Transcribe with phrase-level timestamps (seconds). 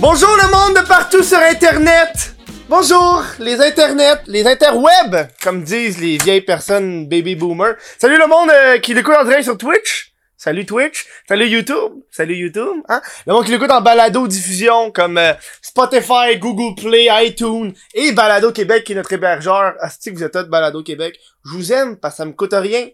[0.00, 2.34] Bonjour le monde de partout sur Internet!
[2.68, 7.76] Bonjour les internets, les interwebs, comme disent les vieilles personnes baby boomers.
[7.98, 10.12] Salut le monde euh, qui l'écoute en direct sur Twitch.
[10.36, 11.06] Salut Twitch.
[11.28, 11.92] Salut YouTube.
[12.10, 12.82] Salut YouTube.
[12.88, 13.00] Hein?
[13.26, 18.50] Le monde qui l'écoute en balado diffusion comme euh, Spotify, Google Play, iTunes et Balado
[18.50, 19.74] Québec qui est notre hébergeur.
[19.80, 21.16] Asti vous êtes tous Balado Québec.
[21.44, 22.88] Je vous aime parce que ça me coûte rien.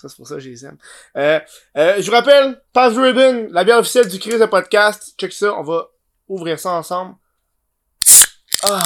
[0.00, 0.78] Ça, c'est pour ça que je les aime.
[1.18, 1.38] Euh,
[1.76, 5.12] euh, je vous rappelle, Pass Ribbon, la bière officielle du Chris de podcast.
[5.18, 5.88] Check ça, on va
[6.26, 7.16] ouvrir ça ensemble.
[8.62, 8.80] Ah!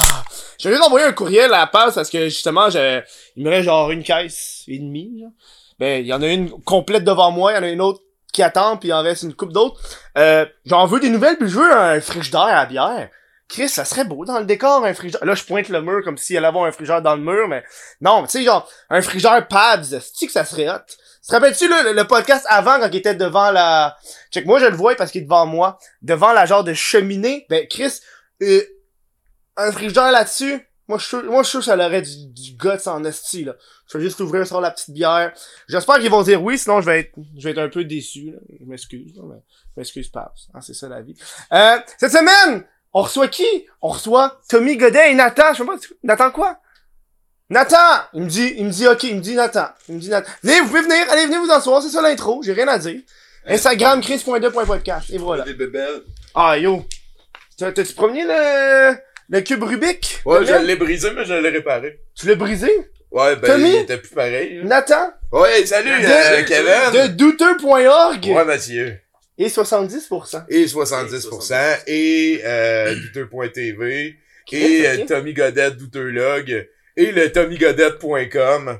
[0.58, 3.02] J'ai envie d'envoyer un courriel à la passe parce que justement, j'ai,
[3.36, 5.20] il me reste genre une caisse et demie.
[5.20, 5.30] Genre.
[5.78, 8.00] Ben, il y en a une complète devant moi, il y en a une autre
[8.32, 9.80] qui attend, puis il en reste une coupe d'autres.
[10.18, 13.08] Euh, j'en veux des nouvelles, puis je veux un frigidaire à bière.
[13.48, 15.24] Chris, ça serait beau dans le décor, un frigidaire.
[15.24, 17.62] Là, je pointe le mur comme s'il allait avoir un frigidaire dans le mur, mais
[18.00, 20.80] non, tu sais, genre, un frigidaire Pabs, cest que ça serait hot?
[21.26, 23.96] Te rappelles-tu le, le podcast avant quand il était devant la...
[24.30, 25.78] Check, moi je le vois parce qu'il est devant moi.
[26.02, 27.46] Devant la genre de cheminée.
[27.48, 28.00] Ben, Chris,
[28.42, 28.62] euh,
[29.56, 33.04] un frigidaire là-dessus, moi je suis moi je suis ça aurait du, du guts en
[33.04, 33.54] esti là.
[33.90, 35.32] Je vais juste ouvrir sur la petite bière.
[35.68, 38.32] J'espère qu'ils vont dire oui, sinon je vais être je vais être un peu déçu
[38.32, 38.38] là.
[38.60, 40.34] Je m'excuse, mais je m'excuse pas.
[40.52, 41.16] Hein, c'est ça la vie.
[41.52, 43.66] Euh, cette semaine, on reçoit qui?
[43.80, 45.52] On reçoit Tommy Godet et Nathan.
[45.52, 46.58] Je sais pas Nathan quoi?
[47.54, 47.76] Nathan,
[48.14, 50.28] il me dit, il me dit, ok, il me dit Nathan, il me dit Nathan.
[50.42, 53.00] Venez, vous pouvez venir, allez, venez vous asseoir, c'est ça l'intro, j'ai rien à dire.
[53.46, 55.44] Instagram, chris.2.podcast, et voilà.
[55.44, 56.02] Des bébelles.
[56.34, 56.84] Ah, yo.
[57.56, 58.96] T'as- T'as-tu promené le,
[59.28, 60.20] le cube Rubik?
[60.24, 62.00] Ouais, je l'ai brisé, mais je l'ai réparé.
[62.16, 62.68] Tu l'as brisé?
[63.12, 63.68] Ouais, ben, Tommy?
[63.70, 64.56] il était plus pareil.
[64.58, 64.64] là.
[64.64, 65.12] Nathan?
[65.30, 67.02] Ouais, salut, euh, De, Kevin.
[67.02, 68.26] de douteux.org.
[68.26, 68.98] Ouais, Mathieu.
[69.38, 70.42] Et 70%.
[70.48, 71.54] Et 70%.
[71.86, 74.16] Et, euh, douteux.tv.
[74.50, 76.68] Et, euh, Tommy Godet, douteurlog.
[76.96, 78.78] Et le tommygodet.com.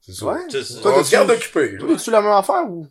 [0.00, 0.26] C'est ça.
[0.26, 0.38] Ouais.
[0.50, 1.76] C'est- Toi, On t'as-tu- se garde occupé.
[1.78, 2.86] Toi, t'as-tu la même affaire ou?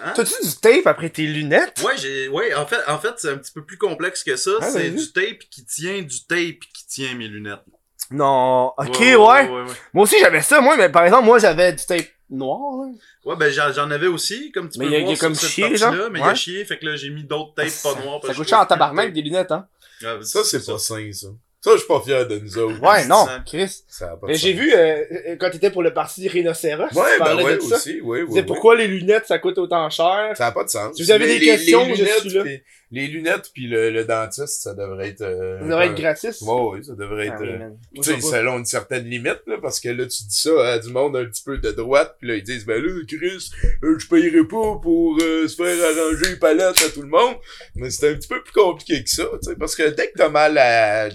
[0.00, 0.12] Hein?
[0.14, 1.82] T'as-tu du tape après tes lunettes?
[1.84, 4.52] Ouais, j'ai, ouais, en fait, en fait, c'est un petit peu plus complexe que ça.
[4.60, 7.64] Ah, c'est du tape qui tient du tape qui tient mes lunettes.
[8.10, 8.72] Non.
[8.78, 9.16] Ok, ouais.
[9.16, 9.16] ouais.
[9.16, 12.60] Ouais, ouais, Moi aussi, j'avais ça, moi, mais par exemple, moi, j'avais du tape noir,
[12.86, 12.92] là.
[13.24, 15.20] Ouais, ben, j'en, avais aussi, comme tu Mais peux y a- voir il y a
[15.20, 15.92] comme cette chier, genre.
[16.12, 18.20] mais il y a chier, fait que là, j'ai mis d'autres tapes pas noirs.
[18.24, 19.66] Ça coûte cher en tabarnak, des lunettes, hein.
[20.04, 21.26] Ah, Ça, c'est pas sain, ça.
[21.60, 22.80] Ça, je suis pas fier de nous autres.
[22.80, 23.42] Ouais, non, ça.
[23.44, 23.82] Chris.
[23.88, 26.84] Ça a pas de Mais j'ai vu, euh, euh, quand t'étais pour le parti Rhinocéros,
[26.94, 27.76] Ouais, tu ben ouais, de ça.
[27.76, 28.00] aussi.
[28.00, 28.26] Oui, oui.
[28.30, 28.42] oui.
[28.44, 30.30] pourquoi les lunettes, ça coûte autant cher?
[30.36, 30.96] Ça a pas de sens.
[30.96, 32.42] Si vous avez Mais des les- questions, les je lunettes, suis là.
[32.44, 35.20] puis- Les lunettes puis le, le dentiste, ça devrait être...
[35.22, 36.40] euh, Ça devrait être gratis.
[36.42, 37.34] Ouais, ouais, ça devrait être...
[37.38, 40.40] Ah oui, euh, Tu sais, selon une certaine limite, là, parce que là, tu dis
[40.40, 42.90] ça à du monde un petit peu de droite, puis là, ils disent, ben là,
[43.08, 43.50] Chris,
[43.82, 47.34] euh, je payerai pas pour euh, se faire arranger les palettes à tout le monde.
[47.74, 50.16] Mais c'est un petit peu plus compliqué que ça, tu sais, parce que dès que
[50.16, 51.08] t'as mal à,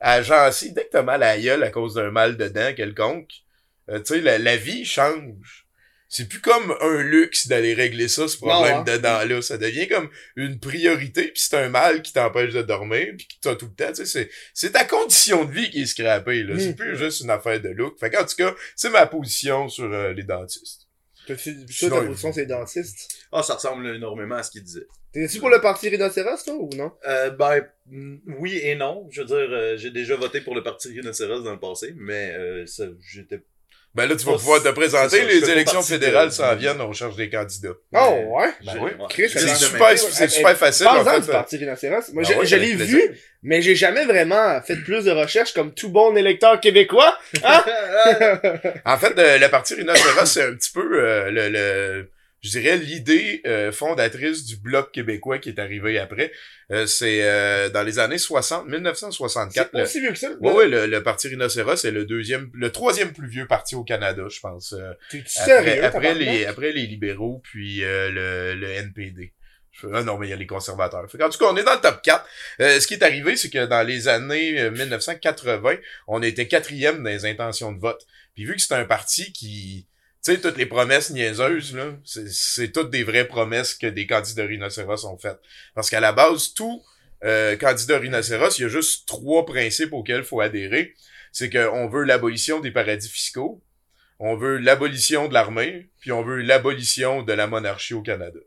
[0.00, 2.48] à la gencive, dès que t'as mal à la gueule à cause d'un mal de
[2.48, 3.32] dents quelconque,
[3.88, 5.66] euh, tu sais, la, la vie change.
[6.08, 8.84] C'est plus comme un luxe d'aller régler ça, ce problème hein.
[8.84, 9.42] de dents-là.
[9.42, 13.40] Ça devient comme une priorité, puis c'est un mal qui t'empêche de dormir, puis qui
[13.40, 16.44] t'a tout le temps, tu sais, c'est c'est ta condition de vie qui est scrappée,
[16.44, 16.58] là.
[16.58, 17.98] C'est plus juste une affaire de look.
[17.98, 20.86] Fait qu'en tout cas, c'est ma position sur euh, les dentistes.
[21.26, 23.26] Toi, ta position, c'est dentiste.
[23.32, 24.86] Ah, ça ressemble énormément à ce qu'il disait.
[25.22, 26.92] T'es-tu pour le parti Rhinocéros, toi, ou non?
[27.08, 29.06] Euh, ben, mm, oui et non.
[29.10, 32.32] Je veux dire, euh, j'ai déjà voté pour le parti Rhinocéros dans le passé, mais
[32.36, 33.40] euh, ça, j'étais
[33.94, 36.80] Ben là, tu vas Oh, pouvoir te présenter, ça, les élections fédérales de- s'en viennent,
[36.82, 37.72] on cherche des candidats.
[37.94, 38.50] Oh, ouais?
[38.66, 38.90] Ben oui.
[38.90, 39.06] ouais.
[39.16, 39.96] J'ai c'est super, m'aider.
[39.96, 41.20] c'est super facile, en fait.
[41.22, 42.12] du parti Rhinocéros.
[42.12, 42.98] Moi, Ah ouais, je l'ai plaisir.
[42.98, 47.16] vu, mais j'ai jamais vraiment fait plus de recherches comme tout bon électeur québécois.
[47.42, 47.64] Hein?
[48.84, 52.10] En fait, euh, le parti Rhinocéros, c'est un petit peu euh, le, le
[52.46, 56.32] je dirais l'idée euh, fondatrice du bloc québécois qui est arrivé après.
[56.70, 59.70] Euh, c'est euh, dans les années 60, 1964.
[59.72, 60.30] c'est aussi vieux que ça.
[60.40, 63.84] Ouais, ouais, le, le parti Rhinocéros est le deuxième, le troisième plus vieux parti au
[63.84, 64.72] Canada, je pense.
[64.72, 65.84] euh, après, sérieux?
[65.84, 69.32] après les, après les libéraux, puis euh, le, le NPD.
[69.92, 71.04] Ah non, mais il y a les conservateurs.
[71.10, 72.26] Fait qu'en tout cas, on est dans le top 4.
[72.60, 75.76] Euh, ce qui est arrivé, c'est que dans les années euh, 1980,
[76.08, 78.06] on était quatrième dans les intentions de vote.
[78.34, 79.86] Puis vu que c'est un parti qui...
[80.26, 84.44] Tu sais, toutes les promesses niaiseuses, là, c'est- toutes des vraies promesses que des candidats
[84.44, 85.38] rhinocéros ont faites.
[85.72, 86.82] Parce qu'à la base, tout
[87.24, 90.94] euh, candidat rhinocéros, il y a juste trois principes auxquels il faut adhérer.
[91.30, 93.62] C'est qu'on veut l'abolition des paradis fiscaux,
[94.18, 98.40] on veut l'abolition de l'armée, puis on veut l'abolition de la monarchie au Canada.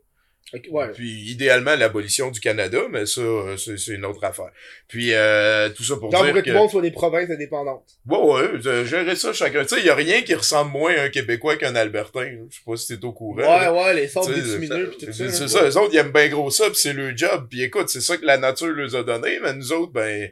[0.52, 0.88] Ok, ouais.
[0.92, 4.50] Puis idéalement l'abolition du Canada, mais ça, euh, c'est une autre affaire.
[4.88, 6.50] Puis euh, tout ça pour Genre, dire pour que que...
[6.50, 7.84] tout le monde soit des provinces indépendantes.
[8.08, 9.62] Ouais, ouais, euh, gérer ça chacun.
[9.62, 12.24] Tu sais, il y a rien qui ressemble moins à un Québécois qu'un Albertain.
[12.24, 12.38] là.
[12.50, 13.36] Je sais pas si t'es au courant.
[13.36, 13.72] Ouais, là.
[13.72, 15.32] ouais, les sortes bitumineux pis tout C'est ça.
[15.32, 17.46] c'est ça, eux autres, ils aiment bien gros ça, pis c'est leur job.
[17.48, 20.30] Puis écoute, c'est ça que la nature leur a donné, mais nous autres, ben...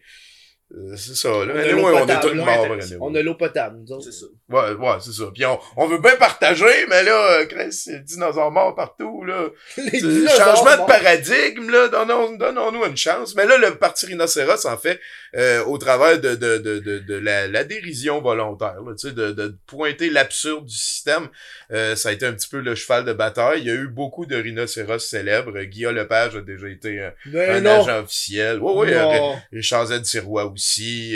[0.74, 1.36] Euh, c'est ça, là.
[1.54, 2.96] On a Anyway, l'eau on est tous morts, anyway.
[3.00, 4.04] On a l'eau potable, nous autres.
[4.04, 4.26] C'est ça.
[4.50, 5.24] Ouais, ouais, c'est ça.
[5.32, 9.24] Puis on, on veut bien partager, mais là, euh, Chris, c'est le dinosaure mort partout,
[9.24, 9.46] là.
[9.78, 10.86] Les dinosaures Changement de morts.
[10.86, 13.34] paradigme, là, donnons- donnons-nous une chance.
[13.34, 15.00] Mais là, le parti rhinocéros, en fait,
[15.36, 19.14] euh, au travers de, de, de, de, de la, la dérision volontaire, là, tu sais,
[19.14, 21.28] de, de pointer l'absurde du système,
[21.72, 23.60] euh, ça a été un petit peu le cheval de bataille.
[23.62, 25.58] Il y a eu beaucoup de rhinocéros célèbres.
[25.62, 27.10] Guillaume Lepage a déjà été euh,
[27.56, 27.80] un non.
[27.84, 28.58] agent officiel.
[28.60, 29.36] Ouais, ouais, euh, Non.
[29.50, 30.04] Richard Z.
[30.04, 30.57] Sirois aussi.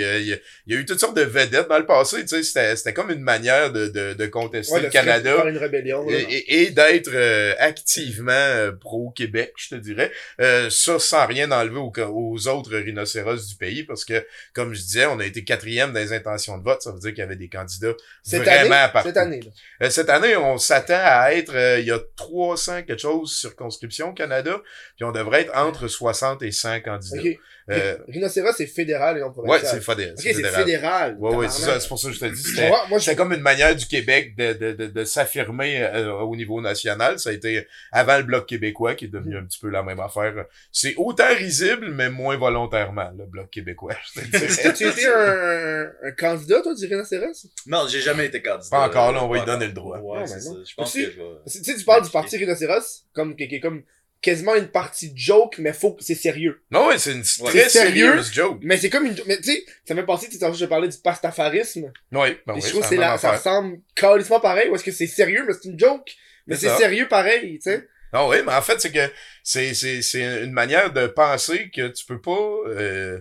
[0.03, 2.23] Euh, Il y, a- il y a eu toutes sortes de vedettes dans le passé.
[2.23, 5.47] Tu sais, c'était, c'était comme une manière de, de, de contester Ouais, le Canada faire
[5.49, 6.09] une rébellion.
[6.09, 6.17] là.
[6.19, 10.11] et, d'être euh, activement euh, pro-Québec, je te dirais.
[10.41, 14.25] Euh, ça, sans rien enlever aux, aux autres rhinocéros du pays, parce que,
[14.55, 16.83] comme je disais, on a été quatrième dans les intentions de vote.
[16.83, 19.09] Ça veut dire qu'il y avait des candidats Cette vraiment année, partout.
[19.09, 19.41] cette année,
[19.81, 19.91] là.
[19.91, 24.13] Cette année, on s'attend à être, euh, il y a 300 quelque chose circonscriptions au
[24.15, 24.61] Canada,
[24.97, 27.21] puis on devrait être entre 60 et 100 candidats.
[27.21, 27.39] Ok.
[27.71, 29.67] Euh, Rhinocéros, c'est fédéral et non ouais, provincial.
[29.73, 30.15] c'est fédéral.
[30.15, 31.17] Ok, c'est fédéral.
[31.19, 31.79] Ouais, ouais, c'est ça.
[31.81, 33.75] C'est pour ça que je te dis, c'était, vois, Moi, je c'était comme une manière
[33.77, 37.19] du Québec de, de, de, de s'affirmer euh, au niveau national.
[37.19, 40.01] Ça a été avant le Bloc québécois, qui est devenu un petit peu la même
[40.01, 40.47] affaire.
[40.73, 43.95] C'est autant risible, mais moins volontairement, le Bloc québécois.
[44.65, 47.47] As-tu été un, un candidat, toi, du rhinocéros?
[47.67, 48.69] Non, j'ai jamais été candidat.
[48.71, 49.99] Pas encore, là, on va lui donner le droit.
[49.99, 50.51] Ouais, Non, c'est mais ça.
[50.51, 50.65] non.
[50.69, 51.25] Je pense Aussi- que je vais...
[51.51, 53.83] Tu sais, tu parles du parti rhinocéros comme, qui qui est comme
[54.23, 56.63] quasiment une partie joke, mais faut que c'est sérieux.
[56.71, 58.07] Non, ouais, c'est une très sérieux?
[58.07, 58.61] sérieuse joke.
[58.63, 60.97] Mais c'est comme une, mais tu sais, ça m'a pensé, tu sais, je parlais du
[60.99, 61.93] pastafarisme.
[62.13, 64.93] Oui, ben oui, je trouve que c'est la ça ressemble carrément pareil, ou est-ce que
[64.93, 66.15] c'est sérieux, mais c'est une joke?
[66.47, 67.87] Mais C'est sérieux pareil, tu sais.
[68.13, 69.11] Non, oui, mais en fait, c'est que
[69.43, 73.21] c'est, c'est, c'est une manière de penser que tu peux pas, euh,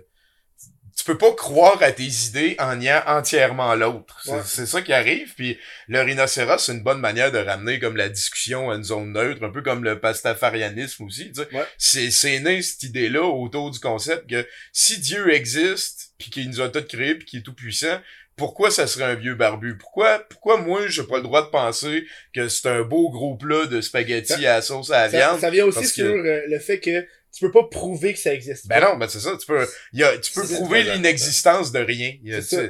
[0.98, 4.20] tu peux pas croire à tes idées en niant entièrement l'autre.
[4.24, 4.42] C'est, Ouais.
[4.46, 5.34] c'est ça qui arrive.
[5.36, 5.58] Puis
[5.88, 9.44] le rhinocéros, c'est une bonne manière de ramener comme la discussion à une zone neutre,
[9.44, 11.32] un peu comme le pastafarianisme aussi.
[11.32, 11.56] Tu sais.
[11.56, 11.66] Ouais.
[11.78, 16.62] C'est, c'est né cette idée-là autour du concept que si Dieu existe, puis qu'il nous
[16.62, 18.00] a tout créé, puis qu'il est tout puissant,
[18.38, 19.78] pourquoi ça serait un vieux barbu?
[19.78, 23.66] Pourquoi, pourquoi moi, j'ai pas le droit de penser que c'est un beau gros plat
[23.66, 25.40] de spaghettis à la sauce à la Ça, viande?
[25.42, 28.34] ça vient aussi que- sur euh, le fait que tu peux pas prouver que ça
[28.34, 28.68] existe.
[28.68, 32.14] Ben non, ben c'est ça, tu peux, y a, tu peux prouver l'inexistence de rien.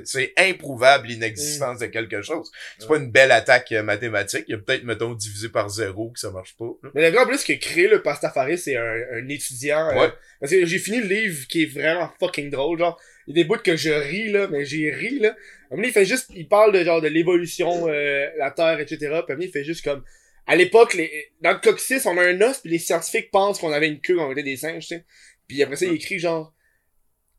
[0.06, 2.52] C'est improuvable l'inexistence de quelque chose.
[2.80, 4.46] C'est pas une belle attaque euh, mathématique.
[4.48, 6.70] Il y a peut-être, mettons, divisé par zéro que ça marche pas.
[6.84, 6.90] là.
[6.94, 9.90] Mais le gars, en plus, qui a créé le pastafaris, c'est un, un étudiant.
[9.90, 10.10] euh, Ouais.
[10.40, 13.00] parce que j'ai fini le livre qui est vraiment fucking drôle, genre.
[13.28, 15.30] Il y a des bouts que je ris, là, mais j'ai ri, là.
[15.30, 18.80] À un moment il fait juste, il parle de genre de l'évolution, euh, la Terre,
[18.80, 18.98] etc.
[18.98, 20.04] Puis à un moment donné, il fait juste comme,
[20.48, 23.72] à l'époque, les, dans le coccyx, on a un os, puis les scientifiques pensent qu'on
[23.72, 25.06] avait une queue quand on était des singes, tu sais.
[25.48, 26.54] Puis après ça, il écrit genre,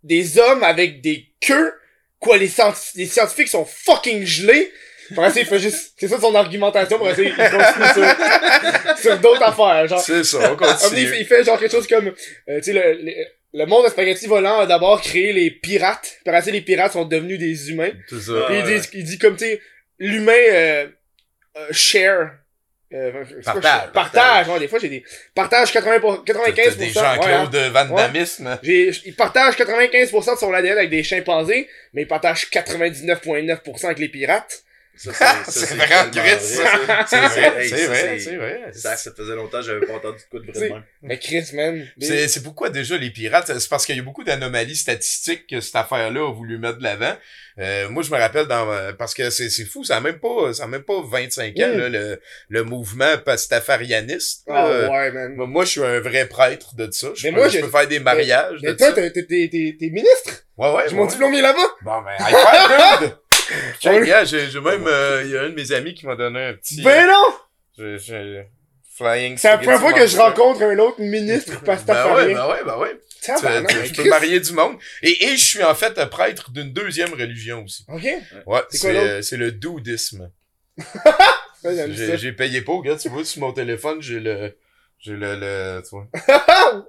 [0.02, 1.74] des hommes avec des queues,
[2.18, 2.50] quoi, les,
[2.94, 4.72] les scientifiques sont fucking gelés.
[5.10, 9.18] Après ça, il fait juste, c'est ça son argumentation, pour essayer, il continue sur, sur
[9.18, 10.00] d'autres affaires, genre.
[10.00, 11.20] C'est ça, on mais il, fait, continue.
[11.20, 12.08] il fait genre quelque chose comme,
[12.48, 13.12] euh, tu sais, le, le,
[13.54, 16.18] le monde de spaghetti volant a d'abord créé les pirates.
[16.24, 17.92] Après ça, les pirates sont devenus des humains.
[18.08, 18.46] C'est ça.
[18.48, 19.60] Puis il, dit, il dit comme, tu sais,
[19.98, 20.86] l'humain euh,
[21.56, 22.30] euh, share.
[22.94, 23.92] Euh, c'est quoi, Partage?
[23.92, 24.48] Partage.
[24.48, 25.04] Ouais, des fois, j'ai des...
[25.34, 26.24] Partage 80 pour- 95%.
[26.54, 27.70] T'as des ouais, Jean-Claude hein.
[27.86, 28.58] Van Damisme.
[28.62, 33.98] J'ai, il partage 95% de son ADN avec des chimpanzés, mais il partage 99,9% avec
[33.98, 34.62] les pirates.
[34.94, 35.10] Ça,
[35.48, 36.10] C'est ça, vraiment.
[36.42, 38.60] C'est vrai, c'est vrai, c'est vrai.
[38.72, 40.84] Ça, ça faisait longtemps que j'avais pas entendu de quoi de vrai de même.
[41.02, 41.86] Mais Chris, man.
[42.00, 45.60] C'est, c'est pourquoi déjà les pirates, c'est parce qu'il y a beaucoup d'anomalies statistiques que
[45.60, 47.14] cette affaire-là a voulu mettre de l'avant.
[47.58, 50.18] Euh, moi, je me rappelle dans euh, parce que c'est, c'est fou, ça a même
[50.18, 51.78] pas ça a même pas 25 ans Mm.
[51.78, 54.44] là, le, le mouvement pastafarianiste.
[54.48, 54.90] Là.
[54.90, 55.34] ouais, man.
[55.36, 57.08] Moi, je suis un vrai prêtre de ça.
[57.14, 60.44] Je, Mais peux, moi, je peux faire des mariages Mais de toi, t'es, ministre?
[60.56, 60.84] Ouais, ouais.
[60.88, 61.58] J'ai mon diplôme là-bas?
[61.82, 63.12] Bon, ben!
[63.80, 66.16] Check, gars, j'ai, j'ai même, euh, il y a un de mes amis qui m'a
[66.16, 67.34] donné un petit, Ben non!
[67.80, 68.48] euh, j'ai- j'ai-
[68.94, 71.66] flying C'est la première fois que je rencontre un autre ministre monster.
[71.66, 72.26] Ben pastafarien.
[72.26, 73.00] ouais, ben ouais, ben ouais.
[73.86, 74.76] Tu, peux marier du monde.
[75.02, 77.84] Et, et je suis en fait prêtre d'une deuxième religion aussi.
[77.88, 78.02] Ok.
[78.46, 80.30] Ouais, C'est euh, le doudisme.
[82.16, 84.56] J'ai, payé pas, regarde, tu vois, sur mon téléphone, j'ai le,
[84.98, 86.08] j'ai le, le, tu vois,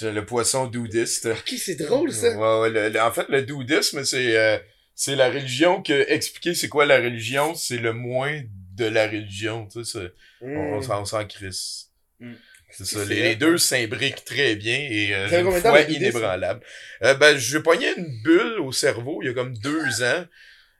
[0.00, 1.26] j'ai le poisson doudiste.
[1.26, 2.30] Ok, c'est drôle, ça.
[2.36, 4.58] Ouais, ouais, le- le- en fait, le doudisme, c'est, euh,
[5.02, 8.40] c'est la religion que, expliquer c'est quoi la religion, c'est le moins
[8.76, 10.72] de la religion, tu sais, c'est- on, Hmm.
[10.74, 11.90] on s'en, on s'en crisse.
[12.20, 12.32] Mm.
[12.70, 16.64] C'est ça, les, deux s'imbriquent très bien et euh, une foi inébranlable.
[17.02, 20.24] Euh, ben, je pognais une bulle au cerveau il y a comme deux ans.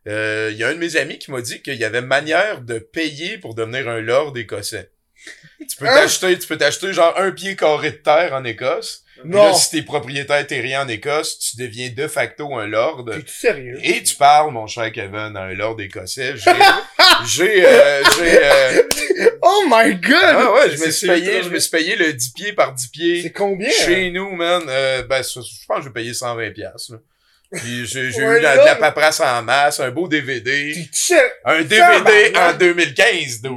[0.08, 2.62] Euh, Il y a un de mes amis qui m'a dit qu'il y avait manière
[2.62, 4.90] de payer pour devenir un lord écossais.
[5.68, 5.94] Tu peux Hein?
[5.94, 9.01] t'acheter, tu peux t'acheter genre un pied carré de terre en Écosse.
[9.24, 9.44] Non.
[9.48, 13.04] là, si t'es propriétaire terrien en Écosse, tu deviens de facto un lord.
[13.10, 13.78] T'es-tu sérieux?
[13.82, 16.34] Et tu parles, mon cher Kevin, à un lord écossais.
[16.36, 16.50] J'ai,
[17.26, 18.82] j'ai, euh, j'ai, euh,
[19.42, 20.14] Oh my god!
[20.22, 22.52] ah ouais, je me C'est- suis c'est payé, je me suis payé le 10 pieds
[22.52, 23.32] par 10 C'est pieds.
[23.32, 23.70] combien?
[23.70, 26.98] Chez nous, man, euh, ben, je pense que je vais payer 120 piastres, là.
[27.54, 30.74] Puis j'ai j'ai Ouais, eu la- de la paperasse en masse, un beau DVD.
[31.44, 32.58] Un DVD en Tabarnak.
[32.58, 33.52] 2015, dude.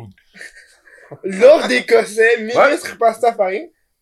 [1.24, 2.42] Lord écossais, Ouais.
[2.68, 2.98] ministre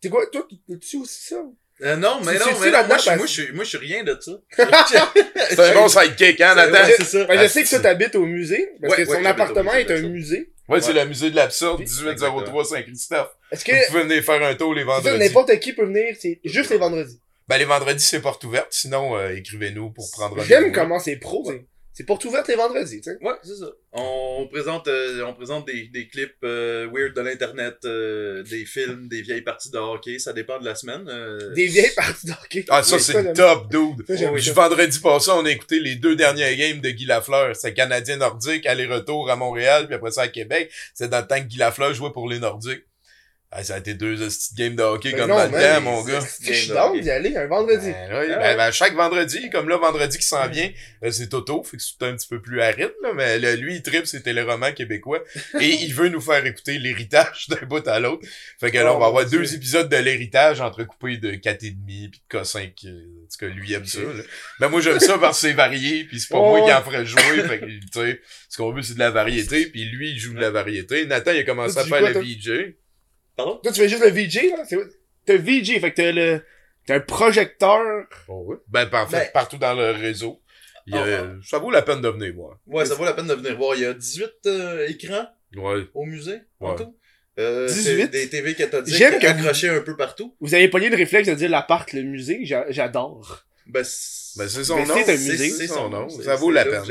[0.03, 0.45] C'est quoi, toi,
[0.81, 1.37] tu aussi ça?
[1.81, 4.03] Euh, non, mais Tu non, mais moi, je moi, je suis, moi, je suis rien
[4.03, 4.33] de ça.
[5.49, 6.73] C'est un bon sidekick, hein, Nathan?
[6.73, 7.23] Ouais, c'est ça.
[7.25, 9.81] Ben, je sais que toi, t'habites au musée, parce Ouais, que ouais, son appartement musée
[9.87, 10.07] est un ça.
[10.07, 10.53] musée.
[10.67, 13.29] Ouais, c'est le musée de l'absurde, Puis- 1803 Saint-Christophe.
[13.51, 15.17] Est-ce que, Vous pouvez venir faire un tour les ça, vendredis.
[15.19, 17.19] n'importe qui peut venir, c'est juste les vendredis.
[17.47, 18.67] Ben, les vendredis, c'est porte ouverte.
[18.71, 20.47] Sinon, euh, écrivez-nous pour prendre rendez-vous.
[20.47, 21.49] J'aime comment c'est pro,
[21.93, 23.17] c'est- porte ouverte les vendredis, tu sais.
[23.21, 23.67] Ouais, c'est ça.
[23.93, 29.07] On présente, euh, on présente des, des clips euh, weird de l'internet, euh, des films,
[29.07, 31.07] des vieilles parties de hockey, ça dépend de la semaine.
[31.07, 32.65] euh, Des vieilles parties de hockey.
[32.69, 34.05] Ah, ça, Oui, c'est le top, dude.
[34.17, 34.53] Ça, Puis ça.
[34.53, 37.55] vendredi passé, on a écouté les deux dernières games de Guy Lafleur.
[37.55, 40.71] C'est Canadien Nordique, aller-retour à Montréal, puis après ça à Québec.
[40.95, 42.83] C'est dans le temps que Guy Lafleur jouait pour les Nordiques.
[43.55, 45.81] Ah, ça a été deux petites games de hockey Ben comme non, dans le temps,
[45.81, 46.21] mon gars.
[46.21, 46.53] c'est- Je
[46.93, 47.91] suis d'y aller un vendredi.
[47.91, 50.71] Ben, Ah ben, ben, chaque vendredi, comme là, vendredi qui s'en vient,
[51.03, 53.81] euh, c'est Toto, fait que c'est un petit peu plus aride, là, mais lui, il
[53.83, 55.23] tripe ses téléromans québécois,
[55.61, 58.25] et il veut nous faire écouter l'héritage d'un bout à l'autre.
[58.59, 62.09] Fait que là, Oh, on va avoir deux épisodes de l'héritage entrecoupés de 4,5 puis
[62.31, 64.23] de K5, euh, en tout cas, lui aime ça, là.
[64.61, 66.81] Mais moi, j'aime ça parce que c'est varié, puis c'est pas Oh, moi qui en
[66.81, 68.19] ferais jouer, fait que, tu sais,
[68.49, 71.05] ce qu'on veut, c'est de la variété, puis lui, il joue de la variété.
[71.05, 72.73] Nathan, il a commencé à faire le VJ.
[73.35, 73.59] Pardon?
[73.63, 74.63] Toi, tu fais juste le VJ, là?
[74.65, 74.77] C'est-
[75.25, 76.41] T'as VJ, fait que t'as le,
[76.85, 78.05] t'as un projecteur.
[78.27, 78.57] Oh, ouais.
[78.67, 80.41] Ben, en fait, Ben- partout dans le réseau.
[80.85, 82.57] Il y a- Ah, ça vaut la peine de venir voir.
[82.67, 83.75] Ouais, ça vaut la peine de venir voir.
[83.75, 85.25] Il y a 18 euh, écrans
[85.55, 85.83] Ouais.
[85.93, 86.75] au musée, en Ouais.
[86.77, 86.93] tout.
[87.39, 87.83] Euh, 18?
[87.83, 90.35] c'est Des TV cathodiques J'aime que- accrochés un peu partout.
[90.41, 93.45] Vous avez pogné le réflexe de dire l'appart, le musée, j'a- j'adore.
[93.65, 94.93] Ben, c'est Ben, c'est son nom.
[94.93, 95.49] c'est un C'est musée.
[95.49, 96.09] c'est son nom.
[96.09, 96.83] Ça vaut la peine.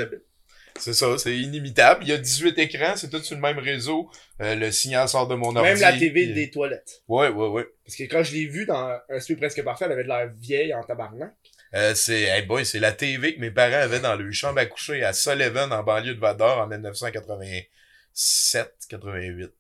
[0.83, 2.03] C'est ça, c'est inimitable.
[2.03, 4.11] Il y a 18 écrans, c'est tout sur le même réseau.
[4.41, 5.69] Euh, le signal sort de mon ordi.
[5.69, 7.03] Même la TV puis- des toilettes.
[7.07, 7.67] Ouais, ouais, ouais.
[7.87, 10.29] Parce que quand je l'ai vu dans un studio presque parfait, elle avait de l'air
[10.41, 11.31] vieille en tabarnak.
[11.75, 14.67] Euh, c'est, hey boy, c'est la TV que mes parents avaient dans leur chambre à
[14.67, 19.53] coucher à Sullivan, en banlieue de Vador, en 1987, 88.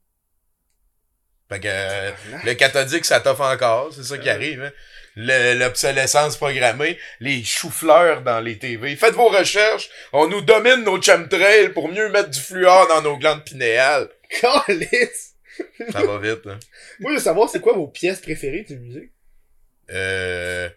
[1.49, 2.11] Fait que, euh,
[2.45, 4.73] le cathodique, ça t'offre encore, c'est ça qui arrive, hein.
[5.17, 8.97] Le- L'obsolescence programmée, les choux-fleurs dans les TV.
[8.97, 13.17] Faites vos recherches, on nous domine nos chemtrails pour mieux mettre du fluor dans nos
[13.19, 14.09] glandes pinéales.
[14.41, 15.35] Calice!
[15.91, 16.59] Ça va vite, hein.
[17.01, 19.11] Moi, je veux savoir c'est quoi vos pièces préférées du musée.
[19.91, 20.69] Euh,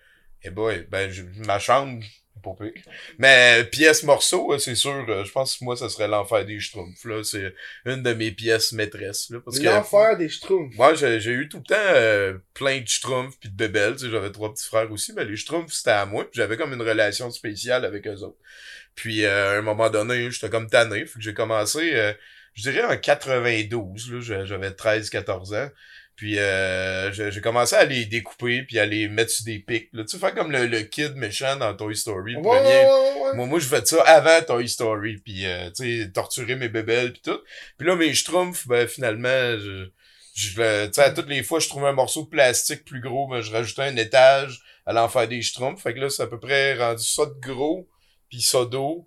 [0.43, 2.03] eh boy, ben, je- ma chambre,
[2.45, 2.81] pas pire.
[3.17, 6.59] Mais pièce morceau, euh, c'est sûr, euh, je pense que moi, ça serait l'enfer des
[6.59, 7.23] Schtroumpfs, là.
[7.23, 7.53] C'est
[7.85, 9.39] une de mes pièces maîtresses, là.
[9.43, 10.75] Parce que, L'enfer des Schtroumpfs.
[10.75, 14.31] moi, j'ai j'ai eu tout le temps euh, plein de Schtroumpfs puis de bébelles, j'avais
[14.31, 17.31] trois petits frères aussi, mais les Schtroumpfs, c'était à moi, puis j'avais comme une relation
[17.31, 18.37] spéciale avec eux autres.
[18.95, 22.13] Puis, euh, à un moment donné, j'étais comme tanné, fait que j'ai commencé, euh,
[22.53, 25.69] je dirais en 92, là, j'a- j'avais 13-14 ans.
[26.15, 29.89] Puis euh, j'ai commencé à les découper puis à les mettre sur des pics.
[29.91, 30.03] Là.
[30.03, 32.69] Tu sais, faire comme le, le kid méchant dans Toy Story, le Ouais, premier.
[32.69, 33.35] ouais, ouais.
[33.35, 37.11] Moi, moi, je fais ça avant Toy Story, puis euh, tu sais, torturer mes bébelles
[37.13, 37.39] puis tout.
[37.77, 39.27] Puis là, mes schtroumpfs, ben finalement,
[39.59, 39.89] je,
[40.35, 43.27] je tu sais, à toutes les fois, je trouvais un morceau de plastique plus gros,
[43.27, 45.81] ben je rajoutais un étage à l'enfer des schtroumpfs.
[45.83, 47.89] Fait que là, c'est à peu près rendu ça de gros,
[48.29, 49.05] puis ça d'eau.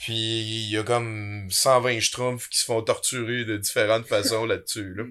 [0.00, 4.94] Puis il y a comme 120 schtroumpfs qui se font torturer de différentes façons là-dessus.
[4.94, 5.04] Là.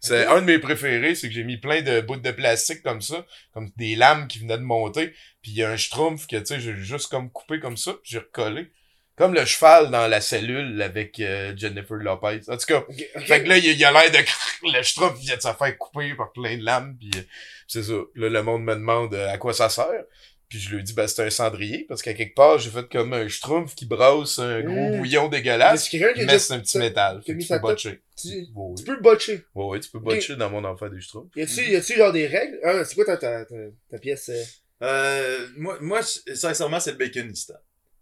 [0.00, 3.02] C'est un de mes préférés, c'est que j'ai mis plein de bouts de plastique comme
[3.02, 5.08] ça, comme des lames qui venaient de monter.
[5.42, 7.92] Puis il y a un schtroumpf que tu sais, j'ai juste comme coupé comme ça,
[7.94, 8.70] puis j'ai recollé.
[9.16, 12.40] Comme le cheval dans la cellule avec euh, Jennifer Lopez.
[12.48, 12.84] En tout cas,
[13.24, 14.18] fait que là, il y a- il y a l'air de...
[14.76, 17.22] Le schtroumpf vient de se faire couper par plein de lames, puis euh,
[17.66, 17.94] c'est ça.
[18.14, 20.04] Là, le monde me demande euh, à quoi ça sert?
[20.48, 23.12] Puis je lui dis, ben, c'est un cendrier, parce qu'à quelque part, j'ai fait comme
[23.12, 24.98] un schtroumpf qui brasse un gros Mm.
[24.98, 27.20] bouillon dégueulasse, qui mais c'est un petit métal.
[27.26, 28.00] Fait que tu peux botcher.
[28.16, 28.74] Tu, oui.
[28.78, 29.44] tu peux le botcher.
[29.56, 31.34] Ouais, ouais, tu peux botcher dans mon enfant des schtroumpfs.
[31.34, 32.60] Y a-tu, y a-tu genre des règles?
[32.62, 33.54] Ah, c'est quoi ta, ta, ta,
[33.90, 34.28] ta pièce?
[34.28, 34.42] euh?
[34.82, 37.54] Euh, moi, moi, sincèrement, c'est le baconistan.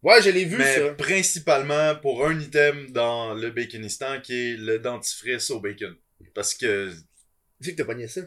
[0.03, 0.93] Ouais, je l'ai vu, Mais ça.
[0.95, 5.97] principalement pour un item dans le baconistan qui est le dentifrice au bacon.
[6.35, 6.91] Parce que
[7.63, 8.21] Tu sais que t'as pogné ça.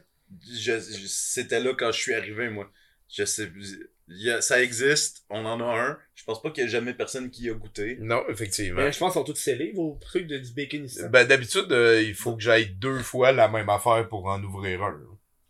[0.44, 2.72] je, je- c'était là quand je suis arrivé, moi.
[3.10, 3.50] Je sais,
[4.30, 5.98] a- ça existe, on en a un.
[6.16, 7.98] Je pense pas qu'il y ait jamais personne qui y a goûté.
[8.00, 8.82] Non, effectivement.
[8.82, 11.10] Mais je pense qu'ils sont tous scellés, vos trucs de, du baconistan.
[11.10, 14.84] Ben, d'habitude, euh, il faut que j'aille deux fois la même affaire pour en ouvrir
[14.84, 15.00] un.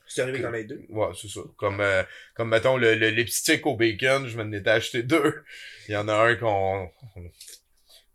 [0.08, 0.82] C'est arrivé dans les deux?
[0.90, 1.42] Ouais, c'est ça.
[1.58, 2.02] Comme, euh,
[2.34, 5.44] comme mettons, le, le lipstick au bacon, je m'en étais acheté deux.
[5.88, 6.90] Il y en a un qu'on...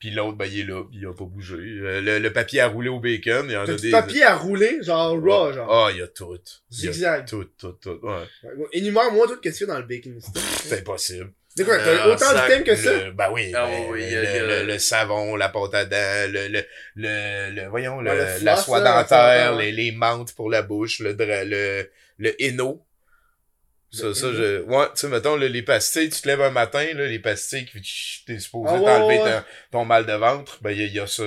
[0.03, 1.55] Puis l'autre, ben, il est là, il a pas bougé.
[1.55, 3.93] Euh, le, le papier à rouler au bacon, il y en a des...
[3.93, 5.73] papier à rouler, genre raw, genre.
[5.73, 6.37] Ah, il y a tout.
[6.73, 7.25] Zigzag.
[7.29, 8.01] tout, tout, tout.
[8.03, 8.25] Ouais.
[8.43, 10.41] Ouais, Énumère-moi tout qu'est-ce qu'il y a dans le baconistan.
[10.65, 11.31] C'est impossible.
[11.55, 13.05] C'est quoi, t'as Euh, autant sac, d'items que ça?
[13.05, 13.53] le- Ben oui.
[13.55, 16.65] Ah ben, oui, le, le- le savon, la pâte à dents, le, le,
[16.97, 20.51] le, le- voyons, le, Ouais, le floss, la soie dentaire, soie les, les menthes pour
[20.51, 22.85] la bouche, le, dra- le, le Eno.
[23.95, 24.63] Ça, ça, je...
[24.63, 27.67] Ouais, tu sais, mettons, là, les pastilles, tu te lèves un matin, là, les pastilles,
[27.67, 29.31] qui t'es supposé Ah ouais, t'enlever ouais,
[29.71, 31.25] ton- ton mal de ventre, ben, il y, a- y a ça.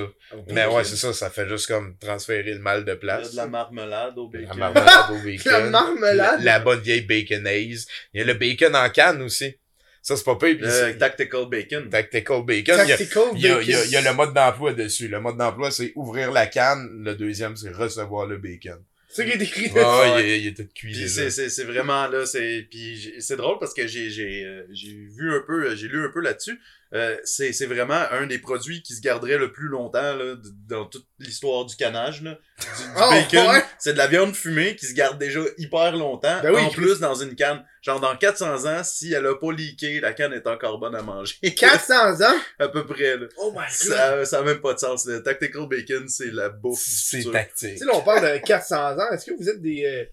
[0.48, 0.74] Mais Ok.
[0.74, 3.30] ouais, c'est ça, ça fait juste comme transférer le mal de Il y a place.
[3.30, 4.58] de la marmelade au La bacon.
[4.58, 5.52] marmelade au bacon.
[5.52, 6.38] La marmelade.
[6.42, 7.86] La, la bonne vieille baconaise.
[8.12, 9.54] Il y a le bacon en canne aussi.
[10.02, 10.56] Ça, c'est pas pire.
[10.60, 11.88] Le tactical bacon.
[11.88, 12.76] Tactical bacon.
[12.78, 13.62] Tactical il y, a, bacon.
[13.64, 15.06] il y a- il y a le mode d'emploi dessus.
[15.06, 16.88] Le mode d'emploi, c'est ouvrir la canne.
[17.04, 18.82] Le deuxième, c'est recevoir le bacon.
[19.16, 19.70] C'est ça qui est écrit.
[19.74, 20.00] Là.
[20.16, 23.86] ouais, il, est- il était cuit c'est, vraiment là, c'est puis c'est drôle parce que
[23.86, 26.58] j'ai j'ai euh, j'ai vu un peu, j'ai lu un peu là-dessus.
[26.94, 30.36] Euh, c'est c'est vraiment un des produits qui se garderait le plus longtemps là,
[30.68, 32.38] dans toute l'histoire du canage là.
[32.60, 33.64] Du, du Oh, bacon, ouais.
[33.78, 36.40] c'est de la viande fumée qui se garde déjà hyper longtemps.
[36.42, 39.52] Ben oui, en plus dans une canne, genre dans 400 ans, si elle a pas
[39.52, 41.34] leaké, la canne est encore bonne à manger.
[41.56, 42.36] 400 ans?
[42.60, 43.26] à peu près là.
[43.38, 43.68] Oh my god.
[43.70, 45.06] Ça, ça a même pas de sens.
[45.06, 46.84] Le tactical bacon, c'est la bouffe.
[46.86, 47.22] C'est.
[47.22, 47.78] Tu tactique.
[47.78, 49.10] sais, là, on parle de 400 ans.
[49.12, 50.04] Est-ce que vous êtes des, euh,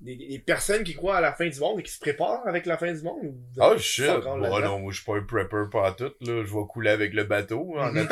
[0.00, 2.66] des, des personnes qui croient à la fin du monde et qui se préparent avec
[2.66, 3.18] la fin du monde?
[3.24, 4.06] êtes Oh shit.
[4.06, 4.60] Bon, là-dedans?
[4.72, 6.44] non, moi, je suis pas un prepper pas tout, là.
[6.44, 8.04] Je vais couler avec le bateau, en attendant.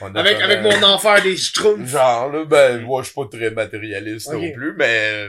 [0.00, 1.88] en avec, attendant- avec mon enfer des schtroumpfs.
[1.88, 5.28] Genre, là, ben, moi, je suis pas très matérialiste non plus, mais.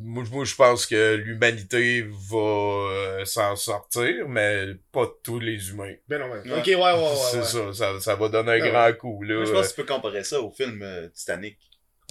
[0.00, 5.70] Moi, je- moi, je pense que l'humanité va euh, s'en sortir, mais pas tous les
[5.70, 5.94] humains.
[6.08, 6.30] Ben non.
[6.30, 6.38] Ouais.
[6.58, 7.14] Ok, ouais, ouais, ouais.
[7.32, 7.42] c'est ouais.
[7.42, 9.34] ça, ça, ça va donner un Ouais, grand coup, là.
[9.38, 11.58] Moi, je pense que tu peux comparer ça au film euh, Titanic.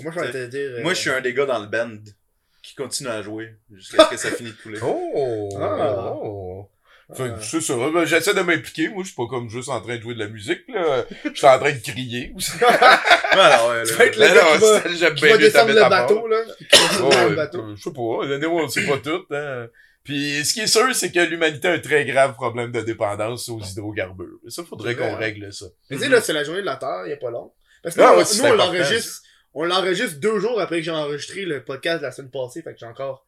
[0.04, 0.72] Moi, je vais te dire.
[0.78, 1.98] euh, Moi, je suis un des gars dans le band
[2.64, 4.80] qui continue à jouer jusqu'à ce que ça finisse de couler.
[4.84, 5.50] Oh!
[5.60, 6.14] Ah.
[6.22, 6.70] oh.
[7.16, 7.42] Fait que Ah.
[7.42, 10.02] c'est ça, ben, j'essaie de m'impliquer, moi je suis pas comme juste en train de
[10.02, 11.06] jouer de la musique, là.
[11.24, 12.34] Je suis en train de crier.
[13.32, 15.74] Alors, ouais, Tu là, vas être le Mais gars non, qui va- Qui va descendre
[15.74, 16.38] le bateau, là.
[16.42, 17.60] Ouais, le bateau.
[17.62, 19.68] euh, je sais pas, anyway, on sait pas tout, hein.
[20.04, 23.48] Puis ce qui est sûr, c'est que l'humanité a un très grave problème de dépendance
[23.50, 24.40] aux hydrocarbures.
[24.46, 25.66] Et ça, faudrait qu'on règle ça.
[25.90, 27.52] Mais tu sais, là, c'est la journée de la Terre, il y a pas long.
[27.84, 29.22] Parce que Ah nous, ouais, nous, on l'enregistre,
[29.54, 32.74] on l'enregistre deux jours après que j'ai enregistré le podcast de la semaine passée, fait
[32.74, 33.26] que j'ai encore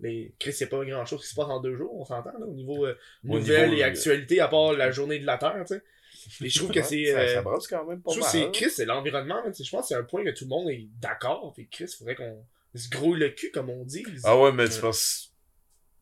[0.00, 2.46] les, Chris, c'est pas grand chose qui se passe en deux jours, on s'entend, là,
[2.46, 5.38] au niveau euh, Au nouvelles niveau, et euh, actualités, à part la journée de la
[5.38, 5.82] Terre, tu sais.
[6.44, 8.38] Et je trouve que c'est, ça, euh, ça brasse quand même pas je trouve que
[8.38, 10.86] c'est, Chris, c'est l'environnement, je pense que c'est un point que tout le monde est
[11.00, 12.44] d'accord, puis Chris, faudrait qu'on
[12.74, 14.04] se grouille le cul, comme on dit.
[14.24, 15.32] Ah ouais, mais tu penses...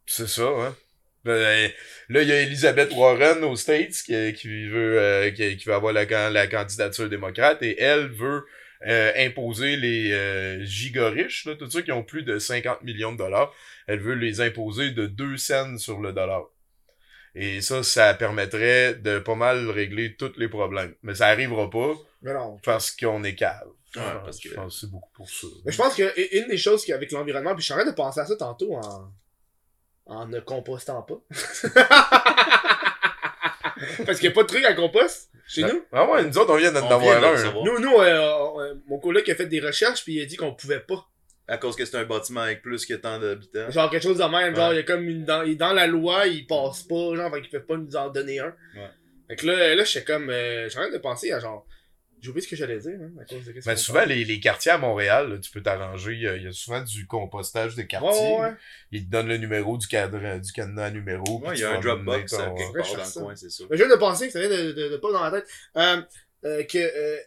[0.07, 0.77] C'est ça, hein.
[1.25, 1.71] Ben,
[2.11, 5.73] Là, il y a Elizabeth Warren aux States qui, qui veut euh, qui, qui veut
[5.73, 8.45] avoir la, la candidature démocrate et elle veut
[8.87, 13.19] euh, imposer les euh, gigariches, là, tous ceux qui ont plus de 50 millions de
[13.19, 13.53] dollars,
[13.87, 16.45] elle veut les imposer de 2 cents sur le dollar.
[17.35, 20.95] Et ça, ça permettrait de pas mal régler tous les problèmes.
[21.03, 22.59] Mais ça arrivera pas Mais non.
[22.63, 23.67] parce qu'on est cave.
[23.97, 25.47] Ouais, parce je que- pense que c'est beaucoup pour ça.
[25.65, 27.95] Mais je pense que une des choses qu'avec l'environnement, puis je suis en train de
[27.97, 29.13] penser à ça tantôt en,
[30.07, 31.21] en ne compostant pas.
[34.07, 35.85] Parce qu'il n'y a pas de truc à compost chez nous.
[35.93, 37.53] Ah ouais, nous autres, on vient d'en On avoir un.
[37.65, 40.55] Nous, nous euh, euh, mon collègue a fait des recherches puis il a dit qu'on
[40.55, 41.09] pouvait pas.
[41.47, 43.71] À cause que c'est un bâtiment avec plus que tant d'habitants.
[43.71, 45.75] Genre quelque chose de même, genre il y a comme une dans, il est dans
[45.75, 48.55] la loi, il passe pas, genre fait qu'ils peuvent pas nous en donner un.
[48.75, 48.91] Ouais.
[49.29, 51.67] Fait que là, là j'étais comme euh, j'ai en train de penser à genre
[52.25, 54.73] j'ai oublié ce que j'allais dire hein, à cause de qu'on souvent, les, les quartiers
[54.73, 56.13] à Montréal, là, tu peux t'arranger.
[56.15, 58.11] Il y, a, il y a souvent du compostage de Ouais, quartiers.
[58.33, 58.55] ouais, ouais.
[58.93, 61.41] Ils te donnent le numéro du cadre, du cadenas numéro.
[61.41, 63.21] Ouais, il y a un Dropbox ton- quelque part dans ça.
[63.21, 63.65] le coin, c'est ça.
[63.71, 66.03] Mais je viens de penser, ça vient de, de, de pas dans la tête, euh,
[66.47, 67.19] euh, que euh,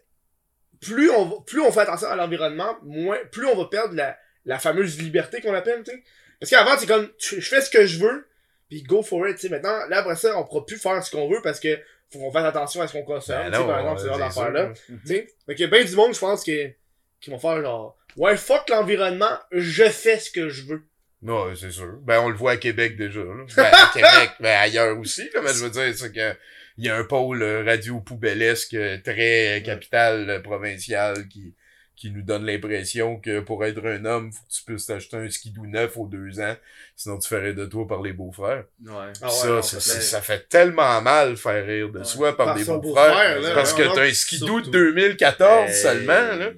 [0.81, 4.60] plus, on plus on fait attention à l'environnement, moins, plus on va perdre la, la
[4.60, 6.03] fameuse liberté qu'on appelle, tu sais.
[6.39, 8.27] Parce qu'avant, c'est comme, tu- je fais ce que je veux,
[8.69, 9.49] puis go for it, tu sais.
[9.49, 11.79] Maintenant, là, après ça, on pourra plus faire ce qu'on veut parce que
[12.12, 14.08] faut qu'on fasse attention à ce qu'on consomme, Ben tu sais, non, par exemple, ce
[14.08, 14.74] genre d'affaires-là.
[15.06, 15.28] sais.
[15.46, 16.72] Fait qu'il y a bien du monde, je pense, que,
[17.20, 20.84] qui vont faire genre, ouais, fuck l'environnement, je fais ce que je veux.
[21.22, 21.98] Non, c'est sûr.
[22.04, 23.22] Ben, on le voit à Québec déjà.
[23.22, 23.46] Là.
[23.56, 25.30] Ben, à Québec, mais ailleurs aussi.
[25.34, 26.36] Là, mais je veux dire, c'est que
[26.78, 31.56] il y a un pôle euh, radio poubellesque euh, très euh, capital provincial qui
[31.97, 35.29] qui nous donne l'impression que pour être un homme, faut que tu puisses t'acheter un
[35.29, 36.55] skidoo neuf aux deux ans,
[36.95, 38.65] sinon tu ferais de toi par les beaux-frères.
[38.86, 38.93] Ouais.
[39.21, 42.05] Ah ça, non, ça, ça ça, fait- ça fait tellement mal faire rire de Ouais.
[42.05, 43.39] soi par, Par des beaux-frères.
[43.55, 44.71] parce que t'as un skidoo de surtout.
[44.71, 45.75] 2014 Hey.
[45.75, 46.49] seulement, là.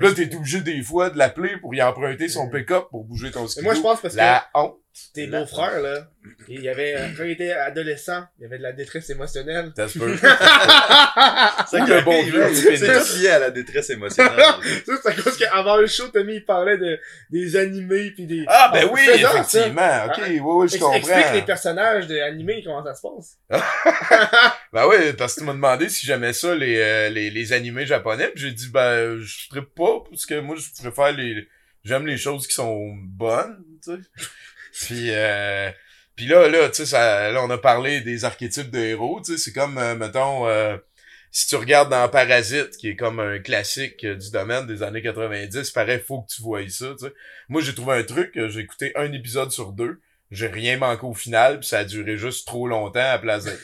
[0.00, 3.48] Là, t'es obligé des fois de l'appeler pour y emprunter son pick-up pour bouger ton
[3.48, 3.64] skidoo.
[3.64, 4.76] moi, je pense parce que La honte.
[5.14, 6.08] Tes La- beaux-frères, là,
[6.48, 9.72] il y avait, euh, quand il était adolescent, il y avait de la détresse émotionnelle.
[9.76, 10.16] Ça se peut.
[11.70, 14.38] C'est le bon vieux C'est tout lié à la détresse émotionnelle.
[14.86, 16.98] Ça, c'est à cause qu'avant le show, Tommy, il parlait de,
[17.30, 18.44] des animés pis des...
[18.46, 20.06] Ah, ben oui, effectivement.
[20.06, 20.94] Ok, oui, oui, je comprends.
[20.94, 23.38] Explique les personnages de animés, comment ça se passe.
[24.72, 27.86] Ben oui, parce que tu m'as demandé si j'aimais ça, les, euh, les, les animés
[27.86, 28.28] japonais.
[28.34, 31.48] Puis j'ai dit, ben, je ferais pas, parce que moi, je préfère les...
[31.84, 33.98] J'aime les choses qui sont bonnes, tu sais.
[34.78, 35.70] Puis, euh...
[36.18, 39.38] Puis là, là, tu sais, là, on a parlé des archétypes de héros, tu sais,
[39.38, 40.76] c'est comme, euh, mettons, euh,
[41.30, 45.00] si tu regardes dans Parasite, qui est comme un classique euh, du domaine des années
[45.00, 47.12] 90, pareil, faut que tu voies ça, tu sais.
[47.48, 50.00] Moi, j'ai trouvé un truc, j'ai écouté un épisode sur deux,
[50.32, 53.62] j'ai rien manqué au final, puis ça a duré juste trop longtemps à place d'être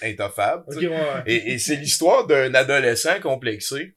[0.86, 1.22] ouais.
[1.26, 3.96] Et, et c'est l'histoire d'un adolescent complexé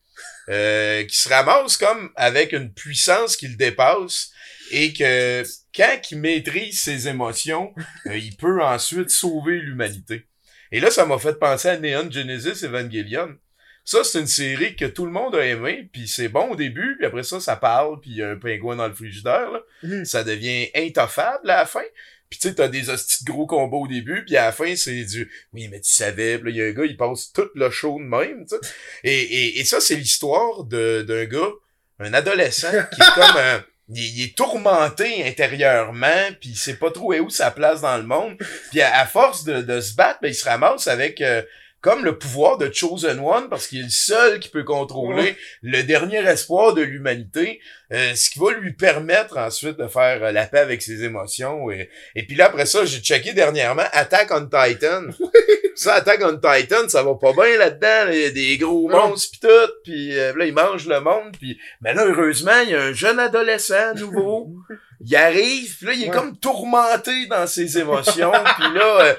[0.49, 4.31] euh, qui se ramasse comme avec une puissance qui le dépasse
[4.71, 5.43] et que
[5.77, 7.73] quand il maîtrise ses émotions,
[8.07, 10.25] euh, il peut ensuite sauver l'humanité.
[10.71, 13.37] Et là, ça m'a fait penser à Neon Genesis Evangelion.
[13.85, 16.97] Ça, c'est une série que tout le monde a aimé, puis c'est bon au début,
[16.97, 19.61] puis après ça, ça parle, puis il y a un pingouin dans le frigidaire, là.
[19.83, 20.03] Mhm.
[20.03, 21.85] ça devient intoffable à la fin.
[22.29, 24.75] Puis tu sais, t'as des hosties de gros combats au début, puis à la fin,
[24.75, 27.31] c'est du «Oui, mais tu savais, Puis là, il y a un gars, il passe
[27.31, 28.73] tout le show de même, tu sais.
[29.05, 31.51] Et, et, et ça, c'est l'histoire d'un gars,
[31.99, 33.63] un adolescent, qui est comme un...
[33.89, 38.37] Il, est tourmenté intérieurement, puis il sait pas trop où sa place dans le monde.
[38.71, 41.21] Puis à, force de, de se battre, ben, il se ramasse avec...
[41.21, 41.41] euh,
[41.81, 45.83] comme le pouvoir de Chosen One, parce qu'il est le seul qui peut contrôler le
[45.83, 47.61] dernier espoir de l'humanité,
[47.93, 51.69] euh, ce qui va lui permettre ensuite de faire euh, la paix avec ses émotions.
[51.69, 55.03] Et, et puis là, après ça, j'ai checké dernièrement Attack on Titan.
[55.75, 58.05] ça, Attack on Titan, ça va pas bien là-dedans.
[58.05, 58.13] là.
[58.13, 61.37] Il y a des gros monstres pis tout, puis euh, là, ils mangent le monde.
[61.39, 64.51] Puis, mais là, heureusement, il y a un jeune adolescent nouveau.
[64.99, 66.11] Il arrive, puis là, il est Ouais.
[66.15, 68.31] comme tourmenté dans ses émotions.
[68.57, 69.15] puis là, euh,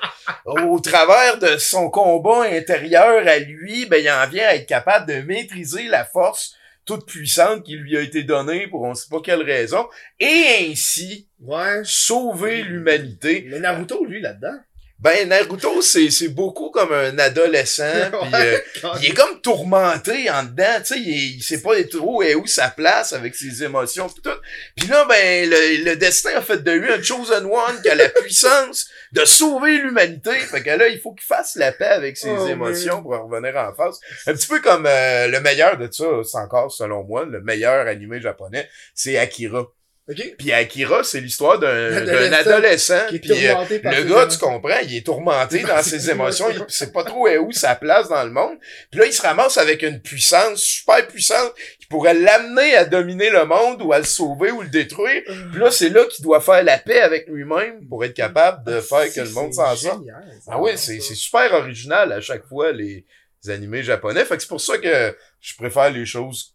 [0.68, 5.06] au travers de son combat intérieur à lui, ben, il en vient à être capable
[5.06, 9.20] de maîtriser la force toute puissante qui lui a été donnée pour on sait pas
[9.22, 9.86] quelle raison,
[10.18, 11.82] et ainsi Ouais.
[11.84, 13.46] sauver l'humanité.
[13.48, 14.58] Mais Naruto, lui, là-dedans.
[15.00, 17.84] Ben, Naruto, c'est, c'est beaucoup comme un adolescent,
[18.20, 18.58] puis euh,
[19.00, 22.68] il est comme tourmenté en dedans, tu sais, il, il sait pas trop où sa
[22.68, 24.30] place avec ses émotions pis tout.
[24.76, 27.94] Puis là, ben, le, le destin a fait de lui un chosen one qui a
[27.94, 30.32] la puissance de sauver l'humanité.
[30.32, 33.02] Fait que là, il faut qu'il fasse la paix avec ses Oh, émotions man.
[33.04, 34.00] pour revenir en face.
[34.26, 37.86] Un petit peu comme euh, le meilleur de ça, c'est encore selon moi, le meilleur
[37.86, 39.68] animé japonais, c'est Akira.
[40.08, 40.36] Ok.
[40.38, 43.06] Puis Akira, c'est l'histoire d'un, Adolescent.
[43.08, 46.64] Qui est puis, euh, le gars, tu comprends, il est tourmenté dans ses émotions, il
[46.68, 48.56] sait pas trop où sa place dans le monde.
[48.90, 53.28] Puis là, il se ramasse avec une puissance super puissante qui pourrait l'amener à dominer
[53.28, 55.22] le monde ou à le sauver ou le détruire.
[55.26, 58.80] Puis là, c'est là qu'il doit faire la paix avec lui-même pour être capable de
[58.80, 60.02] faire que le monde s'en sorte.
[60.46, 63.04] Ah oui, c'est, c'est super original à chaque fois, les,
[63.44, 64.24] les animés japonais.
[64.24, 66.54] Fait que c'est pour ça que je préfère les choses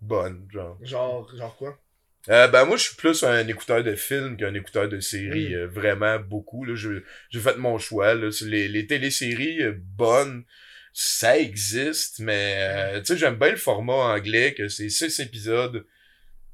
[0.00, 0.76] bonnes, genre.
[0.82, 1.78] Genre, genre quoi?
[2.28, 5.58] Euh, ben moi je suis plus un écouteur de films qu'un écouteur de séries, Mm.
[5.58, 6.64] euh, vraiment beaucoup.
[6.64, 8.14] Là, j'ai, j'ai fait mon choix.
[8.14, 8.28] Là.
[8.44, 10.44] Les, les téléséries euh, bonnes,
[10.92, 15.86] ça existe, mais euh, tu sais, j'aime bien le format anglais, que c'est six épisodes.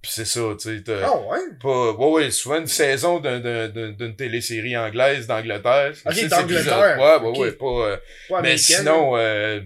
[0.02, 1.38] Puis c'est ça, tu sais, Ah ouais?
[1.61, 1.92] pas.
[1.94, 5.94] Ouais, ouais, souvent une saison d'un, d'un, d'un- d'une télésérie anglaise d'Angleterre.
[5.96, 6.96] c'est Ok, six d'Angleterre.
[6.96, 8.40] Ouais, ouais, ouais, pas.
[8.42, 9.61] mais sinon, euh,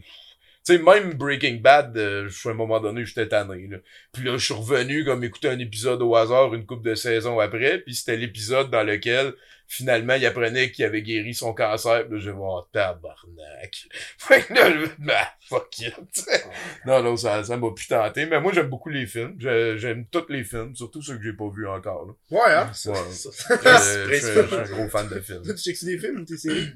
[0.67, 3.79] tu sais, même Breaking Bad, euh, à un moment donné, j'étais tanné, là.
[4.13, 7.41] Puis là, je suis revenu comme écouter un épisode au hasard une couple de saisons
[7.41, 9.33] après, puis c'était l'épisode dans lequel,
[9.67, 13.89] finalement, il apprenait qu'il avait guéri son cancer, puis là, je vais voir, tabarnak.
[14.19, 16.45] Fait que là, je bah, fuck it, sais.
[16.85, 19.37] Non, non, ça, ça m'a plus tenté, mais moi, j'aime beaucoup les films.
[19.39, 22.13] J'aime tous les films, surtout ceux que j'ai pas vus encore, là.
[22.39, 22.67] Ouais, hein?
[22.67, 22.95] Ouais.
[23.13, 23.31] ça-
[23.71, 25.43] Euh, je, suis un gros fan de films.
[25.43, 26.69] Tu checkes des films ou tes séries?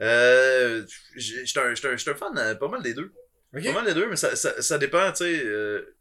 [0.00, 0.84] Euh,
[1.16, 3.12] j'ai- j'étais un, un, un fan euh, pas mal des deux.
[3.52, 5.42] Pas mal des deux, mais ça, ça, ça dépend, tu sais.
[5.44, 5.96] euh,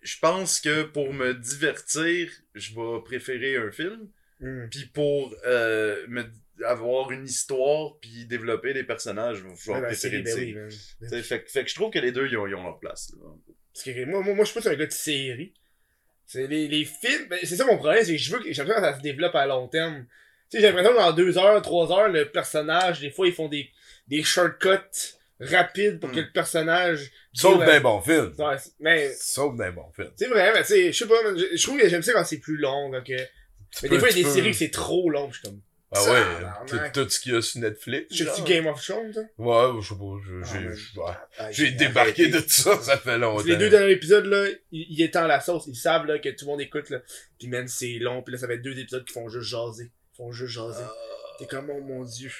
[0.00, 4.08] je pense que pour me divertir, je vais préférer un film.
[4.40, 4.68] Hmm.
[4.70, 6.24] Puis pour euh, me,
[6.64, 10.56] avoir une histoire, puis développer des personnages, je vais ben, préférer une série.
[11.22, 13.12] Fait, que- fait que je trouve que les deux, ils ont, ils ont leur place.
[13.20, 13.26] là.
[13.74, 15.54] Parce que moi, moi, moi je suis pas un gars de série.
[16.26, 18.62] C'est les, les films, ben, c'est ça mon problème, c'est que je veux que, j'ai
[18.62, 20.06] l'impression que ça se développe à long terme.
[20.50, 23.34] Tu sais, j'ai l'impression que dans deux heures, trois heures, le personnage, des fois, ils
[23.34, 23.70] font des,
[24.06, 26.14] des shortcuts rapides pour Hmm.
[26.14, 27.10] que le personnage...
[27.32, 28.32] Sauf d'un bon film.
[28.38, 30.10] Ouais, mais, Sauf d'un bon film.
[30.16, 31.14] c'est vrai, mais tu sais, je sais pas,
[31.54, 33.18] je, trouve que j'aime ça quand c'est plus long, donc, euh,
[33.82, 35.48] mais des fois, il y a des peux- séries que c'est trop long, je suis
[35.48, 35.60] comme,
[35.92, 38.12] Ah ouais, tout, ce qu'il y a sur Netflix.
[38.14, 39.20] suis Game of Thrones, ça?
[39.38, 40.74] Ouais, je sais pas, Ah, j'ai man.
[40.74, 41.12] je- ouais.
[41.38, 43.44] Ah, j'ai débarqué de tout ça, ça fait longtemps.
[43.44, 45.64] Les deux derniers épisodes, là, ils, ils étendent la sauce.
[45.68, 46.98] Ils savent, là, que tout le monde écoute, là.
[47.38, 48.22] Puis, man, c'est long.
[48.22, 49.90] Puis là, ça va être deux épisodes qui font juste jaser.
[50.18, 50.84] Font juste jaser.
[51.38, 52.32] T'es comme, oh mon dieu.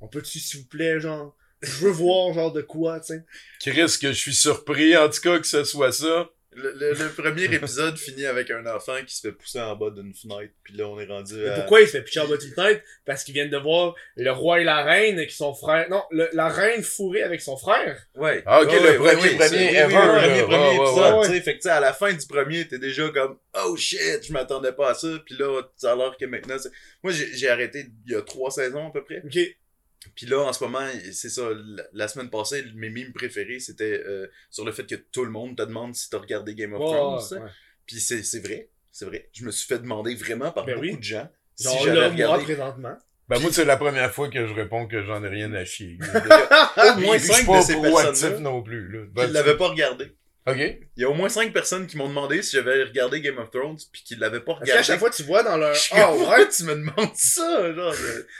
[0.00, 1.36] On peut-tu, s'il vous plaît, genre.
[1.60, 3.24] Je veux voir, genre, de quoi, tu sais?
[3.60, 6.30] Chris, que je suis surpris, en tout cas, que ce soit ça.
[6.52, 9.90] Le, le- le premier épisode finit avec un enfant qui se fait pousser en bas
[9.90, 11.54] d'une fenêtre, puis là on est rendu Mais à...
[11.60, 12.82] pourquoi il se fait pitcher en bas d'une fenêtre?
[13.04, 15.88] Parce qu'ils viennent de voir le roi et la reine qui sont frères.
[15.90, 18.04] Non, le- la reine fourrée avec son frère.
[18.16, 18.42] Ouais.
[18.46, 21.40] Ah, ok, Ouais, le premier- oui, premier ever, premier, premier épisode, tu sais.
[21.40, 24.32] Fait que, tu sais, à la fin du premier, t'es déjà comme, oh shit, je
[24.32, 25.08] m'attendais pas à ça.
[25.24, 26.56] Puis là, ça a l'air que maintenant,
[27.04, 29.22] moi, j'ai j'ai arrêté il y a trois saisons à peu près.
[29.24, 29.38] Ok.
[30.14, 31.48] Puis là, en ce moment, c'est ça,
[31.92, 35.56] la, semaine passée, mes mimes préférés, c'était euh, sur le fait que tout le monde
[35.56, 37.42] te demande si t'as regardé Game of Thrones.
[37.42, 37.54] ouais, tu.
[37.86, 39.28] Puis c'est c'est vrai, c'est vrai.
[39.32, 40.96] Je me suis fait demander vraiment par Ben beaucoup oui.
[40.96, 42.44] de gens si j'avais moi, regardé.
[42.44, 42.96] présentement.
[43.28, 45.98] Ben, moi, c'est la première fois que je réponds que j'en ai rien à chier.
[46.02, 49.06] Au moins Puis je suis 5 pas de ces proactif personnes-là non plus, là.
[49.12, 50.16] Ben, l'avaient pas regardé.
[50.46, 50.56] Ok.
[50.96, 53.50] Il y a au moins 5 personnes qui m'ont demandé si j'avais regardé Game of
[53.50, 54.86] Thrones puis qui l'avaient pas Parce qu'à regardé.
[54.86, 55.76] chaque fois, tu vois dans leur.
[55.92, 56.48] Ah comme, ouais.
[56.48, 57.72] tu me demandes ça?
[57.74, 57.94] Genre,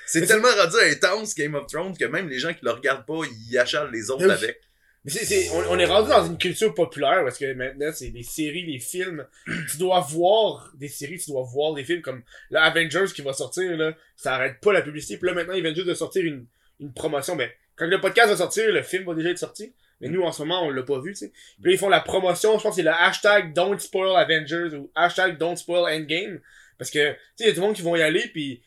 [0.07, 3.21] c'est tellement rendu intense Game of Thrones que même les gens qui le regardent pas,
[3.49, 4.31] ils achalent les autres Oui.
[4.33, 4.59] avec.
[5.05, 8.09] Mais c'est, c'est, on, on est rendu dans une culture populaire parce que maintenant, c'est
[8.11, 9.27] les séries, les films.
[9.71, 13.33] tu dois voir des séries, tu dois voir des films comme le Avengers qui va
[13.33, 13.95] sortir, là.
[14.17, 15.17] Ça arrête pas la publicité.
[15.19, 16.47] Puis là, maintenant, ils viennent juste de sortir une,
[16.81, 17.35] une promotion.
[17.37, 19.75] Mais quand le podcast va sortir, le film va déjà être sorti.
[20.01, 21.33] Mais nous, en ce moment, on l'a pas vu, tu sais.
[21.63, 22.57] Puis là, ils font la promotion.
[22.59, 26.41] Je pense que c'est le hashtag Don't Spoil Avengers ou hashtag Don't Spoil Endgame.
[26.79, 28.29] Parce que, tu sais, il y a tout le monde qui vont y aller.
[28.29, 28.63] Puis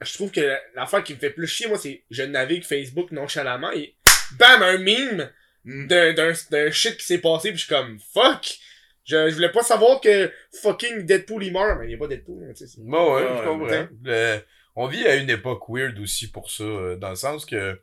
[0.00, 3.70] je trouve que l'affaire qui me fait plus chier, moi, c'est je navigue Facebook nonchalamment
[3.72, 3.94] et
[4.38, 5.30] bam, un meme
[5.64, 8.56] d'un, d'un, d'un shit qui s'est passé pis je suis comme fuck
[9.04, 12.06] je, je voulais pas savoir que fucking Deadpool il meurt mais il y a pas
[12.06, 13.88] Deadpool hein, tu sais Bon, ouais, Ouais, je comprends.
[14.04, 14.38] Le-
[14.76, 17.78] on vit à une époque weird aussi pour ça, euh, dans le sens que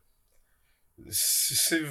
[1.10, 1.82] c'est, c'est-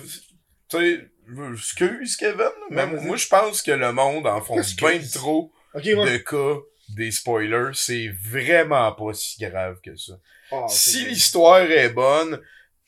[0.78, 1.08] tu sais,
[1.52, 4.78] excuse Kevin, mais Ouais, moi je pense que le monde en font Excuse.
[4.80, 6.60] bien trop ok ouais de cas
[6.90, 10.12] des spoilers, c'est vraiment pas si grave que ça.
[10.52, 12.38] Ah, si l'histoire est bonne,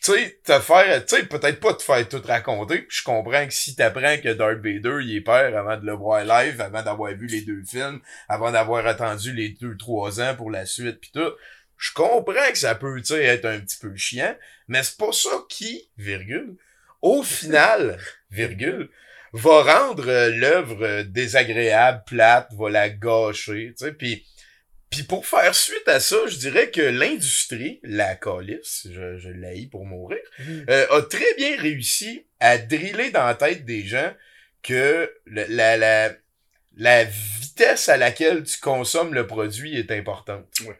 [0.04, 3.54] tu sais, te faire, tu sais, peut-être pas te faire tout raconter, je comprends que
[3.54, 7.12] si t'apprends que Darth Vader, il est père avant de le voir live, avant d'avoir
[7.14, 11.10] vu les deux films, avant d'avoir attendu les deux, trois ans pour la suite pis
[11.12, 11.32] tout,
[11.78, 14.36] je comprends que ça peut, tu sais, être un petit peu chiant,
[14.68, 16.54] mais c'est pas ça qui, virgule,
[17.06, 17.98] au final,
[18.30, 18.88] virgule,
[19.32, 24.24] va rendre euh, l'œuvre euh, désagréable, plate, va la gâcher, tu sais, puis
[24.88, 29.66] puis pour faire suite à ça, je dirais que l'industrie, la calice, je, je l'haïs
[29.68, 30.64] pour mourir, Mhm.
[30.70, 34.12] euh, a très bien réussi à driller dans la tête des gens
[34.62, 36.12] que la, la,
[36.76, 40.46] la vitesse à laquelle tu consommes le produit est importante.
[40.66, 40.78] Ouais.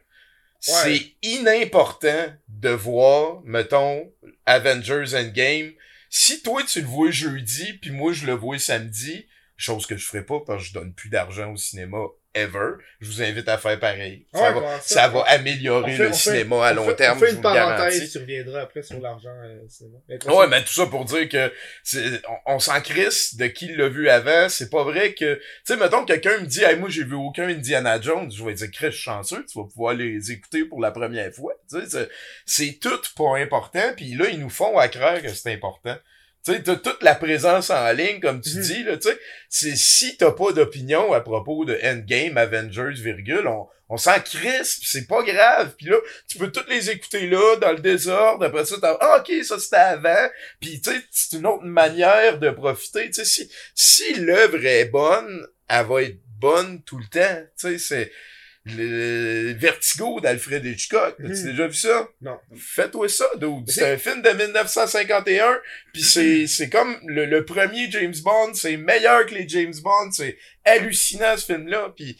[0.61, 4.11] C'est inimportant de voir, mettons,
[4.45, 5.71] Avengers Endgame.
[6.09, 10.05] Si toi tu le vois jeudi, puis moi je le vois samedi, chose que je
[10.05, 11.99] ferai pas parce que je donne plus d'argent au cinéma
[12.33, 14.27] ever, je vous invite à faire pareil.
[14.33, 16.95] Ça, Ouais, va, comment ça va améliorer fait- le fait- cinéma à on long fait-
[16.95, 17.77] terme, on fait je une vous le garantis.
[17.77, 19.61] parenthèse tu reviendras après sur l'argent euh.
[20.07, 21.51] Mais Ouais, mais tout ça pour dire que
[21.83, 24.49] c'est- on, on s'en crisse de qui l'a vu avant.
[24.49, 27.15] C'est pas vrai que, tu sais, mettons que quelqu'un me dit, hey, moi j'ai vu
[27.15, 30.91] aucun Indiana Jones, je vais dire, Chris, chanceux, tu vas pouvoir les écouter pour la
[30.91, 31.53] première fois.
[31.69, 32.09] Tu sais, c'est-
[32.45, 33.93] c'est tout pas important.
[33.95, 35.95] Puis là, ils nous font à croire que c'est important.
[36.45, 38.61] Tu sais, t'as toute la présence en ligne, comme tu Mhm.
[38.61, 39.19] dis, là, tu sais.
[39.49, 44.79] C'est si t'as pas d'opinion à propos de Endgame, Avengers, virgule, on, on s'en crisse,
[44.79, 45.73] pis c'est pas grave.
[45.77, 45.97] Puis là,
[46.29, 48.45] tu peux toutes les écouter là, dans le désordre.
[48.45, 50.29] Après ça, t'as, ah, ok, ça c'était avant.
[50.61, 53.07] Puis tu sais, c'est une autre manière de profiter.
[53.07, 57.41] Tu sais, si, si l'œuvre est bonne, elle va être bonne tout le temps.
[57.59, 58.11] Tu sais, c'est
[58.75, 61.15] le Vertigo d'Alfred Hitchcock.
[61.19, 61.45] As-tu Mhm.
[61.51, 62.09] déjà vu ça?
[62.21, 62.39] Non.
[62.55, 63.69] Fais-toi ça, dude.
[63.69, 65.59] C'est un film de 1951,
[65.93, 70.11] puis c'est, c'est comme le, le premier James Bond, c'est meilleur que les James Bond,
[70.11, 72.15] c'est hallucinant ce film-là, puis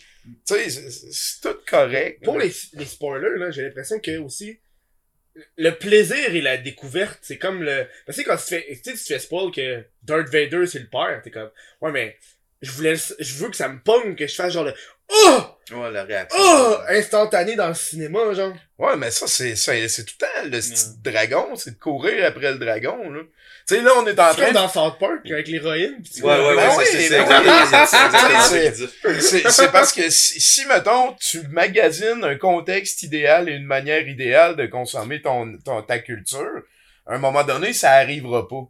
[0.45, 2.23] tu sais, c'est, tout correct.
[2.23, 4.59] pour les, les spoilers là j'ai l'impression que aussi
[5.55, 8.93] le plaisir et la découverte c'est comme le parce que quand tu fais tu sais
[8.93, 11.49] tu te fais spoil que Darth Vader c'est le père t'es comme
[11.81, 12.17] ouais mais
[12.61, 14.73] je voulais je veux que ça me pogne que je fasse genre le
[15.09, 15.41] oh!
[15.71, 16.39] Ouais, la réaction.
[16.41, 16.75] oh!
[16.89, 18.53] Instantané dans le cinéma genre.
[18.77, 22.25] Ouais, mais ça, c'est, c'est, c'est tout le temps le style dragon, c'est de courir
[22.25, 23.21] après le dragon, là.
[23.67, 26.37] Tu sais, là, on est en train dans South Park avec l'héroïne pis tu Ouais,
[26.39, 27.09] ouais, ouais, Ben c'est-
[29.19, 34.07] c'est c'est parce que si, si, mettons, tu magasines un contexte idéal et une manière
[34.07, 36.63] idéale de consommer ton, ton, ta culture,
[37.05, 38.69] à un moment donné, ça arrivera pas.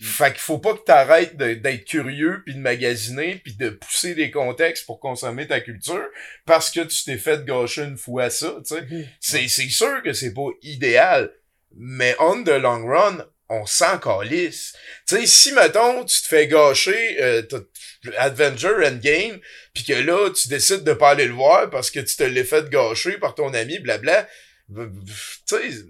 [0.00, 4.30] Fait qu'il faut pas que t'arrêtes d'être curieux puis de magasiner puis de pousser des
[4.30, 6.04] contextes pour consommer ta culture
[6.44, 8.82] parce que tu t'es fait gâcher une fois ça, tu sais.
[8.82, 9.06] Mhm.
[9.20, 11.32] C'est, c'est sûr que c'est pas idéal,
[11.76, 14.74] mais on the long run, on s'en calisse.
[15.06, 17.42] Tu sais, si, mettons, tu te fais gâcher euh,
[18.18, 19.38] Adventure Endgame,
[19.72, 22.44] puis que là, tu décides de pas aller le voir parce que tu te l'es
[22.44, 24.28] fait gâcher par ton ami, blabla,
[24.68, 25.12] tu
[25.46, 25.84] sais,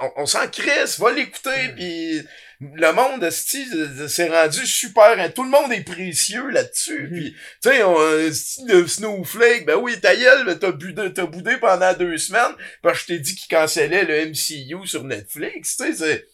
[0.00, 2.20] on, on s'en crisse, va l'écouter, puis
[2.60, 7.10] le monde, s'est rendu super, hein, tout le monde est précieux là-dessus, Mhm.
[7.12, 11.94] puis tu sais, de Snowflake, ben oui, ta gueule, ben, t'as boudé, t'as boudé pendant
[11.94, 15.92] deux semaines, parce que je t'ai dit qu'il cancellait le MCU sur Netflix, tu sais,
[15.94, 16.28] c'est...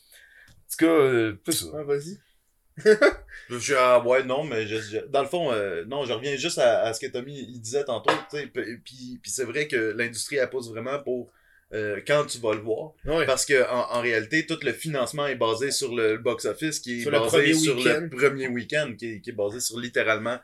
[0.51, 1.83] En tout cas, euh, c'est ça.
[1.85, 2.19] vas-y
[3.49, 6.59] Je, ah, ouais, non, mais je, je- dans le fond, euh, non, je reviens juste
[6.59, 10.37] à, à ce que Tommy il disait tantôt, tu sais, puis c'est vrai que l'industrie,
[10.37, 11.31] elle pousse vraiment pour
[11.73, 12.93] euh, quand tu vas le voir.
[13.05, 13.27] Ouais.
[13.27, 17.03] Parce que en, en réalité, tout le financement est basé sur le box-office, qui est
[17.03, 20.39] Sur basé sur le premier week-end, qui est, qui est basé sur littéralement.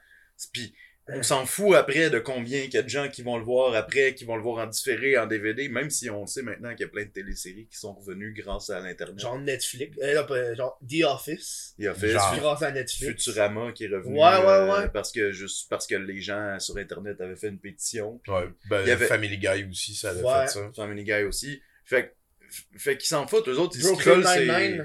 [0.52, 0.74] Puis
[1.08, 3.74] on s'en fout après de combien il y a de gens qui vont le voir
[3.74, 6.82] après, qui vont le voir en différé, en DVD, même si on sait maintenant qu'il
[6.82, 9.18] y a plein de téléséries qui sont revenues grâce à l'internet.
[9.18, 9.96] Genre Netflix.
[10.00, 11.74] Euh, genre The Office.
[11.78, 12.36] Il y a fait Genre.
[12.38, 13.24] Grâce à Netflix.
[13.24, 14.88] Futurama qui est revenu Ouais, ouais, euh, ouais.
[14.90, 18.20] parce que juste parce que les gens sur internet avaient fait une pétition.
[18.28, 20.42] Ouais, ben, Il y avait- Family Guy aussi, ça avait Ouais.
[20.42, 20.70] fait ça.
[20.76, 21.60] Family Guy aussi.
[21.84, 22.14] Fait
[22.48, 24.78] que- fait qu'ils s'en foutent, eux autres, ils se Brooklyn est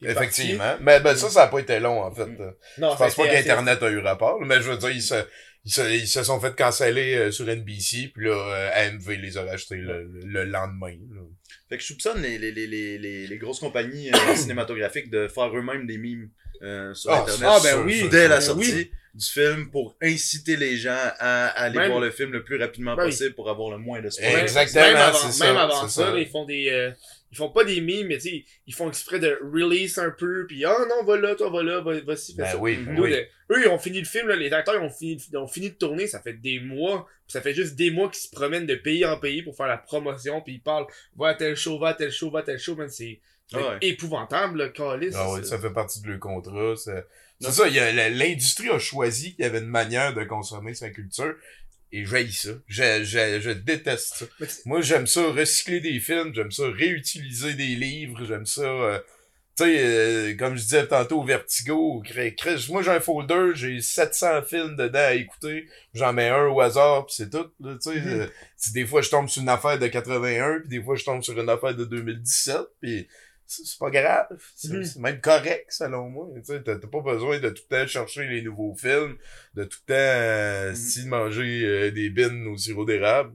[0.00, 0.76] Effectivement.
[0.80, 2.28] Mais ben, ça, ça a pas été long, en fait.
[2.36, 5.02] Je Non, pense ça a pas qu'Internet a eu rapport, mais je veux dire, ils
[5.02, 5.14] se,
[5.68, 9.36] ils se, ils se sont fait canceller euh, sur NBC, puis là, euh, AMV les
[9.36, 10.96] a rachetés le, le- le lendemain.
[11.14, 11.20] là.
[11.68, 15.86] Fait que je soupçonne les, les, les, les, grosses compagnies euh, cinématographiques de faire eux-mêmes
[15.86, 16.30] des mimes
[16.62, 17.48] euh, sur Ah, Internet.
[17.50, 18.08] Ah, ben oui.
[18.10, 18.90] Dès la Ben sortie oui.
[19.14, 22.96] du film pour inciter les gens à aller Même- voir le film le plus rapidement
[22.96, 23.10] Ben oui.
[23.10, 24.40] possible pour avoir le moins de spoilers.
[24.40, 26.10] Exactement, Même avant, ça, même avant c'est ça, ça.
[26.14, 26.70] là, ils font des.
[26.70, 26.90] euh,
[27.30, 30.46] ils font pas des mimes, mais tu sais, ils font exprès de release un peu,
[30.46, 32.56] puis ah non, va là, toi, va là, va, va-ci, fais Ben ça.
[32.58, 33.10] oui, ben Nous, oui.
[33.10, 35.46] le- eux, ils ont fini le film, là, les acteurs ils ont fini, ils ont
[35.46, 38.30] fini de tourner, ça fait des mois, puis ça fait juste des mois qu'ils se
[38.30, 40.86] promènent de pays en pays pour faire la promotion, puis ils parlent,
[41.16, 43.20] va à tel show, va à tel show, va à tel show, man, c'est
[43.52, 43.78] Ah ouais.
[43.82, 45.14] épouvantable, le calice.
[45.16, 46.74] Ah oui, c'est- ça fait partie de leur contrat.
[46.76, 47.04] C'est
[47.40, 50.24] c'est ça, il y a- la- l'industrie a choisi qu'il y avait une manière de
[50.24, 51.34] consommer sa culture.
[51.92, 52.50] Et j'haïs ça.
[52.66, 54.26] Je, je, je déteste ça.
[54.66, 58.62] Moi, j'aime ça recycler des films, j'aime ça réutiliser des livres, j'aime ça...
[58.62, 58.98] euh,
[59.56, 62.36] tu sais, euh, comme je disais tantôt, Vertigo, cré-
[62.68, 67.06] moi j'ai un folder, j'ai 700 films dedans à écouter, j'en mets un au hasard,
[67.06, 67.50] puis c'est tout.
[67.58, 68.20] Là, tu sais, Mhm.
[68.20, 68.26] euh,
[68.72, 71.36] des fois je tombe sur une affaire de 81, puis des fois je tombe sur
[71.40, 73.08] une affaire de 2017, puis
[73.48, 74.26] c'est pas grave.
[74.54, 74.84] C'est Mhm.
[74.84, 76.28] c'est même correct, selon moi.
[76.46, 79.16] Tu t'as pas besoin de tout le temps chercher les nouveaux films,
[79.54, 80.76] de tout le temps euh, Mhm.
[80.76, 83.32] si manger euh, des bines au sirop d'érable.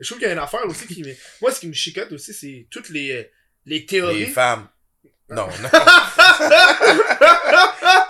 [0.00, 1.12] Je trouve qu'il y a une affaire aussi qui me...
[1.40, 3.24] Moi, ce qui me chicote aussi, c'est toutes les, euh,
[3.64, 4.20] les théories.
[4.20, 4.68] Les femmes.
[5.30, 5.68] Non, non.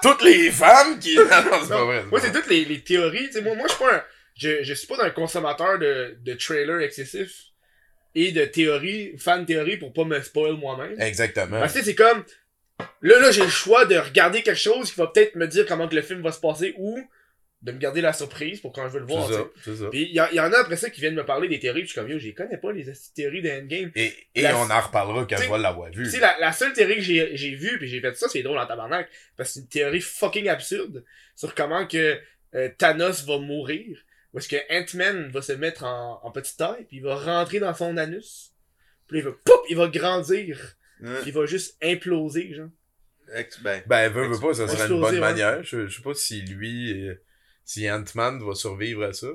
[0.02, 1.16] Toutes les femmes qui...
[1.16, 2.04] Non, non, c'est pas vrai.
[2.10, 3.28] Moi, c'est toutes les, les théories.
[3.42, 4.02] Moi, moi, je suis pas un,
[4.36, 7.44] je, je suis pas un consommateur de, de trailers excessifs
[8.16, 11.00] et de théories, fan théories pour pas me spoil moi-même.
[11.00, 11.60] Exactement.
[11.60, 12.24] Parce que c'est comme,
[13.02, 15.86] là, là, j'ai le choix de regarder quelque chose qui va peut-être me dire comment
[15.86, 16.98] que le film va se passer ou
[17.62, 19.28] de me garder la surprise pour quand je veux le voir,
[19.64, 19.88] C'est ça.
[19.90, 21.80] Puis, il y, en- y en a après ça qui viennent me parler des théories,
[21.80, 23.90] puis je suis comme, yo, les connais pas, les théories de Endgame.
[23.96, 26.04] Et, et La- on en reparlera quand je vais l'avoir vu.
[26.04, 28.42] Tu sais, la, la seule théorie que j'ai, j'ai vue, puis j'ai fait ça, c'est
[28.42, 32.18] drôle en tabarnak, parce que c'est une théorie fucking absurde sur comment que
[32.54, 33.98] euh, Thanos va mourir,
[34.36, 37.58] ou est-ce que Ant-Man va se mettre en, en petite taille, puis il va rentrer
[37.58, 38.52] dans son anus,
[39.08, 41.16] puis il va, poup, il va grandir, Hein?
[41.22, 42.68] puis il va juste imploser, genre.
[43.34, 45.20] Ex- ben, Ben, veut, veut pas, ça serait une bonne ouais.
[45.20, 45.62] manière.
[45.64, 47.14] Je, je sais pas si lui, euh,
[47.64, 49.28] si Ant-Man va survivre à ça.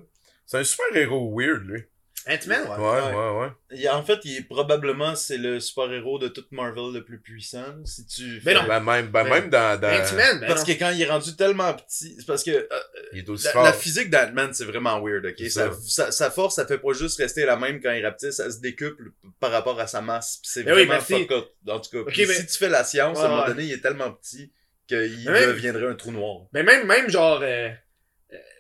[0.46, 1.84] C'est un super héros weird, lui.
[2.30, 3.16] Ant-Man, Ouais, ouais.
[3.16, 3.48] ouais, ouais.
[3.72, 7.66] il- en fait, il est probablement c'est le super-héros de toute Marvel le plus puissant.
[7.84, 8.64] Si tu Mais non.
[8.68, 9.88] Ben, même, ben, Ben, même dans, dans...
[9.88, 10.74] Ant-Man, ben Parce non.
[10.74, 12.68] que quand il est rendu tellement petit, c'est parce que euh,
[13.14, 13.64] il est aussi la, fort.
[13.64, 15.34] la physique d'Ant-Man, c'est vraiment weird, ok?
[15.38, 15.78] C'est Sa, ça.
[15.88, 18.60] sa, sa force, ça fait pas juste rester la même quand il rapetisse, ça se
[18.60, 20.38] décuple par rapport à sa masse.
[20.44, 22.00] Pis C'est Mais oui, vraiment mais si- fuck up, en tout cas.
[22.02, 23.48] Ok, Puis mais- Si tu fais la science, à un Ouais, moment ouais.
[23.50, 24.52] donné, il est tellement petit
[24.88, 26.42] qu'il Mais même- deviendrait un trou noir.
[26.54, 27.70] Mais même, même genre, euh, euh,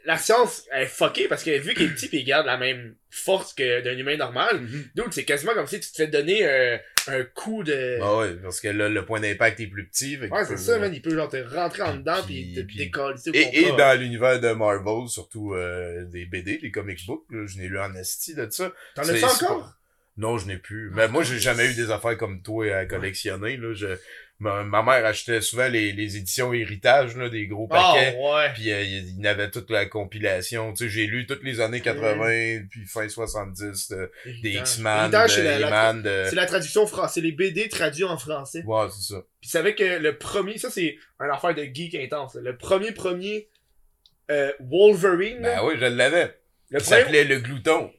[0.05, 2.57] la science elle est fuckée parce que vu qu'il est petit pis il garde la
[2.57, 4.61] même force que d'un humain normal,
[4.95, 7.97] donc c'est quasiment comme si tu te fais donner euh, un coup de...
[8.01, 10.17] Ah ouais, parce que là, le point d'impact est plus petit.
[10.17, 10.93] fait Ouais, c'est peut- ça, man.
[10.93, 13.17] Il peut genre te rentrer en dedans Puis- pis te puis- décoller.
[13.33, 17.57] Et, et dans l'univers de Marvel, surtout euh, des BD, des comic books, là, je
[17.57, 18.71] n'ai lu en esti de ça.
[18.95, 19.73] T'en as encore?
[20.17, 20.91] Non, je n'ai plus.
[20.93, 23.57] Mais moi, j'ai jamais eu des affaires comme toi à collectionner.
[23.57, 23.73] Là.
[23.73, 23.87] Je,
[24.41, 28.17] ma, ma mère achetait souvent les, les éditions héritage, là, des gros Ah, paquets.
[28.17, 28.49] ouais.
[28.53, 30.73] Puis euh, il il y avait toute la compilation.
[30.73, 34.49] Tu sais, j'ai lu toutes les années 80, puis fin 70, de- des.
[34.53, 36.23] X-Men, de Héritage, c'est la- la- He-Man, de...
[36.29, 37.13] C'est la traduction française.
[37.13, 38.63] C'est les BD traduits en français.
[38.65, 39.21] Ouais, c'est ça.
[39.41, 42.35] Tu savais que le premier, ça c'est un affaire de geek intense.
[42.35, 42.41] là.
[42.41, 43.47] Le premier premier
[44.29, 46.35] euh, Wolverine, Ben oui, je l'avais.
[46.69, 47.01] le premier...
[47.01, 47.91] s'appelait le Glouton.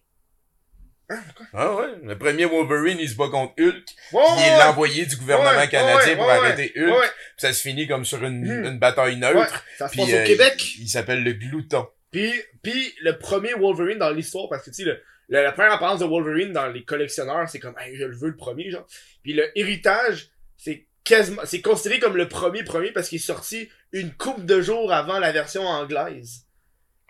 [1.53, 3.85] Ah ouais, le premier Wolverine, il se bat contre Hulk.
[4.13, 7.13] Ouais, Il est ouais, l'envoyé du gouvernement Ouais, canadien pour arrêter Hulk.
[7.37, 8.65] ça se finit comme sur une, Mhm.
[8.67, 9.63] une bataille neutre.
[9.79, 10.75] Ça se passe euh, au Québec.
[10.79, 11.87] Il, il s'appelle le Glouton.
[12.11, 15.73] Puis, puis le premier Wolverine dans l'histoire, parce que tu sais, le, le- la première
[15.73, 18.87] apparence de Wolverine dans les collectionneurs, c'est comme, hey, je le veux le premier, genre.
[19.23, 23.69] Puis le héritage, c'est quasiment, c'est considéré comme le premier premier parce qu'il est sorti
[23.93, 26.42] une couple de jours avant la version anglaise.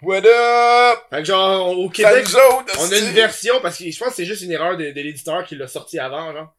[0.03, 0.99] What up?
[1.11, 4.15] Fait que genre, au Québec, autres, on a une version parce que je pense que
[4.17, 6.55] c'est juste une erreur de, de l'éditeur qui l'a sorti avant, genre.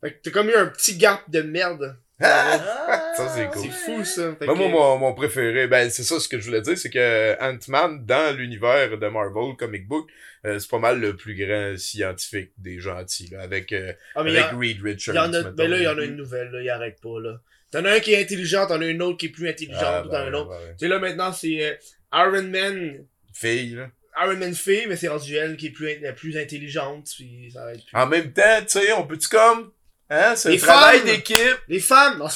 [0.02, 1.96] Fait que, t'as comme eu un petit gap de merde.
[2.20, 3.12] Ah!
[3.16, 3.62] Ça, c'est cool.
[3.62, 4.34] C'est fou, ça.
[4.36, 6.76] Fait Moi, que- moi, mon, mon préféré, ben c'est ça ce que je voulais dire,
[6.76, 10.08] c'est que Ant-Man, dans l'univers de Marvel Comic Book,
[10.44, 14.32] euh, c'est pas mal le plus grand scientifique des gentils, là, avec, euh, Ah, mais
[14.32, 15.14] il y, avec a- Reed il Richards.
[15.14, 15.50] y en a, mettons.
[15.52, 16.60] ben là, il y en a une nouvelle, là.
[16.62, 17.40] Il arrête pas, là.
[17.72, 20.02] T'en as un qui est intelligent, t'en as une autre qui est plus intelligente, Ah,
[20.04, 20.58] t'en ben, as un autre.
[20.72, 21.74] Tu sais, là, maintenant, c'est euh,
[22.12, 23.06] Iron Man.
[23.32, 23.88] Fille, là.
[24.22, 27.62] Iron Man fille, mais c'est rendu elle qui est plus, la plus intelligente, puis ça
[27.62, 27.96] arrête plus.
[27.96, 29.72] En même temps, tu sais, on peut-tu comme,
[30.10, 31.58] hein, c'est Les travail d'équipe.
[31.66, 32.18] Les femmes!
[32.18, 32.26] Non,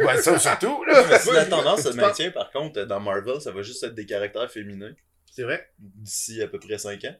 [0.00, 1.04] Ouais, ça, surtout, là.
[1.10, 4.06] Mais si la tendance se maintient, par contre, dans Marvel, ça va juste être des
[4.06, 4.94] caractères féminins
[5.30, 5.68] c'est vrai.
[5.78, 7.14] d'ici à peu près 5 ans.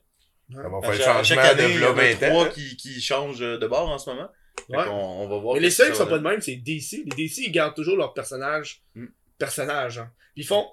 [0.54, 2.02] Ça va À faire le chaque, à chaque changement année, de il y en a
[2.02, 2.30] là 20 ans.
[2.30, 2.50] trois hein.
[2.54, 4.30] qui, qui changent de bord en ce moment.
[4.68, 4.84] Ouais.
[4.84, 5.54] qu'on- on va voir.
[5.54, 7.04] Mais les seuls qui sont pas de même, c'est DC.
[7.04, 8.82] Les DC, ils gardent toujours leur personnage.
[8.94, 9.06] Mm.
[9.38, 10.10] Personnage, hein.
[10.34, 10.66] Puis ils font.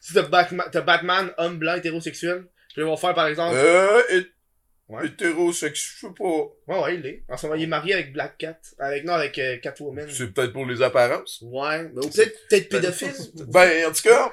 [0.00, 3.56] Si t'as Batman, Batman, homme blanc, hétérosexuel, puis ils vont faire par exemple.
[3.56, 4.02] Euh,
[4.88, 5.06] Ouais.
[5.06, 6.24] hétérosexuel, je sais pas.
[6.68, 7.24] Ouais, ouais, il est.
[7.28, 8.60] En ce moment, il est marié avec Black Cat.
[8.78, 10.08] Avec, non, avec euh, Catwoman.
[10.08, 11.42] C'est peut-être pour les apparences.
[11.42, 11.82] Ouais.
[11.92, 13.12] Mais, ou peut-être, peut-être pédophile.
[13.48, 14.32] Ben, en tout cas.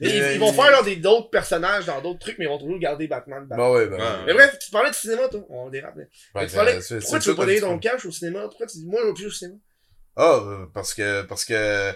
[0.00, 2.58] Mais euh, ils vont faire genre, des, d'autres personnages dans d'autres trucs, mais ils vont
[2.58, 3.46] toujours garder Batman.
[3.46, 3.70] Batman.
[3.72, 3.96] Ouais, ben.
[3.98, 4.24] Ouais.
[4.26, 5.44] Mais bref, tu parlais de cinéma, toi.
[5.48, 5.94] On dérape.
[5.96, 8.42] tu parlais, c'est- pourquoi c'est tu veux pas donner ton cash au cinéma?
[8.48, 9.56] Pourquoi tu dis, moi, je veux plus au cinéma?
[10.16, 11.92] Ah, euh, parce que, parce que,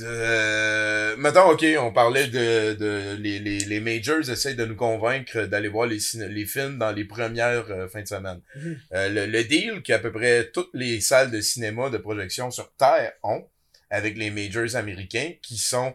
[0.00, 5.42] euh, mettons, ok, on parlait de, de les, les, les majors essayent de nous convaincre
[5.46, 8.40] d'aller voir les, ciné- les films dans les premières euh, fins de semaine.
[8.56, 8.78] Mhm.
[8.94, 12.72] Euh, le, le deal qu'à peu près toutes les salles de cinéma de projection sur
[12.74, 13.44] Terre ont
[13.90, 15.94] avec les majors américains qui sont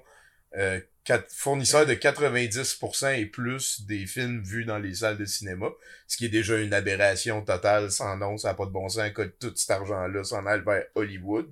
[0.57, 0.79] euh,
[1.29, 5.67] fournisseurs de 90% et plus des films vus dans les salles de cinéma,
[6.07, 9.11] ce qui est déjà une aberration totale sans nom, ça n'a pas de bon sens
[9.11, 11.51] que tout cet argent-là s'en aille vers Hollywood.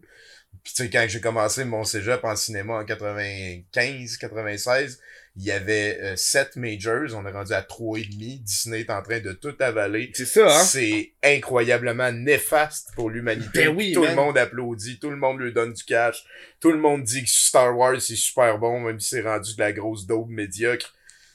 [0.64, 5.00] Puis tu sais, quand j'ai commencé mon cégep en cinéma en 95, 96,
[5.38, 8.40] il y avait euh, sept majors, on est rendu à trois et demi.
[8.40, 10.12] Disney est en train de tout avaler.
[10.14, 13.66] C'est ça, C'est incroyablement néfaste pour l'humanité.
[13.66, 14.10] Ben oui, tout man.
[14.10, 16.26] le monde applaudit, tout le monde lui donne du cash,
[16.60, 19.60] tout le monde dit que Star Wars c'est super bon, même si c'est rendu de
[19.62, 20.94] la grosse daube médiocre.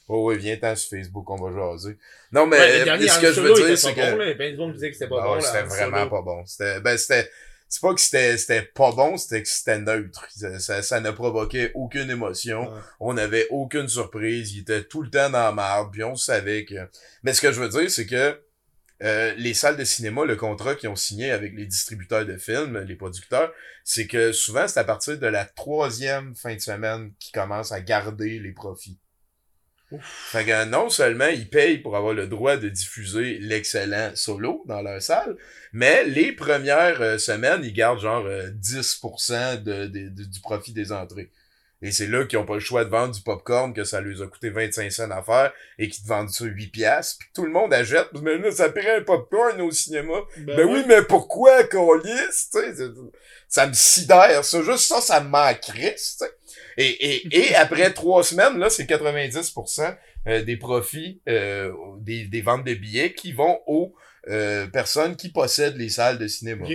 [0.09, 1.97] Oh ouais, viens t'en sur Facebook, on va jaser.
[2.31, 4.57] Non, mais Ouais, dernier ce que je veux dire, c'est que...
[4.57, 4.73] bon, là.
[4.73, 6.11] Disait que c'était pas Ah bon, c'était vraiment Solo.
[6.11, 6.47] pas bon.
[6.47, 7.29] C'était, ben, c'était,
[7.69, 10.27] c'est pas que c'était, c'était pas bon, c'était que c'était neutre.
[10.31, 12.73] Ça, ça, ça ne provoquait aucune émotion.
[12.73, 12.81] Ouais.
[13.01, 14.53] On n'avait aucune surprise.
[14.53, 16.75] Il était tout le temps dans la marde, puis on savait que...
[17.23, 18.41] Mais ce que je veux dire, c'est que
[19.03, 22.79] euh, les salles de cinéma, le contrat qu'ils ont signé avec les distributeurs de films,
[22.79, 23.53] les producteurs,
[23.85, 27.81] c'est que souvent, c'est à partir de la troisième fin de semaine qu'ils commencent à
[27.81, 28.99] garder les profits.
[30.03, 34.83] Fait que non seulement ils payent pour avoir le droit de diffuser l'excellent solo dans
[34.83, 35.37] leur salle,
[35.73, 40.73] mais les premières euh, semaines, ils gardent genre euh, 10% de, de- de- du profit
[40.73, 41.31] des entrées.
[41.83, 44.23] Et c'est là qu'ils ont pas le choix de vendre du popcorn, que ça leur
[44.23, 47.45] a coûté 25 cents à faire, et qu'ils te vendent ça 8 piastres, puis tout
[47.45, 48.09] le monde achète.
[48.23, 50.15] Mais là, ça paierait un popcorn au cinéma.
[50.39, 52.75] Ben, oui, mais pourquoi qu'on lisse, tu sais?
[52.77, 52.91] c'est-
[53.49, 54.63] Ça me sidère, ça.
[54.63, 55.97] Juste ça, ça me manquerait.
[56.79, 59.97] Et, et, et après trois semaines, là, c'est 90%
[60.29, 63.95] euh, des profits euh, des, des ventes de billets qui vont aux
[64.29, 66.67] euh, personnes qui possèdent les salles de cinéma.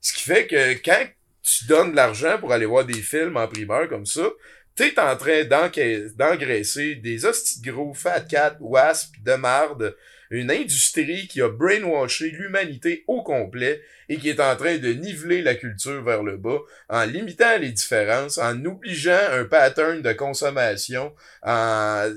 [0.00, 1.04] Ce qui fait que quand
[1.42, 4.28] tu donnes de l'argent pour aller voir des films en primeur comme ça,
[4.74, 9.96] t'es en train d'engraisser des hosties de gros fat cat, wasp, de marde,
[10.30, 15.42] une industrie qui a brainwashé l'humanité au complet et qui est en train de niveler
[15.42, 21.14] la culture vers le bas en limitant les différences, en obligeant un pattern de consommation,
[21.42, 22.10] en...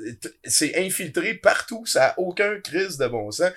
[0.46, 3.52] c'est infiltré partout, ça a aucun crise de bon sens.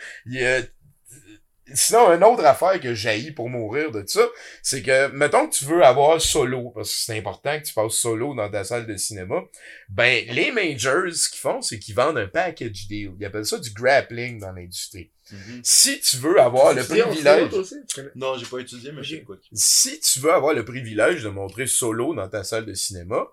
[1.75, 4.27] Sinon, une autre affaire que jaillit pour mourir de ça,
[4.62, 7.93] c'est que, mettons que tu veux avoir solo, parce que c'est important que tu passes
[7.93, 9.43] solo dans ta salle de cinéma,
[9.89, 13.12] ben, les majors, ce qu'ils font, c'est qu'ils vendent un package deal.
[13.19, 15.11] Ils appellent ça du grappling dans l'industrie.
[15.31, 15.61] Mhm.
[15.62, 17.77] Si tu veux avoir le privilège, aussi?
[18.14, 19.37] Non, j'ai pas étudié, mais sais quoi.
[19.53, 23.27] si tu veux avoir le privilège de montrer solo dans ta salle de cinéma,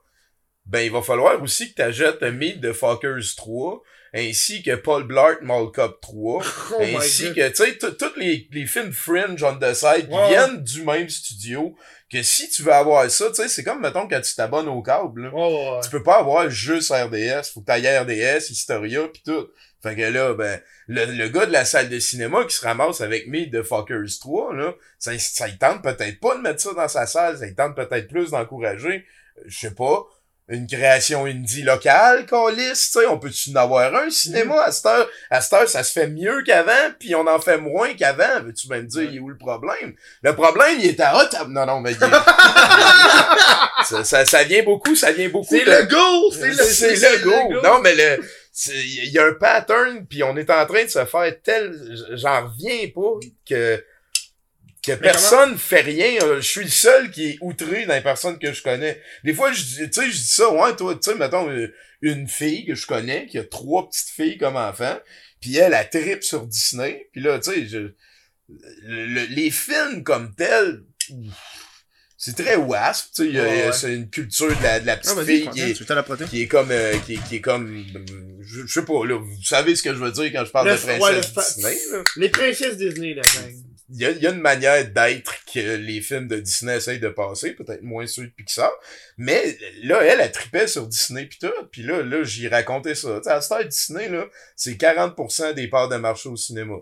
[0.65, 3.81] ben, il va falloir aussi que tu achètes un Meet the Fuckers 3,
[4.15, 6.43] ainsi que Paul Blart Mall Cop 3,
[6.73, 10.63] Oh my ainsi que, tu sais, tous les, les films Fringe on the side viennent
[10.63, 11.75] du même studio,
[12.09, 14.81] que si tu veux avoir ça, tu sais, c'est comme, mettons, quand tu t'abonnes au
[14.81, 15.27] câble.
[15.27, 15.79] Ouais, ouais.
[15.83, 19.47] Tu peux pas avoir juste RDS, faut que t'ailles RDS, Historia, pis tout.
[19.83, 23.01] Fait que là, ben, le, le gars de la salle de cinéma qui se ramasse
[23.01, 26.73] avec Meet the Fuckers 3, là, ça, ça il tente peut-être pas de mettre ça
[26.73, 29.05] dans sa salle, ça il tente peut-être plus d'encourager,
[29.45, 30.05] je sais pas,
[30.47, 34.85] une création indie locale, Calis, tu sais, on peut-tu en avoir un cinéma à cette
[34.85, 35.09] heure?
[35.31, 38.41] À cette heure, ça se fait mieux qu'avant, puis on en fait moins qu'avant.
[38.43, 39.93] Veux-tu même dire, il est où le problème?
[40.21, 41.47] Le problème, il est à Ottawa.
[41.49, 42.07] Non, non, mais il est-
[43.85, 45.47] ça, ça, ça vient beaucoup, ça vient beaucoup.
[45.49, 46.31] C'est de- le go!
[46.31, 47.61] C'est le, c'est le go.
[47.63, 48.23] Non, mais le,
[48.67, 51.73] il y a un pattern, puis on est en train de se faire tel,
[52.13, 53.19] j'en reviens pas,
[53.49, 53.83] que
[54.85, 56.21] que personne fait rien.
[56.23, 59.01] euh, Je suis le seul qui est outré dans les personnes que je connais.
[59.23, 61.73] Des fois, je dis, tu sais, je dis ça, ouais, toi, tu sais, mettons, euh,
[62.01, 64.99] une fille que je connais, qui a trois petites filles comme enfants,
[65.41, 67.77] puis elle, elle tripe sur Disney, puis là, tu sais, je,
[68.83, 70.83] le- le- les films comme tels,
[72.17, 73.73] c'est très wasp, tu sais, Ouais, ouais.
[73.73, 76.47] c'est une culture de la, de la petite Ah, fille qui est, la qui est
[76.47, 77.83] comme, euh, qui, est- qui est comme,
[78.41, 80.67] je, je sais pas, là, vous savez ce que je veux dire quand je parle
[80.69, 83.53] Le- de princesse ouais, Disney, là Les princesses Disney, là, gang.
[83.89, 87.09] Il y a, y a une manière d'être que les films de Disney essayent de
[87.09, 88.71] passer, peut-être moins ceux de Pixar,
[89.17, 93.17] mais là, elle, elle tripait sur Disney pis tout, puis là, là, j'y racontais ça.
[93.17, 94.25] Tu sais, à Star Disney, là,
[94.55, 96.75] c'est 40% des parts de marché au cinéma.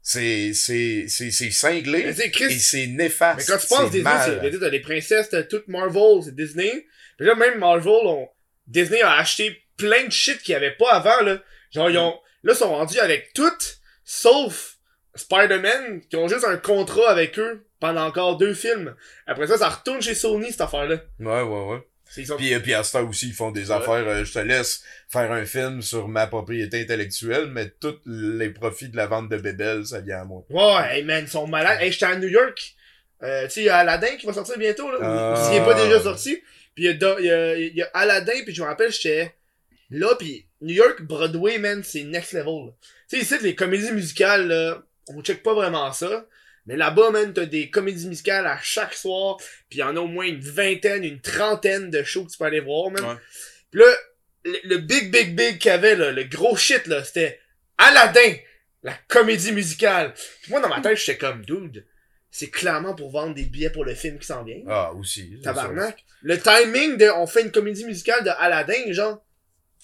[0.00, 3.38] C'est, c'est, c'est, c'est cinglé sais, et c'est néfaste.
[3.38, 6.86] mais quand tu penses Disney, c'est, t'as les princesses, t'as toute Marvel, c'est Disney.
[7.18, 8.28] Puis là, même Marvel, on,
[8.66, 11.42] Disney a acheté plein de shit qu'il y avait pas avant, là.
[11.72, 13.50] Genre, ils ont, là, ils sont rendus avec tout,
[14.04, 14.75] sauf
[15.16, 18.94] Spider-Man, qui ont juste un contrat avec eux pendant encore deux films.
[19.26, 20.96] Après ça, ça retourne chez Sony, cette affaire-là.
[21.20, 22.24] Ouais, ouais, ouais.
[22.24, 24.82] Sont- Puis, euh, puis à Star aussi, ils font des affaires, euh, je te laisse
[25.08, 29.36] faire un film sur ma propriété intellectuelle, mais tous les profits de la vente de
[29.36, 30.44] bébelles, ça vient à moi.
[30.48, 31.78] Ouais, hey man, ils sont malades.
[31.80, 32.74] Hey, j'étais à New York.
[33.22, 34.98] Euh, tu sais, il y a Aladdin qui va sortir bientôt, là.
[35.02, 35.44] Ah.
[35.48, 36.36] S'il est pas déjà sorti.
[36.74, 39.34] Puis il y a, y a, y a Aladdin, puis je me rappelle, j'étais
[39.90, 42.72] là, puis New York, Broadway, man, c'est next level.
[43.10, 46.26] Tu sais, ici, les comédies musicales, là, on check pas vraiment ça.
[46.66, 49.36] Mais là-bas, man, t'as des comédies musicales à chaque soir,
[49.68, 52.38] puis il y en a au moins une vingtaine, une trentaine de shows que tu
[52.38, 53.04] peux aller voir, man.
[53.04, 53.16] Ouais.
[53.70, 53.86] Puis là,
[54.44, 57.38] le, le big, big, big qu'il y avait, là, le gros shit, là, c'était
[57.78, 58.34] Aladdin,
[58.82, 60.12] la comédie musicale.
[60.48, 61.86] Moi, dans ma tête, j'étais comme, dude,
[62.30, 64.62] c'est clairement pour vendre des billets pour le film qui s'en vient.
[64.66, 65.40] Ah, aussi.
[65.42, 66.04] Tabarnak.
[66.22, 69.24] Le timing de, on fait une comédie musicale de Aladdin, genre.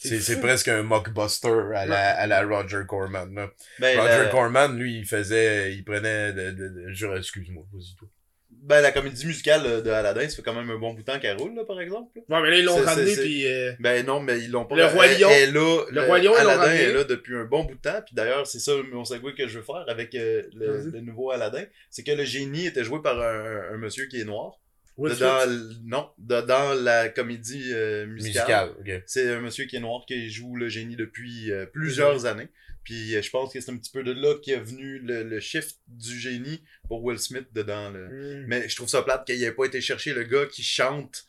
[0.08, 3.34] C'est, presque un mockbuster à la, à la Roger Corman.
[3.34, 3.50] Là.
[3.78, 7.94] Ben, Roger la, Corman, lui, il faisait, il prenait de, de, de- je- excuse-moi, vas-y
[7.96, 8.08] toi.
[8.50, 11.06] ben, la comédie musicale euh, de Aladdin, ça fait quand même un bon bout de
[11.06, 12.10] temps qu'elle roule, là, par exemple.
[12.28, 12.36] là.
[12.36, 14.76] Ouais, mais là, ils l'ont ramené, puis euh, Ben non, mais ils l'ont pas.
[14.76, 15.30] Le Roi Lion.
[15.30, 15.82] Est là.
[15.90, 16.80] Le Roi Lion, Aladdin ramené.
[16.82, 18.00] est là depuis un bon bout de temps.
[18.04, 21.30] Puis d'ailleurs, c'est ça mon segue que je veux faire avec euh, le, le nouveau
[21.32, 21.64] Aladdin.
[21.90, 24.58] C'est que le génie était joué par un, un monsieur qui est noir.
[24.98, 28.68] Will Dedans, l- non, dans la comédie euh, musicale.
[28.76, 29.02] Musical, ok.
[29.06, 32.48] C'est un monsieur qui est noir qui joue le génie depuis euh, plusieurs années.
[32.84, 35.40] Puis euh, je pense que c'est un petit peu de là qu'est venu le, le
[35.40, 37.90] shift du génie pour Will Smith dedans.
[37.90, 38.08] le-
[38.42, 38.44] Mm.
[38.48, 41.24] Mais je trouve ça plate qu'il ait pas été chercher le gars qui chante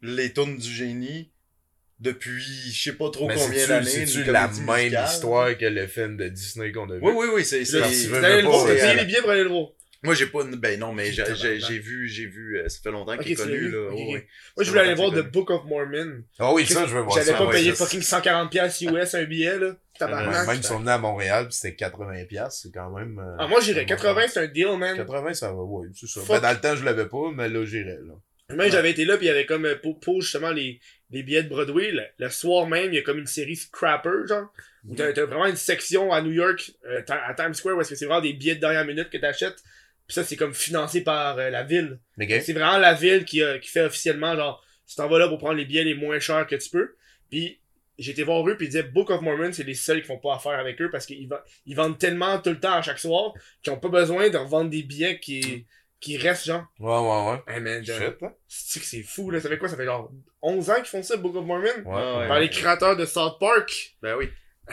[0.00, 1.30] les tunes du génie
[2.00, 2.42] depuis
[2.72, 3.86] je sais pas trop Mais combien d'années.
[3.88, 5.06] c'est-tu une la même musicale.
[5.08, 7.00] histoire que le film de Disney qu'on a vu?
[7.02, 7.64] Oui, oui, oui, c'est...
[7.64, 9.68] c'est- c'est les billets pour aller le voir.
[10.02, 10.42] Moi, j'ai pas...
[10.44, 11.22] Ben non, mais j'ai,
[11.78, 12.58] vu, j'ai vu...
[12.58, 13.88] euh, Ça fait longtemps qu'il est connu, là.
[13.90, 14.26] Ouais, ouais.
[14.56, 16.22] Moi, je voulais aller voir The Book of Mormon.
[16.38, 17.32] Ah oui, ça, je veux voir ça.
[17.34, 19.76] pas ouais, payer ça, fucking 140$ piastres US un billet, là.
[19.98, 20.46] Tabarnak.
[20.48, 23.18] Même si on est à Montréal, c'était 80$, piastres, c'est quand même...
[23.18, 23.82] euh, Ah, moi, j'irais.
[23.82, 24.96] bon, 80, c'est un deal, man.
[24.96, 26.20] 80, ça va, ouais, c'est ça.
[26.28, 28.14] Ben, dans le temps, je l'avais pas, mais là, j'irais, là.
[28.56, 30.78] Même j'avais été là, puis il y avait comme, euh, pour, pour justement les,
[31.10, 34.26] les billets de Broadway, le, le soir même, il y a comme une série Scrapper,
[34.28, 34.52] genre.
[34.86, 37.90] Où t'as, t'as vraiment une section à New York, euh, à Times Square, où est-ce
[37.90, 39.62] que c'est vraiment des billets de dernière minute que t'achètes.
[40.12, 41.98] Puis ça, c'est comme financé par euh, la ville.
[42.42, 45.38] C'est vraiment la ville qui, a- qui fait officiellement, genre, tu t'en vas là pour
[45.38, 46.94] prendre les billets les moins chers que tu peux.
[47.30, 47.58] Puis
[47.96, 50.34] été voir eux, puis ils disaient Book of Mormon, c'est les seuls qui font pas
[50.34, 51.30] affaire avec eux parce qu'ils
[51.64, 53.32] ils vendent tellement tout le temps à chaque soir
[53.62, 55.66] qu'ils ont pas besoin de revendre des billets qui,
[55.98, 56.66] qui restent, genre.
[56.78, 57.54] Ouais, ouais, ouais.
[57.54, 58.34] Hey man, genre, Shit, hein?
[58.48, 59.40] c'est que c'est fou, là?
[59.40, 59.70] Ça fait quoi?
[59.70, 61.64] Ça fait genre 11 ans qu'ils font ça, Book of Mormon?
[61.86, 62.28] Ouais, ouais.
[62.28, 63.96] Par les créateurs de South Park?
[64.02, 64.28] Ben oui.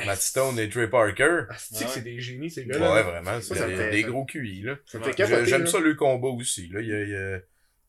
[0.05, 1.43] Matt Stone et Trey Parker.
[1.49, 2.01] Ah, c'est Ouais.
[2.01, 3.01] des génies, ces Ouais, gars-là.
[3.03, 4.77] vraiment, c'est des, gros QI, là.
[4.93, 5.45] Ouais.
[5.45, 6.81] J'aime ça le combat aussi, là.
[6.81, 7.39] Il y a- il y a-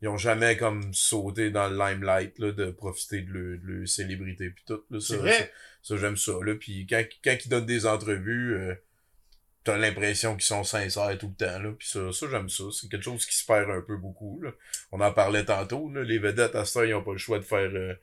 [0.03, 3.88] ils ont jamais comme sauté dans le limelight, là, de profiter de leur, de leur
[3.88, 4.98] célébrité pis tout, là.
[5.01, 5.32] Ça, vrai?
[5.82, 6.55] Ça, ça, j'aime ça, là.
[6.55, 8.74] Puis quand, quand ils donnent des entrevues, euh,
[9.62, 11.70] t'as l'impression qu'ils sont sincères tout le temps, là.
[11.78, 12.64] Puis ça, ça j'aime ça.
[12.72, 14.53] C'est quelque chose qui se perd un peu beaucoup, là.
[14.90, 16.03] On en parlait tantôt, là.
[16.03, 17.94] Les vedettes, à ce temps, ils ont pas le choix de faire, euh,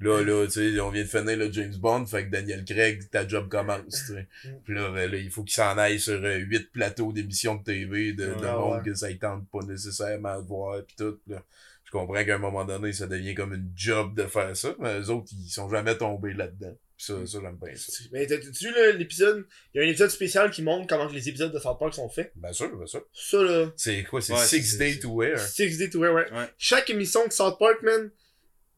[0.00, 3.02] Là, là, tu sais, on vient de finir le James Bond, fait que Daniel Craig,
[3.10, 4.28] ta job commence, tu sais.
[4.44, 4.48] Mm.
[4.64, 7.64] Puis là, ben, là, il faut qu'il s'en aille sur euh, huit plateaux d'émissions de
[7.64, 8.82] TV de, de Ah, monde ouais.
[8.84, 11.18] que ça ne tente pas nécessairement de voir, pis tout.
[11.26, 11.42] Là.
[11.84, 15.00] Je comprends qu'à un moment donné, ça devient comme une job de faire ça, mais
[15.00, 16.74] eux autres, ils sont jamais tombés là-dedans.
[16.96, 17.92] Pis ça, ça j'aime bien ça.
[18.12, 19.44] Mais t'as-tu vu là, l'épisode?
[19.74, 21.92] Il y a un épisode spécial qui montre comment que les épisodes de South Park
[21.94, 22.30] sont faits?
[22.36, 23.02] Bien sûr, bien sûr.
[23.12, 23.72] Ça là.
[23.76, 25.38] C'est quoi, c'est Ouais, Six Day to Wear?
[25.38, 26.30] Six Day to Wear, ouais.
[26.32, 26.48] Ouais.
[26.56, 28.10] Chaque émission de South Park, man,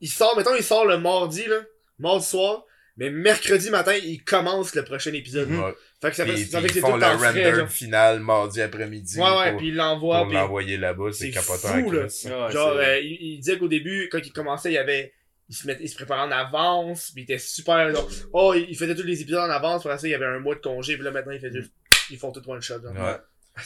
[0.03, 1.61] il sort, mettons, il sort le mardi, là.
[1.99, 2.65] Mardi soir.
[2.99, 5.51] Mais mercredi matin, il commence le prochain épisode.
[5.51, 5.75] Ouais.
[6.03, 7.19] Fait que ça fait, Puis, ça fait que ils c'est font tout le le temps
[7.19, 11.25] frais, render final mardi après-midi Ouais, ouais, pour, puis il l'envoie, pour l'envoyer là-bas, c'est
[11.27, 11.69] c'est capotant.
[11.69, 12.03] fou, là.
[12.03, 15.15] Ouais, Genre, euh, il, il disait qu'au début, quand il commençait, il y avait.
[15.49, 17.95] Il se, il se préparait en avance, puis il était super.
[17.95, 20.27] Genre, oh, il il faisait tous les épisodes en avance, pour ça, il y avait
[20.27, 21.73] un mois de congé, puis là maintenant, il fait juste.
[22.11, 22.83] Ils font tout one shot.
[22.83, 22.93] Genre.
[22.93, 23.17] Ouais.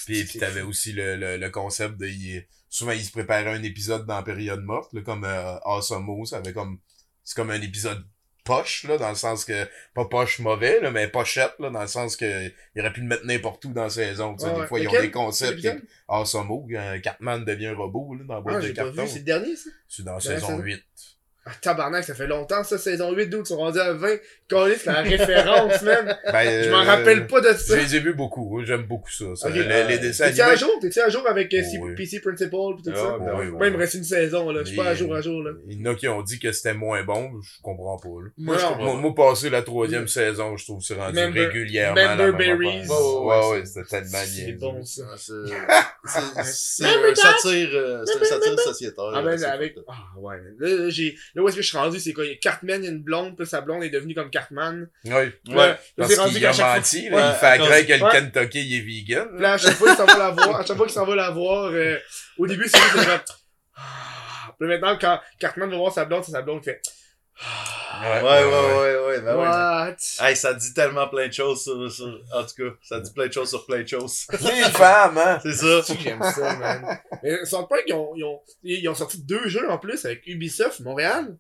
[0.05, 2.07] Puis, puis t'avais aussi le, le, le concept de...
[2.07, 6.25] il- souvent, ils se préparaient un épisode dans la période morte, là, comme euh, Awesome
[6.27, 6.79] ça avait comme...
[7.25, 8.05] C'est comme un épisode
[8.45, 9.67] poche, là, dans le sens que...
[9.95, 12.53] Pas poche mauvais, là, mais pochette, là, dans le sens que...
[12.75, 14.37] Il aurait pu le mettre n'importe où dans la saison.
[14.37, 15.61] Ouais, des fois, ils ont des concepts...
[15.61, 15.69] Qui-
[16.09, 19.03] Awesome un Cartman devient un robot, là, dans la boîte Ah, de carton.
[19.03, 19.71] vu, c'est le dernier, ça?
[19.89, 20.59] C'est dans la saison.
[20.59, 20.83] 8.
[21.49, 24.17] Ah, tabarnak, ça fait longtemps, ça, saison 8, d'où ils sont rendus à 20.
[24.49, 26.19] Callis, c'est la référence, man.
[26.33, 27.77] Ben, Je m'en euh, rappelle pas de Je ça.
[27.77, 29.27] les ai vus beaucoup, j'aime beaucoup ça.
[29.37, 29.49] ça.
[29.49, 30.71] Les dessins T'es-tu à jour?
[30.81, 31.95] T'es-tu à jour avec euh, C- Oh, oui.
[31.95, 33.19] PC Principal pis tout Ah, ça?
[33.21, 34.63] ben oui, Moi, il me reste une saison, là.
[34.65, 35.53] Je suis pas à jour à jour, là.
[35.69, 38.09] Il y en a qui ont dit que c'était moins bon, je comprends pas.
[38.09, 38.29] Là.
[38.39, 38.63] Moi, Non.
[38.71, 39.01] comprends Moi, pas.
[39.01, 42.59] moi, passé la troisième saison, je trouve que c'est rendu Member- régulièrement la Member même
[42.59, 42.81] Berries.
[42.81, 43.23] affaire.
[43.23, 44.59] Ouais, ouais, c'était tellement C'est niaiseux.
[44.59, 45.03] bon, ça.
[45.13, 45.33] Ah, C'est
[46.45, 49.13] c'est- c'est un satire, euh, c'est un satire sociétaire.
[49.15, 49.77] Ah, ben, c'est avec.
[49.89, 50.37] Ah, ouais.
[50.59, 51.17] Là, là, j'ai.
[51.37, 52.01] Là, où est-ce que je suis rendu?
[52.01, 52.25] C'est quoi?
[52.25, 54.31] Il y a Cartman, il y a une blonde, puis sa blonde est devenue comme
[54.31, 54.89] Cartman.
[55.05, 56.77] Oui, Ouais, là, parce c'est rendu qu'il qu'à a chaque fois.
[56.77, 58.11] menti, là, Ouais, il fait croire que le Ouais.
[58.33, 59.29] Kentucky il est vegan.
[59.39, 61.15] Là, à chaque fois qu'il s'en va la voir, à chaque fois qu'il s'en va
[61.15, 61.99] la voir, euh,
[62.39, 63.21] au début, c'est juste comme.
[63.77, 64.55] Ah.
[64.59, 66.81] Puis là, maintenant, quand Cartman va voir sa blonde, c'est sa blonde qui fait.
[68.03, 69.47] Ouais, ouais, ouais, ouais, ben ouais.
[69.47, 69.97] What?
[70.21, 73.27] Hey, ça dit tellement plein de choses sur, sur, en tout cas, ça dit plein
[73.29, 74.27] de choses sur plein de choses.
[74.33, 75.39] Les femmes, hein!
[75.43, 75.83] C'est ça.
[75.83, 76.99] C'est que j'aime ça, man?
[77.23, 80.27] Mais sans pas qu'ils ont, ils ont, ils ont sorti deux jeux en plus avec
[80.27, 81.37] Ubisoft Montréal.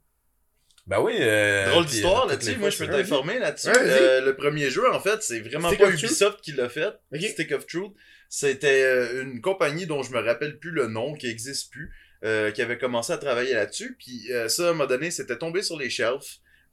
[0.86, 3.68] Ben oui, euh, Drôle d'histoire euh, là-dessus, moi je peux t'informer là-dessus.
[3.68, 3.76] Ouais.
[3.80, 5.90] Euh, le premier jeu, en fait, c'est vraiment Stick pas?
[5.90, 6.94] Ubisoft qui l'a fait.
[7.12, 7.92] Stick of Truth.
[8.28, 11.92] C'était une compagnie dont je me rappelle plus le nom, qui existe plus,
[12.24, 13.96] euh, qui avait commencé à travailler là-dessus.
[13.98, 16.26] Puis euh, ça, à un moment donné, c'était tombé sur les shelves.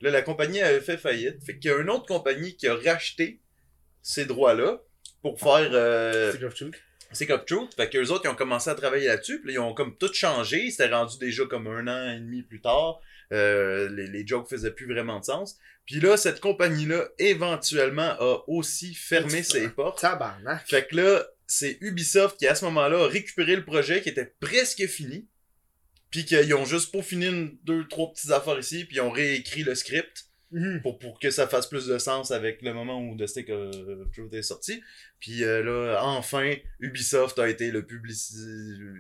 [0.03, 1.41] Là, la compagnie avait fait faillite.
[1.45, 3.39] Fait qu'il y a une autre compagnie qui a racheté
[4.01, 4.81] ces droits-là
[5.21, 6.75] pour faire euh, Truth.
[7.13, 7.73] Stick of Truth.
[7.75, 9.39] Fait qu'eux autres, ils ont commencé à travailler là-dessus.
[9.39, 10.69] Puis là, ils ont comme tout changé.
[10.71, 12.99] C'était rendu déjà comme un an et demi plus tard.
[13.31, 15.57] Euh, les, les jokes faisaient plus vraiment de sens.
[15.85, 20.01] Puis là, cette compagnie-là, éventuellement, a aussi fermé ses portes.
[20.01, 20.67] Tabarnak.
[20.67, 24.33] Fait que là, c'est Ubisoft qui, à ce moment-là, a récupéré le projet qui était
[24.41, 25.27] presque fini.
[26.13, 29.63] Puis qu'ils ont juste peaufiné une, deux, trois petites affaires ici, puis ils ont réécrit
[29.63, 30.83] le script Mhm.
[30.83, 33.71] pour, pour que ça fasse plus de sens avec le moment où The Stick of
[34.13, 34.83] Truth est sorti.
[35.23, 36.51] Puis euh, là, enfin,
[36.81, 38.35] Ubisoft a été le publici...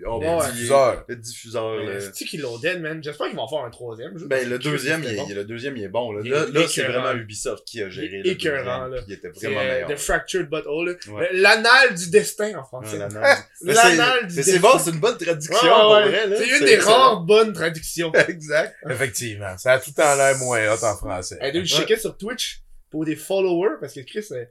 [0.07, 1.03] oh, Le ben, diffuseur.
[1.09, 1.75] Le diffuseur.
[1.75, 3.03] le- C'est qu'ils l'ont dead, man?
[3.03, 4.17] J'espère qu'ils vont en faire un troisième.
[4.17, 4.25] jeu.
[4.27, 5.27] Ben, le deuxième, il bon.
[5.27, 6.13] le deuxième, il est bon.
[6.13, 9.01] Là, Il là, là, c'est vraiment Ubisoft qui a géré Il le écœurant, deuxième, là.
[9.09, 9.89] il était vraiment euh, meilleur.
[9.89, 10.97] The Fractured Butthole.
[11.09, 11.29] Ouais.
[11.33, 12.99] L'anal du destin en Ouais, français.
[13.63, 14.59] Mais L'anal c'est- du mais c'est destin.
[14.71, 16.25] bon, c'est une bonne traduction, Ouais, ouais, ouais.
[16.27, 16.37] vrai.
[16.37, 16.91] C'est une des excellent.
[16.97, 18.13] rares bonnes traductions.
[18.29, 18.75] exact.
[18.89, 21.37] Effectivement, ça a tout temps l'air moins hot en français.
[21.41, 24.45] Elle a checker sur Twitch pour des followers parce que Chris, euh,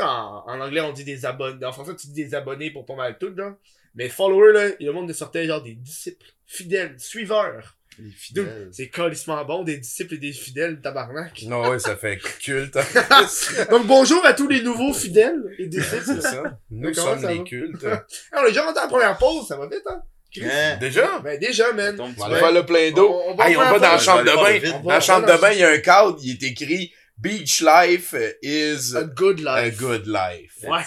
[0.00, 1.64] en, en anglais on dit des abonnés.
[1.66, 3.54] En français tu dis des abonnés pour pas mal tout, genre.
[3.94, 7.76] Mais followers, là, il y a le monde de sortait genre des disciples, fidèles, suiveurs.
[7.98, 8.70] Les fidèles.
[8.72, 11.42] C'est calissement bon, des disciples et des fidèles, tabarnak.
[11.42, 12.74] Non, ouais, ça fait culte.
[13.70, 16.02] Donc bonjour à tous les nouveaux fidèles et disciples.
[16.06, 16.58] c'est ça.
[16.70, 17.44] Nous sommes ça les va?
[17.44, 17.84] cultes.
[18.34, 20.00] On est déjà rentré à la première pause, ça va vite, hein?
[20.34, 20.46] Chris?
[20.50, 20.78] Hein?
[20.80, 21.18] Déjà?
[21.18, 21.94] Ben déjà, man.
[22.00, 22.24] On va Ouais.
[22.32, 23.10] aller faire le plein d'eau.
[23.26, 24.80] On- on va Hey, on va dans la chambre de bain.
[24.82, 28.14] Dans la chambre de bain, il y a un cadre, il est écrit Beach life
[28.42, 29.78] is A good a life.
[29.78, 30.56] good life.
[30.64, 30.82] Ouais.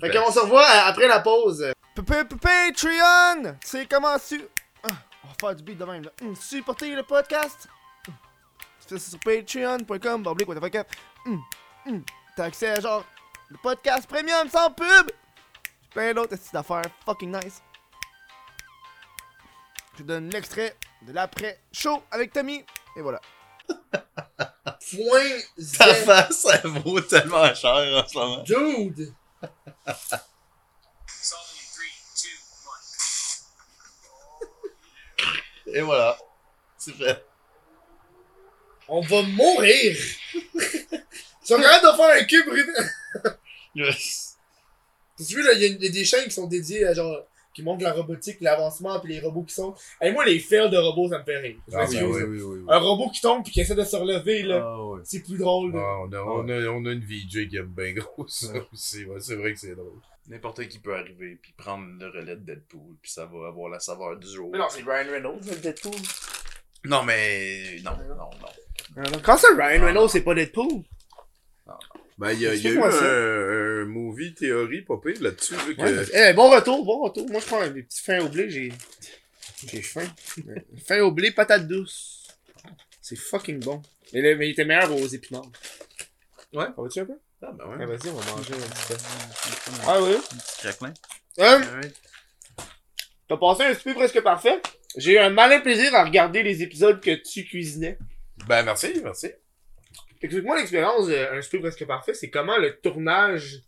[0.00, 1.72] Fait qu'on se revoit euh, après la pause.
[1.94, 3.56] Patreon!
[3.64, 4.42] C'est comment su...
[4.82, 4.88] Ah,
[5.24, 6.10] On va faire du beat de même, là.
[6.22, 7.68] Hum, supporter le podcast?
[8.08, 8.14] Hum.
[8.80, 10.88] Tu fais ça sur patreon.com, bablique, what the fuck up.
[11.24, 11.40] Hum,
[11.86, 12.04] hum.
[12.36, 13.04] T'as accès à genre
[13.48, 15.10] le podcast premium sans pub?
[15.94, 17.62] Plein d'autres petites affaires fucking nice.
[19.94, 22.64] Je vous donne l'extrait de l'après-show avec Tommy.
[22.96, 23.20] Et voilà.
[24.90, 25.40] Point
[25.78, 28.42] Ta face, elle vaut tellement cher en ce moment.
[28.42, 29.12] Dude!
[35.66, 36.16] Et voilà.
[36.78, 37.24] C'est fait.
[38.88, 39.96] On va mourir!
[40.34, 40.44] Ils
[41.42, 42.48] sont capables de faire un cube.
[43.74, 44.36] Yes.
[45.18, 47.26] Tu vois, là, il y a des chaînes qui sont dédiées à genre.
[47.56, 49.74] Qui montrent la robotique, l'avancement, puis les robots qui sont.
[50.02, 51.56] Et moi, les fails de robots, ça me fait rire.
[51.72, 52.26] Ah, m'excuse, oui, là.
[52.26, 52.64] oui, oui.
[52.68, 54.62] Un robot qui tombe puis qui essaie de se relever, là.
[54.62, 55.00] Ah.
[55.04, 55.80] C'est plus drôle, là.
[55.82, 59.06] Ah, on, a, on, a, on a une VJ qui aime bien gros ça aussi.
[59.06, 60.00] Ouais, c'est vrai que c'est drôle.
[60.28, 63.80] N'importe qui peut arriver puis prendre le relais de Deadpool puis ça va avoir la
[63.80, 64.50] saveur du jour.
[64.52, 65.92] Mais non, c'est Ryan Reynolds, le Deadpool.
[66.84, 69.18] Non, mais non, non, non.
[69.24, 70.82] Quand ça, Ryan Reynolds, c'est pas Deadpool?
[72.18, 75.54] Ben, il y a, il y a eu un, un movie théorie pas pire là-dessus.
[75.54, 75.82] là, que...
[75.82, 77.28] Ouais, eh, bon retour, bon retour.
[77.30, 78.72] Moi, je prends des petits fins au blé, j'ai.
[79.70, 80.06] J'ai faim.
[80.86, 82.26] fin au blé, patate douce.
[83.02, 83.82] C'est fucking bon.
[84.12, 85.50] Mais, le- mais il était meilleur aux épinards.
[86.52, 86.66] Ouais.
[86.76, 87.18] On va-tu un peu?
[87.42, 87.86] Ah, ben Ah, ouais.
[87.86, 89.72] vas-y, on va manger un petit peu.
[89.86, 90.14] Ah, oui.
[90.14, 90.94] Un petit craquelin.
[91.38, 91.60] Hein?
[91.62, 91.94] Alright.
[93.28, 94.60] T'as passé un souper presque parfait.
[94.96, 97.98] J'ai eu un malin plaisir à regarder les épisodes que tu cuisinais.
[98.46, 99.28] Ben, merci, merci.
[100.22, 102.14] Explique-moi l'expérience d'un souper presque parfait.
[102.14, 103.60] C'est comment le tournage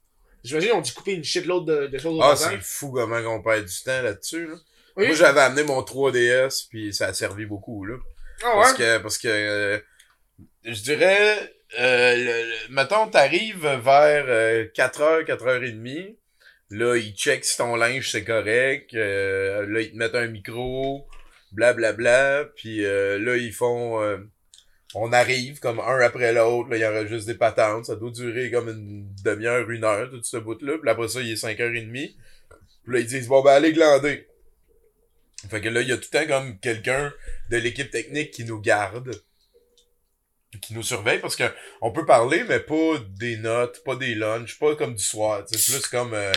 [0.44, 3.42] J'imagine on dit couper une shitload de, de choses au Ah, c'est fou comment on
[3.42, 4.54] perd du temps là-dessus, là.
[4.96, 5.06] Oui.
[5.06, 7.96] Moi, j'avais amené mon 3DS, puis ça a servi beaucoup, là.
[8.42, 8.78] Ah Parce ouais?
[8.78, 9.78] que, parce que, euh,
[10.64, 16.16] je dirais, euh, le, le- mettons, t'arrives vers euh, 4h, 4h30,
[16.70, 21.06] là, ils checkent si ton linge c'est correct, euh, là, ils te mettent un micro,
[21.52, 24.18] blablabla, puis euh, là, ils font, euh,
[24.94, 28.50] on arrive comme un après l'autre, il y aura juste des patentes, ça doit durer
[28.50, 32.94] comme une demi-heure, une heure, tout ce bout-là, puis après ça, il est 5h30, puis
[32.94, 34.26] là, ils disent, bon, ben, allez glander.
[35.50, 37.12] Fait que là, il y a tout le temps comme quelqu'un
[37.50, 39.10] de l'équipe technique qui nous garde,
[40.62, 41.44] qui nous surveille, parce que
[41.82, 45.72] on peut parler, mais pas des notes, pas des lunchs, pas comme du soir, sais,
[45.72, 46.32] plus comme, euh,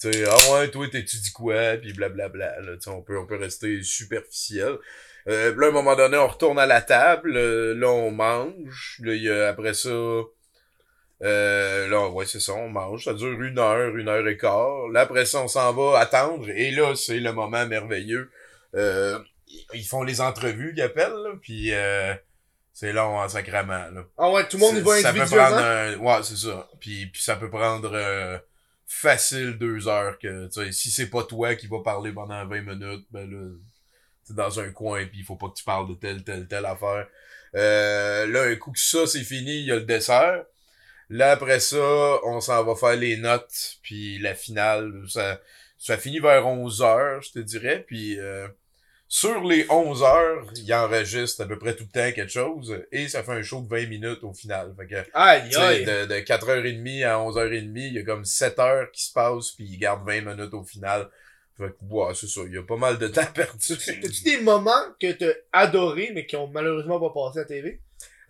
[0.00, 3.36] tu sais, ah ouais, toi, t'étudies quoi, puis blablabla, là, tu on peut, on peut
[3.36, 4.76] rester superficiel.
[5.28, 8.10] Euh, puis là, à un moment donné, on retourne à la table, euh, là, on
[8.12, 9.88] mange, là, y a, après ça,
[11.22, 14.88] euh, là, ouais, c'est ça, on mange, ça dure une heure, une heure et quart,
[14.92, 18.30] là, après ça, on s'en va attendre, et là, c'est le moment merveilleux,
[18.74, 19.18] euh,
[19.72, 22.12] ils font les entrevues qu'ils appellent, là, puis euh,
[22.74, 24.04] c'est long en sacrament, là.
[24.18, 25.56] Ah ouais, tout le monde y va C'est- Ça peut individuellement?
[25.56, 25.96] prendre un...
[25.96, 26.68] Ouais, c'est ça.
[26.78, 28.38] Puis, puis ça peut prendre euh,
[28.86, 32.60] facile deux heures que, tu sais, si c'est pas toi qui va parler pendant 20
[32.60, 33.48] minutes, ben là,
[34.30, 37.06] dans un coin puis il faut pas que tu parles de telle, telle, telle affaire.
[37.54, 40.44] Euh, là, un coup que ça, c'est fini, il y a le dessert.
[41.08, 41.78] Là, après ça,
[42.24, 45.40] on s'en va faire les notes, puis la finale, ça,
[45.78, 48.18] ça finit vers 11 heures, je te dirais, puis...
[48.18, 48.48] Euh,
[49.08, 53.06] sur les 11 heures, il enregistre à peu près tout le temps quelque chose et
[53.06, 54.74] ça fait un show de 20 minutes au final.
[54.76, 55.48] Fait que, Aïe,
[55.84, 59.64] de, de 4h30 à 11h30, il y a comme 7 heures qui se passent puis
[59.64, 61.08] il garde 20 minutes au final.
[61.56, 63.76] Fait que, ouais, c'est ça, il y a pas mal de temps perdu.
[63.76, 67.80] T'as-tu des moments que t'as adoré mais qui ont malheureusement pas passé à TV?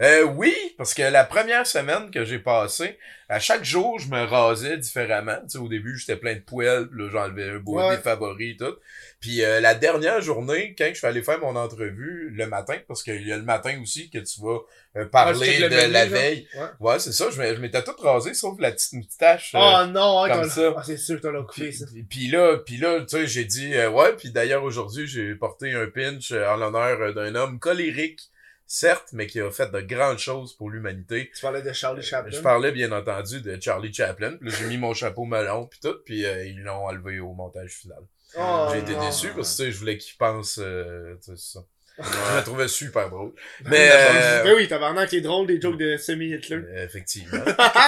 [0.03, 2.99] Euh, oui, parce que la première semaine que j'ai passée,
[3.31, 5.37] à chaque jour, je me rasais différemment.
[5.45, 7.97] Tu sais, au début, j'étais plein de poils, puis là, j'enlevais un Ouais.
[7.97, 8.77] des favoris, tout.
[9.21, 13.03] Puis euh, la dernière journée, quand je suis allé faire mon entrevue le matin, parce
[13.03, 14.59] qu'il y a le matin aussi que tu vas
[14.97, 16.13] euh, Ah, parler de la genre?
[16.19, 16.47] veille.
[16.55, 16.67] Ouais.
[16.79, 19.55] Ouais, c'est ça, je m'étais tout rasé, sauf la petite moustache.
[19.55, 20.75] euh, Oh non, ouais, comme ça.
[20.77, 21.87] Ah, c'est sûr que t'as l'as coupé, ça.
[22.11, 25.73] puis, là, puis là, tu sais, j'ai dit euh, ouais, puis d'ailleurs aujourd'hui, j'ai porté
[25.73, 28.21] un pinch en l'honneur d'un homme colérique,
[28.67, 31.31] certes, mais qui a fait de grandes choses pour l'humanité.
[31.35, 32.37] Tu parlais de Charlie Chaplin?
[32.37, 35.81] Je parlais bien entendu de Charlie Chaplin, puis là, j'ai mis mon chapeau melon puis
[35.81, 38.03] tout, puis euh, ils l'ont enlevé au montage final.
[38.39, 39.07] Oh, j'ai été non.
[39.07, 41.65] déçu parce que tu sais, je voulais qu'il pense euh, tu sais, c'est ça.
[41.99, 43.33] Je me trouvais super drôle.
[43.63, 46.61] Ben Mais euh, Ben oui, tabarnak, c'est drôle des jokes de semi-Hitler.
[46.85, 47.39] effectivement.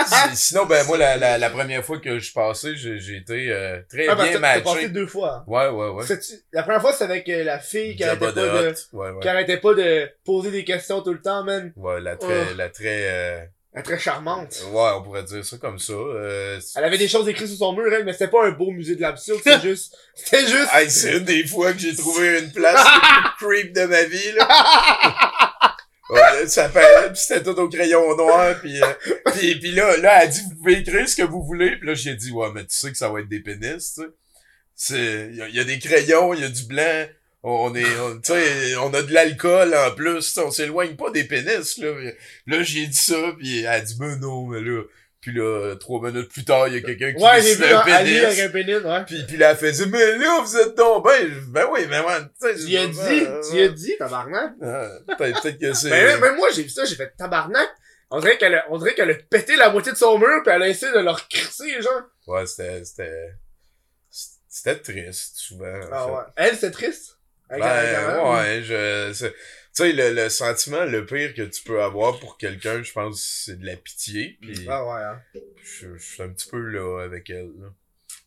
[0.06, 3.52] Si- Sinon, ben moi, la, la, la première fois que je suis passé, j'ai été
[3.52, 4.88] euh, très Ah, bien que t'as passé matché.
[4.88, 5.44] deux fois.
[5.46, 6.04] Ouais, ouais, ouais.
[6.52, 8.74] La première fois, c'était avec euh, la fille qui arrêtait, pas de...
[8.94, 9.10] Ouais.
[9.20, 11.72] qui arrêtait pas de poser des questions tout le temps, man.
[11.76, 12.54] Ouais, la très, Oh.
[12.56, 13.40] la très, euh,
[13.74, 14.62] Elle est très charmante.
[14.72, 15.92] ouais, on pourrait dire ça comme ça.
[15.92, 18.70] Euh, Elle avait des choses écrites sur son mur, elle, mais c'était pas un beau
[18.70, 19.94] musée de l'absurde, c'était juste...
[20.14, 20.68] C'était juste...
[20.72, 22.82] Hey, c'est une des fois que j'ai trouvé une place
[23.38, 24.48] creep de ma vie, là.
[26.10, 28.86] Ouais, ça fait, c'était tout au crayon noir, puis, euh,
[29.38, 31.92] pis, pis là, là, elle dit, vous pouvez écrire ce que vous voulez, puis là,
[31.92, 34.08] j'ai dit, ouais, mais tu sais que ça va être des pénis, tu sais.
[34.74, 37.06] C'est, y y a des crayons, y a du blanc,
[37.42, 41.24] on est, on, tu sais, on a de l'alcool en plus, on s'éloigne pas des
[41.24, 41.92] pénis, là.
[42.46, 44.82] Là, j'ai dit ça, puis elle a dit, ben non, mais là,
[45.20, 48.22] puis là, trois minutes plus tard, il y a quelqu'un qui Ouais, vu un pénis.
[48.24, 49.04] avec un pénis, ouais.
[49.06, 52.20] Puis, puis là, elle faisait, mais là, vous êtes donc ben, ben oui, mais moi,
[52.20, 52.54] tu sais.
[52.66, 54.52] Tu as dit, tu y as dit, tabarnak.
[54.62, 55.90] ah, Peut-être peut-être que c'est.
[55.90, 57.68] Ben, même moi, j'ai vu ça, j'ai fait tabarnak.
[58.10, 60.52] On dirait qu'elle a, on dirait qu'elle a pété la moitié de son mur, puis
[60.54, 62.02] elle a essayé de leur crisser, genre.
[62.26, 63.32] Ouais, c'était, c'était,
[64.48, 65.66] c'était triste, souvent.
[65.66, 66.12] en Ah fait.
[66.12, 66.22] ouais.
[66.48, 67.17] Elle, c'est triste?
[67.50, 69.32] Ben, ouais, je, tu
[69.72, 73.58] sais, le, le sentiment le pire que tu peux avoir pour quelqu'un, je pense, c'est
[73.58, 74.38] de la pitié.
[74.68, 75.22] Ah ouais, hein.
[75.62, 77.68] je, je suis un petit peu là avec elle, là.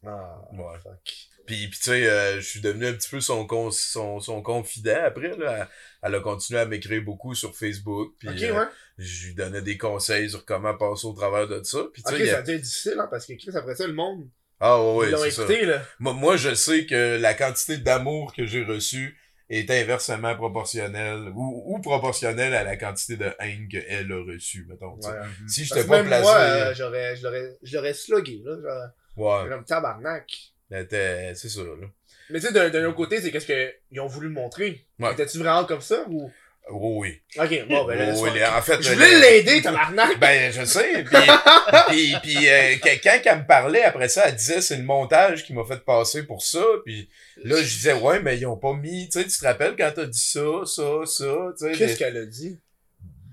[0.05, 0.79] Ah, Ouais.
[0.81, 0.99] fuck.
[1.45, 4.41] Puis, puis tu sais, euh, je suis devenu un petit peu son, con, son, son
[4.41, 5.57] confident après, là.
[5.57, 5.67] Elle,
[6.03, 8.13] elle a continué à m'écrire beaucoup sur Facebook.
[8.19, 8.65] Puis, euh, ouais.
[8.97, 11.85] je lui donnais des conseils sur comment passer au travers de ça.
[11.93, 14.27] Puis, Ok, ça été difficile, hein, parce que Chris, après ça, le monde,
[14.61, 15.47] Ah ouais, ils l'ont ça.
[15.47, 15.81] là.
[15.99, 19.17] Moi, moi, je sais que la quantité d'amour que j'ai reçue
[19.49, 24.95] est inversement proportionnelle ou, ou proportionnelle à la quantité de haine qu'elle a reçue, mettons.
[24.95, 25.17] Ouais.
[25.47, 26.21] Si j'étais que pas placé...
[26.23, 28.55] moi, euh, j'aurais, je l'aurais, je l'aurais slugué, là.
[28.61, 30.31] Genre, ouais, comme tabarnak.
[30.71, 31.87] c'était- c'est ça, là.
[32.29, 34.87] Mais tu sais, d'un, autre côté, c'est qu'est-ce qu'ils ont voulu me montrer?
[34.99, 35.11] Ouais.
[35.11, 36.31] Étais-tu vraiment comme ça, ou?
[36.73, 37.21] Oh oui.
[37.37, 40.19] Ok, bon, ben là, Oh, oui, en fait, Je voulais l'aider, tabarnak!
[40.19, 41.03] Ben, je sais.
[41.03, 41.17] Puis,
[41.89, 45.53] puis, puis euh, quand elle me parlait après ça, elle disait c'est le montage qui
[45.53, 46.63] m'a fait passer pour ça.
[46.85, 47.09] Puis
[47.43, 49.09] là, je disais ouais, mais ils ont pas mis.
[49.09, 51.71] Tu sais, tu te rappelles quand t'as dit ça, ça, ça.
[51.77, 52.57] Qu'est-ce qu'elle a dit?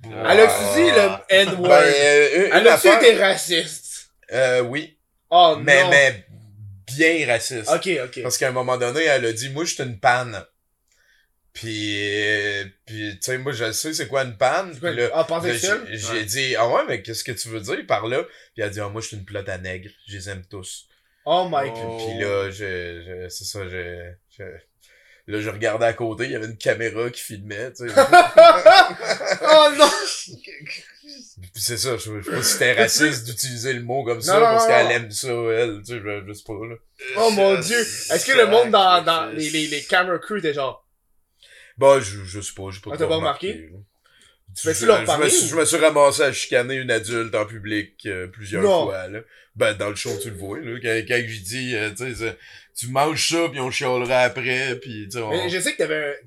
[0.05, 0.33] Ah.
[0.33, 1.69] Elle a-tu dit le N-word?
[1.69, 4.11] Ben, euh, Elle a-tu affaire- été raciste?
[4.33, 4.97] Euh, oui.
[5.31, 5.91] Oh mais, non.
[5.91, 6.25] mais
[6.97, 7.69] bien raciste.
[7.71, 8.23] Ok, ok.
[8.23, 10.43] Parce qu'à un moment donné, elle a dit, moi, je suis une panne.
[11.53, 11.97] Puis,
[12.27, 14.79] euh, puis tu sais, moi, je sais c'est quoi une panne?
[14.79, 15.81] Quoi, là, Ah, là, pansexuel?
[15.91, 16.25] j'ai Ouais.
[16.25, 18.23] dit, ah ouais, mais qu'est-ce que tu veux dire par là?
[18.23, 19.91] Puis elle a dit, ah, moi, je suis une pelote à nègres.
[20.07, 20.87] Je les aime tous.
[21.25, 21.75] Oh my Oh.
[21.75, 21.99] god.
[22.07, 24.45] Puis là, je, je, c'est ça, je, je,
[25.27, 27.95] là, je regardais à côté, il y avait une caméra qui filmait, tu sais.
[29.43, 29.91] Oh non!
[31.41, 34.35] Puis c'est ça, je, je sais pas si c'était raciste d'utiliser le mot comme ça,
[34.35, 36.75] Non, non, parce qu'elle aime ça, elle, tu sais, je, je sais pas, là.
[37.17, 37.79] Oh mon dieu!
[37.81, 40.85] Est-ce que le monde dans, dans les, les, les camera crew était genre.
[41.79, 43.69] Bah, je, je sais pas, j'ai pas Ah, pas remarqué, remarqué?
[43.73, 43.79] là.
[44.57, 47.35] Tu fais-tu leur parler me suis, ou- je me suis ramassé à chicaner une adulte
[47.35, 48.87] en public euh, plusieurs Non.
[48.87, 49.21] fois, là.
[49.55, 50.79] Ben, dans le show, tu le vois, là.
[50.83, 52.37] Quand, quand je dis, euh, tu sais,
[52.75, 55.31] tu manges ça, puis on chialera après, puis tu sais, on...
[55.31, 56.27] Mais je sais que t'avais un.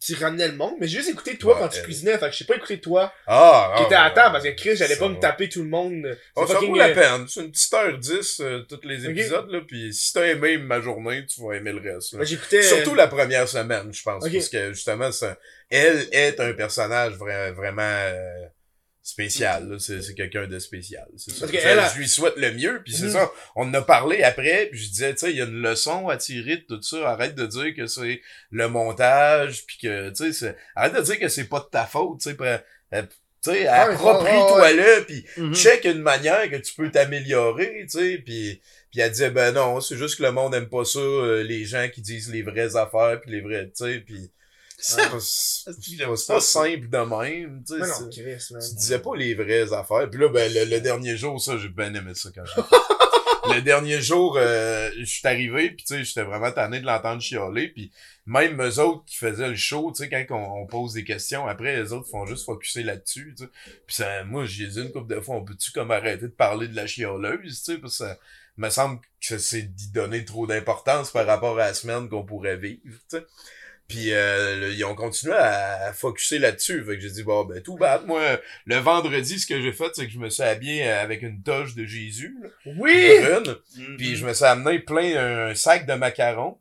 [0.00, 1.84] Tu, ramenais le monde, mais j'ai juste écouté toi Ouais, quand tu elle.
[1.84, 4.44] cuisinais, fait que je sais pas écouter toi Ah, qui ah, était à temps parce
[4.44, 6.18] que Chris, j'allais pas me taper tout le monde.
[6.34, 7.26] Oh, C'est ça fucking, vaut la euh, peine.
[7.28, 9.60] C'est une petite heure 10, euh, tous les épisodes, là.
[9.66, 12.18] Puis si t'as aimé ma journée, tu vas aimer le reste, là.
[12.20, 12.62] ben, J'écoutais.
[12.62, 14.28] Surtout la première semaine, je pense.
[14.28, 15.36] Parce que, justement, ça,
[15.70, 18.46] elle est un personnage vra- vraiment euh,
[19.08, 19.68] spécial.
[19.68, 19.76] là.
[19.78, 21.06] C'est, c'est quelqu'un de spécial.
[21.16, 21.46] C'est ça.
[21.46, 22.82] A- Je lui souhaite le mieux.
[22.84, 23.12] Puis c'est Mhm.
[23.12, 23.30] ça.
[23.54, 24.66] On en a parlé après.
[24.70, 27.10] Puis je disais, tu sais, il y a une leçon à tirer de tout ça.
[27.10, 29.64] Arrête de dire que c'est le montage.
[29.66, 32.20] Puis que, tu sais, arrête de dire que c'est pas de ta faute.
[32.20, 32.58] Tu sais, euh,
[33.42, 35.04] tu sais, ouais, approprie-toi-le.
[35.04, 35.54] Puis Mhm.
[35.54, 39.80] check une manière que tu peux t'améliorer, tu sais, puis puis elle disait ben non,
[39.80, 42.76] c'est juste que le monde aime pas ça, euh, les gens qui disent les vraies
[42.76, 44.30] affaires puis les vrais, tu sais, puis
[44.78, 45.10] c'est pas,
[46.34, 47.80] pas- simple de même, tu sais.
[47.80, 48.62] Non, Chris, man.
[48.68, 50.08] Tu disais pas les vraies affaires.
[50.10, 52.62] Puis là, ben, le, le dernier jour, ça, j'ai bien aimé ça quand j'ai.
[53.54, 57.22] Le dernier jour, euh, je suis arrivé, puis tu sais, j'étais vraiment tanné de l'entendre
[57.22, 57.92] chialer, puis
[58.26, 61.46] même eux autres qui faisaient le show, tu sais, quand on, on pose des questions,
[61.46, 63.50] après, les autres font juste focuser là-dessus, tu sais.
[63.86, 66.66] Puis ça, moi, j'ai dit une couple de fois, on peut-tu comme arrêter de parler
[66.66, 68.18] de la chialeuse, tu sais, parce que ça
[68.56, 72.56] me semble que c'est d'y donner trop d'importance par rapport à la semaine qu'on pourrait
[72.56, 73.26] vivre, tu sais.
[73.88, 76.84] Puis euh, le- ils ont continué à, à focuser là-dessus.
[76.84, 78.04] Fait que j'ai dit, bon, ben tout bad.
[78.06, 81.42] Moi, le vendredi, ce que j'ai fait, c'est que je me suis habillé avec une
[81.42, 83.10] toche de Jésus, là, Oui!
[83.22, 83.56] brune.
[83.76, 83.96] Mhm.
[83.96, 86.58] Puis je me suis amené plein un sac de macarons.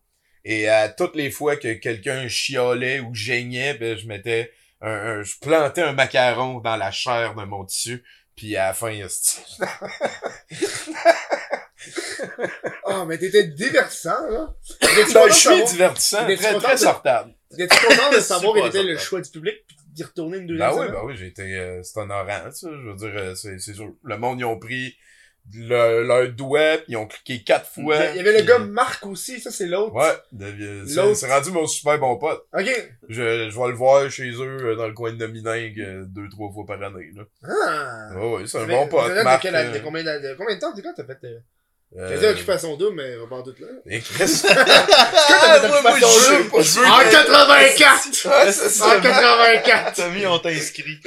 [0.48, 4.52] Et à toutes les fois que quelqu'un chialait ou geignait, ben je mettais
[4.82, 8.04] un, un- je plantais un macaron dans la chair de mon tissu.
[8.36, 8.92] Puis à la fin,
[11.88, 12.22] esti.
[12.86, 14.54] Oh, mais t'étais divertissant, là.
[14.82, 14.88] Ben,
[15.30, 17.34] je suis divertissant, très, content très de- sortable.
[17.56, 20.48] T'étais content de C'est savoir quel était le choix du public pis d'y retourner une
[20.48, 20.70] deuxième?
[20.70, 22.68] Ben oui, ben oui, j'ai été, euh, c'est honorant, ça.
[22.72, 23.94] Je veux dire, euh, c'est, c'est sûr.
[24.04, 24.96] Le monde, ils ont pris
[25.54, 27.98] le- leur doigt, puis ils ont cliqué quatre fois.
[28.12, 29.94] Il y avait le puis- gars Marc aussi, ça c'est l'autre.
[29.94, 31.16] Ouais, de- c'est, L'autre.
[31.16, 32.44] c'est rendu mon super bon pote.
[32.52, 32.66] Ok.
[33.10, 36.28] Je, je vais le voir chez eux euh, dans le coin de Domingue euh, deux,
[36.30, 37.12] trois fois par année.
[37.16, 37.24] Là.
[37.44, 38.18] Ah.
[38.18, 39.16] Ouais, ouais, c'est un bon pote.
[39.16, 41.40] de, Marc, euh, de combien, de, combien de temps, c'est quand t'as fait, euh,
[41.98, 43.68] euh, dire occupation double, mais on va en doute là.
[43.86, 44.24] et Chris.
[45.64, 46.86] occupation double?
[46.86, 48.26] En 84!
[48.26, 48.98] Ouais, c'est ça.
[48.98, 49.96] En 84!
[49.96, 51.00] Tommy, on t'a inscrit.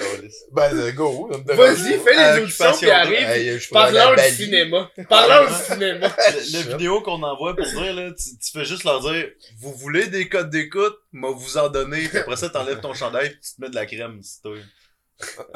[0.53, 1.31] Ben, euh, go.
[1.47, 2.93] Vas-y, fais les auditions Occupation pis double.
[2.93, 3.69] arrive.
[3.71, 4.91] Parlons du cinéma.
[5.09, 6.17] Parlons du cinéma.
[6.53, 9.29] La, vidéo qu'on envoie pour dire, là, tu, tu fais juste leur dire,
[9.61, 13.31] vous voulez des codes d'écoute, moi vous en donner, puis après ça, t'enlèves ton chandail,
[13.31, 14.57] puis tu te mets de la crème, c'est toi.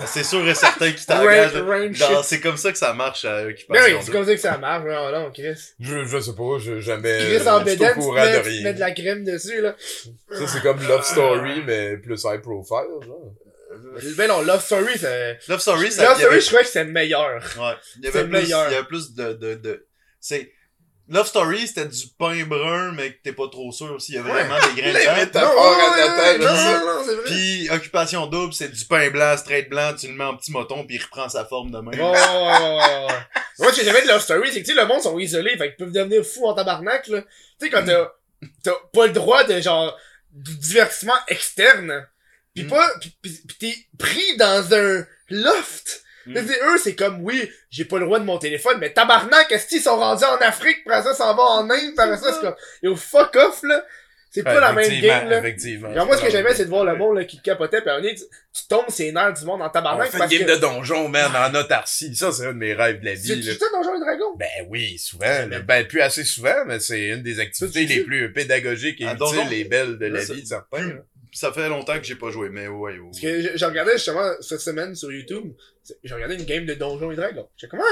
[0.07, 1.53] C'est sûr et certain qu'ils t'engagent.
[2.25, 4.59] C'est comme ça que ça marche à Ben Occupation oui, c'est comme ça que ça
[4.59, 4.85] marche.
[4.85, 5.55] Non, non, Chris.
[5.79, 7.19] Je, je sais pas, je, jamais.
[7.19, 9.77] Chris en je suis au bédaine, tu mets, tu mets de la crème dessus, là.
[9.79, 13.35] Ça, c'est comme Love Story, mais plus high profile, genre.
[14.17, 15.39] Ben non, Love Story, c'est...
[15.49, 17.41] Love Story, ça, Love avait- Story, je crois que c'est le meilleur.
[17.59, 17.73] Ouais.
[17.97, 18.69] Il y C'est avait plus, meilleur.
[18.69, 19.87] il y avait plus de, de, de,
[20.21, 20.53] c'est,
[21.09, 24.12] Love Story, c'était du pain brun, mais que t'es pas trop sûr aussi.
[24.12, 25.16] Il y a vraiment des grains Les dedans.
[25.16, 26.44] métaphores Non, à ouais, là, non,
[26.86, 27.24] non, non, c'est vrai.
[27.24, 30.84] Puis, Occupation Double, c'est du pain blanc, straight blanc, tu le mets en petit moton,
[30.86, 33.14] puis il reprend sa forme de ouais, ouais, ouais, ouais.
[33.59, 35.57] Moi, ce que j'aimais de Love Story, c'est que, tu sais, le monde sont isolés,
[35.59, 37.20] fait qu'ils peuvent devenir fous en tabarnak, là.
[37.22, 37.28] Tu
[37.66, 38.11] sais, quand t'as,
[38.62, 39.96] t'as pas le droit de, genre,
[40.30, 42.07] du divertissement externe,
[42.55, 42.68] pis Mm.
[42.68, 46.03] pas, pis, pis- pis t'es pris dans un loft.
[46.27, 46.37] Mm.
[46.37, 49.81] Eux, c'est comme, oui, j'ai pas le droit de mon téléphone, mais tabarnak, est-ce qu'ils
[49.83, 52.95] sont rendus en Afrique, après ça, s'en va en Inde, après ça, c'est comme, yo,
[52.97, 53.85] fuck off, là.
[54.35, 55.41] C'est pas la même game, là.
[55.41, 55.93] Effectivement.
[55.93, 57.93] Genre, moi, ce que j'aimais, c'est de voir le monde, là, qui capotait, pis à
[57.93, 60.18] un moment donné, tu, tu tombes ses nerfs du monde en On tabarnak, fait une
[60.20, 60.53] parce game que...
[60.53, 62.16] de donjon, man, en autarcie.
[62.16, 63.53] Ça, c'est un de mes rêves de la Tu vie, là.
[63.53, 64.35] tu dans Donjons et Dragons?
[64.39, 65.27] Ben oui, souvent.
[65.27, 65.61] là.
[65.61, 69.51] Ben, plus assez souvent, mais c'est une des activités les plus pédagogiques et utiles Donjon?
[69.51, 71.01] et belles de la vie, certains.
[71.33, 73.01] Ça fait longtemps que j'ai pas joué, mais ouais, ouais.
[73.05, 75.55] Parce que je, regardais justement cette semaine sur YouTube,
[76.05, 77.49] j'ai regardé une game de Donjons et Dragons.
[77.57, 77.85] J'ai comment?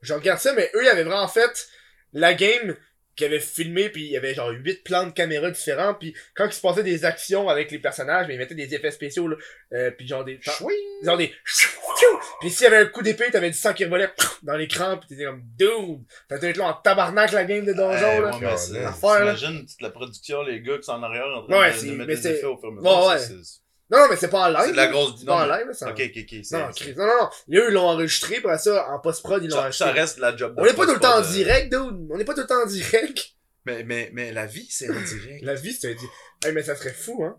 [0.00, 1.68] Je regarde ça, mais eux, ils avaient vraiment fait
[2.12, 2.76] la game
[3.18, 6.46] qui avait filmé, puis il y avait genre huit plans de caméra différents, puis quand
[6.46, 9.36] il se passait des actions avec les personnages, mais ils mettaient des effets spéciaux, là,
[9.74, 10.38] euh, puis genre des...
[11.02, 11.32] Genre des...
[12.40, 14.08] Puis s'il y avait un coup d'épée, t'avais du sang qui revolait
[14.44, 17.72] dans l'écran, puis t'étais comme, dude, t'as dû être là en tabarnak la game de
[17.72, 18.30] donjon, Ouais, là.
[18.30, 19.34] ouais, mais c'est- L'affaire, là.
[19.80, 22.06] La production, les gars qui sont en arrière en train Ouais, de- c'est- de, mettre
[22.08, 22.74] des c'est- effets au fur et à
[23.16, 23.48] mesure.
[23.90, 24.62] Non, non, mais c'est pas en live.
[24.66, 25.14] C'est de la grosse...
[25.18, 25.88] C'est pas en live, ça.
[25.90, 26.52] Ok, ok, ok.
[26.52, 27.28] Non, non, non, non.
[27.58, 29.84] Eux, ils l'ont enregistré, après ça, en post-prod, ils l'ont acheté.
[29.84, 32.08] ça reste la job de On n'est pas tout le temps en euh, direct, dude.
[32.10, 33.30] On n'est pas tout le temps en direct.
[33.64, 35.42] Mais, mais, mais la vie, c'est en direct.
[35.42, 36.06] La vie, c'est un di-
[36.44, 37.36] Hey, mais ça serait fou, hein.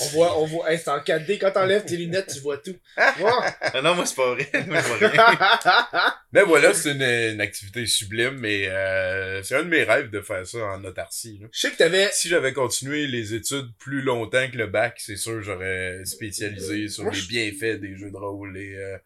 [0.00, 1.38] On voit, on voit, hey, c'est en 4D.
[1.38, 2.74] Quand t'enlèves tes lunettes, tu vois tout.
[2.96, 3.30] Ouais.
[3.60, 4.48] Ah non, moi, c'est pas vrai.
[4.66, 6.12] Moi, je vois rien.
[6.32, 10.20] Mais voilà, c'est une, une activité sublime, mais euh, c'est un de mes rêves de
[10.20, 11.38] faire ça en autarcie.
[11.40, 11.46] là.
[11.52, 15.14] Je sais que t'avais, Si j'avais continué les études plus longtemps que le bac, c'est
[15.16, 18.96] sûr j'aurais spécialisé sur Moi, les bienfaits des jeux de rôle et euh,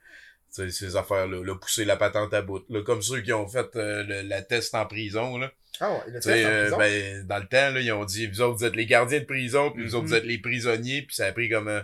[0.54, 2.64] tu sais, ces affaires-là, là, pousser la patente à bout.
[2.70, 5.38] Là, comme ceux qui ont fait euh, le- la test en prison.
[5.38, 5.50] Là.
[5.80, 6.78] ah ouais, le Tu sais, test en euh, prison?
[6.78, 9.24] ben, dans le temps, là, ils ont dit, vous autres, vous êtes les gardiens de
[9.24, 10.08] prison, puis vous autres, Mhm.
[10.10, 11.80] vous êtes les prisonniers, puis ça a pris comme euh,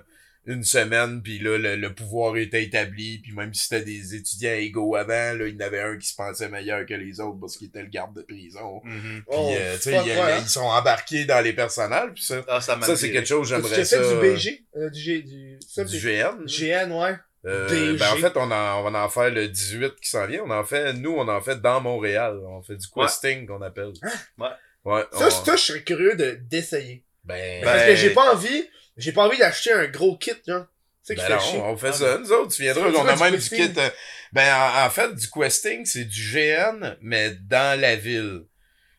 [0.47, 4.53] une semaine, puis là, le, le pouvoir était établi, puis même si c'était des étudiants
[4.53, 7.39] égaux avant, là, il y en avait un qui se pensait meilleur que les autres
[7.41, 8.83] parce qu'il était le garde de prison.
[8.85, 9.01] Mhm.
[9.01, 10.39] Puis, Oh, euh, tu sais, hein?
[10.43, 13.85] ils sont embarqués dans les personnages, puis ça, Ah, ça c'est quelque chose, j'aimerais fait
[13.87, 14.15] ça.
[14.15, 14.65] du BG?
[14.93, 16.45] Du G, du, ça, du GN.
[16.47, 17.15] GN, ouais.
[17.47, 20.43] Euh, ben en fait, on, en, on va en faire le 18 qui s'en vient.
[20.45, 22.39] On en fait, nous, on en fait dans Montréal.
[22.47, 23.93] On fait du questing qu'on appelle.
[24.39, 24.49] Ouais.
[24.85, 25.03] Ouais.
[25.13, 27.05] Ça, on- ça, je serais curieux de, d'essayer.
[27.25, 30.67] ben, Parce Ben- que j'ai pas envie, j'ai pas envie d'acheter un gros kit, genre.
[31.03, 33.37] C'est Ben non, on fait Ah, ça, nous autres, tu viendras, on a du même
[33.37, 33.63] du kit.
[33.77, 33.91] euh,
[34.33, 38.45] ben, en, en fait, du questing, c'est du GN, mais dans la ville.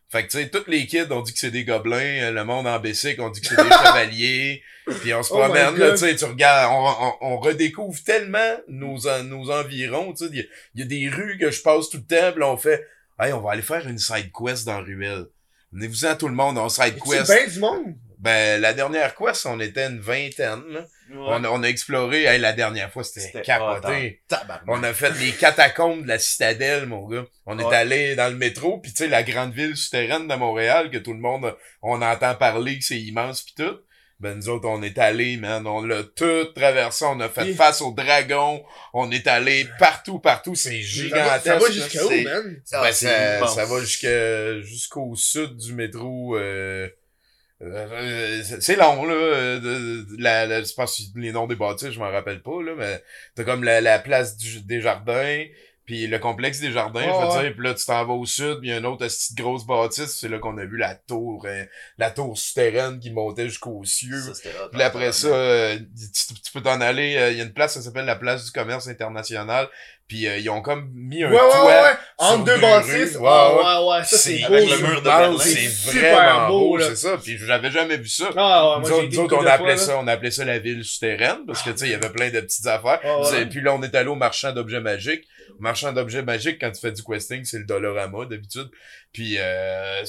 [0.09, 2.43] Fait que, tu sais, tous les kids, on dit que c'est des gobelins, euh, le
[2.45, 4.61] monde en Bessic, on dit que c'est des chevaliers,
[5.01, 8.55] puis on se Oh promène, là, tu sais, tu regardes, on, on, on redécouvre tellement
[8.67, 10.45] nos, en- nos environs, tu sais, il y, a-
[10.75, 12.85] il y a des rues que je passe tout le temps, puis là, on fait,
[13.19, 15.25] hey, on va aller faire une side quest dans Ruelle.
[15.73, 17.31] Venez-vous-en tout le monde, on side C'est quest.
[17.31, 17.95] bien du monde?
[18.19, 20.85] Ben, la dernière quest, on était une vingtaine, là.
[21.09, 21.17] Ouais.
[21.19, 24.21] On, a, on a exploré, hey, la dernière fois, c'était C'était capoté.
[24.27, 24.63] tabarnak.
[24.67, 27.25] On a fait les catacombes de la citadelle, mon gars.
[27.45, 30.89] On est allé dans le métro, puis tu sais, la grande ville souterraine de Montréal,
[30.89, 33.77] que tout le monde, on entend parler, que c'est immense pis tout.
[34.21, 35.67] Ben, nous autres, on est allés, man.
[35.67, 37.03] On l'a tout traversé.
[37.03, 38.63] On a fait Et- face aux dragons.
[38.93, 40.55] On est allé partout, partout.
[40.55, 41.43] C'est Ça gigantesque.
[41.43, 42.61] ça va jusqu'à où, man?
[42.71, 46.37] Ah, Ben, ça, ça va jusqu'à jusqu'au sud du métro.
[46.37, 46.87] Euh,
[47.61, 49.13] euh, c'est- long, là.
[49.13, 53.01] euh, la, la, je pense les noms des bâtisses, je m'en rappelle pas, là, mais
[53.35, 55.43] t'as comme la, la place du, des jardins,
[55.85, 57.43] puis le complexe des jardins, Oh, je veux ouais.
[57.43, 59.37] dire, puis là, tu t'en vas au sud, puis il y a une autre petite
[59.37, 61.63] grosse bâtisse, c'est là qu'on a vu la tour, euh,
[61.99, 64.19] la tour souterraine qui montait jusqu'aux cieux.
[64.33, 67.15] Ça, Puis après ça, euh, tu, tu peux t'en aller.
[67.17, 69.69] euh, Il y a une place, ça s'appelle la place du commerce international.
[70.07, 71.65] Puis euh, ils ont comme mis un Ouais, ouais, toit.
[71.65, 71.91] ouais, ouais.
[72.19, 73.15] Entre deux bâtisses.
[73.15, 74.03] Ouais, ouais, ouais.
[74.03, 75.37] Ça, c'est avec le mur de Berlin.
[75.39, 77.17] C'est super vraiment beau, c'est ça.
[77.17, 78.29] Puis j'avais jamais vu ça.
[78.37, 80.83] Ah, ouais, nous autres, nous autres, on appelait fois, ça, on appelait ça la ville
[80.83, 82.99] souterraine parce que tu sais, il y avait plein de petites affaires.
[83.03, 83.45] Ah, ouais.
[83.47, 85.23] Puis là, on est allé au marchand d'objets magiques.
[85.59, 88.69] Marchand d'objets magiques, quand tu fais du questing, c'est le Dollarama d'habitude.
[89.13, 90.01] Puis, euh,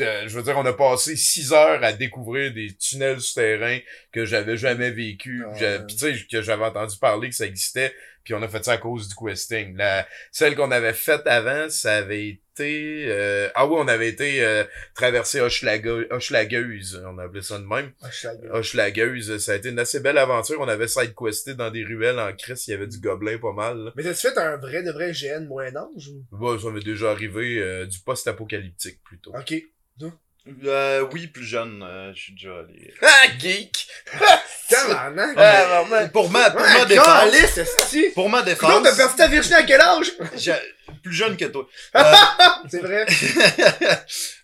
[0.00, 3.78] euh, je veux dire, on a passé six heures à découvrir des tunnels souterrains
[4.12, 5.44] que j'avais jamais vécu.
[5.46, 5.78] Ah.
[5.86, 7.94] Puis tu sais, que j'avais entendu parler que ça existait.
[8.28, 9.74] Puis on a fait ça à cause du questing.
[9.78, 13.06] La, celle qu'on avait faite avant, ça avait été...
[13.08, 14.64] euh, ah oui, on avait été euh,
[14.94, 17.02] traverser Hochelageuse.
[17.06, 17.90] On appelait ça de même.
[18.50, 20.60] Hochelageuse, ça a été une assez belle aventure.
[20.60, 22.68] On avait side-questé dans des ruelles en Christ.
[22.68, 23.78] Il y avait du gobelin pas mal.
[23.78, 23.92] là.
[23.96, 26.22] Mais t'as-tu fait un vrai de vrai GN moyen âge ou?
[26.30, 29.32] Bon, ça m'est déjà arrivé euh, du post-apocalyptique plutôt.
[29.34, 29.54] Ok.
[30.64, 32.92] Euh, oui, plus jeune, euh, je suis déjà allé.
[33.02, 33.86] Ah, geek!
[34.68, 35.30] Tabarnak!
[35.36, 36.10] Ah, normal.
[36.12, 37.66] Pour ma, pour ma Ouais, défense.
[38.14, 38.82] Pour ma Non, défense.
[38.82, 40.12] t'as perdu ta virginité à quel âge?
[41.02, 41.66] Plus jeune que toi.
[41.96, 42.02] Euh,
[42.68, 43.06] C'est vrai.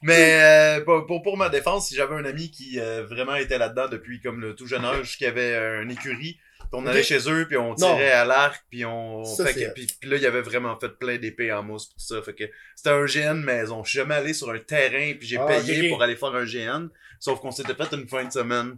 [0.03, 3.59] mais euh, pour, pour, pour ma défense, si j'avais un ami qui euh, vraiment était
[3.59, 6.39] là-dedans depuis comme le tout jeune âge, qui avait euh, une écurie,
[6.71, 9.73] puis on allait chez eux, puis on tirait à l'arc, puis on Ça, fait que,
[9.75, 12.23] puis, puis là il y avait vraiment fait plein d'épées en mousse, pis tout ça,
[12.23, 12.45] fait que
[12.77, 13.83] c'était un GN maison.
[13.85, 16.45] Je suis jamais allé sur un terrain, puis j'ai Ah, payé pour aller faire un
[16.45, 16.89] GN,
[17.21, 18.77] sauf qu'on s'était fait une fin de semaine.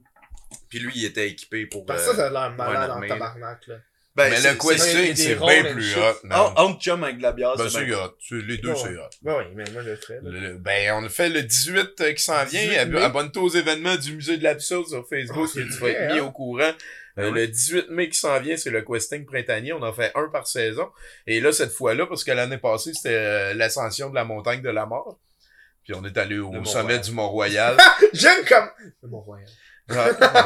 [0.68, 1.84] Puis lui, il était équipé pour.
[1.86, 3.74] Parce que euh, ça, ça a l'air malade ouais, en mais- tabarnak, là.
[4.14, 6.38] ben, Mais c'est- le des c'est bien plus hot, man.
[6.56, 8.16] Entre chum avec de la bière, Ben, c'est hot.
[8.30, 9.10] Les deux, c'est hot.
[9.22, 10.20] Ben oui, mais moi, je le ferais.
[10.22, 10.30] là.
[10.30, 13.02] Le- le- ben, on a fait le 18 euh, qui s'en 18 vient.
[13.02, 16.20] Abonne-toi aux événements du Musée de l'Absurde sur Facebook Oh, et tu vas être mis
[16.20, 16.24] hein?
[16.24, 16.72] au courant.
[17.18, 17.40] Euh, Ouais.
[17.40, 19.72] Le 18 mai qui s'en vient, c'est le questing printanier.
[19.72, 20.88] On en fait un par saison.
[21.26, 24.70] Et là, cette fois-là, parce que l'année passée, c'était euh, l'ascension de la montagne de
[24.70, 25.18] la mort.
[25.84, 27.00] Puis on est allé au Le sommet Mont-Royal.
[27.04, 27.76] du Mont-Royal.
[28.12, 28.68] J'aime comme...
[29.02, 29.48] Le Mont-Royal.
[29.88, 29.96] Ouais,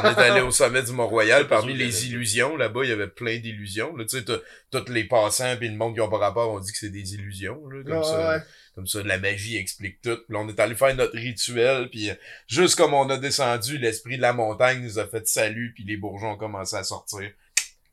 [0.03, 1.47] on est allé au sommet du Mont-Royal.
[1.49, 3.95] Parmi les illusions, là-bas, il y avait plein d'illusions.
[3.95, 6.71] Là, tu sais, tous les passants puis le monde qui ont pas rapport, on dit
[6.71, 7.67] que c'est des illusions.
[7.69, 8.43] Là, comme, Ouais, ça, ouais.
[8.75, 10.15] Comme ça, la magie explique tout.
[10.15, 11.89] Puis là, on est allé faire notre rituel.
[11.89, 12.13] Puis euh,
[12.47, 15.73] juste comme on a descendu, l'esprit de la montagne nous a fait salut.
[15.75, 17.29] Puis les bourgeons ont commencé à sortir.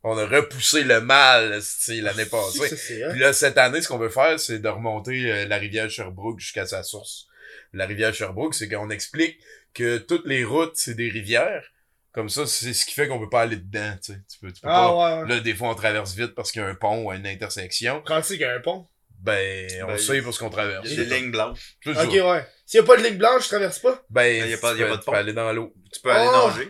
[0.05, 2.77] On a repoussé le mal l'année passée.
[2.77, 3.11] Ça.
[3.11, 6.39] Puis là, cette année, ce qu'on veut faire, c'est de remonter euh, la rivière Sherbrooke
[6.39, 7.27] jusqu'à sa source.
[7.73, 9.39] La rivière Sherbrooke, c'est qu'on explique
[9.75, 11.65] que toutes les routes, c'est des rivières.
[12.13, 14.21] Comme ça, c'est ce qui fait qu'on peut pas aller dedans, tu sais.
[14.33, 14.95] Tu peux, tu peux Ah, pas...
[15.19, 15.29] ouais, ouais.
[15.29, 18.03] Là, des fois, on traverse vite parce qu'il y a un pont ou une intersection.
[18.07, 18.87] Quand c'est qu'il y a un pont.
[19.21, 20.87] Ben, on Ben, sait parce qu'on traverse.
[20.89, 21.77] Il y a des lignes blanches.
[21.87, 22.47] Ok, ouais.
[22.67, 24.03] S'il y a pas de ligne blanche, je traverse pas?
[24.11, 25.19] Ben, Il y a pas- y a peux- pas de tu peux pont.
[25.19, 25.73] aller dans l'eau.
[25.93, 26.49] Tu peux aller Oh!
[26.49, 26.69] nager.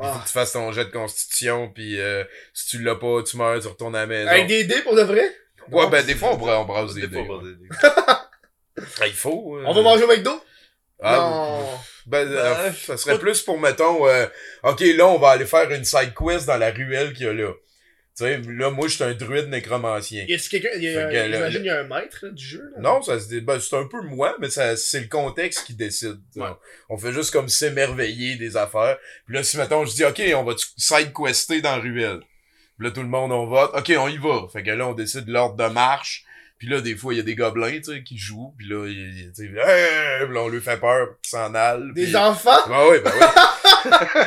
[0.00, 0.20] Il faut Ah.
[0.22, 2.22] que tu fasses ton jet de constitution, puis euh,
[2.54, 4.30] si tu l'as pas, tu meurs, tu retournes à la maison.
[4.30, 5.28] Avec des dés pour de vrai?
[5.72, 7.24] Ouais, ben, des fois, on, bra- on brasse des Des dés.
[7.26, 7.44] fois, ouais.
[7.50, 7.68] des- des-
[9.00, 9.56] Ah, il faut.
[9.56, 9.64] euh.
[9.66, 10.40] On va manger au McDo?
[11.02, 11.78] Ah, non.
[12.06, 14.26] Ben, euh, Ben, ça serait plus pour, mettons, euh,
[14.62, 17.32] OK, là, on va aller faire une side quest dans la ruelle qu'il y a
[17.32, 17.52] là.
[18.18, 20.24] Tu sais, là, moi, je suis un druide nécromancien.
[20.26, 22.80] Y a-tu quelqu'un, j'imagine qu'il y a un maître, là, du jeu, là?
[22.80, 26.18] Non, ça se ben, c'est un peu moi, mais ça, c'est le contexte qui décide.
[26.34, 26.48] Ouais.
[26.88, 28.98] On fait juste comme s'émerveiller des affaires.
[29.26, 32.20] Puis là, si, mettons, je dis, OK, on va side quester dans la ruelle?
[32.76, 33.70] Puis là, tout le monde, on vote.
[33.74, 34.48] OK, on y va.
[34.52, 36.24] Fait que là, on décide l'ordre de marche.
[36.58, 38.52] Puis là, des fois, il y a des gobelins, tu sais, qui jouent.
[38.58, 40.24] Puis là, il- il- tu sais, Hey!
[40.26, 41.92] Puis là, on lui fait peur, puis ils s'en allent.
[41.92, 42.68] Des enfants?
[42.68, 44.22] Ouais, ouais, ben ouais.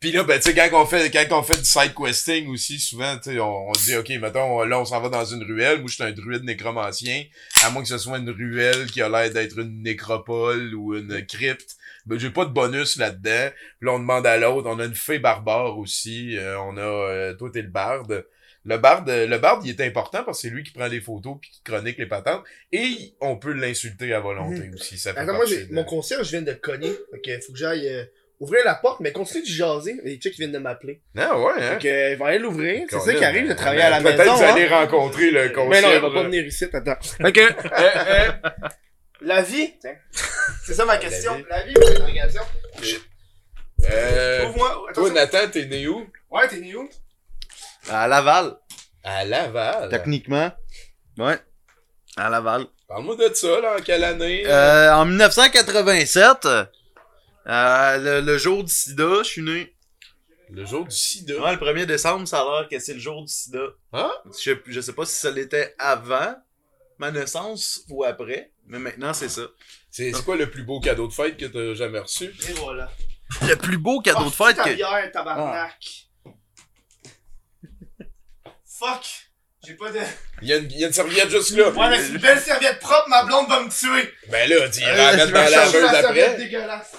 [0.00, 2.78] Puis là, ben, tu sais, quand on fait, quand on fait du side questing aussi,
[2.78, 5.78] souvent, tu sais, on, on dit, OK, mettons, là, on s'en va dans une ruelle.
[5.80, 7.24] Moi, je suis un druide nécromancien.
[7.64, 11.26] À moins que ce soit une ruelle qui a l'air d'être une nécropole ou une
[11.26, 11.76] crypte.
[12.06, 13.50] Ben, j'ai pas de bonus là-dedans.
[13.80, 14.68] Puis là, on demande à l'autre.
[14.70, 16.36] On a une fée barbare aussi.
[16.36, 18.24] Euh, on a, euh, toi, t'es le barde.
[18.64, 21.38] Le barde, le barde, il est important parce que c'est lui qui prend les photos
[21.40, 22.44] puis qui chronique les patentes.
[22.70, 24.98] Et on peut l'insulter à volonté aussi.
[24.98, 26.90] Ça fait Attends, moi, de- mon concierge vient de cogner.
[27.14, 28.04] Ok, faut que j'aille euh,
[28.40, 30.00] ouvrir la porte, mais continue de jaser.
[30.04, 31.02] Les chicks viennent de m'appeler.
[31.16, 31.72] Ah ouais, hein?
[31.72, 32.86] Fait que, euh, il va aller l'ouvrir.
[32.88, 34.34] C'est ça qui arrive de travailler à la Peut-être maison.
[34.34, 34.52] vous hein?
[34.52, 35.84] allez rencontrer le Mais concierge.
[35.84, 36.96] non, il va pas venir ici, attends.
[37.02, 37.50] Fait que, euh,
[38.06, 38.30] euh,
[39.22, 39.96] la vie, tiens.
[40.64, 41.34] C'est ça ma question.
[41.34, 41.44] vie.
[41.50, 42.42] La vie, ou l'interrogation?
[43.90, 44.86] Euh, Ouvre-moi.
[44.94, 45.10] toi.
[45.10, 46.06] Nathan, t'es né où?
[46.30, 46.88] Ouais, t'es né où?
[47.90, 48.56] À Laval,
[49.04, 49.88] À Laval.
[49.88, 50.50] techniquement.
[51.16, 51.36] Ouais.
[52.16, 52.66] À Laval.
[52.88, 54.44] Parle-moi de ça, là, en quelle année?
[54.46, 56.48] Euh, en 1987,
[57.48, 59.74] euh, le, le jour du sida, je suis né.
[60.50, 61.34] Le jour du sida?
[61.42, 63.60] Ouais, le 1er décembre, ça a l'air que c'est le jour du sida.
[63.92, 64.10] Hein?
[64.42, 66.34] Je, je sais pas si ça l'était avant
[66.98, 69.42] ma naissance ou après, mais maintenant c'est ça.
[69.90, 72.24] C'est c'est quoi le plus beau cadeau de fête que t'as jamais reçu?
[72.48, 72.90] Et voilà.
[73.42, 74.74] Le plus beau cadeau de fête que...
[74.74, 76.08] bière, tabarnak.
[78.64, 79.24] Fuck.
[79.66, 79.98] J'ai pas de...
[80.40, 81.68] Il y, a une, il y a une serviette juste là.
[81.70, 84.10] Ouais, mais c'est une belle serviette propre, ma blonde va me tuer.
[84.30, 86.36] Ben là, tu Euh, iras la mettre dans la laveuse après.
[86.36, 86.92] dégueulasse.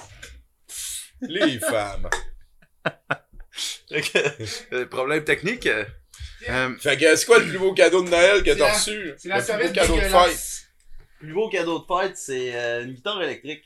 [1.21, 2.09] Les femmes.
[4.71, 5.65] Euh, problème technique.
[5.65, 5.83] euh,
[6.47, 9.13] euh, Fait que c'est quoi le plus beau cadeau de Noël que t'as reçu?
[9.17, 10.09] C'est la le plus beau cadeau de fête.
[10.11, 10.67] dégueulasse.
[11.19, 13.63] plus beau cadeau de fête, c'est euh, une guitare électrique.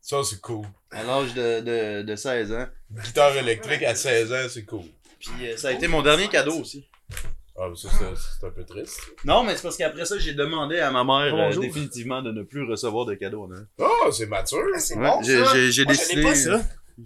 [0.00, 0.64] Ça, c'est cool.
[0.92, 2.66] À l'âge de, de, de 16 ans.
[2.92, 4.84] Guitare électrique à 16 ans, c'est cool.
[5.18, 6.88] Puis euh, ça a été mon dernier cadeau aussi.
[7.58, 8.04] Ah, ça, c'est
[8.40, 9.00] c'est un peu triste.
[9.24, 12.42] Non, mais c'est parce qu'après ça, j'ai demandé à ma mère euh, définitivement de ne
[12.42, 13.50] plus recevoir de cadeaux.
[13.52, 13.66] Hein.
[13.78, 14.62] Oh, c'est mature.
[14.74, 16.60] Ah, C'est Ouais, bon, j'ai- décidé- pas, ça.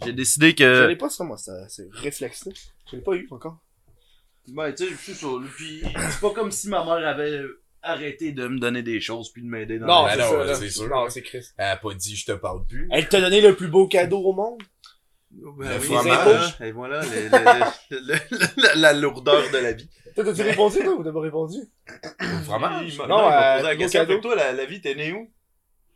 [0.04, 0.86] J'ai décidé Je que.
[0.86, 2.48] l'ai pas, ça, moi, ça, c'est réflexe.
[2.90, 3.58] Je l'ai pas eu, encore.
[4.48, 5.26] Ben, tu sais, c'est ça.
[5.56, 7.42] Puis c'est pas comme si ma mère avait
[7.82, 10.88] arrêté de me donner des choses puis de m'aider dans Non, la c'est non, sûr.
[10.88, 11.44] Non, c'est Chris.
[11.56, 12.88] Elle a pas dit je te parle plus.
[12.90, 14.62] Elle t'a donné le plus beau cadeau au monde?
[15.30, 16.56] Ben Le oui, fromage.
[16.60, 17.02] Et voilà,
[17.90, 19.88] la, la lourdeur de la vie.
[20.14, 21.58] Toi, t'as-tu répondu, toi, ou t'as pas répondu?
[22.20, 22.92] Au fromage?
[22.92, 24.00] Il m'a- Non, il m'a euh, posé la question.
[24.00, 24.18] cadeau.
[24.20, 25.30] Toi, la, la vie, t'es né où?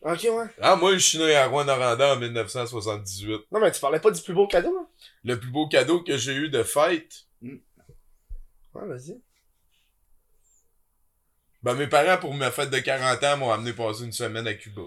[0.05, 0.47] Ok, ouais.
[0.61, 3.47] Ah, moi, je suis né à Rouen-Noranda en 1978.
[3.51, 4.87] Non, mais tu parlais pas du plus beau cadeau, hein?
[5.25, 9.19] Le plus beau cadeau que j'ai eu de fête, Ouais, vas-y.
[11.63, 14.55] ben, mes parents, pour ma fête de 40 ans, m'ont amené passer une semaine à
[14.55, 14.83] Cuba.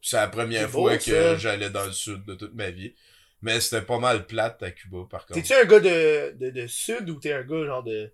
[0.00, 2.94] C'est la première fois beau, que j'allais dans le sud de toute ma vie.
[3.42, 5.34] Mais c'était pas mal plate à Cuba, par contre.
[5.40, 8.12] T'es-tu un gars de, de, de sud ou t'es un gars genre de.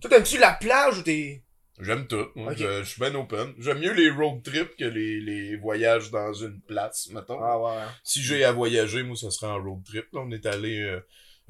[0.00, 1.43] Toi, t'aimes-tu la plage ou t'es.
[1.80, 2.26] J'aime tout.
[2.36, 2.52] moi.
[2.52, 2.58] Ok.
[2.58, 3.52] Je, je suis ben open.
[3.58, 7.42] J'aime mieux les road trips que les, les voyages dans une place, mettons.
[7.42, 7.82] Ah, ouais.
[8.04, 10.06] Si j'ai à voyager, moi, ce serait en road trip.
[10.12, 10.80] Là, on est allé...
[10.82, 11.00] euh,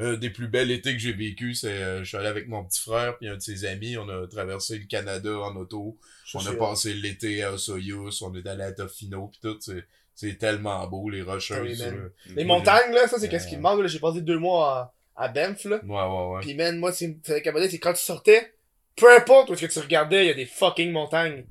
[0.00, 1.68] un des plus belles étés que j'ai vécu, c'est...
[1.68, 3.96] euh, je suis allé avec mon petit frère puis un de ses amis.
[3.96, 5.98] On a traversé le Canada en auto.
[6.26, 8.10] Ça, on a c'est- passé l'été à Osoyoos.
[8.22, 9.56] On est allé à Tofino pis tout.
[9.60, 9.84] C'est,
[10.16, 11.58] c'est tellement beau, les rocheuses.
[11.60, 12.02] Ah oui, man.
[12.26, 12.34] là.
[12.34, 13.50] Les montagnes, là, ça, c'est qu'est-ce Ouais.
[13.50, 13.86] qui me manque, là.
[13.88, 15.80] J'ai passé deux mois à, à Banff, là.
[15.84, 16.40] Ouais, ouais, ouais.
[16.40, 18.53] Pis, man, moi, ce qui me faisait capoter, c'est quand tu sortais,
[18.96, 21.44] peu importe où est-ce que tu regardais, il y a des fucking montagnes.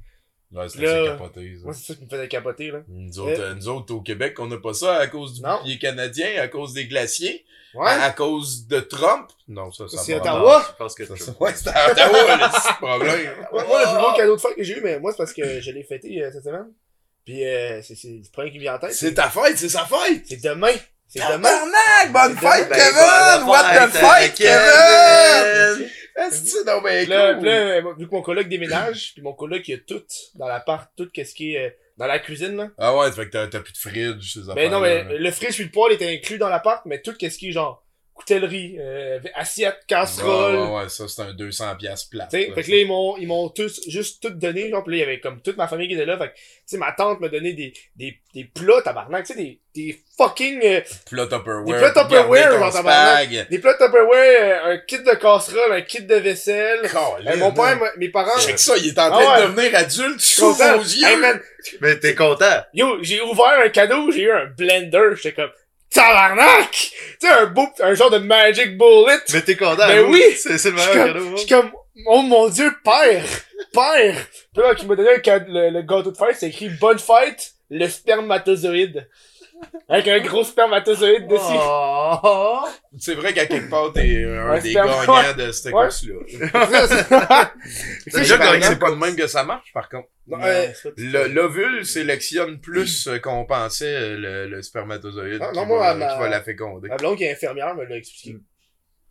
[0.51, 1.65] Ouais, c'est Là, assez capoté, ça.
[1.65, 2.79] Moi, c'est ça qui me faisait capoter, là.
[2.87, 5.57] Nous autres, euh, nous autres, au Québec, on n'a pas ça à cause du Non.
[5.57, 7.43] bouclier canadien, à cause des glaciers,
[7.73, 7.87] Ouais.
[7.89, 9.31] à, à cause de Trump.
[9.47, 10.13] Non, ça, ça C'est.
[10.13, 10.63] Ottawa.
[10.69, 13.31] Je pense que c'est ça- Ouais, c'est à Ottawa, le problème.
[13.51, 15.33] Moi, moi, le plus gros cadeau de fête que j'ai eu, mais moi, c'est parce
[15.33, 16.67] que je l'ai fêté euh, cette semaine.
[17.25, 18.93] Puis, euh, c'est c'est le premier qui me vient en tête.
[18.93, 20.21] C'est ta fête, c'est sa fête!
[20.27, 20.73] C'est demain.
[21.07, 21.49] C'est demain.
[21.49, 22.11] Tabarnak!
[22.11, 23.47] Bonne fête, Ben, Kevin!
[23.47, 25.89] What the fight, Kevin!
[26.15, 27.45] Est-ce ben Puis là, cool?
[27.45, 30.03] là, euh, vu que mon coloc déménage, puis mon coloc, il a tout
[30.35, 32.69] dans l'appart, tout qu'est-ce qui est euh, dans la cuisine, là.
[32.77, 35.55] Ah ouais, fait que t'as- plus de fridge, ces affaires Ben non, mais le fridge
[35.55, 39.19] puis le poêle était inclus dans l'appart, mais tout qu'est-ce qui est genre coutellerie, euh,
[39.35, 40.55] assiette, casserole.
[40.55, 42.27] Ouais, ouais, ouais, ça, c'est un 200 piastres plat.
[42.31, 44.91] Tu sais, fait que là, ils m'ont, ils m'ont tous, juste tout donné, genre, pis
[44.91, 46.77] là, il y avait comme toute ma famille qui était là, fait que, tu sais,
[46.77, 50.81] ma tante m'a donné des, des, des plats, tabarnak, tu sais, des, des fucking, euh,
[51.09, 51.65] Plat Tupperware.
[51.65, 53.49] Des plats Tupperware, genre, tabarnak.
[53.49, 56.81] des plats Tupperware, euh, un kit de casserole, un kit de vaisselle.
[56.85, 59.41] Euh, mon père, mes parents, Check ça, il est en Ah train ouais.
[59.47, 61.07] de devenir adulte vos yeux.
[61.07, 61.41] Hey, man,
[61.81, 62.61] Mais t'es content.
[62.73, 65.49] yo, j'ai ouvert un cadeau, j'ai eu un blender, j'étais comme,
[65.93, 66.71] tabarnak!
[66.71, 69.19] Tu sais, un beau, un genre de magic bullet.
[69.33, 69.87] Mais t'es content.
[69.87, 70.13] Ben vous.
[70.13, 70.23] oui.
[70.37, 71.31] C'est c'est le meilleur cadeau.
[71.31, 71.71] je suis comme,
[72.07, 73.23] oh mon dieu, père!
[73.71, 74.15] Père!
[74.53, 75.09] Puis là, qui m'a donné
[75.47, 79.07] le, le gâteau de fête, c'est écrit Bonne fête, le spermatozoïde.
[79.89, 81.41] Avec un gros spermatozoïde dessus.
[81.57, 82.65] Oh.
[82.99, 86.15] C'est vrai qu'à quelque part, t'es un Ouais, des gagnants de cette course-là.
[88.07, 90.09] C'est déjà que c'est pas de même que ça marche, par contre.
[90.25, 90.67] Non, euh,
[90.97, 95.79] Le- L'ovule sélectionne plus euh, qu'on pensait euh, le, le spermatozoïde Ah, qui, non, moi,
[95.79, 96.87] va, ma- qui va la féconder.
[96.87, 98.37] Ma blonde qui est infirmière me l'a expliqué.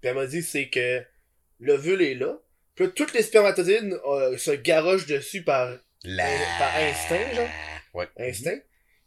[0.00, 1.02] Puis elle m'a dit c'est que
[1.60, 2.38] l'ovule est là.
[2.74, 6.24] Puis là, toutes les spermatozoïdes euh, se garochent dessus par, La...
[6.58, 7.48] par instinct, genre.
[7.92, 8.08] Ouais.
[8.18, 8.58] Instinct.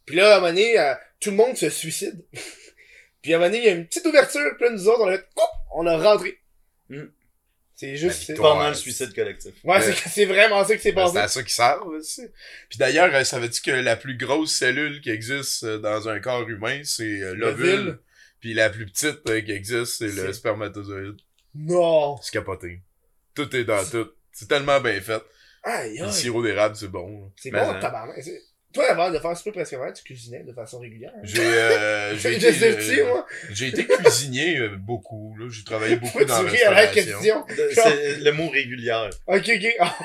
[0.06, 2.24] Puis là, à un moment donné, euh, tout le monde se suicide.
[3.22, 5.00] puis à un moment donné, il y a une petite ouverture, puis là, nous autres,
[5.02, 5.26] on a fait,
[5.74, 6.38] on a rentré.
[7.78, 8.34] C'est juste...
[8.36, 9.52] Pendant le suicide collectif.
[9.62, 11.12] Ouais, c'est c'est vraiment ça qui s'est Ben, passé.
[11.14, 12.22] c'est à ça qu'ils servent aussi.
[12.70, 16.48] Puis d'ailleurs, euh, savais-tu que la plus grosse cellule qui existe euh, dans un corps
[16.48, 18.00] humain, c'est euh, l'ovule?
[18.40, 21.16] Puis la plus petite qui existe, c'est le spermatozoïde.
[21.54, 22.16] Non!
[22.22, 22.80] C'est capoté.
[23.34, 24.08] Tout est dans tout.
[24.32, 25.22] C'est tellement bien fait.
[25.62, 26.12] Aïe, Puis Le aïe.
[26.12, 27.30] sirop d'érable, c'est bon.
[27.36, 28.16] C'est Mais, bon, hein, tabarnak.
[28.76, 31.10] Toi, avant de faire super presque vrai, tu cuisinais de façon régulière.
[31.16, 31.20] hein?
[31.22, 33.26] J'ai euh, j'ai Je été, euh, moi?
[33.48, 35.34] j'ai été cuisinier euh, beaucoup.
[35.38, 35.46] là.
[35.50, 37.46] J'ai travaillé beaucoup dans tu la ris à la question.
[37.74, 39.08] C'est le mot régulière.
[39.26, 39.66] Ok, ok.
[39.80, 39.96] Ah,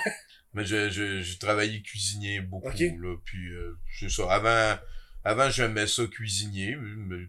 [0.53, 4.31] Mais je- je- j'ai travaillé cuisinier beaucoup, là, puis euh, c'est ça.
[4.31, 4.77] Avant,
[5.25, 6.77] avant j'aimais ça cuisinier,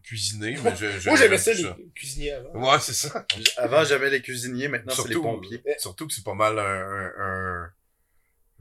[0.04, 1.64] cuisiner, mais je, je- Moi, j'aimais ça, les
[1.94, 2.72] cuisiniers avant.
[2.72, 3.26] Ouais, c'est ça.
[3.56, 5.60] Avant, j'aimais les cuisiniers, maintenant, c'est les Surtout, pompiers.
[5.78, 6.62] surtout que c'est pas mal un...
[6.62, 7.70] un, un-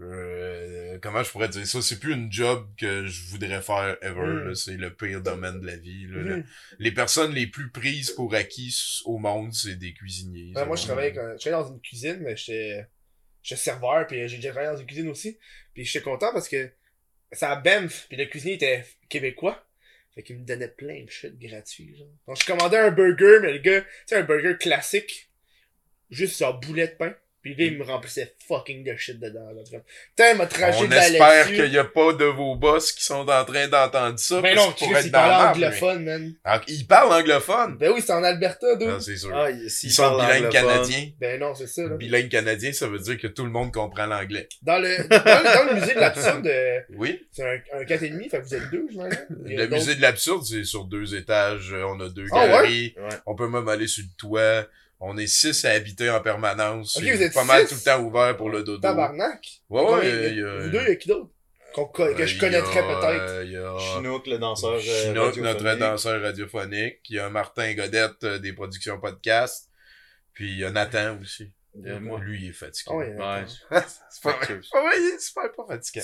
[0.03, 1.81] euh, comment je pourrais dire ça?
[1.81, 4.19] C'est plus une job que je voudrais faire ever.
[4.21, 4.47] Mm.
[4.49, 4.55] là.
[4.55, 6.07] C'est le pire domaine de la vie.
[6.07, 6.21] là.
[6.21, 6.43] Le-
[6.79, 10.53] Les personnes les plus prises pour acquis au monde, c'est des cuisiniers.
[10.55, 12.85] Ouais, moi, je travaillais, vraiment- quand- je travaillais dans une cuisine, mais j'étais,
[13.43, 15.37] j'étais serveur, puis j'ai déjà travaillé dans une cuisine aussi.
[15.73, 16.71] Puis j'étais content parce que
[17.31, 19.65] c'est à Banff, puis le cuisinier était québécois.
[20.13, 22.07] Fait qu'il me donnait plein de shit gratuit, genre.
[22.27, 25.31] Donc, je commandais un burger, mais le gars, tu sais, un burger classique,
[26.09, 27.15] juste genre boulet de pain.
[27.41, 29.61] Puis là, il me remplissait fucking de shit dedans, là.
[30.09, 31.63] Putain, il m'a traché On de la espère laitue.
[31.63, 34.41] qu'il y a pas de vos boss qui sont en train d'entendre ça.
[34.41, 36.21] Ben parce non, qu'ils Chris, il merde, anglophone, man.
[36.27, 37.77] mais- Alors, ils parlent anglophone?
[37.79, 38.85] Ben oui, c'est en Alberta, d'où?
[38.87, 39.31] Non, c'est sûr.
[39.33, 41.09] Ah, il- ils sont bilingues anglophone, canadiens.
[41.19, 41.95] Ben non, c'est ça, là.
[41.97, 44.47] Bilingue canadien, ça veut dire que tout le monde comprend l'anglais.
[44.61, 47.25] Dans le, dans, le- dans le musée de l'absurde, euh, Oui.
[47.31, 48.85] c'est un, un 4,5, fait que vous êtes deux.
[49.47, 51.73] Il a Le musée de l'absurde, c'est sur deux étages.
[51.73, 52.47] On a deux Ah ouais?
[52.51, 52.95] galeries.
[52.97, 53.09] Ouais.
[53.25, 54.67] On peut même aller sur le toit.
[55.03, 56.95] On est six à habiter en permanence.
[56.95, 58.79] Ok, C'est vous êtes pas mal tout le temps ouvert pour le dodo.
[58.79, 59.61] Tabarnak.
[59.69, 61.29] Ouais, ouais, il y a- Vous deux, il y a qui d'autre?
[61.73, 63.45] Que je Euh, connaîtrais il peut-être.
[63.45, 64.73] Il y a Chinook, le danseur.
[64.73, 66.99] euh, Chinook, notre danseur radiophonique.
[67.09, 69.69] Il y a Martin Godette euh, des productions podcast.
[70.33, 71.51] Puis il y a Nathan aussi.
[71.85, 72.19] Euh, moi.
[72.19, 72.91] Lui, il est fatigué.
[72.91, 73.45] Ah ouais, Ouais.
[74.09, 74.53] c'est pas vrai.
[74.55, 76.01] Ouais, il est super pas fatigué.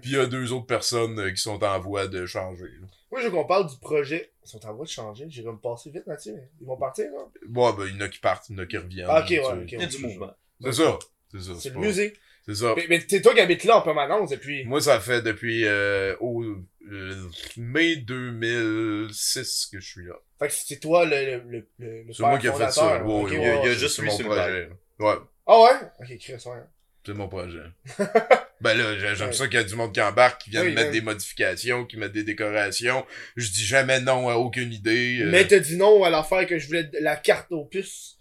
[0.00, 2.64] Puis il y a deux autres personnes euh, qui sont en voie de changer.
[2.80, 2.86] là.
[3.12, 4.32] Moi, je veux qu'on parle du projet.
[4.52, 5.26] Ils sont en voie de changer.
[5.28, 7.18] J'irai me passer vite là-dessus, mais ils vont partir, là.
[7.46, 9.06] Bon, ben, il y en a qui partent, il y en a qui reviennent.
[9.08, 9.72] Ah, ok, ouais, ok.
[9.72, 10.34] Il y a du mouvement.
[10.62, 10.98] C'est ça.
[11.30, 11.52] C'est ça.
[11.60, 12.12] C'est le pas- musée.
[12.46, 12.72] C'est ça.
[12.76, 14.64] Mais, mais c'est toi qui habites là en permanence depuis.
[14.64, 16.42] Moi, ça fait depuis euh, au
[16.90, 17.28] euh,
[17.58, 20.14] mai 2006 que je suis là.
[20.38, 23.04] Fait que c'est toi le, le, le, le, le C'est moi qui ai fait ça.
[23.04, 23.74] Ouais, ouais, il y a- ouais, il y a ouais.
[23.74, 24.70] juste lui mon projet.
[24.98, 25.14] Ouais,
[25.46, 25.70] Ah ouais?
[26.00, 26.62] Ok, Chris, ouais.
[27.06, 27.62] c'est mon projet.
[28.60, 29.32] ben là, j'ai- j'aime Ouais.
[29.32, 31.84] ça qu'il y a du monde qui embarque, qui vient Oui, de mettre des modifications,
[31.86, 33.04] qui met des décorations.
[33.36, 35.20] Je dis jamais non à aucune idée.
[35.22, 35.30] euh.
[35.30, 38.16] Mais t'as dit non à l'affaire que je voulais la carte aux puces.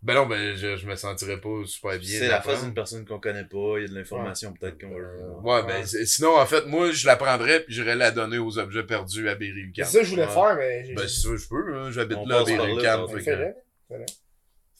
[0.00, 2.18] Ben non, ben je, je me sentirais pas super bien.
[2.20, 4.92] C'est la face d'une personne qu'on connaît pas, il y a de l'information peut-être qu'on
[4.96, 5.40] Euh, veut.
[5.42, 8.58] ouais, ben c'est- sinon, en fait, moi, je la prendrais puis j'irais la donner aux
[8.58, 9.86] objets perdus à C'est Berry-UQAM.
[9.86, 10.32] ça que je voulais Ouais.
[10.32, 10.94] faire, mais j'ai.
[10.94, 13.06] Ben, si tu veux, je peux, hein, j'habite là à Berry-UQAM.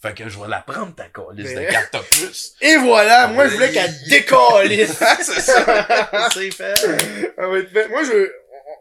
[0.00, 2.54] Fait que- je vais la prendre, ta calice de carte opus.
[2.60, 4.98] Et voilà, moi je voulais qu'elle décalisse.
[5.22, 6.28] c'est ça.
[6.34, 6.76] C'est fait.
[6.76, 7.88] Ça va être fait.
[7.88, 8.30] Moi, je,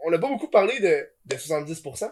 [0.03, 2.11] on- on n'a pas beaucoup parlé de, de 70%.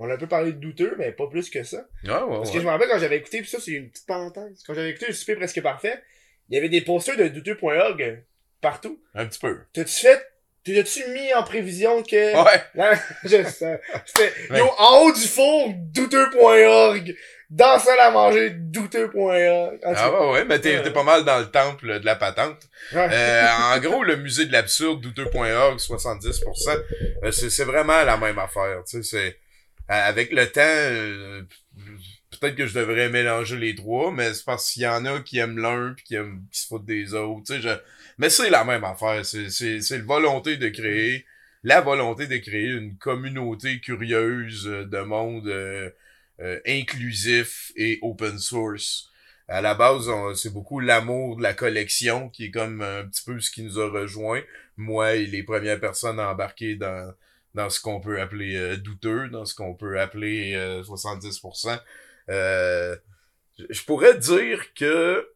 [0.00, 1.78] On a un peu parlé de douteux, mais pas plus que ça.
[2.04, 2.60] Ouais, ouais, Parce que ouais.
[2.60, 4.62] je me rappelle quand j'avais écouté, puis ça, c'est une petite parenthèse.
[4.66, 6.00] Quand j'avais écouté le souper presque parfait,
[6.48, 8.22] il y avait des posters de douteux.org
[8.60, 9.00] partout.
[9.14, 9.58] Un petit peu.
[9.72, 10.24] T'as-tu fait,
[10.64, 12.62] t'as-tu mis en prévision que, Ouais.
[12.74, 13.80] Là, je sais.
[14.06, 14.58] C'était, Ouais.
[14.60, 17.16] yo, en haut du four, douteux.org.
[17.50, 18.88] Dans salle à manger, tout
[19.82, 22.58] Ah cas, ouais, mais t'es t'es pas mal dans le temple de la patente.
[22.92, 23.08] Ouais.
[23.10, 26.78] Euh, en gros, le musée de l'absurde, douteux.org, 70%,
[27.24, 28.82] euh, c'est c'est vraiment la même affaire.
[28.86, 29.38] Tu sais, c'est
[29.90, 31.42] euh, avec le temps, euh,
[32.38, 35.38] peut-être que je devrais mélanger les trois, mais c'est parce qu'il y en a qui
[35.38, 37.44] aiment l'un puis qui aiment qui se foutent des autres.
[37.46, 37.70] Tu sais, je...
[38.18, 39.24] mais c'est la même affaire.
[39.24, 41.24] C'est c'est c'est la volonté de créer,
[41.62, 45.88] la volonté de créer une communauté curieuse de monde euh,
[46.40, 49.10] euh, inclusif et open source
[49.50, 53.40] à la base, c'est beaucoup l'amour de la collection qui est comme un petit peu
[53.40, 54.42] ce qui nous a rejoint.
[54.76, 57.14] Moi et les premières personnes à embarquer dans,
[57.54, 61.78] dans ce qu'on peut appeler euh, douteux, dans ce qu'on peut appeler euh, 70%.
[62.28, 62.94] Euh,
[63.58, 65.28] je- je pourrais dire que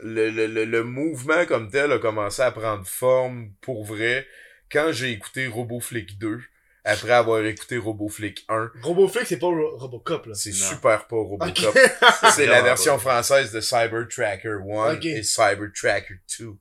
[0.00, 4.26] le, le, le mouvement comme tel a commencé à prendre forme pour vrai
[4.70, 6.40] quand j'ai écouté RoboFlick 2
[6.84, 8.70] après avoir écouté RoboFlick 1.
[8.82, 10.34] Roboflix, c'est pas Ro- Robocop, là.
[10.34, 11.76] C'est super pas Robocop.
[12.34, 15.04] C'est la version française de Cyber Tracker 1 Ok.
[15.06, 16.52] et Cyber Tracker 2.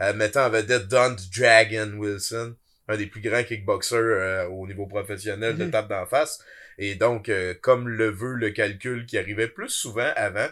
[0.00, 2.56] Euh, mettant en vedette Don Dragon Wilson,
[2.88, 5.70] un des plus grands kickboxers euh, au niveau professionnel de Mhm.
[5.70, 6.38] tape d'en face.
[6.78, 10.48] Et donc, euh, comme le veut le calcul qui arrivait plus souvent avant,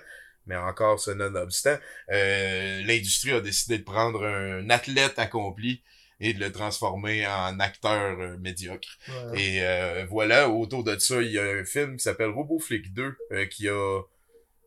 [0.46, 1.78] mais encore ce nonobstant,
[2.12, 5.82] euh, l'industrie a décidé de prendre un athlète accompli
[6.20, 8.88] et de le transformer en acteur euh, médiocre.
[9.08, 9.40] Ouais.
[9.40, 13.16] Et euh, voilà, autour de ça, il y a un film qui s'appelle RoboFlick 2
[13.32, 14.02] euh, qui a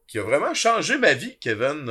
[0.07, 1.89] qui a vraiment changé ma vie, Kevin.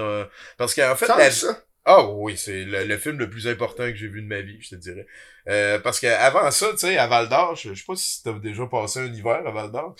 [0.56, 1.30] parce qu'en fait, la...
[1.30, 1.64] ça?
[1.84, 4.58] ah oui, c'est le, le film le plus important que j'ai vu de ma vie,
[4.60, 5.06] je te dirais.
[5.48, 8.32] Euh, parce qu'avant ça, tu sais, à Val d'Or, je je sais pas si t'as
[8.38, 9.96] déjà passé un hiver à Val d'Or.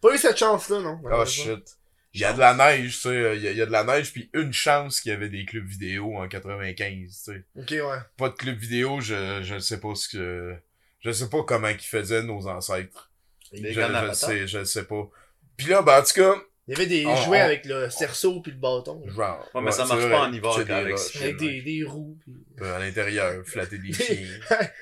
[0.00, 1.00] Pas eu cette chance-là, non.
[1.10, 1.78] Oh shit.
[2.14, 3.72] Il y a de la neige, tu sais, il y a, il y a de
[3.72, 7.44] la neige, puis une chance qu'il y avait des clubs vidéo en 95, tu sais.
[7.58, 7.98] Ok, ouais.
[8.16, 10.54] Pas de club vidéo, je je sais pas ce que
[11.00, 13.10] je sais pas comment qu'ils faisaient nos ancêtres.
[13.52, 15.08] Les Je, je sais, je sais pas.
[15.56, 16.34] Puis là, ben, en tout cas,
[16.66, 19.02] Il y avait des On- jouets on- avec le cerceau puis le bâton.
[19.06, 19.12] là.
[19.12, 19.50] genre.
[19.54, 22.16] Ouais, mais ça marche vrai, pas en hiver avec- roches, Avec des, des roues.
[22.22, 22.32] puis-
[22.62, 24.26] euh, À l'intérieur, flatter des chiens.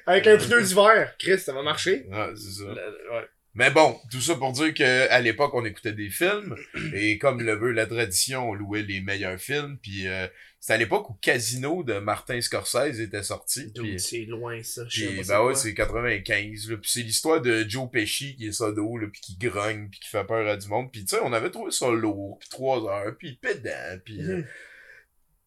[0.07, 1.13] Avec un pneu d'hiver.
[1.19, 2.07] Chris, ça va marcher.
[2.09, 2.65] Ouais, c'est ça.
[2.67, 3.29] Le- ouais.
[3.55, 6.57] Mais bon, tout ça pour dire que à l'époque, on écoutait des films,
[6.95, 10.27] et comme le veut la tradition, on louait les meilleurs films, puis euh,
[10.59, 13.73] c'était à l'époque où Casino de Martin Scorsese était sorti.
[13.99, 14.85] C'est loin, ça.
[14.89, 16.77] Je sais puis, pas c'est ben ouais, c'est 95, là.
[16.79, 20.09] Puis c'est l'histoire de Joe Pesci qui est sodo, là, puis qui grogne, puis qui
[20.09, 20.91] fait peur à du monde.
[20.91, 24.23] Puis tu sais, on avait trouvé ça lourd, puis trois heures, puis pédant, puis...
[24.23, 24.47] euh, Mhm.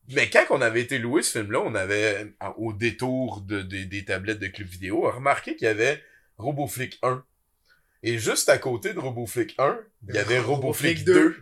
[0.09, 4.05] Mais quand on avait été loué ce film-là, on avait, au détour de, de- des
[4.05, 5.99] tablettes de club vidéo, remarqué qu'il y avait
[6.37, 7.23] RoboFlick 1.
[8.07, 9.79] Et juste à côté de RoboFlick 1,
[10.09, 11.35] il y avait RoboFlick 2.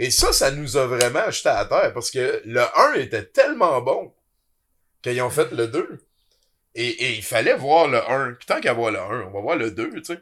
[0.00, 3.80] Et ça, ça nous a vraiment acheté à terre parce que le 1 était tellement
[3.80, 4.12] bon
[5.00, 6.00] qu'ils ont fait le 2.
[6.74, 8.32] Et, et il fallait voir le 1.
[8.32, 10.18] Puis tant qu'à voir le 1, on va voir le 2, tu sais.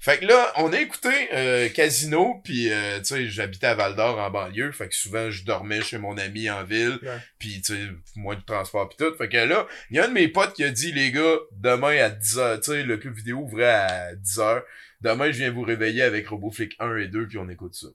[0.00, 4.18] Fait que là, on a écouté euh, Casino, puis euh, tu sais, j'habitais à Val-d'Or
[4.18, 7.18] en banlieue, fait que souvent je dormais chez mon ami en ville, Ouais.
[7.38, 9.12] puis tu sais, moins de transport pis tout.
[9.16, 11.36] Fait que là, il y a un de mes potes qui a dit, les gars,
[11.52, 14.62] demain à 10h, tu sais, le club vidéo ouvrait à 10h,
[15.00, 17.88] demain je viens vous réveiller avec RoboFlick 1 et 2, puis on écoute ça.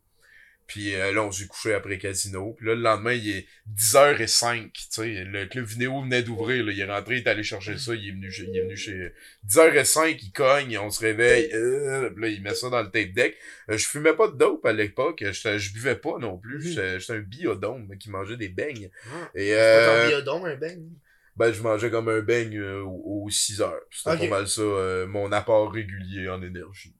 [0.67, 2.53] Puis euh, là, on s'est couché après Casino.
[2.57, 3.45] Puis là, le lendemain, il est
[3.75, 5.23] 10h05, tu sais.
[5.25, 6.69] Le club vidéo venait d'ouvrir.
[6.69, 8.77] Il est rentré, il est allé chercher ça, il est venu, chez- il est venu
[8.77, 9.11] chez...
[9.47, 11.49] 10h05, il cogne, on se réveille.
[11.53, 13.35] Euh, puis là, il met ça dans le tape deck.
[13.69, 15.23] Euh, je fumais pas de dope à l'époque.
[15.31, 16.75] Je, je buvais pas non plus.
[16.77, 16.99] Mhm.
[16.99, 18.89] J'étais un biodome qui mangeait des beignes.
[19.07, 20.89] Ah, Et euh, ton biodome, un beigne?
[21.35, 23.79] Ben, je mangeais comme un beigne euh, aux 6 heures.
[23.91, 26.93] C'était pas mal ça, euh, mon apport régulier en énergie.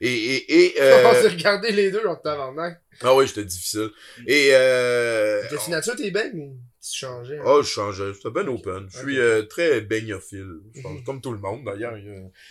[0.00, 1.22] Et, et, et, On euh...
[1.22, 2.80] s'est regardé les deux en tabarnak.
[3.02, 3.90] ah ouais, j'étais difficile.
[4.26, 5.42] Et, euh...
[5.50, 7.38] T'as-tu nature tes beignes ou tu changeais?
[7.38, 7.42] hein?
[7.44, 8.12] Oh, je changeais.
[8.14, 8.88] J'étais ben open.
[8.90, 9.80] Je suis euh, très.
[9.80, 11.04] Je pense, Mhm.
[11.04, 11.96] Comme tout le monde, d'ailleurs.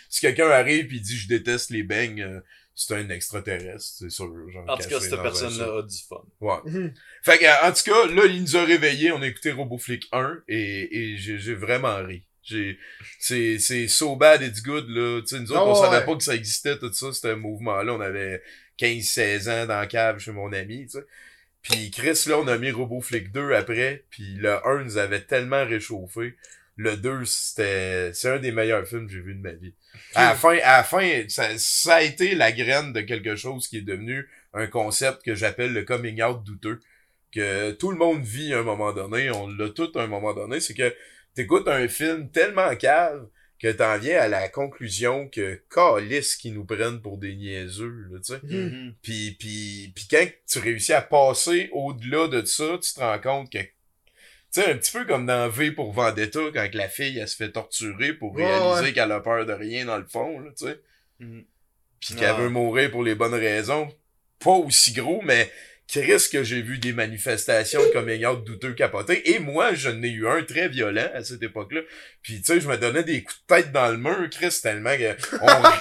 [0.08, 2.40] Si quelqu'un arrive et dit «je déteste les beignes euh,
[2.80, 4.32] c'est un extraterrestre, c'est sûr.
[4.50, 6.22] Genre, En tout cas, cette personne-là a du fun.
[6.40, 6.58] Ouais.
[6.64, 6.94] Mhm.
[7.24, 10.42] Fait que, en tout cas, là, il nous a réveillés, on a écouté RoboFlick 1
[10.46, 12.22] et, et j'ai j'ai vraiment ri.
[12.44, 12.78] J'ai,
[13.18, 15.20] c'est, c'est so bad it's good, là.
[15.22, 16.06] Tu sais, nous autres, Oh, on savait ouais.
[16.06, 17.92] pas que ça existait, tout ça, ce mouvement-là.
[17.92, 18.42] On avait
[18.78, 21.04] 15-16 ans dans la cave chez mon ami, tu sais.
[21.62, 25.64] Puis Chris, là, on a mis RoboFlick 2 après, puis le 1 nous avait tellement
[25.66, 26.36] réchauffé.
[26.78, 29.74] Le 2, c'était, c'est un des meilleurs films que j'ai vu de ma vie.
[30.14, 33.66] À la fin, à la fin, ça, ça a été la graine de quelque chose
[33.66, 36.80] qui est devenu un concept que j'appelle le coming out douteux,
[37.32, 40.34] que tout le monde vit à un moment donné, on l'a tout à un moment
[40.34, 40.94] donné, c'est que
[41.34, 43.26] t'écoutes un film tellement cave
[43.60, 48.18] que t'en viens à la conclusion que calice qui nous prennent pour des niaiseux, là,
[48.24, 48.40] tu sais.
[48.44, 48.94] Mhm.
[49.02, 53.50] Puis, puis, puis quand tu réussis à passer au-delà de ça, tu te rends compte
[53.50, 53.58] que
[54.52, 57.36] tu sais, un petit peu comme dans V pour Vendetta, quand la fille, elle se
[57.36, 58.92] fait torturer pour réaliser ouais.
[58.92, 60.80] qu'elle a peur de rien dans le fond, là, tu sais.
[62.00, 63.88] Puis qu'elle veut mourir pour les bonnes raisons.
[64.38, 65.50] Pas aussi gros, mais
[65.90, 69.30] Chris que j'ai vu des manifestations de coming out douteux capotés.
[69.30, 71.80] Et moi, je n'ai eu un très violent à cette époque-là.
[72.22, 74.94] Puis tu sais, je me donnais des coups de tête dans le mur, Chris, tellement
[74.96, 75.16] que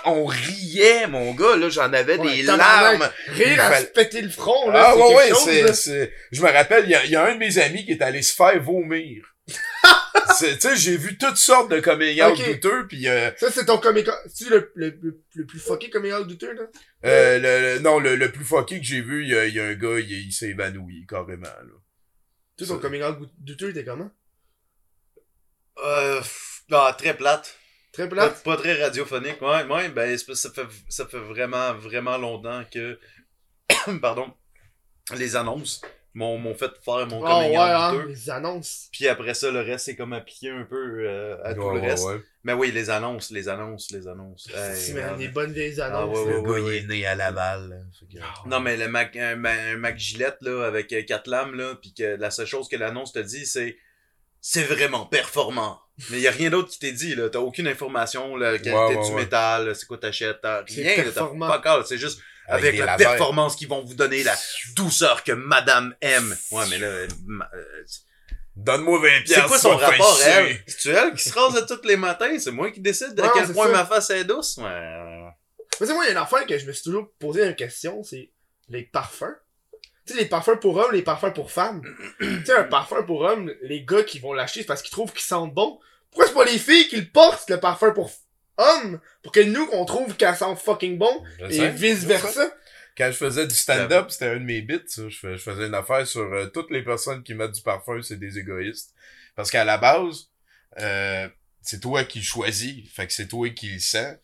[0.05, 3.09] on, on riait, mon gars, là, j'en avais Ouais, des larmes.
[3.27, 4.91] Rire à se péter le front, là.
[4.91, 6.13] Ah ouais, ouais, c'est.
[6.31, 8.01] Je me rappelle, il y a, il y a un de mes amis qui est
[8.01, 9.25] allé se faire vomir.
[10.37, 12.45] C'est- tu sais, j'ai vu toutes sortes de coming out Ok.
[12.53, 16.11] douteux, puis euh, Ça, c'est ton comic C'est le, le, le, le plus fucké coming
[16.13, 16.63] out douteux, là?
[17.05, 19.53] euh, le, le- non, le, le plus fucké que j'ai vu, il y a, il
[19.53, 21.73] y a un gars, il, il s'est évanoui, carrément, là.
[22.57, 24.11] Tu ton Ça- coming out douteux, t'es comment?
[25.83, 26.21] Euh,
[26.71, 27.55] ah, très plate.
[27.93, 28.43] Très Pas, plate?
[28.43, 29.41] pas très radiophonique.
[29.41, 32.99] Ouais, ouais, ben, ça fait, ça fait vraiment, vraiment longtemps que,
[34.01, 34.33] pardon,
[35.15, 35.81] les annonces
[36.17, 38.87] m'ont, m'ont fait faire mon Oh, coming ouais, out hein, les annonces.
[38.91, 41.81] Puis après ça, le reste, c'est comme appliqué un peu euh, à tout Ouais, le
[41.81, 42.05] ouais, reste.
[42.05, 42.19] ouais.
[42.43, 44.47] Mais oui, les annonces, les annonces, les annonces.
[44.55, 46.17] Hey, man, des bonnes vieilles annonces.
[46.17, 46.37] Ah, ouais, là.
[46.37, 47.69] Le gars, il est né à Laval.
[47.69, 47.75] là.
[48.11, 51.53] Que- Non, mais le Mac, un, Ma- un Mac Gillette, là, avec euh, quatre lames,
[51.55, 53.77] là, pis que la seule chose que l'annonce te dit, c'est
[54.41, 55.79] c'est vraiment performant.
[56.09, 57.29] Mais y a rien d'autre qui t'est dit, là.
[57.29, 59.21] T'as aucune information, la qualité Ouais, ouais, du ouais.
[59.23, 61.47] métal, c'est quoi t'achètes, t'as C'est rien, là, t'as performant.
[61.47, 63.03] pas encore, c'est juste avec, des la lasers.
[63.05, 64.35] performance qu'ils vont vous donner, la
[64.75, 66.35] douceur que madame aime.
[66.51, 67.83] Ouais, mais là, euh, ma- euh,
[68.55, 70.59] Donne-moi 20 c'est piastres, quoi son rapport, elle?
[70.65, 72.39] C'est-tu elle qui se rase tous les matins?
[72.39, 73.71] C'est moi qui décide à Ouais, quel c'est point ça.
[73.71, 74.57] ma face est douce?
[74.57, 74.63] Ouais.
[75.79, 77.53] Mais c'est moi, il y a une affaire que je me suis toujours posé une
[77.55, 78.31] question, c'est
[78.69, 79.35] les parfums.
[80.07, 81.83] Tu sais, les parfums pour hommes, les parfums pour femmes.
[82.19, 85.11] tu sais, un parfum pour hommes, les gars qui vont l'acheter, c'est parce qu'ils trouvent
[85.11, 85.79] qu'ils sentent bon.
[86.09, 88.09] Pourquoi c'est pas les filles qui le portent, le parfum pour
[88.57, 92.07] hommes, pour que nous, qu'on trouve qu'elle sent fucking bon, et sais, vice je sais.
[92.07, 92.51] versa.
[92.97, 95.07] Quand je faisais du stand-up, c'était un de mes bits, ça.
[95.07, 98.01] Je, fais- je faisais une affaire sur euh, toutes les personnes qui mettent du parfum,
[98.01, 98.93] c'est des égoïstes.
[99.35, 100.29] Parce qu'à la base,
[100.79, 101.29] euh,
[101.61, 102.89] c'est toi qui le choisis.
[102.91, 104.15] Fait que c'est toi qui le sens.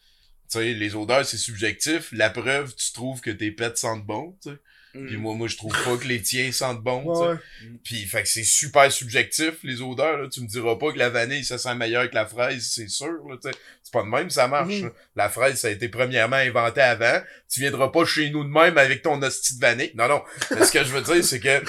[0.52, 2.10] Tu sais, les odeurs, c'est subjectif.
[2.14, 4.58] La preuve, tu trouves que tes pets sentent bon, tu sais.
[4.94, 7.04] Puis moi, moi, je trouve pas que les tiens sentent bon.
[7.04, 7.36] Ouais.
[7.84, 10.30] Puis, fait que c'est super subjectif, les odeurs, là.
[10.30, 13.28] Tu me diras pas que la vanille, ça sent meilleur que la fraise, c'est sûr,
[13.28, 13.38] là.
[13.42, 14.76] C'est pas de même, ça marche.
[14.76, 14.84] Mhm.
[14.84, 14.94] là.
[15.16, 17.22] La fraise, ça a été premièrement inventé avant.
[17.52, 19.92] Tu viendras pas chez nous de même avec ton hostie de vanille.
[19.96, 20.22] Non, non.
[20.52, 21.64] Mais ce que je veux dire, c'est que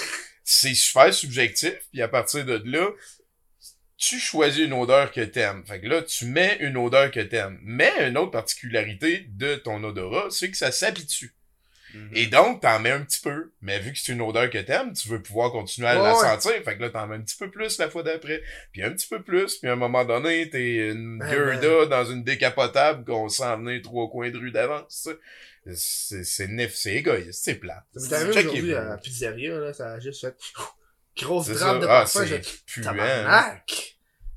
[0.44, 2.90] c'est super subjectif, puis à partir de là,
[3.96, 5.64] tu choisis une odeur que t'aimes.
[5.66, 7.58] Fait que là, tu mets une odeur que t'aimes.
[7.62, 11.34] Mais une autre particularité de ton odorat, c'est que ça s'habitue.
[11.94, 12.10] Mhm.
[12.14, 13.52] Et donc, t'en mets un petit peu.
[13.62, 16.20] Mais vu que c'est une odeur que t'aimes, tu veux pouvoir continuer à la ouais.
[16.20, 16.52] sentir.
[16.64, 18.42] Fait que là, t'en mets un petit peu plus la fois d'après.
[18.72, 19.56] Puis un petit peu plus.
[19.56, 23.80] Puis à un moment donné, t'es une Ah, Gerda dans une décapotable qu'on sent venir
[23.82, 25.08] trois coins de rue d'avance.
[25.72, 27.84] C'est, c'est, nef- c'est égoïste, c'est plate.
[27.96, 30.36] Ça m'est arrivé aujourd'hui à la pizzeria, là, ça a juste fait
[31.16, 32.92] grosse C'est drame de Ah, parfum, c'est j'ai puant.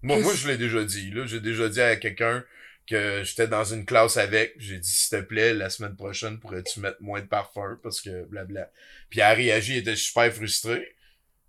[0.04, 1.26] Moi, moi, je l'ai déjà dit, là.
[1.26, 2.44] J'ai déjà dit à quelqu'un
[2.88, 4.56] que j'étais dans une classe avec.
[4.58, 7.80] J'ai dit, s'il te plaît, la semaine prochaine, pourrais-tu mettre moins de parfum?
[7.84, 8.72] Parce que blabla.
[9.10, 10.94] Puis elle a réagi, elle était super frustrée.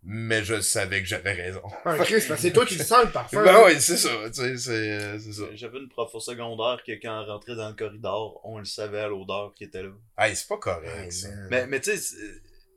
[0.05, 1.60] Mais je savais que j'avais raison.
[1.85, 3.43] Ah, Chris, c'est toi qui le sens, le parfum.
[3.44, 5.43] Ben oui, c'est ça, tu sais, c'est, euh, c'est ça.
[5.55, 9.01] J'avais une prof au secondaire que quand elle rentrait dans le corridor, on le savait
[9.01, 9.90] à l'odeur qui était là.
[10.16, 11.28] Hey, c'est pas correct, ça.
[11.51, 12.16] Mais, mais tu sais,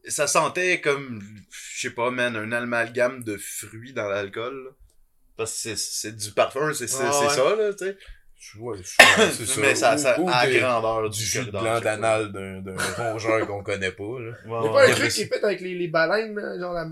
[0.08, 1.22] ça sentait comme,
[1.52, 4.66] je sais pas, man, un amalgame de fruits dans l'alcool.
[4.66, 4.72] là.
[5.38, 7.30] Parce que c'est- c'est du parfum, c'est c'est- Ah, ouais.
[7.36, 7.98] ça, là, tu sais.
[8.44, 9.62] Je- ouais, je- c'est ça.
[9.62, 11.80] Mais ça, ça ou à des- grandeur du jus de pas.
[11.80, 14.32] d'anal d'un, d'un rongeur qu'on connaît pas, là.
[14.48, 14.72] Ouais, Y'a ouais.
[14.74, 16.86] pas un y a truc qui est fait avec les, les baleines, là, genre la,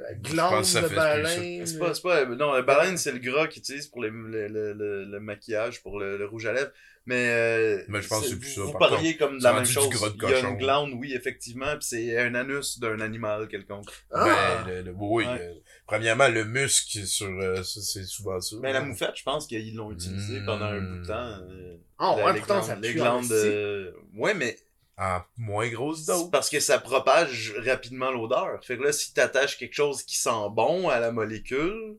[0.00, 1.66] la glande de baleine.
[1.66, 4.48] C'est pas, c'est pas, non, le baleine, c'est le gras qu'ils utilisent pour les- le,
[4.48, 6.70] le, le, le maquillage, pour le, le rouge à lèvres.
[7.04, 9.52] Mais, euh, Mais je pense que c'est plus ça, Vous par parliez comme de la
[9.54, 9.88] même chose.
[9.90, 13.48] gras de Il y a une glande, oui, effectivement, puis c'est un anus d'un animal
[13.48, 13.88] quelconque.
[14.12, 14.62] Ah!
[14.64, 15.38] Ben, le, le- oui, Ouais.
[15.38, 18.54] le- premièrement, le muscle sur, euh, ça, c'est souvent ça.
[18.60, 21.38] Mais la moufette, je pense qu'ils l'ont utilisé pendant un bout de temps.
[21.50, 24.56] euh, Ah, la- ouais, les pourtant, glandes, ça les glandes, euh, Ouais, mais
[25.02, 26.30] En moins grosse dose.
[26.30, 28.64] parce que ça propage rapidement l'odeur.
[28.64, 31.96] Fait que là, si t'attaches quelque chose qui sent bon à la molécule,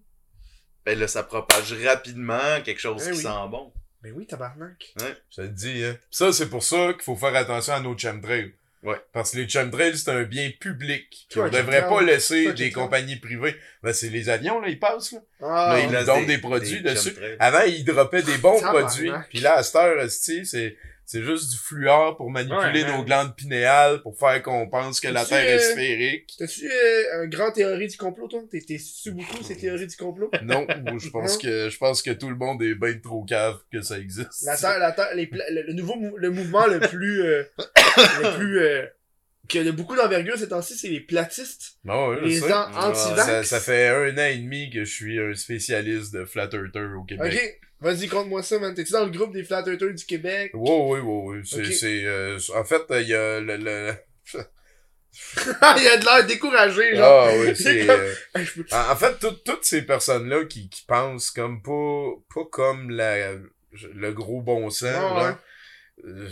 [0.86, 3.24] ben là, ça propage rapidement quelque chose Eh qui oui.
[3.24, 3.74] sent bon.
[4.04, 4.94] Mais oui, tabarnak.
[5.30, 5.98] Je te le dis, hein.
[6.12, 8.54] Ça, c'est pour ça qu'il faut faire attention à nos chemtrails.
[8.84, 8.98] Ouais.
[9.14, 11.28] Parce que les chemtrails, c'est un bien public.
[11.30, 13.56] Puis on devrait pas laisser des compagnies privées.
[13.82, 15.20] Ben, c'est les avions, là, ils passent, là.
[15.42, 17.10] Ah, Là, il laisse donne des produits des dessus.
[17.12, 17.38] chemtrails.
[17.40, 19.12] Avant, ils droppaient des bons produits.
[19.30, 20.78] Puis là, à cette heure, c'est,
[21.14, 25.07] C'est juste du fluor pour manipuler Ouais, nos glandes pinéales, pour faire qu'on pense que
[25.10, 26.34] la Terre est euh, sphérique.
[26.40, 28.41] T'as-tu euh, un grand théorie du complot, toi?
[28.49, 30.31] T'es, t'es su beaucoup ces théories du complot?
[30.44, 30.65] Non,
[30.99, 33.99] je pense que je pense que tout le monde est bien trop cave que ça
[33.99, 34.44] existe.
[34.44, 37.44] La Terre, la Terre, les le, le nouveau mou- le mouvement le plus, euh,
[37.88, 38.85] le plus, euh,
[39.48, 41.77] qui a beaucoup d'envergure ces temps-ci, c'est les platistes.
[41.84, 43.26] Non, ouais, je Les gens anti-vax.
[43.26, 46.95] ça, ça fait un an et demi que je suis un spécialiste de flat earther
[46.98, 47.34] au Québec.
[47.34, 48.74] Ok, vas-y, conte-moi ça, man.
[48.74, 50.52] T'es-tu dans le groupe des Flat Earthers du Québec?
[50.54, 51.42] Ouais, ouais, ouais, ouais.
[51.46, 53.94] C'est, c'est, euh, en fait, il y a le, le...
[55.36, 57.28] Il a de l'air découragé, genre.
[57.28, 57.86] Ah oui, c'est...
[57.86, 58.16] comme- euh,
[58.72, 64.12] En, fait, tout- toutes ces personnes-là qui, qui pensent comme pas, pas comme la, le
[64.12, 65.40] gros bon sens, Ah, là,
[66.06, 66.30] euh,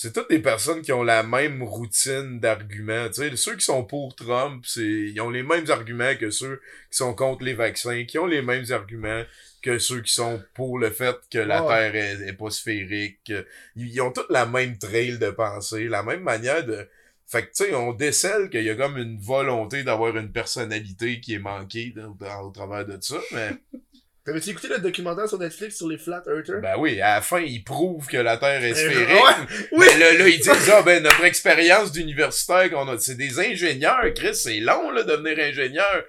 [0.00, 3.08] c'est toutes des personnes qui ont la même routine d'arguments.
[3.08, 6.60] Tu sais, ceux qui sont pour Trump, c'est, ils ont les mêmes arguments que ceux
[6.90, 9.24] qui sont contre les vaccins, qui ont les mêmes arguments
[9.60, 11.62] que ceux qui sont pour le fait que la.
[11.62, 13.18] Terre est, est pas sphérique.
[13.26, 13.44] que-
[13.74, 16.86] Ils, ils ont toutes la même trail de pensée, la même manière de...
[17.26, 21.20] Fait que, tu sais, on décèle qu'il y a comme une volonté d'avoir une personnalité
[21.20, 21.92] qui est manquée
[22.40, 23.50] au travers de ça, mais...
[24.28, 26.60] T'avais-tu écouté le documentaire sur Netflix sur les Flat Earthers?
[26.60, 29.08] Ben oui, à la fin, ils prouvent que la Terre est sphérique.
[29.08, 29.86] ouais, oui.
[29.88, 34.04] Mais là, là, ils disent, ah, ben, notre expérience d'universitaire qu'on a, c'est des ingénieurs,
[34.14, 36.04] Chris, c'est long, là, de devenir ingénieur.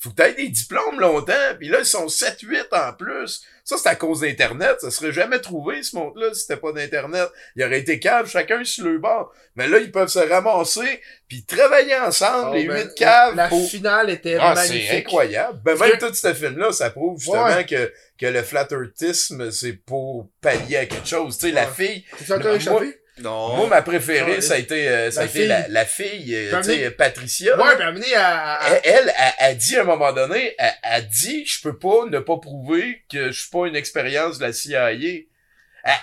[0.00, 3.42] Faut que t'aies des diplômes longtemps, puis là, ils sont 7-8 en plus.
[3.64, 4.76] Ça, c'est à cause d'Internet.
[4.80, 7.28] Ça serait jamais trouvé, ce monde-là, si c'était pas d'Internet.
[7.56, 9.32] Il aurait été caves, chacun sur le bord.
[9.56, 13.48] Mais là, ils peuvent se ramasser, puis travailler ensemble, Oh, les ben, huit caves, La
[13.48, 13.66] pour...
[13.66, 15.06] finale était Ah, c'est magnifique.
[15.06, 15.60] incroyable.
[15.64, 17.64] Ben, même que- tout ce film-là, ça prouve justement Ouais.
[17.64, 17.90] que,
[18.20, 21.38] que le flat earthisme, c'est pour pallier à quelque chose.
[21.38, 22.04] Tu sais, la fille?
[23.18, 23.54] Non.
[23.56, 25.48] moi, ma préférée, ça a été, euh, ça a La été fille.
[25.48, 27.56] la, la fille, euh, tu sais, Patricia.
[27.56, 28.54] Ouais, puis amené à...
[28.54, 31.78] à- Elle, elle, elle, elle dit à un moment donné, elle, elle dit, je peux
[31.78, 34.92] pas ne pas prouver que je suis pas une expérience de la CIA.
[34.92, 35.24] Elle,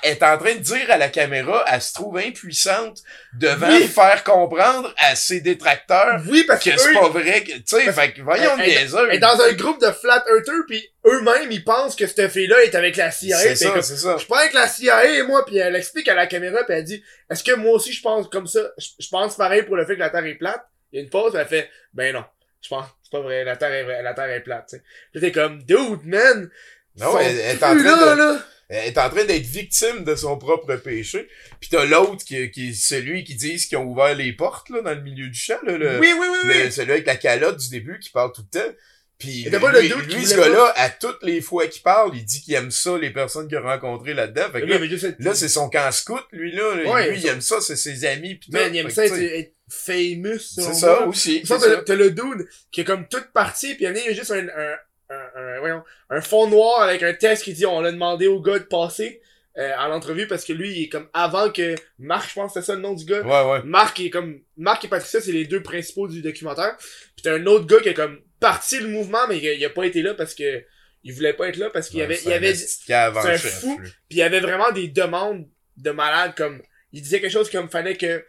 [0.04, 3.00] elle est en train de dire à la caméra, elle se trouve impuissante
[3.34, 3.88] devant Oui.
[3.88, 7.92] faire comprendre à ses détracteurs Oui, parce que que c'est pas vrai que, tu sais,
[7.92, 11.52] fait que voyons Elle- elle- elle est dans un groupe de Flat Earthers, puis eux-mêmes,
[11.52, 13.38] ils pensent que cette fille-là est avec la CIA.
[13.38, 14.18] C'est ça, c'est ça.
[14.18, 16.84] je pas avec la CIA et moi, puis elle explique à la caméra, puis elle
[16.84, 18.72] dit, est-ce que moi aussi je pense comme ça?
[18.78, 20.64] Je, pense pareil pour le fait que la Terre est plate?
[20.91, 22.23] Il y a une pause, elle fait, ben non,
[22.61, 24.84] je pense, c'est pas vrai, la Terre est, vraie- la Terre est plate, tu sais.
[25.11, 26.49] Puis t'es comme, dude, man!
[26.98, 28.45] Non, elle, elle est en train là, de, là.
[28.68, 31.30] elle est en train d'être victime de son propre péché.
[31.61, 34.82] Puis t'as l'autre qui, qui est celui qui dit qu'ils ont ouvert les portes, là,
[34.82, 36.64] dans le milieu du champ, là, le, oui, oui, oui, oui.
[36.65, 38.73] le- celui avec la calotte du début qui parle tout le temps.
[39.22, 42.41] Puis pas lui, qui lui, ce gars-là, à toutes les fois qu'il parle, il dit
[42.41, 44.52] qu'il aime ça, les personnes qu'il a rencontrées là-dedans.
[44.52, 44.73] Fait que Lui,
[45.19, 46.91] là, c'est son camp scout, lui, là.
[46.91, 48.52] Ouais, lui, il aime ça, c'est ses amis, pis.
[48.52, 51.45] Man, il aime ça être, famous, C'est ça aussi.
[51.45, 54.48] Ça, t'as le dude qui est comme toute partie, puis il y a juste un,
[54.48, 54.76] un,
[55.10, 58.41] un, un- voyons, un fond noir avec un texte qui dit on a demandé au
[58.41, 59.22] gars de passer
[59.57, 62.60] euh, à l'entrevue parce que lui, il est comme avant que Marc, je pense que
[62.61, 63.22] c'est ça le nom du gars.
[63.22, 63.61] Ouais, ouais.
[63.65, 66.76] Marc il est comme Marc et Patricia, c'est les deux principaux du documentaire.
[66.77, 69.64] Puis t'as un autre gars qui est comme parti le mouvement, mais il a, il
[69.66, 70.64] a pas été là parce que
[71.04, 73.38] il voulait pas être là parce qu'il y Ouais, avait, il y avait, c'est un
[73.38, 73.80] fou.
[73.82, 75.48] puis il y avait vraiment des demandes
[75.78, 76.62] de malades comme
[76.92, 78.26] il disait quelque chose comme fallait que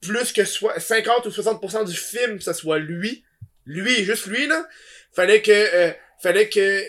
[0.00, 3.24] plus que soit 50 ou 60% du film ça soit lui.
[3.66, 4.66] Lui juste lui là.
[5.14, 6.82] Fallait que euh, fallait que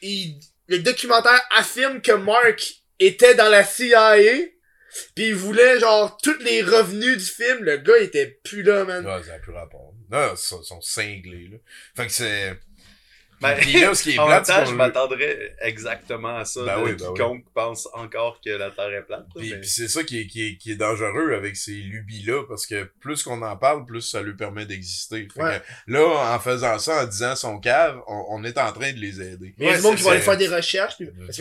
[0.00, 0.38] il,
[0.68, 4.16] le documentaire affirme que Mark était dans la CIA
[5.14, 9.04] puis il voulait genre tous les revenus du film le gars était plus là man
[9.06, 9.94] Ouais, ça a plus rapport.
[10.10, 11.58] Non, ils sont cinglés, là.
[11.94, 12.58] Fait que c'est...
[13.40, 16.62] Ben, Puis là, ce qui est en même plate, temps, je m'attendrais exactement à ça
[16.64, 19.26] Ben de oui, ben quiconque pense encore que la Terre est plate.
[19.34, 22.44] Puis, mais- puis c'est ça qui est, qui, est, qui est dangereux avec ces lubies-là,
[22.48, 25.26] parce que plus qu'on en parle, plus ça lui permet d'exister.
[25.34, 25.60] Fait Ouais.
[25.86, 28.98] que là, en faisant ça, en disant son cave, on, on est en train de
[28.98, 29.54] les aider.
[29.58, 31.36] mais il y a du monde qui va aller faire des recherches puis, parce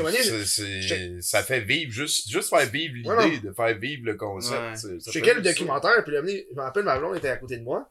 [0.46, 4.16] c'est- je- ça fait vivre, juste, juste faire vivre l'idée, Ouais, de faire vivre le
[4.16, 4.58] concept.
[4.86, 4.94] Ouais.
[5.06, 5.42] Je ça.
[5.42, 7.90] documentaire, puis là, je me rappelle, ma blonde était à côté de moi,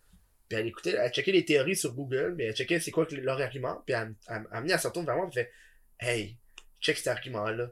[0.48, 3.14] puis elle écoutait, elle checkait les théories sur Google, mais elle checkait c'est quoi que
[3.14, 5.52] leur argument, puis elle, elle, elle, elle, elle se retourne vers moi, puis elle fait
[6.00, 6.36] «Hey,
[6.80, 7.70] check cet argument-là,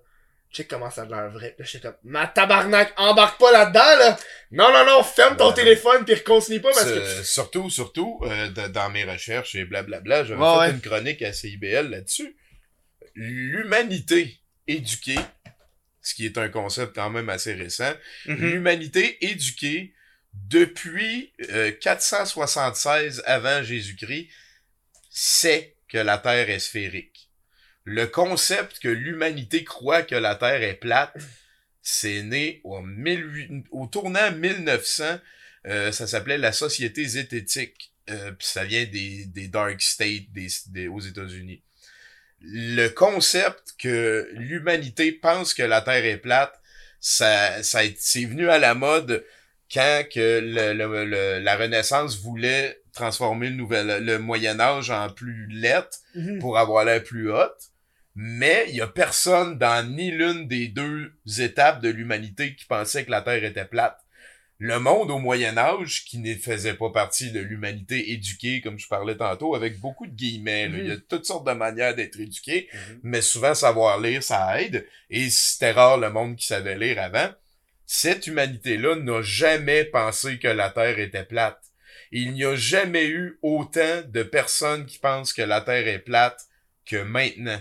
[0.52, 3.98] check comment ça a l'air vrai.» Puis Là, j'étais comme «Ma tabarnak, embarque pas là-dedans,
[3.98, 4.18] là!
[4.50, 5.54] Non, non, non, ferme ton Ouais.
[5.54, 7.22] téléphone, puis continue pas, parce que...
[7.22, 10.70] Surtout, surtout, euh, dans mes recherches et blablabla, j'avais fait ouais.
[10.72, 12.36] une chronique à CIBL là-dessus.
[13.14, 15.18] L'humanité éduquée,
[16.02, 17.92] ce qui est un concept quand même assez récent,
[18.26, 18.36] Mhm.
[18.36, 19.94] l'humanité éduquée
[20.48, 24.28] depuis euh, 476 avant Jésus-Christ
[25.10, 27.30] sait que la Terre est sphérique.
[27.84, 31.16] Le concept que l'humanité croit que la Terre est plate,
[31.82, 35.18] c'est né au, 18 au tournant 1900.
[35.66, 37.92] euh, ça s'appelait la Société zététique.
[38.10, 41.62] Euh, puis ça vient des, des Dark States des, des- aux États-Unis.
[42.40, 46.60] Le concept que l'humanité pense que la Terre est plate,
[47.00, 49.24] ça, ça c'est venu à la mode
[49.72, 55.10] quand que le, le- le- la Renaissance voulait transformer le nouvel le Moyen Âge en
[55.10, 56.38] plus lettre Mhm.
[56.38, 57.70] pour avoir l'air plus haute.
[58.14, 63.04] Mais il y a personne dans ni l'une des deux étapes de l'humanité qui pensait
[63.04, 63.98] que la Terre était plate.
[64.58, 68.88] Le monde au Moyen Âge, qui ne faisait pas partie de l'humanité éduquée, comme je
[68.88, 70.68] parlais tantôt, avec beaucoup de guillemets.
[70.68, 70.78] là.
[70.78, 70.84] Mhm.
[70.84, 73.00] Il y a toutes sortes de manières d'être éduqué, Mhm.
[73.02, 74.86] mais souvent savoir lire, ça aide.
[75.10, 77.28] Et c'était rare le monde qui savait lire avant.
[77.86, 81.60] Cette humanité-là n'a jamais pensé que la Terre était plate.
[82.10, 86.40] Il n'y a jamais eu autant de personnes qui pensent que la Terre est plate
[86.84, 87.60] que maintenant.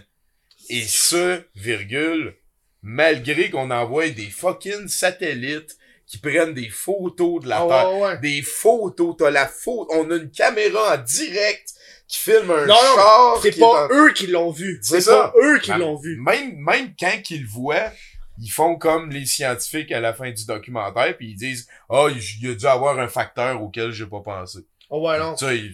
[0.70, 2.36] Et ce, virgule,
[2.82, 5.78] malgré qu'on envoie des fucking satellites
[6.08, 7.94] qui prennent des photos de la Ah, Terre.
[7.94, 8.18] ouais, ouais.
[8.20, 11.74] Des photos, t'as la photo, on a une caméra en direct
[12.08, 13.40] qui filme un Non, non, char.
[13.42, 14.80] C'est pas eux qui l'ont vu.
[14.82, 16.20] C'est pas eux qui l'ont vu.
[16.20, 17.92] Même, même quand ils le voient,
[18.40, 22.18] ils font comme les scientifiques à la fin du documentaire, puis ils disent «Ah, il
[22.42, 24.60] il y a dû avoir un facteur auquel j'ai pas pensé.
[24.90, 25.36] Oh ouais, non.
[25.38, 25.72] Ça, il-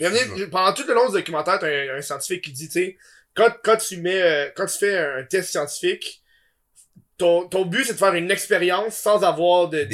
[0.50, 2.98] pendant tout le long du documentaire, t'as un, un scientifique qui dit, tu sais,
[3.34, 6.22] quand, quand tu mets, euh, quand tu fais un test scientifique,
[7.18, 9.88] ton, ton but c'est de faire une expérience sans avoir de,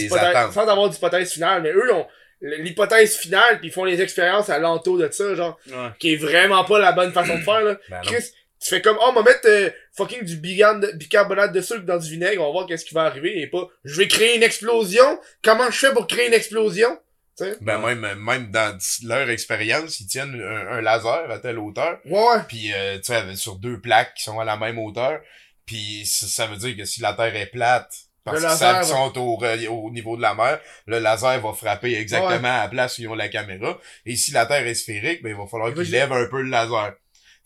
[0.52, 1.62] sans avoir d'hypothèse finale.
[1.62, 2.08] Mais eux, ils ont
[2.42, 5.90] l'hypothèse finale puis ils font les expériences à l'entour de ça, genre, Ouais.
[6.00, 7.78] qui est vraiment pas la bonne façon de faire, là.
[7.90, 8.02] Ben.
[8.04, 11.98] Chris, tu fais comme, oh, on va mettre euh, fucking du bicarbonate de sucre dans
[11.98, 14.44] du vinaigre, on va voir qu'est-ce qui va arriver, et pas, je vais créer une
[14.44, 16.98] explosion, comment je fais pour créer une explosion?
[17.38, 17.56] Tu sais?
[17.62, 22.38] Ben même, même dans leur expérience, ils tiennent un, un laser à telle hauteur, Ouais,
[22.48, 25.20] puis euh, tu sais, sur deux plaques qui sont à la même hauteur,
[25.66, 27.94] puis ça, veut dire que si la Terre est plate,
[28.24, 31.40] parce qu'ils laser savent qu'ils va- sont au, au niveau de la mer, le laser
[31.40, 33.78] va frapper exactement à la place où ils ont la caméra.
[34.06, 36.50] Et si la Terre est sphérique, ben il va falloir qu'ils lèvent un peu le
[36.50, 36.94] laser.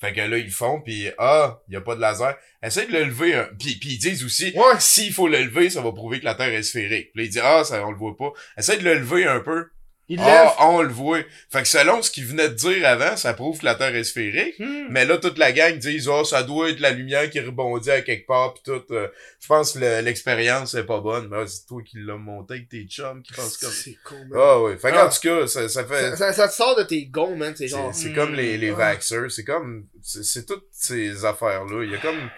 [0.01, 2.35] Fait que là, ils le font, puis ah, il y a pas de laser.
[2.63, 3.35] Essaye de le lever.
[3.35, 4.79] un- Puis, puis ils disent aussi, Ouais.
[4.79, 7.11] s'il faut le lever, ça va prouver que la Terre est sphérique.
[7.13, 8.31] Puis là, ils disent, ah, ça, on le voit pas.
[8.57, 9.67] Essaye de le lever un peu.
[10.13, 10.49] Il lève.
[10.57, 11.19] Ah, on le voit.
[11.49, 14.03] Fait que selon ce qu'ils venaient de dire avant, ça prouve que la Terre est
[14.03, 14.59] sphérique.
[14.59, 14.87] Hmm.
[14.89, 18.01] Mais là, toute la gang disent, oh, ça doit être la lumière qui rebondit à
[18.01, 18.83] quelque part, pis tout.
[18.91, 19.07] euh,
[19.39, 21.29] je pense que le- l'expérience est pas bonne.
[21.29, 23.71] Mais ah, c'est toi qui l'as monté avec tes chums qui pensent comme...
[23.71, 24.39] C'est con, man.
[24.39, 24.77] Ah ouais.
[24.77, 25.03] Fait Ah.
[25.05, 26.09] qu'en tout cas, ça, ça fait...
[26.11, 27.53] Ça, ça, ça te sort de tes gonds, man.
[27.55, 27.95] C'est C'est genre.
[27.95, 28.75] c'est hmm, comme les, les ah.
[28.75, 29.85] vaxxers, c'est comme...
[30.03, 31.83] C'est toutes ces affaires-là.
[31.83, 32.29] Il y a comme...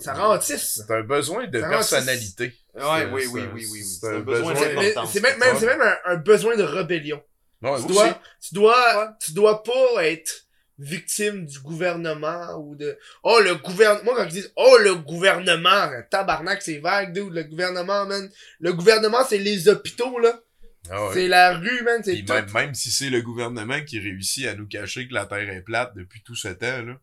[0.00, 0.82] Ça rend autiste.
[0.86, 2.52] C'est un besoin de personnalité.
[2.74, 3.84] Ouais, oui, oui, oui, oui, oui.
[3.84, 4.54] c'est un besoin.
[5.06, 7.22] C'est même, même, un, un besoin de rébellion.
[7.62, 10.44] Ouais, Tu dois, tu dois, tu dois pas être
[10.78, 15.88] victime du gouvernement ou de, oh, le gouvernement, moi, quand ils disent, oh, le gouvernement,
[16.10, 18.28] tabarnak, c'est vague, dude, le gouvernement, man.
[18.60, 20.40] Le gouvernement, c'est les hôpitaux, là.
[20.90, 21.14] Ah ouais.
[21.14, 22.32] C'est la rue, man, c'est tout.
[22.32, 25.62] même, même si c'est le gouvernement qui réussit à nous cacher que la Terre est
[25.62, 26.98] plate depuis tout ce temps, là,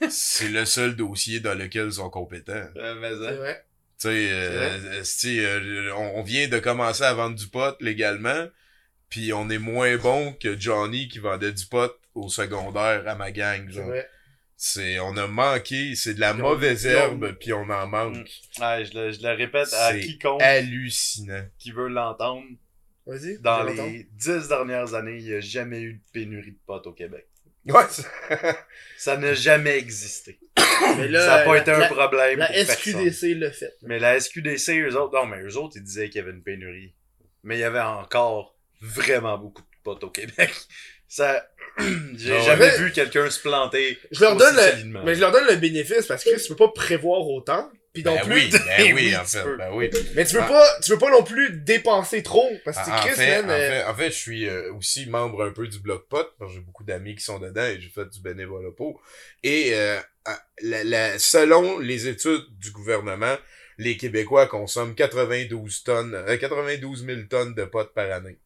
[0.10, 2.52] c'est le seul dossier dans lequel ils sont compétents.
[2.76, 3.65] Euh, mais, C'est vrai.
[3.98, 8.46] Tu sais, euh, esti, euh, on, on vient de commencer à vendre du pot légalement,
[9.08, 13.32] puis on est moins bon que Johnny qui vendait du pot au secondaire à ma
[13.32, 13.86] gang, C'est genre.
[13.88, 14.08] vrai.
[14.58, 18.26] C'est, on a manqué, c'est de la mauvaise herbe, puis on en manque.
[18.58, 21.44] Ouais, je le, je le répète à quiconque hallucinant.
[21.58, 22.44] qui veut l'entendre.
[23.06, 23.38] Vas-y.
[23.38, 26.92] Dans les dix dernières années, il n'y a jamais eu de pénurie de potes au
[26.92, 27.26] Québec.
[27.66, 27.82] Ouais,
[28.98, 30.38] Ça n'a jamais existé.
[30.98, 32.74] Mais là, ça n'a pas la- été un la- problème La pour personne.
[33.08, 33.74] SQDC l'a fait.
[33.82, 36.42] Mais la SQDC, eux autres, non, mais eux autres, ils disaient qu'il y avait une
[36.42, 36.94] pénurie.
[37.44, 40.50] Mais il y avait encore vraiment beaucoup de potes au Québec.
[41.08, 41.46] Ça,
[42.16, 43.98] j'ai Ah jamais Mais- vu quelqu'un se planter.
[44.10, 44.56] Je leur aussi donne
[44.92, 47.70] le, mais je leur donne le bénéfice parce que tu peux pas prévoir autant.
[47.92, 48.34] Puis non ben plus.
[48.34, 49.56] oui, ben oui, Oui, en tu fait, peux.
[49.56, 49.88] ben oui.
[50.16, 50.48] Mais tu veux Ah.
[50.48, 52.50] pas, tu veux pas non plus dépenser trop.
[52.64, 54.72] Parce que En, en Chris, fait, man, en, euh, fait, en fait, je suis euh,
[54.74, 57.64] aussi membre un peu du Bloc Pot, parce que j'ai beaucoup d'amis qui sont dedans
[57.64, 59.00] et j'ai fait du bénévolat pour.
[59.42, 59.98] Et euh,
[60.62, 63.36] la, la- selon les études du gouvernement,
[63.78, 68.38] les Québécois consomment 92 tonnes, euh, 92 000 tonnes de potes par année.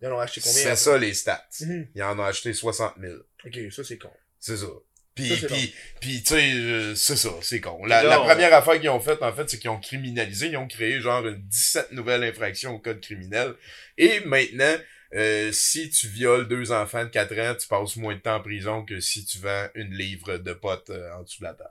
[0.00, 0.62] ils en ont acheté combien?
[0.62, 1.48] C'est ça les stats.
[1.60, 1.88] Mhm.
[1.94, 3.14] Ils en ont acheté 60 000.
[3.44, 4.10] Ok, ça c'est con.
[4.38, 4.66] C'est ça.
[5.14, 7.84] Puis, puis, puis, tu sais, euh, c'est ça, c'est con.
[7.84, 11.00] La, première affaire qu'ils ont faite, en fait, c'est qu'ils ont criminalisé, ils ont créé
[11.00, 13.54] genre une 17 nouvelles infractions au code criminel.
[13.98, 14.74] Et maintenant,
[15.14, 18.40] euh, si tu violes deux enfants de 4 ans, tu passes moins de temps en
[18.40, 21.70] prison que si tu vends une livre de potes euh, en dessous de la table.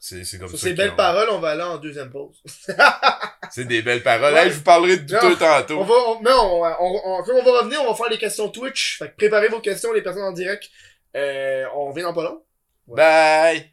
[0.00, 0.68] C'est, c'est comme Sur ça.
[0.68, 2.40] ces belles ont- paroles, on va aller en deuxième pause.
[3.50, 4.32] C'est des belles paroles.
[4.32, 4.44] Ouais.
[4.44, 5.80] Hey, je vous parlerai de tout tantôt.
[5.80, 8.18] On va, on, non, on, on, on- quand on va revenir, on va faire les
[8.18, 8.98] questions Twitch.
[8.98, 10.68] Fait que préparez vos questions, les personnes en direct.
[11.16, 12.44] Euh, on vient dans pas long.
[12.86, 13.72] Bye!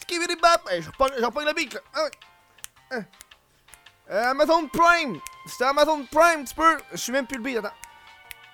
[0.00, 0.62] Skibidi bap!
[0.70, 1.80] Hey, j'en prends le beat là.
[1.96, 2.08] Hein?
[2.92, 3.04] Hein?
[4.10, 5.18] Euh, Amazon Prime!
[5.46, 6.76] C'était Amazon Prime, tu peux.
[6.92, 7.74] Je suis même plus le beat, attends.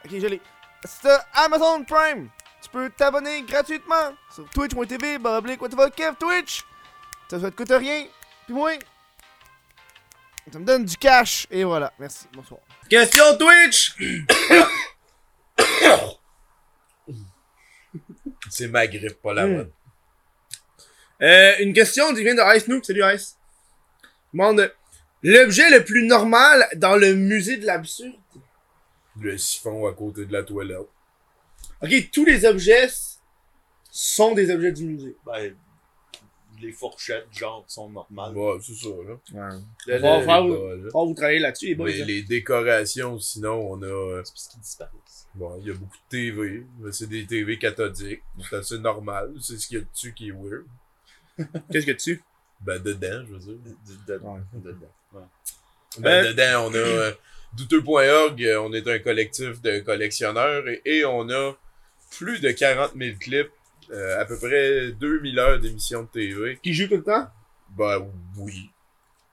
[0.04, 0.40] Ok, je l'ai.
[0.84, 2.28] C'était Amazon Prime!
[2.62, 6.62] Tu peux t'abonner gratuitement sur twitch.tv, baroblique, what the fuck, Kev, Twitch!
[7.30, 8.06] Ça, ça te coûte rien.
[8.46, 8.72] Puis moi.
[10.52, 11.46] Ça me donne du cash.
[11.50, 11.92] Et voilà.
[11.98, 12.26] Merci.
[12.32, 12.60] Bonsoir.
[12.88, 13.94] Question Twitch!
[18.50, 19.56] C'est ma grippe, pas la Hmm.
[19.56, 19.70] bonne.
[21.22, 22.82] Euh, une question qui vient de Ice Noob.
[22.82, 23.36] Salut Ice.
[24.32, 24.72] Demande
[25.22, 28.14] l'objet le plus normal dans le musée de l'absurde.
[29.18, 30.88] Le siphon à côté de la toilette.
[31.82, 32.88] Ok, tous les objets
[33.90, 35.16] sont des objets du musée.
[35.26, 35.54] Ben,
[36.60, 38.36] les fourchettes, genre, sont normales.
[38.36, 39.16] Ouais, c'est ça, là.
[39.34, 41.86] On Le- va faire- vous travaillez là-dessus, les boys.
[41.86, 42.04] Mais hein.
[42.04, 43.86] les décorations, sinon, on a...
[43.86, 45.26] euh, C'est parce qu'ils disparaissent.
[45.34, 46.66] Bon, il y a beaucoup de TV.
[46.78, 48.22] mais C'est des TV cathodiques.
[48.48, 49.32] C'est assez normal.
[49.40, 50.66] C'est ce qu'il y a dessus qui est weird.
[51.72, 52.22] Qu'est-ce que tu
[52.60, 53.54] Ben, dedans, je veux dire.
[53.56, 54.40] De- de- Ouais.
[54.52, 54.92] dedans.
[55.14, 55.22] Ouais.
[55.98, 57.12] Ben, Euh, dedans, on a euh,
[57.56, 61.52] douteux.org, euh, on est un collectif de collectionneurs et, et on a
[62.16, 63.50] plus de 40 000 clips,
[63.90, 66.58] euh, à peu près 2000 heures d'émissions de TV.
[66.62, 67.28] Qui joue tout le temps?
[67.76, 68.06] Ben
[68.36, 68.70] oui.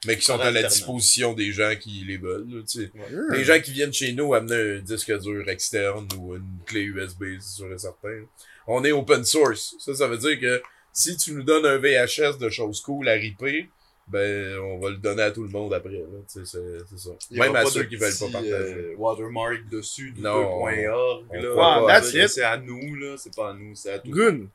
[0.06, 2.48] Mais qui sont à la disposition des gens qui les veulent.
[2.50, 2.92] là, tu sais.
[3.32, 7.24] Les gens qui viennent chez nous amener un disque dur externe ou une clé USB,
[7.40, 8.24] c'est sûr et certain.
[8.68, 9.76] On est open source.
[9.80, 10.62] Ça, ça veut dire que
[10.94, 13.70] si tu nous donnes un VHS de choses cool à riper,
[14.10, 16.02] ben, on va le donner à tout le monde après.
[16.28, 17.10] C'est c'est ça.
[17.30, 18.52] Il Même à ceux qui veulent pas petit, partager.
[18.54, 20.70] euh, watermark dessus du Non.
[20.70, 21.26] 2.org.
[21.30, 21.42] On là.
[21.42, 21.88] fera pas.
[22.02, 22.28] That's it.
[22.30, 23.16] C'est à nous, là.
[23.18, 24.10] C'est pas à nous, c'est à tout.
[24.12, 24.48] Good.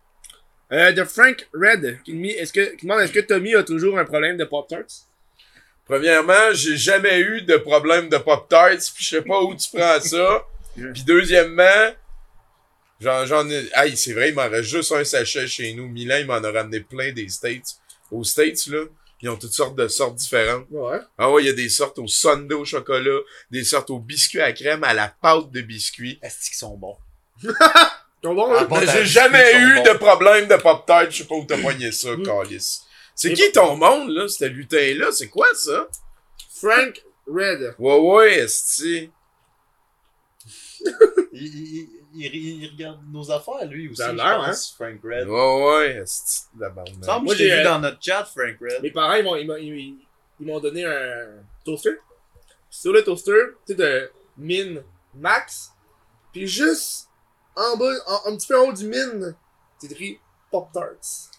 [0.72, 3.98] Euh, de Frank Red, qui, me- est-ce que, qui demande est-ce que Tommy a toujours
[3.98, 5.06] un problème de Pop-Tarts
[5.84, 10.00] Premièrement, j'ai jamais eu de problème de Pop-Tarts, puis je sais pas où tu prends
[10.00, 10.46] ça.
[10.94, 11.92] Puis deuxièmement,
[12.98, 13.68] j'en, j'en ai...
[13.74, 15.86] Aïe, c'est vrai, il m'en reste juste un sachet chez nous.
[15.88, 17.76] Milan, il m'en a ramené plein des States.
[18.10, 18.84] Aux States, là,
[19.22, 20.66] ils ont toutes sortes de sortes différentes.
[20.70, 20.98] Ouais.
[21.16, 23.20] Ah ouais, il y a des sortes au sundae au chocolat,
[23.50, 26.18] des sortes au biscuit à crème, à la pâte de biscuit.
[26.22, 26.96] Est-ce qu'ils sont bons?
[28.20, 28.68] Ton bon, Ah, hein?
[28.70, 29.82] Mais t'as j'ai jamais sont eu bons.
[29.92, 32.22] de problème de Pop-Tart, je sais pas où t'as poigné ça, Mm.
[32.24, 32.82] calice.
[33.14, 35.10] C'est qui ton monde, là, ce lutin-là?
[35.12, 35.88] C'est quoi, ça?
[36.60, 37.74] Frank Red.
[37.78, 39.10] Ouais, ouais, esti.
[41.32, 44.02] Il, il, il, il regarde nos affaires, lui aussi.
[44.02, 45.28] Je l'air, pense, Frank Red.
[45.28, 48.82] Ouais, ouais, esti, de la Moi, j'ai, vu euh, dans notre chat, Frank Red.
[48.82, 49.98] Mes parents, ils m'ont, ils m'ont, ils,
[50.40, 51.98] ils m'ont donné un toaster.
[52.70, 53.32] Sur le toaster,
[53.66, 54.82] tu sais, de mine
[55.14, 55.72] max.
[56.32, 57.08] Puis juste
[57.54, 59.34] en bas, en- un petit peu en haut du mine,
[59.78, 60.18] c'est écrit
[60.50, 61.30] Pop-Tarts.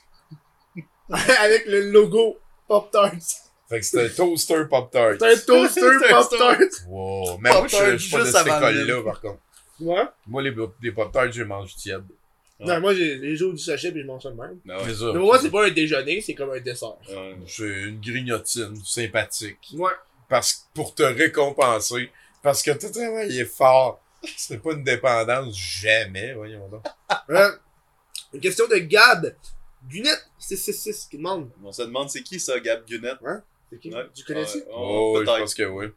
[1.40, 2.38] Avec le logo
[2.68, 3.44] Pop-Tarts.
[3.70, 5.16] Fait que c'était un toaster Pop-Tart.
[5.20, 6.88] C'est un toaster C'est un Pop-Tarts.
[6.88, 7.38] Wow.
[7.40, 9.40] Mais moi, je suis pas de cette école-là, par contre.
[9.80, 10.04] Ouais.
[10.28, 12.04] Moi, les, les Pop-Tarts, je les mange tièdes.
[12.60, 12.68] Ouais.
[12.68, 14.60] Non, moi, j'ai les jours du sachet puis je mange ça de même.
[14.70, 14.94] Ah ouais.
[14.94, 15.06] Ça.
[15.08, 16.96] Mais pour moi, c'est pas un déjeuner, c'est comme un dessert.
[17.10, 17.36] Ouais.
[17.48, 19.72] C'est une grignotine sympathique.
[19.74, 19.92] Ouais.
[20.30, 22.10] Parce pour te récompenser.
[22.42, 24.00] Parce que tu travaillé fort.
[24.38, 26.84] C'est pas une dépendance jamais, voyons donc.
[27.30, 27.52] Euh,
[28.34, 29.36] une question de Gab.
[29.90, 31.50] Gunette 666 qui demande.
[31.64, 33.18] On se demande c'est qui ça, Gab Gunnett?
[33.70, 33.94] C'est qui?
[33.94, 34.06] Ouais.
[34.14, 34.58] Tu connais-tu?
[34.60, 35.40] Ouais, Oh, je peut-être.
[35.40, 35.88] pense que oui.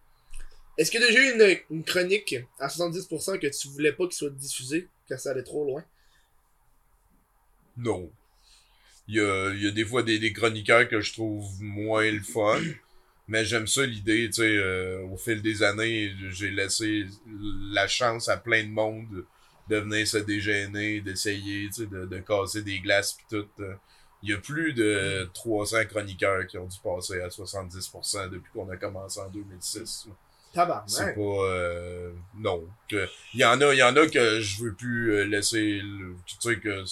[0.77, 4.89] Est-ce que déjà eu une, chronique à 70% que tu voulais pas qu'il soit diffusé,
[5.09, 5.85] car ça allait trop loin?
[7.77, 8.11] Non.
[9.09, 12.61] Il y a, y a des fois des, chroniqueurs que je trouve moins le fun.
[13.29, 17.07] Mais j'aime ça l'idée, tu sais, euh, au fil des années, j'ai laissé
[17.73, 19.25] la chance à plein de monde
[19.69, 23.49] de venir se dégêner, d'essayer, tu sais, de, de casser des glaces pis tout.
[23.61, 23.75] euh.
[24.23, 28.69] Il y a plus de 300 chroniqueurs qui ont dû passer à 70% depuis qu'on
[28.71, 30.09] a commencé en 2006.
[30.87, 34.63] C'est pas euh, non que il y en a il y en a que je
[34.63, 36.85] veux plus euh, laisser le- tu sais que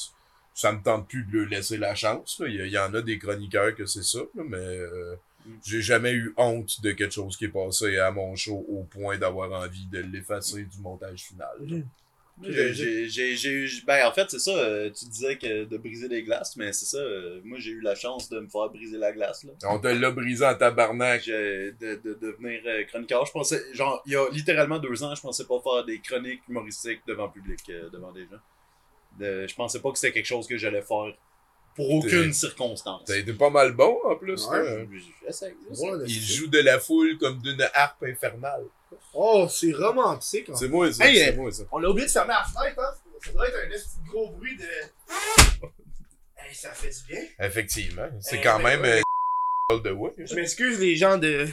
[0.55, 2.49] ça me tente plus de leur laisser la chance là.
[2.49, 5.17] il y, en a des chroniqueurs que c'est ça là, mais euh,
[5.65, 9.19] j'ai jamais eu honte de quelque chose qui est passé à mon show au point
[9.19, 11.77] d'avoir envie de l'effacer du montage final là.
[12.43, 14.51] J'ai- j'ai- j'ai- j'ai eu- Ben, en fait, c'est ça.
[14.51, 16.99] euh, tu disais que de briser les glaces, mais c'est ça.
[16.99, 19.53] euh, moi, j'ai eu la chance de me faire briser la glace, là.
[19.71, 23.25] on te l'a brisé en tabarnak De, de devenir euh, chroniqueur.
[23.25, 26.43] Je pensais, genre, il y a littéralement deux ans, je pensais pas faire des chroniques
[26.49, 28.41] humoristiques devant public, euh, devant des gens.
[29.21, 31.15] De- je pensais pas que c'était quelque chose que j'allais faire
[31.77, 33.03] pour aucune circonstance.
[33.07, 34.89] t'as été pas mal bon en plus Ouais.
[36.07, 38.65] il joue de la foule comme d'une harpe infernale
[39.13, 40.49] Oh, c'est romantique.
[40.51, 40.55] hein.
[40.57, 42.81] c'est moi ça Hey, c'est euh, moi ça On a oublié de fermer la fenêtre,
[42.81, 42.95] hein?
[43.25, 44.65] Ça doit être un petit gros bruit de.
[46.37, 47.23] Hey, ça fait du bien.
[47.41, 49.01] effectivement c'est quand même ouais.
[49.73, 51.49] euh, de ouais Je m'excuse les gens de,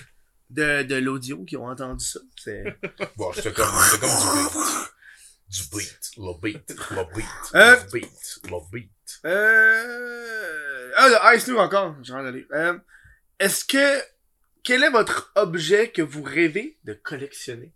[0.49, 2.19] de, de l'audio qui ont entendu ça.
[2.37, 2.63] C'est.
[3.15, 3.67] Bon, c'était comme,
[4.01, 4.89] comme du beat.
[5.49, 7.77] Du beat, le beat, le beat, Hein?
[7.85, 8.91] le beat, le beat.
[9.25, 10.91] Euh...
[10.97, 11.95] Ah, le Ice New encore.
[12.03, 12.47] Je vais aller.
[12.53, 12.77] Euh,
[13.39, 14.01] Est-ce que.
[14.63, 17.71] Quel est votre objet que vous rêvez de collectionner?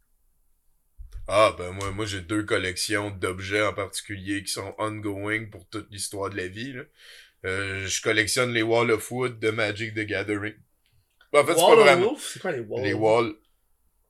[1.28, 5.90] Ah, ben moi, moi j'ai deux collections d'objets en particulier qui sont ongoing pour toute
[5.90, 6.74] l'histoire de la vie.
[6.74, 6.84] Là.
[7.45, 10.53] Euh, je collectionne les Wall of Wood de Magic the Gathering.
[11.34, 12.16] En fait, c'est pas Wall vraiment.
[12.20, 12.84] C'est quoi les walls?
[12.84, 13.34] Les walls,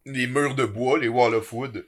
[0.05, 1.87] les murs de bois, les walls of wood.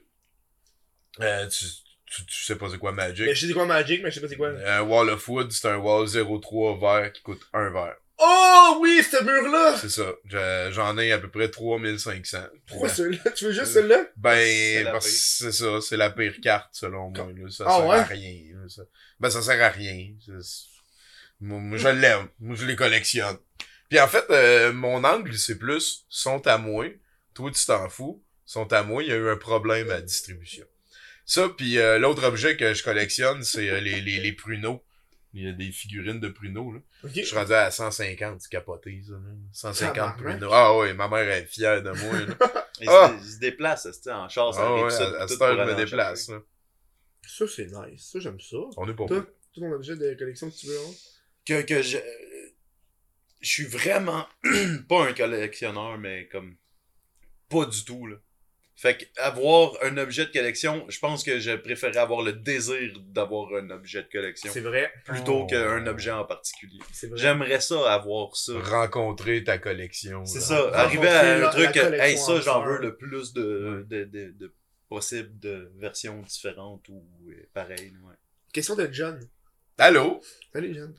[1.20, 1.66] Euh, tu,
[2.06, 3.26] tu, tu sais pas c'est quoi Magic?
[3.26, 4.48] Mais je sais c'est quoi Magic, mais je sais pas c'est quoi.
[4.48, 7.96] Un wall of wood, c'est un wall 03 vert qui coûte un vert.
[8.20, 9.76] Oh oui, ce mur-là!
[9.80, 10.12] C'est ça.
[10.24, 12.38] Je- J'en ai à peu près 3500.
[12.66, 13.30] Pourquoi celui-là?
[13.36, 14.06] Tu veux juste celui-là?
[14.16, 17.28] Ben, parce que c'est ça, c'est la pire carte selon moi.
[17.36, 17.48] Là.
[17.50, 17.96] Ça Ah sert ouais?
[17.98, 18.40] à rien.
[18.54, 18.82] là, ça.
[19.20, 20.08] Ben, ça sert à rien.
[21.40, 22.28] Moi, moi, je l'aime.
[22.40, 23.38] Moi, je les collectionne.
[23.88, 26.86] Puis en fait, euh, mon angle, c'est plus sont à moi.
[27.34, 28.22] Toi, tu t'en fous.
[28.44, 29.02] Sont à moi.
[29.04, 30.66] Il y a eu un problème à la distribution.
[31.24, 34.82] Ça, puis euh, l'autre objet que je collectionne, c'est euh, les, les, les pruneaux.
[35.40, 36.80] Il y a des figurines de pruneaux, là.
[37.04, 39.12] Je suis rendu à 150, c'est capoté, ça.
[39.12, 39.18] Là.
[39.52, 40.16] 150 Tabarnak.
[40.18, 40.50] pruneaux.
[40.52, 42.20] Ah ouais, ma mère est fière de moi.
[42.20, 42.64] Là.
[42.80, 43.16] Il, Ah!
[43.20, 45.66] se, il se déplace, en char, ça Ah ouais, à, à tout cette heure, pour
[45.66, 46.28] je me déplace.
[46.28, 46.40] Là.
[47.26, 48.10] Ça, c'est nice.
[48.12, 48.56] Ça, j'aime ça.
[48.76, 50.94] On est pas Toi, c'est ton objet de collection que tu veux avoir?
[51.44, 51.98] Que, que je,
[53.40, 54.26] je suis vraiment
[54.88, 56.56] pas un collectionneur, mais comme
[57.48, 58.16] pas du tout, là.
[58.80, 62.92] Fait que avoir un objet de collection, je pense que je préférerais avoir le désir
[63.08, 64.92] d'avoir un objet de collection C'est vrai.
[65.04, 65.46] plutôt Oh.
[65.46, 66.78] qu'un objet en particulier.
[66.92, 67.18] C'est vrai.
[67.18, 68.52] J'aimerais ça avoir ça.
[68.60, 70.24] Rencontrer ta collection.
[70.26, 73.32] C'est ça, Rencontrer arriver à la- un truc, hey, ça, j'en en veux le plus
[73.32, 74.52] de, de, de, de
[74.88, 77.92] possible de versions différentes ou euh, pareilles.
[78.04, 78.14] Ouais.
[78.52, 79.18] Question de John.
[79.76, 80.20] Allô?
[80.52, 80.94] Salut, John.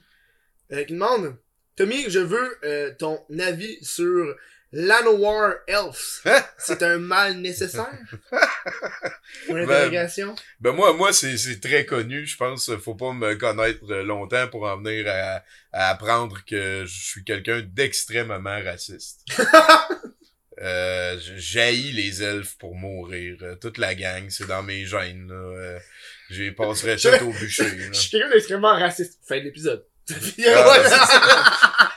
[0.73, 1.37] Euh, qui demande
[1.77, 4.35] Tommy, je veux euh, ton avis sur
[4.71, 6.21] Llanowar Elves.
[6.57, 7.87] C'est un mal nécessaire?
[9.47, 10.35] Pour l'interrogation?
[10.59, 12.25] Ben moi, moi c'est c'est très connu.
[12.27, 17.03] Je pense faut pas me connaître longtemps pour en venir à, à apprendre que je
[17.03, 19.21] suis quelqu'un d'extrêmement raciste.
[20.61, 23.37] euh, J'haïs les elfes pour mourir.
[23.41, 25.29] Euh, Toute la gang, c'est dans mes gènes.
[25.29, 25.35] Là.
[25.35, 25.79] Euh,
[26.29, 27.63] J'y passerais tout au bûcher.
[27.63, 27.85] là.
[27.91, 29.19] Je suis quelqu'un d'extrêmement raciste.
[29.27, 29.85] Fin de l'épisode.
[30.47, 31.95] Ah,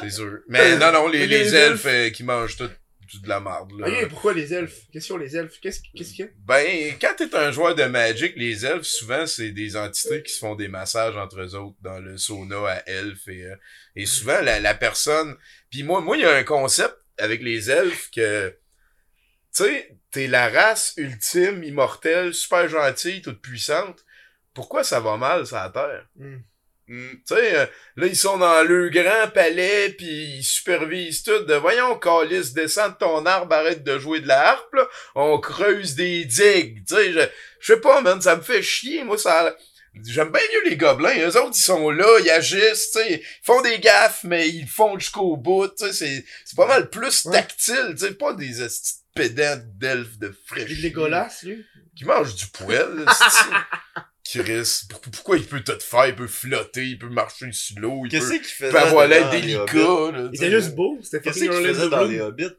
[0.00, 0.38] C'est sûr.
[0.48, 1.86] Mais non, non, les, Les les elfes.
[1.86, 2.68] euh, qui mangent tout,
[3.10, 3.72] tout de la marde.
[3.78, 3.86] Là.
[3.88, 4.88] ok, pourquoi les elfes?
[4.92, 5.58] Question les elfes?
[5.60, 6.32] Qu'est-ce qu'est-ce qu'il y a?
[6.38, 10.38] Ben, quand t'es un joueur de Magic, les elfes, souvent, c'est des entités qui se
[10.38, 13.28] font des massages entre eux autres dans le sauna à elfes.
[13.28, 13.56] Et, euh,
[13.96, 15.36] et souvent, la, la personne...
[15.70, 18.56] Puis moi, moi, il y a un concept avec les elfes que...
[19.56, 24.04] Tu sais, t'es la race ultime, immortelle, super gentille, toute puissante.
[24.52, 26.08] Pourquoi ça va mal sur la Terre?
[26.16, 26.38] Hmm.
[26.86, 27.12] Hmm.
[27.26, 27.66] Tu sais, euh,
[27.96, 31.44] là, ils sont dans le grand palais, puis ils supervisent tout.
[31.44, 34.86] De, voyons, Calis, descends de ton arbre, arrête de jouer de la harpe, là.
[35.14, 36.84] On creuse des digues.
[36.86, 37.20] Tu sais, je,
[37.60, 39.56] je sais pas, man, ça me fait chier, moi, ça...
[40.04, 41.16] J'aime bien mieux les gobelins.
[41.20, 43.12] Eux autres, ils sont là, ils agissent, tu sais.
[43.12, 45.92] Ils font des gaffes, mais ils font jusqu'au bout, tu sais.
[45.92, 48.14] C'est, c'est pas mal plus tactile, tu sais.
[48.14, 48.66] Pas des
[49.14, 50.68] pédants d'elfes de fraîche.
[50.68, 51.64] J'ai de Legolas, lui?
[51.96, 53.06] Qui mange du poêle.
[54.26, 56.06] Chris, pour- pourquoi il peut tout faire?
[56.08, 59.06] Il peut flotter, il peut marcher sur l'eau, il Qu'est-ce peut, qu'il faisait peut avoir
[59.06, 59.62] l'air dedans, les délicat.
[59.62, 60.12] Hobbits?
[60.16, 60.46] là, Il tu sais.
[60.46, 60.98] était juste beau.
[61.02, 62.10] C'était Qu'est-ce fucking qu'il Orlando faisait dans Bloom.
[62.12, 62.56] les Hobbits?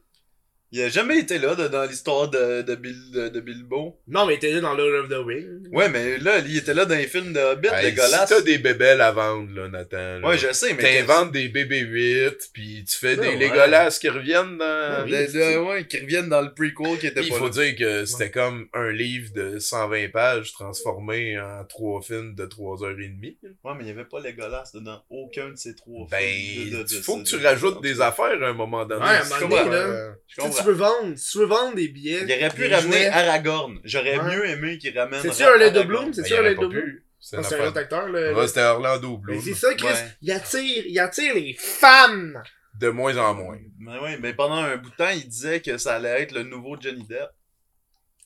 [0.76, 3.98] Il a jamais été là de- dans l'histoire de, de, Bil- de, de Bilbo.
[4.08, 5.68] Non, mais il était là dans Lord of the Rings.
[5.72, 8.26] Ouais, mais là, il était là dans les films de Hobbit, Hey, Legolas.
[8.26, 10.18] Si t'as des bébelles à vendre, là, Nathan.
[10.20, 10.82] là, Ouais, je sais, mais...
[10.82, 13.48] T'inventes des bébés 8, puis tu fais Ouais, des ouais.
[13.48, 15.04] Legolas qui reviennent dans...
[15.06, 17.44] Oui, De- de- ouais, qui reviennent dans le prequel qui était Puis il pas faut
[17.46, 17.50] là.
[17.50, 22.84] dire que c'était comme un livre de 120 pages transformé en trois films de 3
[22.84, 23.38] heures et demie.
[23.64, 26.82] Ouais, mais il y avait pas Legolas dedans aucun de ces trois Ben, films.
[26.82, 29.02] de- il faut que tu rajoutes des affaires à un moment donné.
[29.02, 30.14] Ouais, à un moment donné, là.
[30.28, 32.24] Je Si tu veux vendre, si tu veux vendre des billets.
[32.26, 33.78] Il aurait pu ramener jouets- Aragorn.
[33.84, 34.36] J'aurais Ouais.
[34.36, 35.86] mieux aimé qu'il ramène C'est-tu Ra- Orlando Aragorn.
[35.88, 36.12] Bloom?
[36.14, 36.84] C'est ben, aurait Orlando pas Bloom?
[36.84, 37.02] pu.
[37.18, 38.34] C'est Ah, C'est un autre acteur, le.
[38.34, 39.36] Ouais, c'était Orlando Bloom.
[39.36, 39.88] Mais c'est ça, Chris.
[40.22, 42.42] Il attire, il attire les femmes.
[42.78, 43.58] De moins en moins.
[43.78, 46.42] Mais ouais, mais pendant un bout de temps, il disait que ça allait être le
[46.42, 47.30] nouveau Johnny Depp.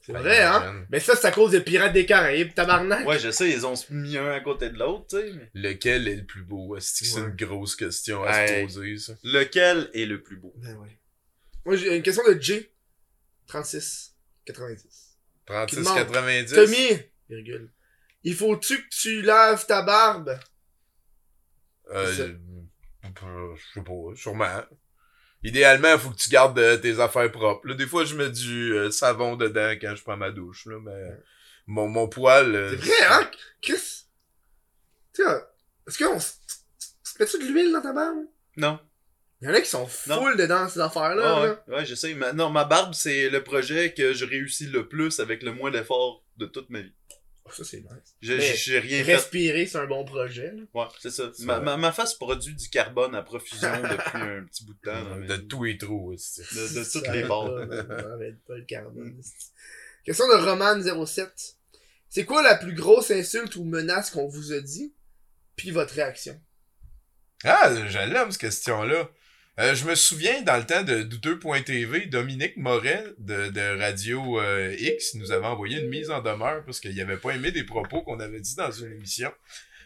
[0.05, 0.61] C'est Ben, vrai, hein?
[0.63, 0.87] imagine.
[0.91, 3.07] Mais ça, c'est à cause des Pirates des Caraïbes, tabarnak.
[3.07, 5.33] Ouais, je sais, ils ont mis un à côté de l'autre, tu sais.
[5.35, 6.75] mais- Lequel est le plus beau?
[6.81, 7.21] C'est Ouais.
[7.29, 9.13] une grosse question à se poser, ça?
[9.23, 10.53] Lequel est le plus beau?
[10.57, 10.99] Ben ouais.
[11.71, 12.69] Moi, j'ai une question de J.
[13.47, 14.17] 36.
[14.45, 15.17] 90.
[15.47, 16.55] 36,90?
[16.57, 17.71] Tommy, virgule.
[18.25, 20.37] Il faut-tu que tu laves ta barbe?
[21.91, 22.13] Euh,
[23.05, 24.63] je sais pas, sûrement.
[25.45, 27.69] Idéalement, faut que tu gardes euh, tes affaires propres.
[27.69, 30.77] Là, des fois, je mets du euh, savon dedans quand je prends ma douche, là,
[30.81, 31.21] mais
[31.69, 32.53] mon, mon poil...
[32.53, 33.31] euh, C'est vrai, hein?
[33.63, 34.07] Chris?
[35.15, 35.31] Tu sais,
[35.87, 36.41] est-ce qu'on s-
[37.05, 38.25] tu mets-tu de l'huile dans ta barbe?
[38.57, 38.81] Non.
[39.43, 40.21] Il y en a qui sont Non.
[40.23, 41.23] full dedans ces affaires-là.
[41.25, 41.63] Ah là.
[41.69, 42.13] ouais, ouais, je sais.
[42.15, 45.71] Mais non, ma barbe, c'est le projet que je réussis le plus avec le moins
[45.71, 46.93] d'efforts de toute ma vie.
[47.47, 48.15] Oh, ça, c'est nice.
[48.21, 49.15] J'ai rien fait.
[49.17, 50.53] Respirer, c'est un bon projet.
[50.55, 50.63] là.
[50.75, 51.31] Ouais, c'est ça.
[51.35, 54.79] C'est Ma, ma, ma face produit du carbone à profusion depuis un petit bout de
[54.91, 55.17] temps.
[55.27, 56.43] de tous les trous, aussi.
[56.43, 57.47] de, de toutes les bords.
[57.57, 57.91] pas, man.
[58.13, 59.21] Arrête pas le carbone.
[60.05, 61.57] Question de Roman 07.
[62.11, 64.93] C'est quoi la plus grosse insulte ou menace qu'on vous a dit?
[65.57, 66.39] Puis votre réaction?
[67.45, 69.09] Ah, je l'aime, cette question-là.
[69.59, 75.17] Euh, je me souviens, dans le temps de douteux.tv, Dominique Moret de, Radio euh, X
[75.17, 78.21] nous avait envoyé une mise en demeure parce qu'il avait pas aimé des propos qu'on
[78.21, 79.31] avait dit dans une émission.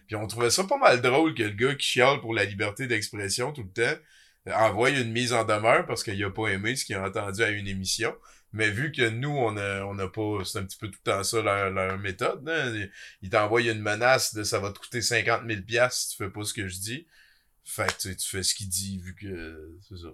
[0.07, 2.87] Puis on trouvait ça pas mal drôle que le gars qui chiale pour la liberté
[2.87, 4.01] d'expression tout le temps
[4.49, 7.43] euh, envoie une mise en demeure parce qu'il a pas aimé ce qu'il a entendu
[7.43, 8.15] à une émission.
[8.53, 11.25] Mais vu que nous, on a, on pas, c'est un petit peu tout le temps
[11.25, 12.87] ça leur, méthode, hein.
[13.23, 16.31] Ils t'envoient une menace de ça va te coûter 50 000 piastres si tu fais
[16.31, 17.07] pas ce que je dis.
[17.65, 20.09] Fait que tu sais, tu fais ce qu'il dit vu que c'est ça.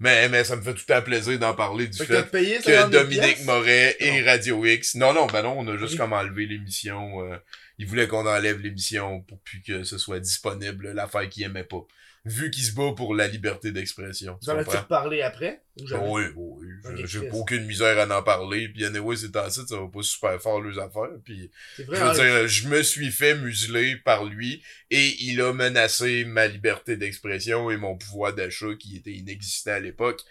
[0.00, 2.30] Mais, mais ça me fait tout temps plaisir d'en parler du Fait que t'as fait
[2.30, 3.44] payé que 50 000 Dominique?
[3.44, 4.94] Moret et Radio X.
[4.94, 5.98] Non, non, ben non, on a juste Oui.
[5.98, 7.20] comme enlevé l'émission.
[7.24, 7.36] Euh,
[7.78, 11.84] ils voulaient qu'on enlève l'émission pour plus que ce soit disponible, l'affaire qu'ils aimaient pas.
[12.24, 14.38] Vu qu'il se bat pour la liberté d'expression.
[14.42, 14.80] Tu Vous en comprends?
[14.82, 15.62] reparlé après?
[15.80, 15.84] Ou?
[15.94, 16.66] Oui, oui,
[17.06, 18.68] j'ai- pas aucune misère à en parler.
[18.68, 21.10] Puis anyway, c'est ainsi, ça va pas super fort leurs affaires.
[21.24, 25.16] Puis C'est je vrai, veux hein, dire, je me suis fait museler par lui et
[25.24, 30.22] il a menacé ma liberté d'expression et mon pouvoir d'achat qui était inexistant à l'époque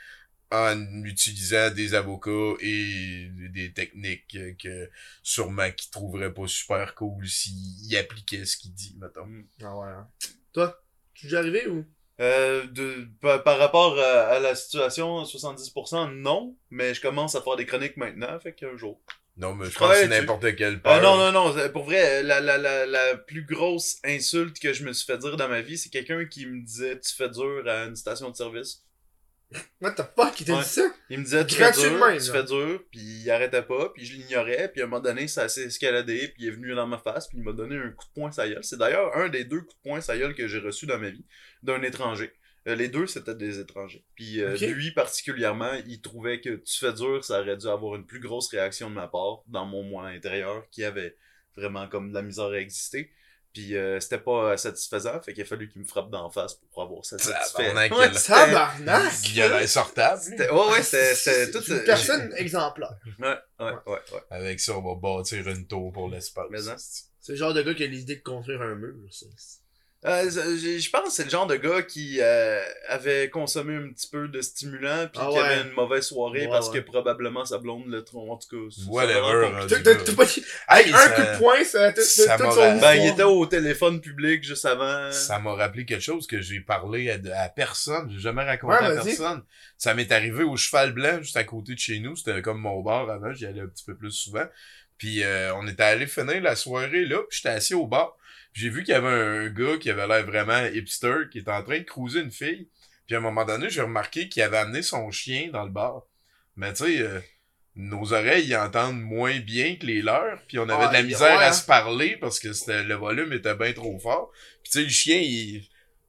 [0.52, 4.90] en utilisant des avocats et des techniques que
[5.22, 9.28] sûrement qu'il trouverait pas super cool s'il appliquait ce qu'il dit, mettons.
[9.62, 10.08] Ah ouais, hein.
[10.54, 10.82] Toi,
[11.18, 11.86] tu es déjà arrivé ou?
[12.20, 17.42] Euh, de, par, par rapport à, à la situation, 70%, non, mais je commence à
[17.42, 19.00] faire des chroniques maintenant, fait qu'un jour.
[19.38, 21.02] Non, mais je Je pense que travaille n'importe quelle Ah peur.
[21.02, 24.84] non, non, non, c'est- pour vrai, la, la, la, la plus grosse insulte que je
[24.84, 27.64] me suis fait dire dans ma vie, c'est quelqu'un qui me disait «tu fais dur
[27.68, 28.84] à une station de service
[29.80, 30.64] What the fuck, il t'a Ouais.
[30.64, 30.94] dit ça?».
[31.10, 34.14] Il me disait «tu fais dur, tu fais dur», puis il arrêtait pas, puis je
[34.16, 36.98] l'ignorais, puis à un moment donné, ça s'est escaladé, puis il est venu dans ma
[36.98, 38.64] face, puis il m'a donné un coup de poing sa gueule.
[38.64, 41.10] C'est d'ailleurs un des deux coups de poing sa gueule que j'ai reçu dans ma
[41.10, 41.26] vie,
[41.64, 42.34] d'un étranger.
[42.68, 44.04] Euh, les deux, c'était des étrangers.
[44.16, 48.06] Puis euh, lui, particulièrement, il trouvait que tu fais dur, ça aurait dû avoir une
[48.06, 51.16] plus grosse réaction de ma part, dans mon moi intérieur, qui avait
[51.56, 53.12] vraiment comme de la misère à exister.
[53.58, 56.60] Puis euh, c'était pas euh, satisfaisant, fait qu'il a fallu qu'il me frappe d'en face
[56.72, 57.58] pour avoir ça satisfait.
[57.70, 59.14] Tabarnak, Ouais, quel- c'était- Tabarnak!
[59.34, 60.22] Il a l'air sortable.
[60.38, 61.62] ouais, ouais, c'était tout.
[61.66, 62.94] C'est une euh, personne exemplaire.
[63.18, 64.22] Ouais, ouais, ouais, ouais.
[64.30, 66.46] Avec ça, on va bâtir une tour pour l'espace.
[66.52, 66.76] Mais hein.
[67.20, 69.26] C'est le genre de gars qui a l'idée de construire un mur, ça.
[70.06, 73.90] Euh, je je pense que c'est le genre de gars qui euh, avait consommé un
[73.92, 75.44] petit peu de stimulant puis Ah qui ouais.
[75.44, 76.80] avait une mauvaise soirée Ouais, parce ouais.
[76.82, 78.76] que probablement sa blonde le trompe en tout cas.
[78.90, 79.66] Whatever.
[80.70, 82.78] Hey, un coup de poing, ça a tout, ça tout son.
[82.78, 85.12] Ben, il était au téléphone public juste avant.
[85.12, 88.10] Ça m'a rappelé quelque chose que j'ai parlé à, à personne.
[88.12, 89.44] J'ai jamais raconté Ouais, à personne.
[89.80, 92.16] Ça m'est arrivé au Cheval Blanc, juste à côté de chez nous.
[92.16, 93.34] C'était comme mon bar avant.
[93.34, 94.46] J'y allais un petit peu plus souvent.
[95.00, 97.18] Puis euh, on était allé finir la soirée là.
[97.30, 98.16] Puis j'étais assis au bar.
[98.54, 101.64] J'ai vu qu'il y avait un gars qui avait l'air vraiment hipster, qui était en
[101.64, 102.68] train de cruiser une fille.
[103.06, 106.04] Puis à un moment donné, j'ai remarqué qu'il avait amené son chien dans le bar.
[106.56, 107.20] Mais tu sais, euh,
[107.76, 110.42] nos oreilles ils entendent moins bien que les leurs.
[110.48, 111.54] Puis on avait Ah, de la il- misère ouais, à hein.
[111.54, 114.32] se parler parce que c'était le volume était bien trop fort.
[114.64, 115.64] Puis tu sais, le chien, il,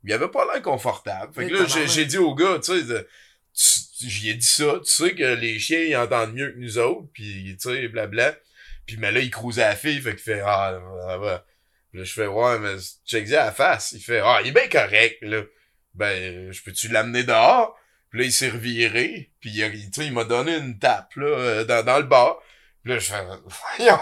[0.04, 1.34] il avait pas l'air confortable.
[1.34, 3.06] Fait que là, j'ai, dit au gars, tu sais,
[4.00, 7.08] j'y ai dit ça, tu sais que les chiens, ils entendent mieux que nous autres,
[7.12, 8.34] puis tu sais, blabla.
[8.86, 11.38] Puis mais là, il cruisait à la fille, fait qu'il fait, ah, ça va.
[11.40, 11.57] Puis
[11.98, 12.76] là, je fais, ouais, mais
[13.06, 13.92] check à la face.
[13.92, 15.42] Il fait, ah, il est bien correct, là.
[15.94, 17.76] Ben, je peux-tu l'amener dehors?
[18.10, 21.84] Puis là, il s'est reviré, puis il, il m'a donné une tape, là, euh, dans,
[21.84, 22.40] dans le bar.
[22.88, 23.22] Là, je fais,
[23.78, 23.98] voyons.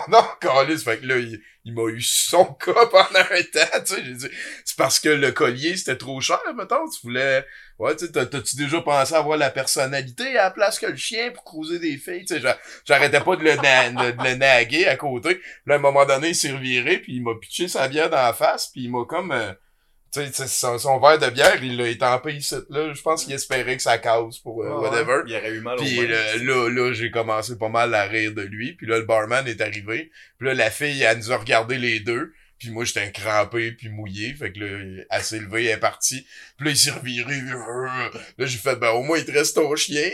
[0.84, 4.04] Fait que là, il, il m'a eu son cas pendant un temps, tu sais.
[4.04, 4.28] J'ai dit,
[4.64, 6.88] c'est parce que le collier, c'était trop cher, mettons.
[6.88, 7.44] Tu voulais,
[7.80, 10.96] ouais, tu sais, t'as- t'as-tu déjà pensé avoir la personnalité à la place que le
[10.96, 12.40] chien pour cruiser des filles, tu sais.
[12.40, 15.40] j'a- J'arrêtais pas de le, de, le naguer à côté.
[15.66, 18.16] Là, à un moment donné, il s'est reviré, puis il m'a pitché sa bière dans
[18.22, 19.52] la face, puis il m'a comme, euh,
[20.20, 22.92] tu sais, tu sais, son, son verre de bière, il l'a étampé ici, là.
[22.92, 25.22] Je pense qu'il espérait que ça casse pour euh, Ah whatever.
[25.26, 26.08] Il aurait eu mal au Puis mains.
[26.08, 28.72] là, là, là, j'ai commencé pas mal à rire de lui.
[28.74, 30.10] Puis là, le barman est arrivé.
[30.38, 32.32] Puis là, la fille, elle nous a regardé les deux.
[32.58, 34.32] Puis moi, j'étais crampé puis mouillé.
[34.34, 36.26] Fait que là, elle s'est levée, elle est partie.
[36.56, 37.34] Puis là, il s'est reviré.
[37.38, 40.08] Là, j'ai fait, ben, au moins, il te reste ton chien.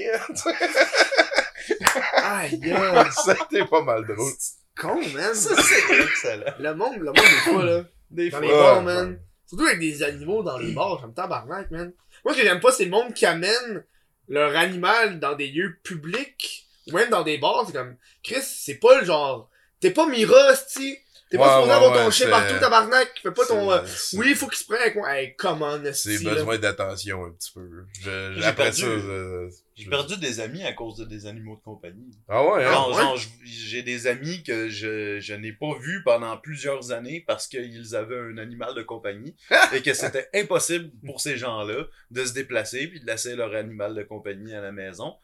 [2.14, 3.10] Aïe, aïe.
[3.24, 4.32] Ça a été pas mal drôle.
[4.76, 5.34] Con, man.
[5.34, 6.52] Ça, c'est excellent.
[6.58, 7.84] Le monde, le monde, des fois, là.
[8.10, 8.80] Des fois.
[8.82, 9.18] man.
[9.52, 11.92] Surtout avec des animaux dans les bars, comme tabarnak, man.
[12.24, 13.84] Moi, ce que j'aime pas, c'est le monde qui amène
[14.26, 18.76] leur animal dans des lieux publics, ou même dans des bars, c'est comme, Chris, c'est
[18.76, 20.96] pas le genre, t'es pas Mira, sti.
[21.32, 23.20] T'es pas Ouais, supposé ouais, avoir ouais, ton chien partout, tabarnak.
[23.22, 23.80] Fais pas ton, euh,
[24.14, 25.16] oui, il faut qu'il se prenne avec moi.
[25.18, 27.68] Hey, come on, C'est besoin d'attention un petit peu.
[28.02, 32.18] Je, J'ai perdu- ça, J'ai perdu des amis à cause de des animaux de compagnie.
[32.28, 32.70] Ah ouais, hein?
[32.72, 33.02] Genre, ouais?
[33.02, 37.46] genre, je- j'ai des amis que je, je n'ai pas vus pendant plusieurs années parce
[37.48, 39.34] qu'ils avaient un animal de compagnie
[39.74, 43.94] et que c'était impossible pour ces gens-là de se déplacer puis de laisser leur animal
[43.94, 45.14] de compagnie à la maison.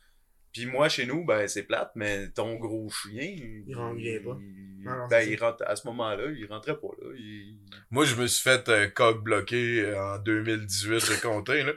[0.52, 3.36] Puis moi, chez nous, ben, c'est plate, mais ton gros chien...
[3.66, 4.36] Il, rentre bien pas.
[4.40, 7.08] il- Non, non, ben, c'est il rentre, à ce moment-là, il rentrait pas, là.
[7.18, 7.54] Il...
[7.90, 11.72] Moi, je me suis fait euh, coq bloqué euh, en 2018, j'ai compté, là.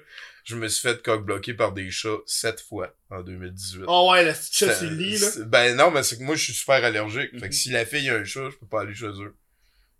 [0.45, 3.83] je me suis fait coq-bloquer par des chats sept fois en 2018.
[3.87, 5.27] Oh ouais, le petit chat le lit, là.
[5.29, 7.31] c'est- Ben non, mais c'est que moi, je suis super allergique.
[7.31, 7.49] Fait Mhm.
[7.49, 9.35] que si la fille a un chat, je peux pas aller chez eux.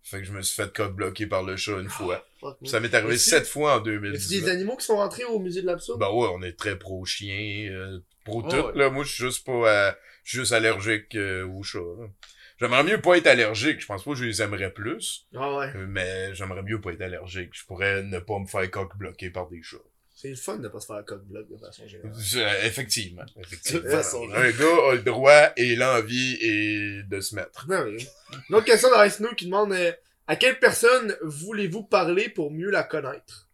[0.04, 2.26] Fait que je me suis fait coq-bloquer par le chat une fois.
[2.40, 4.42] Fuck, Ça m'est arrivé sept fois en Y a-tu 2018.
[4.42, 6.00] des animaux qui sont rentrés au musée de l'absurde?
[6.00, 8.78] Ben ouais, on est très pro-chien, euh, pro Ouais, tout, ouais.
[8.78, 8.90] là.
[8.90, 9.92] Moi, je suis juste pas, euh,
[10.24, 12.08] juste allergique euh, aux chats, là.
[12.60, 13.82] J'aimerais mieux pas être allergique.
[13.82, 15.26] Je pense pas que je les aimerais plus.
[15.36, 15.72] Ah ouais.
[15.76, 17.50] euh, Mais j'aimerais mieux pas être allergique.
[17.54, 19.78] Je pourrais ne pas me faire coq-bloquer par des chats.
[20.14, 22.12] C'est le fun de pas se faire coq bloc de façon générale.
[22.64, 23.26] Effectivement.
[23.40, 23.82] effectivement.
[23.82, 27.68] De façon Un gars a le droit et l'envie et de se mettre.
[27.68, 27.98] Non, mais...
[28.50, 29.92] Une autre question de Snow qui demande euh,
[30.28, 33.48] à quelle personne voulez-vous parler pour mieux la connaître?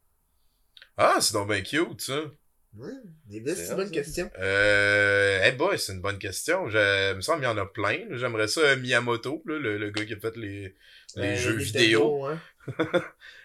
[0.98, 2.20] Ah, c'est donc bien cute, ça.
[2.78, 2.92] Ouais,
[3.56, 4.30] C'est une bonne question.
[4.40, 6.70] Euh, eh boy, c'est une bonne question.
[6.70, 7.98] Je, il me semble qu'il y en a plein.
[8.12, 10.76] J'aimerais ça euh, Miyamoto, là, le, le gars qui a fait les,
[11.16, 12.26] les Euh, jeux les vidéo.
[12.26, 12.40] hein.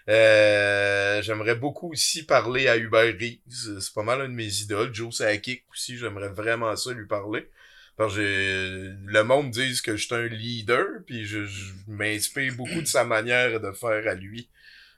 [0.09, 3.79] Euh, j'aimerais beaucoup aussi parler à Hubert Reeves.
[3.79, 4.93] C'est pas mal un de mes idoles.
[4.93, 7.47] Joe Sakic aussi, j'aimerais vraiment ça lui parler.
[7.95, 12.81] Parce que le monde dit que je suis un leader, puis je, je m'inspire beaucoup
[12.81, 14.49] de sa manière de faire à lui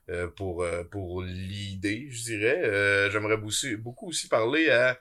[0.10, 2.62] euh, pour euh, pour l'idée, je dirais.
[2.64, 3.38] Euh, j'aimerais
[3.78, 5.00] beaucoup aussi parler à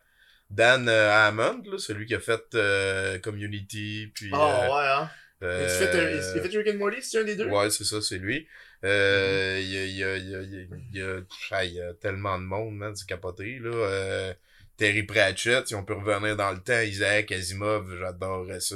[0.51, 5.11] Dan Hammond, là, celui qui a fait euh, Community, puis euh, ouais, hein.
[5.43, 7.49] euh, Il fait, il fait Rick and Morty, c'est un des deux?
[7.49, 8.47] Ouais, c'est ça, c'est lui.
[8.85, 11.99] Euh, il y a, il y a, il y a, il y a, il y
[12.01, 13.71] tellement de monde, man, c'est capoté, là.
[13.71, 14.35] Euh,
[14.77, 18.75] Terry Pratchett, si on peut revenir dans le temps, Isaac Asimov, j'adorerais ça.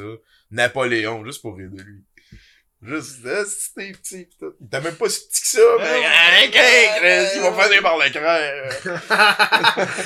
[0.50, 2.04] Napoléon, juste pour rire de lui.
[2.80, 4.54] Juste, ah, c'était petit, pis tout.
[4.60, 7.98] Il était même pas si petit que ça, mais, Chris, ils vont faire des barres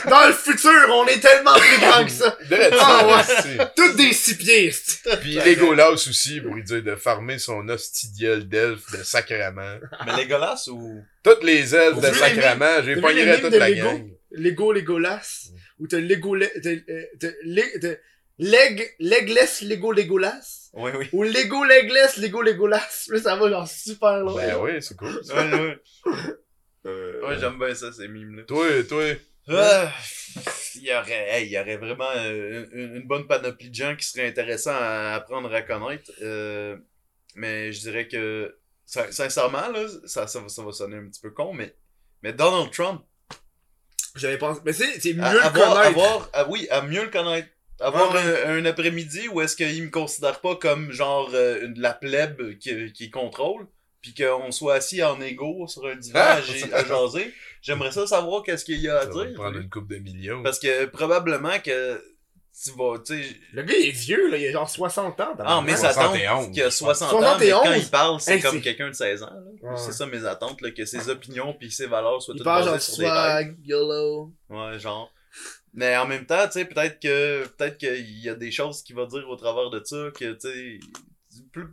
[0.09, 2.37] Dans le futur, on est tellement plus grand que ça.
[2.85, 3.67] Ah, ouais.
[3.77, 4.73] Toutes des six pieds,
[5.21, 9.79] Puis Legolas aussi, pour lui dire de farmer son hostidiel d'elfe de sacrament.
[10.07, 11.03] Mais Legolas ou.
[11.23, 13.89] Toutes les elfes de sacrament, j'ai les toute la de Lego?
[13.91, 14.11] gang.
[14.33, 17.95] Lego Legolas, ou t'as Lego, le- t'as, euh, t'as Le- t'as
[18.39, 21.09] Leg, Legless Lego Legolas, Oui, oui.
[21.13, 23.07] ou Lego Legless Lego Legolas.
[23.09, 24.35] Là, ça va genre super loin.
[24.47, 25.19] Ben oui, c'est cool.
[25.25, 25.35] ça.
[25.37, 25.79] Ouais, ouais.
[26.85, 28.43] Euh, Ouais, j'aime bien ça, ces mimes-là.
[28.43, 29.05] Toi, toi.
[29.49, 29.93] Ah,
[30.75, 33.95] il y aurait, hey, il y aurait vraiment euh, une, une bonne panoplie de gens
[33.95, 36.11] qui seraient intéressants à apprendre à connaître.
[36.23, 36.77] euh,
[37.37, 41.21] mais je dirais que, sin- sincèrement, là, ça, ça, va, ça va sonner un petit
[41.21, 41.73] peu con, mais,
[42.23, 43.03] mais Donald Trump,
[44.17, 45.87] J'avais pensé, mais c'est, c'est mieux à, le avoir, connaître.
[46.01, 47.49] avoir- ah oui, à mieux le connaître.
[47.83, 51.81] Avoir Ouais, un, un après-midi où est-ce qu'il me considère pas comme genre euh, une-
[51.81, 53.67] la plèbe qui, qui contrôle,
[54.01, 56.41] puis qu'on soit assis en égo sur un divan Ah!
[56.73, 57.33] à, à jaser.
[57.61, 59.35] J'aimerais ça savoir qu'est-ce qu'il y a à Ça va dire.
[59.35, 60.43] prendre une coupe de millions.
[60.43, 62.03] Parce que probablement que
[62.65, 63.29] tu vas, tu sais.
[63.55, 65.35] Le gars, il est vieux, là, il a genre 60 ans.
[65.39, 65.85] dans Ah, le mes temps.
[65.85, 67.63] attentes 71, qui a 60 ans, mais 71?
[67.63, 69.33] quand il parle, c'est Hey, comme quelqu'un de 16 ans.
[69.63, 69.71] Ouais.
[69.77, 72.65] C'est ça mes attentes, là, que ses opinions puis ses valeurs soient Il toutes genre
[72.67, 73.53] basées sur des règles.
[73.55, 74.33] swag, YOLO.
[74.51, 75.11] Ouais, genre.
[75.75, 78.95] Mais en même temps, tu sais, peut-être que peut-être qu'il y a des choses qu'il
[78.97, 80.81] va dire au travers de ça que, tu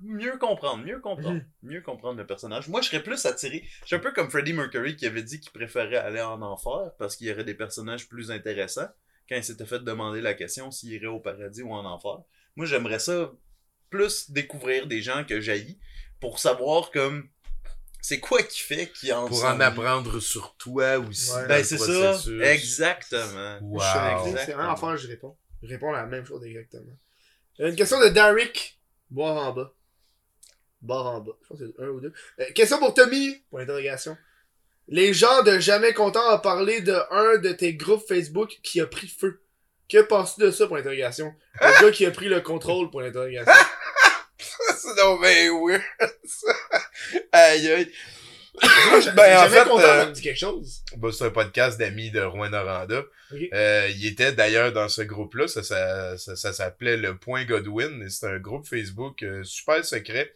[0.03, 1.45] mieux comprendre, mieux comprendre, Mhm.
[1.63, 2.69] mieux comprendre le personnage.
[2.69, 3.65] Moi, je serais plus attiré.
[3.81, 6.91] Je suis un peu comme Freddie Mercury qui avait dit qu'il préférait aller en enfer
[6.97, 8.87] parce qu'il y aurait des personnages plus intéressants
[9.27, 12.19] quand il s'était fait demander la question s'il irait au paradis ou en enfer.
[12.55, 13.31] Moi, j'aimerais ça
[13.89, 15.77] plus découvrir des gens que j'haïs
[16.21, 17.27] pour savoir comme
[18.01, 21.31] c'est quoi qui fait qu'ils en Pour en apprendre sur toi aussi.
[21.31, 21.47] Ouais.
[21.47, 22.17] Ben, c'est ça.
[22.51, 23.59] Exactement.
[23.61, 23.81] Wow.
[24.35, 24.53] C'est
[24.97, 25.37] je réponds.
[25.61, 26.93] Je réponds à la même chose exactement.
[27.59, 28.79] Euh, Une question de Derek.
[29.09, 29.73] Boire en bas.
[30.81, 31.33] Boire en bas.
[31.41, 32.13] Je pense que c'est un ou deux.
[32.39, 33.43] Euh, question pour Tommy.
[33.49, 34.17] Pour l'interrogation.
[34.87, 38.87] Les gens de jamais contents ont parlé de un de tes groupes Facebook qui a
[38.87, 39.41] pris feu.
[39.89, 41.33] Que penses-tu de ça pour l'interrogation?
[41.61, 43.51] Le gars qui a pris le contrôle pour l'interrogation.
[44.77, 45.83] c'est donc ben weird,
[46.25, 46.53] ça.
[47.31, 47.91] Aïe, aïe.
[49.15, 50.81] ben, en fait, content, euh, dit quelque chose.
[50.97, 53.03] Bah, c'est un podcast d'amis de Rouen Noranda.
[53.53, 58.01] Euh, il était d'ailleurs dans ce groupe-là, ça, ça, ça, ça s'appelait le Point Godwin,
[58.03, 60.33] et c'est un groupe Facebook euh, super secret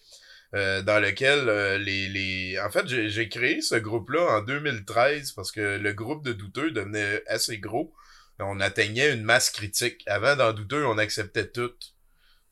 [0.56, 2.60] euh, dans lequel euh, les, les...
[2.60, 6.70] En fait, j'ai j'ai créé ce groupe-là en 2013 parce que le groupe de douteux
[6.70, 7.92] devenait assez gros.
[8.40, 10.04] On atteignait une masse critique.
[10.06, 11.72] Avant, dans douteux, on acceptait tout.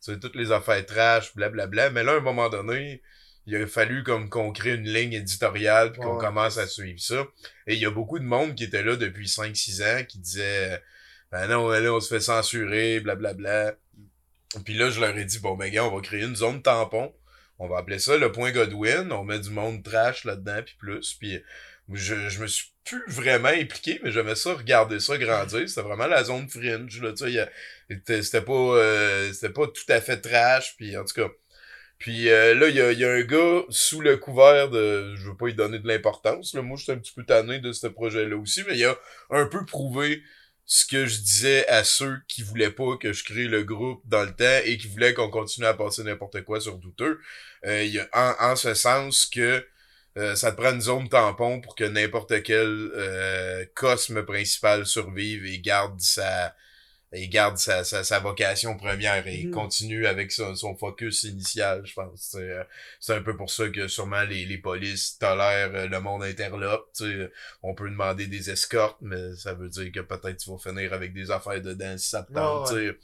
[0.01, 1.91] Sais, toutes les affaires trash, blablabla.
[1.91, 3.01] Mais là, à un moment donné,
[3.45, 6.25] il a fallu comme qu'on crée une ligne éditoriale puis qu'on Ouais.
[6.25, 7.25] commence à suivre ça.
[7.67, 10.81] Et il y a beaucoup de monde qui était là depuis 5-6 ans qui disait
[11.31, 13.75] Ben non, là, on se fait censurer, blablabla.
[14.65, 17.13] Puis là, je leur ai dit Bon ben gars, on va créer une zone tampon.
[17.59, 19.11] On va appeler ça le point Godwin.
[19.11, 21.13] On met du monde trash là-dedans, puis plus.
[21.19, 21.41] Puis
[21.93, 25.67] je, je me suis plus vraiment impliqué, mais j'aimais ça, regarder ça grandir.
[25.69, 28.21] C'était vraiment la zone fringe, là, tu sais.
[28.23, 31.29] C'était pas, euh, c'était pas tout à fait trash, puis en tout cas.
[31.99, 35.15] Puis euh, là, il y a, y a un gars sous le couvert de...
[35.15, 36.55] Je veux pas lui donner de l'importance.
[36.55, 36.63] Là.
[36.63, 38.97] Moi, je suis un petit peu tanné de ce projet-là aussi, mais il a
[39.29, 40.23] un peu prouvé
[40.65, 44.23] ce que je disais à ceux qui voulaient pas que je crée le groupe dans
[44.23, 47.19] le temps et qui voulaient qu'on continue à passer n'importe quoi sur douteux.
[47.67, 49.63] Euh, y a, en, en ce sens que
[50.17, 55.45] euh, ça te prend une zone tampon pour que n'importe quel euh, cosme principal survive
[55.45, 56.55] et garde sa
[57.13, 59.51] et garde sa, sa, sa vocation première et Mhm.
[59.51, 62.29] continue avec son, son focus initial, je pense.
[62.31, 62.63] C'est, euh,
[63.01, 66.89] C'est un peu pour ça que sûrement les, les polices tolèrent euh, le monde interlope.
[66.95, 67.31] tu sais.
[67.63, 71.13] On peut demander des escortes, mais ça veut dire que peut-être tu vas finir avec
[71.13, 72.71] des affaires dedans si ça te tente.
[72.71, 72.97] Ouais.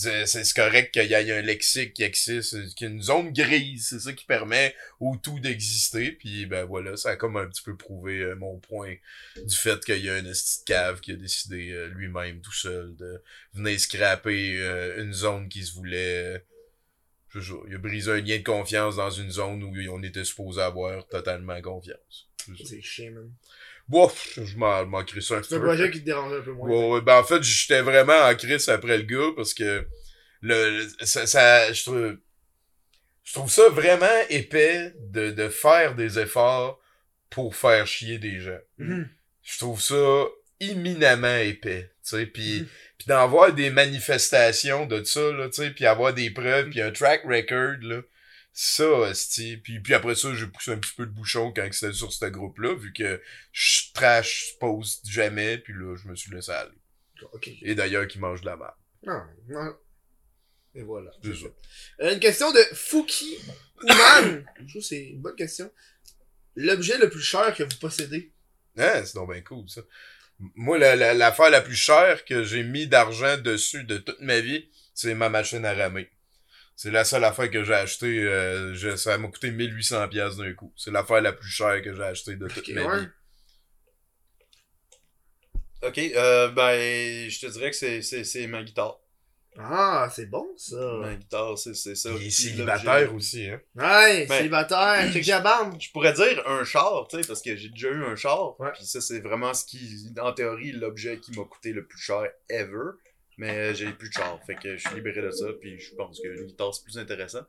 [0.00, 3.88] C'est correct qu'il y ait un lexique qui existe, qu'il y ait une zone grise,
[3.90, 6.12] c'est ça qui permet au tout d'exister.
[6.12, 8.94] Puis ben voilà, ça a comme un petit peu prouvé euh, mon point
[9.36, 12.52] du fait qu'il y a un esti de cave qui a décidé euh, lui-même tout
[12.52, 13.22] seul de
[13.52, 16.46] venir scraper euh, une zone qui se voulait.
[17.34, 20.24] je pas, il a brisé un lien de confiance dans une zone où on était
[20.24, 22.30] supposé avoir totalement confiance.
[22.64, 23.12] C'est chiant,
[24.36, 26.68] je m'en crie ça un C'est un projet qui te dérange un peu moins.
[26.68, 29.86] Ouais, ouais, ben en fait, j'étais vraiment en crise après le gars parce que
[30.42, 32.16] le, le- ça, ça je trouve
[33.24, 36.80] je trouve ça vraiment épais de, de faire des efforts
[37.28, 38.58] pour faire chier des gens.
[38.78, 39.08] Mhm.
[39.42, 40.24] Je trouve ça
[40.60, 42.66] imminemment épais, tu sais, puis Mhm.
[42.98, 46.80] puis d'en voir des manifestations de ça là, tu sais, puis avoir des preuves, puis
[46.82, 48.00] un track record là.
[48.62, 49.56] Ça, esti.
[49.56, 52.26] Puis, puis après ça, j'ai poussé un petit peu de bouchon quand c'était sur ce
[52.26, 53.18] groupe-là, vu que
[53.52, 56.76] je trash, je poste jamais, puis là, je me suis laissé aller.
[57.62, 58.74] Et d'ailleurs, qui mange de la merde.
[59.06, 59.74] Non, non.
[60.74, 61.10] Et voilà.
[61.24, 61.46] C'est ça.
[62.02, 63.38] Euh, une question de Fouki
[63.82, 64.44] Ouman.
[64.58, 65.72] Je trouve que c'est une bonne question.
[66.54, 68.34] L'objet le plus cher que vous possédez.
[68.76, 69.80] Hein, c'est donc bien cool, ça.
[70.38, 74.40] Moi, la- la- l'affaire la, plus chère que j'ai mis d'argent dessus de toute ma
[74.40, 76.10] vie, c'est ma machine à ramer.
[76.82, 78.06] C'est la seule affaire que j'ai acheté.
[78.06, 80.72] euh, je- ça m'a coûté 1800 pièces d'un coup.
[80.76, 83.00] C'est l'affaire la plus chère que j'ai acheté de toute Ok, ma ouais.
[83.00, 83.08] vie.
[85.82, 88.98] Ok, euh, ben, je te dirais que c'est, c'est, c'est ma guitare.
[89.58, 90.76] Ah, c'est bon ça.
[91.02, 92.12] Ma guitare, c'est, c'est ça.
[92.18, 93.60] Il est célibataire aussi, hein.
[93.74, 95.78] Ouais, Ben- célibataire, check la bande.
[95.78, 98.56] Je pourrais dire un char, tu sais, parce que j'ai déjà eu un char.
[98.72, 102.26] Puis ça, c'est vraiment ce qui, en théorie, l'objet qui m'a coûté le plus cher
[102.48, 102.92] ever.
[103.40, 106.20] Mais j'ai plus de char, fait que je suis libéré de ça, puis je pense
[106.20, 107.40] que une guitare, c'est plus intéressant.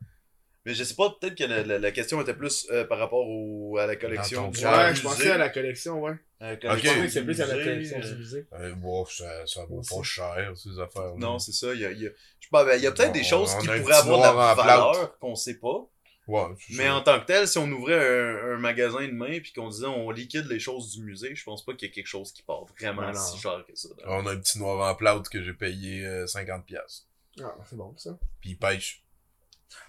[0.65, 3.27] Mais je sais pas, peut-être que la, la- la question était plus euh, par rapport
[3.27, 4.51] au, à la collection.
[4.51, 4.95] Ouais, Ouais, musée.
[4.95, 6.11] je pensais à la collection, ouais.
[6.39, 6.59] Ok.
[6.59, 8.45] collection Je pensais du que c'est plus à la collection euh, du musée.
[8.53, 11.73] Euh, bon, ça, ça vaut pas cher, ces affaires Non, c'est ça.
[11.73, 12.09] Il y a, il y a,
[12.39, 14.53] je sais pas, ben, il y a peut-être des choses qui pourraient avoir de la
[14.53, 15.88] valeur qu'on sait pas.
[16.32, 16.95] Ouais, Mais ça.
[16.95, 20.10] en tant que tel, si on ouvrait un, un magasin demain puis qu'on disait on
[20.12, 22.66] liquide les choses du musée, je pense pas qu'il y ait quelque chose qui part
[22.80, 23.20] vraiment non.
[23.20, 23.90] si cher que ça.
[24.06, 27.08] On a un petit noir en plâtre que j'ai payé euh, 50 pièces.
[27.41, 28.18] Ah, c'est bon ça.
[28.40, 29.03] Puis il pêche.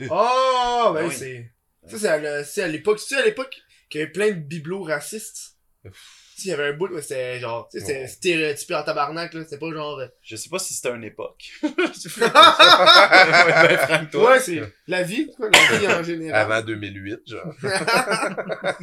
[0.01, 1.15] Oh, ben Ah oui.
[1.15, 1.53] c'est.
[1.89, 2.99] Ça, c'est à le- c'est à l'époque.
[2.99, 3.61] Tu sais, à l'époque,
[3.91, 5.57] qu'il y avait plein de bibelots racistes?
[6.45, 7.69] Il y avait un bout où c'était genre.
[7.71, 8.07] Tu sais, c'était Ouais.
[8.07, 9.45] stéréotypé en tabarnak, là.
[9.45, 9.99] C'était pas genre.
[9.99, 11.51] euh, Je sais pas si c'était une époque.
[11.63, 11.71] ouais,
[13.89, 14.41] ben, toi.
[14.41, 15.49] c'est la vie, quoi.
[15.51, 16.41] La vie en général.
[16.53, 17.55] Avant 2008, genre.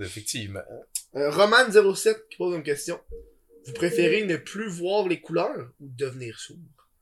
[0.00, 0.60] Effectivement.
[1.16, 3.00] Euh, Roman07 qui pose une question.
[3.66, 6.56] Vous préférez ne plus voir les couleurs ou devenir sourd?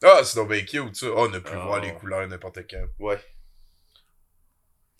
[0.05, 1.07] Ah, c'est donc bien cute, ça.
[1.15, 1.65] Oh, a pu Ah.
[1.65, 2.85] voir les couleurs n'importe quand.
[2.99, 3.19] Ouais.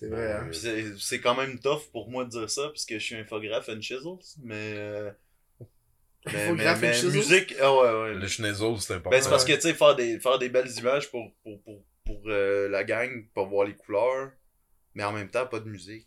[0.03, 0.47] C'est vrai, hein?
[0.51, 3.69] Puis c'est- C'est quand même tough pour moi de dire ça puisque je suis infographe
[3.69, 5.11] and chisels, mais euh,
[6.27, 8.15] mais, mais, and musique, ah ouais ouais.
[8.15, 9.11] Le schnezel, c'est important.
[9.11, 11.83] Ben c'est parce que tu sais faire des faire des belles images pour pour pour,
[12.05, 14.31] pour euh, la gang, pour voir les couleurs,
[14.95, 16.07] mais en même temps pas de musique.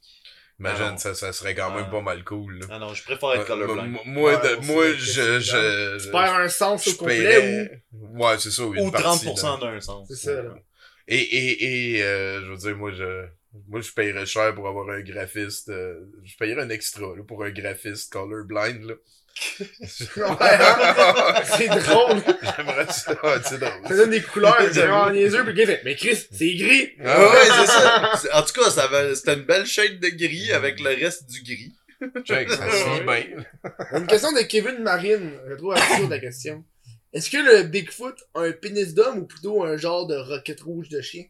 [0.57, 0.97] Imagine, Ah non.
[0.97, 1.91] ça, ça serait quand même Ah.
[1.91, 2.65] pas mal cool, là.
[2.69, 3.91] Ah non, je préfère être Ouais, colorblind.
[3.91, 8.37] moi, moi, Ouais, de- moi, je, je, Tu perds un sens au complet paierais- Ouais,
[8.39, 9.71] c'est ça, une Ou partie, 30% là.
[9.73, 10.09] d'un sens.
[10.09, 10.13] ou.
[10.15, 10.55] C'est ça, là.
[11.09, 13.25] Et, et, et, euh, je veux dire, moi, je,
[13.67, 17.43] moi, je paierais cher pour avoir un graphiste, euh, je paierais un extra, là, pour
[17.43, 18.93] un graphiste colorblind, là.
[21.57, 22.21] C'est drôle.
[22.41, 23.87] J'aimerais ça, c'est drôle.
[23.87, 26.91] Ça donne des couleurs, c'est vraiment niaiseux, puis le gars fait, mais Chris, c'est gris!
[27.03, 28.39] Ah ouais, c'est ça.
[28.39, 31.43] En tout cas, ça avait- c'était une belle shade de gris avec le reste du
[31.43, 31.73] gris.
[32.23, 33.25] Check, ça suit bien.
[33.93, 36.63] Une question de Kevin Marine, je trouve absurde la question.
[37.13, 40.89] Est-ce que le Bigfoot a un pénis d'homme ou plutôt un genre de roquette rouge
[40.89, 41.23] de chien?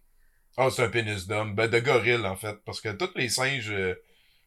[0.57, 1.53] Oh, c'est un pénis d'homme.
[1.55, 2.55] Ben, de gorille, en fait.
[2.65, 3.95] Parce que tous les singes, euh,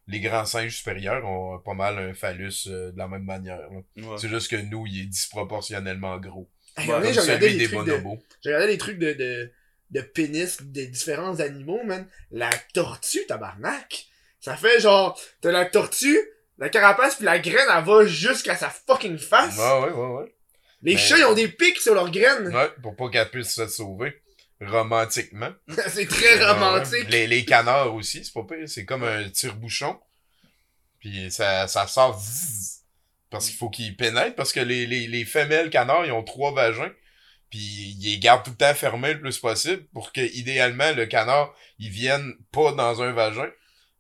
[0.07, 3.59] les grands singes supérieurs ont pas mal un phallus euh, de la même manière.
[3.59, 3.69] là.
[3.97, 4.17] Ouais.
[4.19, 6.49] C'est juste que nous, il est disproportionnellement gros.
[6.79, 8.23] Ouais, Comme regardé celui des trucs de, bonobos.
[8.43, 9.53] j'ai regardé les trucs de, de,
[9.91, 12.07] de pénis des différents animaux, man.
[12.31, 14.07] La tortue, tabarnak!
[14.41, 16.17] Ça fait genre, t'as la tortue,
[16.59, 19.59] la carapace puis la graine, elle va jusqu'à sa fucking face.
[19.59, 20.35] Ouais, ouais, ouais, ouais.
[20.83, 22.55] Les Mais- chats, ils ont des pics sur leurs graines.
[22.55, 24.23] Ouais, pour pas qu'elle puisse se sauver.
[24.61, 25.51] Romantiquement.
[25.89, 27.09] c'est très romantique.
[27.11, 28.69] Les, les canards aussi, c'est pas pire.
[28.69, 29.99] C'est comme un tire-bouchon.
[30.99, 32.83] Puis ça, ça sort zzz,
[33.31, 34.35] parce qu'il faut qu'ils pénètrent.
[34.35, 36.93] Parce que les, les, les femelles canards, ils ont trois vagins.
[37.51, 41.07] Puis ils les gardent tout le temps fermés le plus possible pour que, idéalement, le
[41.07, 43.49] canard, ils viennent pas dans un vagin.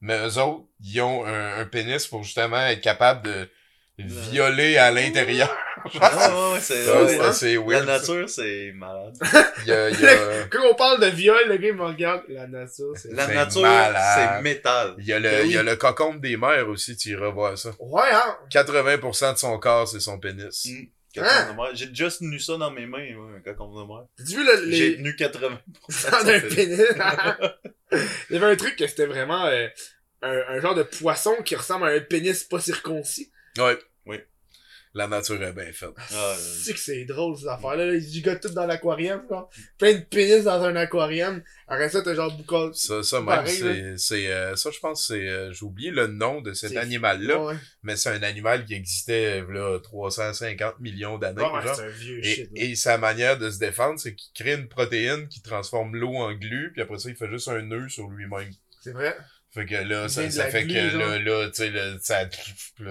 [0.00, 3.50] Mais eux autres, ils ont un, un pénis pour justement être capable de
[3.98, 5.54] violer à l'intérieur.
[6.02, 6.90] Ah, ouais, ouais, c'est,
[7.22, 7.86] assez La weird.
[7.86, 9.14] nature, c'est malade.
[9.62, 11.84] Il y a, il y a- Quand on parle de viol, le gars il me
[11.84, 12.24] regarde.
[12.28, 13.12] La nature, c'est.
[13.12, 13.96] La C'est nature, malade.
[14.36, 14.94] c'est métal.
[14.98, 15.66] il y a le, Ben il y a oui.
[15.66, 17.70] le cocon des mers aussi, tu iras voir ça.
[17.78, 18.36] Ouais, hein.
[18.50, 20.66] 80% de son corps, c'est son pénis.
[20.66, 21.20] Mm.
[21.22, 21.56] Hein?
[21.74, 24.04] J'ai déjà tenu ça dans mes mains, ouais, un cocon de mer.
[24.18, 24.96] T'as-tu vu le, J'ai les.
[24.96, 26.10] tenu 80%.
[26.10, 26.80] Dans un pénis.
[28.30, 29.68] Il y avait un truc que c'était vraiment euh,
[30.22, 33.30] un, un genre de poisson qui ressemble à un pénis pas circoncis.
[33.56, 33.78] Ouais.
[34.06, 34.16] Oui.
[34.94, 35.90] La nature est bien faite.
[36.14, 36.34] Ah,
[36.64, 37.86] C'est que c'est drôle ces affaires-là.
[37.86, 37.94] là.
[37.94, 39.50] Ils gigotent tout dans l'aquarium, genre.
[39.78, 41.42] Plein de pénis dans un aquarium.
[41.68, 42.70] Après ça, t'as genre boucal.
[42.74, 46.06] Ça, ça même, Pareil, c'est, c'est, euh, ça, je pense, c'est, euh, j'ai oublié le
[46.06, 51.18] nom de cet C'est- animal-là, Ouais, mais c'est un animal qui existait, là, 350 millions
[51.18, 51.76] d'années, ouais, genre.
[51.76, 52.50] c'est un vieux Et, shit.
[52.56, 56.32] et sa manière de se défendre, c'est qu'il crée une protéine qui transforme l'eau en
[56.32, 58.50] glu, puis après ça, il fait juste un nœud sur lui-même.
[58.80, 59.14] C'est vrai.
[59.58, 62.28] Fait que là, ça, fait glu, que là, là, tu sais, là, ça,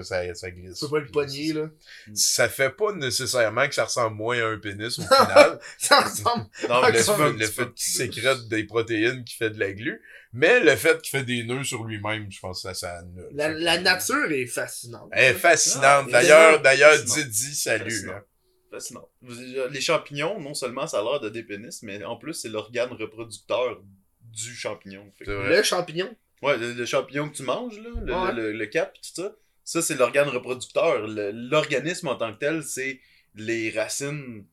[0.03, 0.79] ça, ça glisse.
[0.79, 1.69] Tu peux pas le pogner, là.
[2.13, 5.59] Ça fait pas nécessairement que ça ressemble moins à un pénis au final.
[5.77, 6.45] Ça ressemble.
[6.67, 10.01] Non, Ah, le, fait, le fait qu'il sécrète des protéines qui fait de la glu,
[10.33, 13.29] mais le fait qu'il fait des nœuds sur lui-même, je pense que ça, ça annule.
[13.31, 15.07] La, nature est fascinante.
[15.13, 16.07] Elle est fascinante.
[16.09, 17.01] Ah, d'ailleurs, d'ailleurs.
[17.01, 17.89] Didi, salut.
[17.91, 18.13] Fascinant.
[18.13, 18.23] hein.
[18.73, 19.09] Fascinant.
[19.71, 22.91] Les champignons, non seulement ça a l'air de des pénis, mais en plus, c'est l'organe
[22.91, 23.81] reproducteur
[24.21, 25.09] du champignon.
[25.25, 26.13] Le champignon.
[26.41, 28.33] Ouais, le, le champignon que tu manges, là, le, Ouais.
[28.33, 31.07] le, le cap, tout ça, ça, c'est l'organe reproducteur.
[31.07, 32.99] L'organisme en tant que tel, c'est
[33.35, 34.45] les racines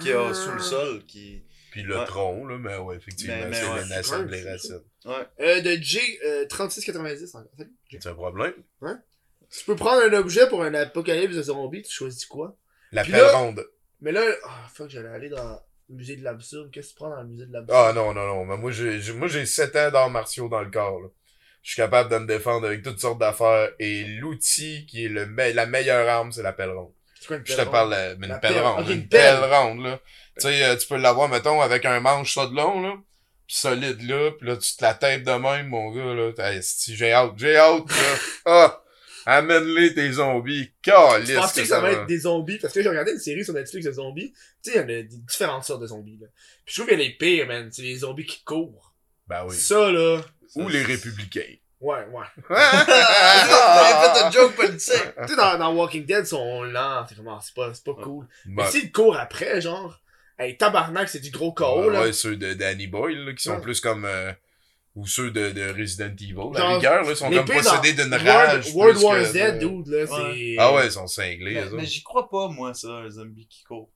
[0.00, 0.34] qu'il y a Ah.
[0.34, 1.42] sous le sol qui...
[1.70, 2.04] Puis le Ouais.
[2.04, 4.82] tronc, là, mais ouais, effectivement, c'est ouais, des vrai, racines.
[5.04, 5.26] Ouais.
[5.40, 7.48] Euh, de J, euh, 3690 encore.
[7.90, 8.54] C'est un problème.
[9.50, 12.56] Tu peux prendre un objet pour un apocalypse de zombies, tu choisis quoi?
[12.92, 13.64] La pelle ronde.
[14.00, 16.70] Mais là, ah, fuck, j'allais aller dans le musée de l'absurde.
[16.72, 17.78] Qu'est-ce que tu prends dans le musée de l'absurde?
[17.80, 18.44] Ah non, non, non.
[18.46, 21.08] Mais moi, j'ai, j'ai- moi, j'ai 7 ans d'arts martiaux dans le corps, là.
[21.62, 23.70] Je suis capable de me défendre avec toutes sortes d'affaires.
[23.78, 26.92] Et l'outil qui est le me- la meilleure arme, c'est la pelle ronde.
[27.26, 27.72] Quoi une Je te pelle ronde?
[27.72, 28.62] parle, euh, mais une pelle pelle.
[28.62, 28.88] ronde.
[28.88, 29.40] Une pelle.
[29.40, 30.00] pelle ronde, là.
[30.36, 32.94] Tu sais, euh, tu peux l'avoir, mettons, avec un manche ça de long, là.
[33.46, 34.30] Pis solide, là.
[34.38, 36.62] Pis là, tu te la tapes de même, mon gars, là.
[36.62, 38.16] Si j'ai hâte, j'ai hâte, là.
[38.46, 38.82] Ah!
[39.26, 40.72] Amène-les tes zombies.
[40.82, 42.56] Calisse Tu penses que ça va être des zombies?
[42.58, 44.32] Parce que j'ai regardé une série sur Netflix de zombies.
[44.64, 46.26] Tu sais, il y en a différentes sortes de zombies, là.
[46.64, 47.68] Puis je trouve qu'il y a les pires, man.
[47.70, 48.94] C'est les zombies qui courent.
[49.28, 49.54] Ben oui.
[49.54, 50.22] Ça, là.
[50.56, 51.54] Ou les républicains.
[51.80, 52.26] Ouais, ouais.
[52.48, 55.14] T'avais fait un joke politique!
[55.22, 57.06] tu sais, dans, dans Walking Dead, ils sont lents.
[57.08, 58.26] C'est vraiment, c'est pas, c'est pas cool.
[58.44, 59.98] Ben, Mais s'ils courent après, genre,
[60.38, 62.00] hey, tabarnak, c'est du gros KO, ouais, là.
[62.02, 63.60] ouais, ceux de Danny Boyle, là, qui sont Ouais.
[63.60, 64.04] plus comme...
[64.04, 64.32] euh,
[64.96, 66.34] ou ceux de, de Resident Evil.
[66.52, 68.74] La Genre, rigueur, là, ils sont comme possédés d'une rage.
[68.74, 70.56] World War Z, de- dude, là, c'est...
[70.58, 73.62] Ah ouais, ils sont cinglés, Mais, mais j'y crois pas, moi, ça, un zombie qui
[73.62, 73.88] court.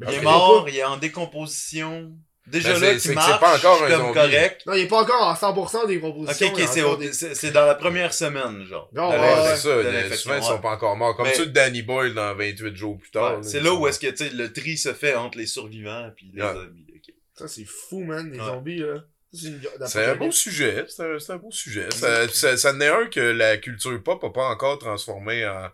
[0.00, 2.12] Il est mort, il est en décomposition.
[2.48, 4.14] Déjà Ben, là, qui marche, c'est pas encore un comme zombie.
[4.14, 4.62] correct.
[4.66, 6.48] Non, il est pas encore en 100% des Ok, compositions.
[6.52, 8.90] ok, a c'est des- c'est c'est dans la première semaine, genre.
[8.92, 9.18] Non, ouais,
[9.54, 9.68] c'est ça.
[9.76, 11.16] de le- l'infection, souvent, ils sont pas encore morts.
[11.16, 13.36] Comme ceux de Danny Boyle dans 28 jours plus tard.
[13.38, 16.10] Ouais, c'est là où est-ce que, tu sais, le tri se fait entre les survivants
[16.16, 16.52] puis les Ouais.
[16.52, 16.86] zombies.
[16.96, 17.14] ok.
[17.38, 18.44] Ça, c'est fou, man, les Ouais.
[18.46, 18.94] zombies, là.
[19.32, 21.86] Ça, c'est un beau sujet, c'est un, c'est un beau sujet.
[21.90, 25.68] Ça, ça, ça en est un que la culture pop a pas encore transformé en,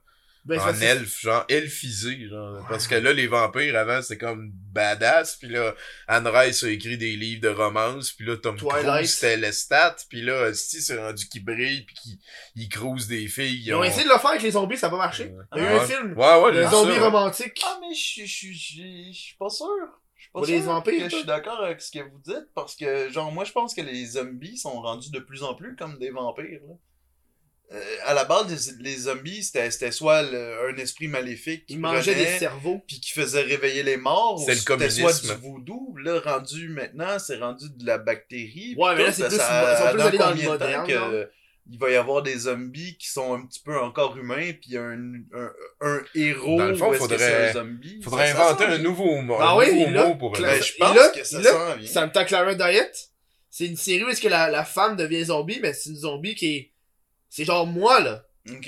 [0.49, 2.65] Ben, en elfe, genre elfisé, genre.
[2.69, 5.75] Parce que là, les vampires, avant, c'était comme badass, puis là,
[6.07, 8.87] Anne Rice a écrit des livres de romance, puis là, Tom Twilight.
[8.87, 12.21] Cruise, c'était Lestat, puis là, si c'est rendu qui brille, puis qui
[12.57, 13.63] il crouse des filles.
[13.67, 15.33] Ils ont essayé de le faire avec les zombies, ça a pas marché.
[15.55, 15.81] Il y a eu Ouais.
[15.81, 17.05] un film, Ouais, ouais, j'ai le vu zombie ça, ouais.
[17.05, 17.61] romantique.
[17.65, 19.67] Ah, mais je je- je- je- je suis pas sûr.
[20.17, 22.19] Je suis pas Pour sûr les vampires, que je suis d'accord avec ce que vous
[22.25, 25.55] dites parce que, genre, moi, je pense que les zombies sont rendus de plus en
[25.55, 26.61] plus comme des vampires.
[26.67, 26.75] Là.
[27.71, 31.77] Euh, à la base, les, les zombies, c'était c'était soit le- un esprit maléfique qui
[31.77, 32.81] prenait, des cerveaux.
[32.87, 35.95] puis qui faisait réveiller les morts, ou C'est le c'était soit du voodoo.
[36.03, 38.75] Là, rendu maintenant, c'est rendu de la bactérie.
[38.79, 41.29] Ouais, mais là, c'est plus- ça- ils sont plus dans le moderne, que?
[41.71, 44.99] Il va y avoir des zombies qui sont un petit peu encore humains, puis un,
[45.35, 45.51] un,
[45.83, 46.57] un héros.
[46.57, 48.01] Dans le fond, faudrait- un zombie?
[48.03, 50.33] Faudrait Ça- ça inventer sent- un nouveau mot, Ah un oui, nouveau là, mot pour
[50.35, 51.87] Cla- Ben, je pense là- que ça là, sent bien.
[51.87, 53.11] Santa Clara Diet,
[53.51, 56.35] c'est une série où est-ce que la, la femme devient zombie, mais c'est une zombie
[56.35, 56.73] qui est...
[57.31, 58.25] C'est genre moi, là.
[58.51, 58.65] Ok.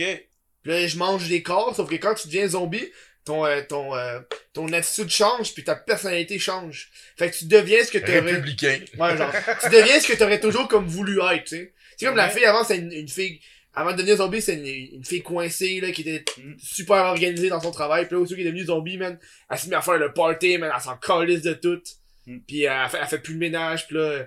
[0.62, 2.86] Puis là, je mange des corps, sauf que quand tu deviens zombie,
[3.24, 4.20] ton, euh, ton, euh,
[4.52, 6.90] ton attitude change, puis ta personnalité change.
[7.16, 8.20] Fait que tu deviens ce que t'aurais...
[8.20, 8.80] républicain.
[8.98, 9.32] Ouais, genre,
[9.62, 11.72] tu deviens ce que t'aurais toujours comme voulu être, tu sais.
[11.96, 13.40] C'est comme la fille avant, c'est une, une fille,
[13.74, 14.66] avant de devenir zombie, c'est une,
[14.96, 16.54] une fille coincée, là, qui était Mm.
[16.58, 18.06] super organisée dans son travail.
[18.06, 19.18] Puis là, aussi qui est devenue zombie, man,
[19.50, 21.80] elle s'est mise à faire le party, man, elle s'en calisse de tout.
[22.26, 22.38] Mm.
[22.46, 24.26] Puis elle fait, elle fait plus le ménage, puis là...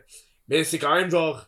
[0.49, 1.47] Mais c'est quand même genre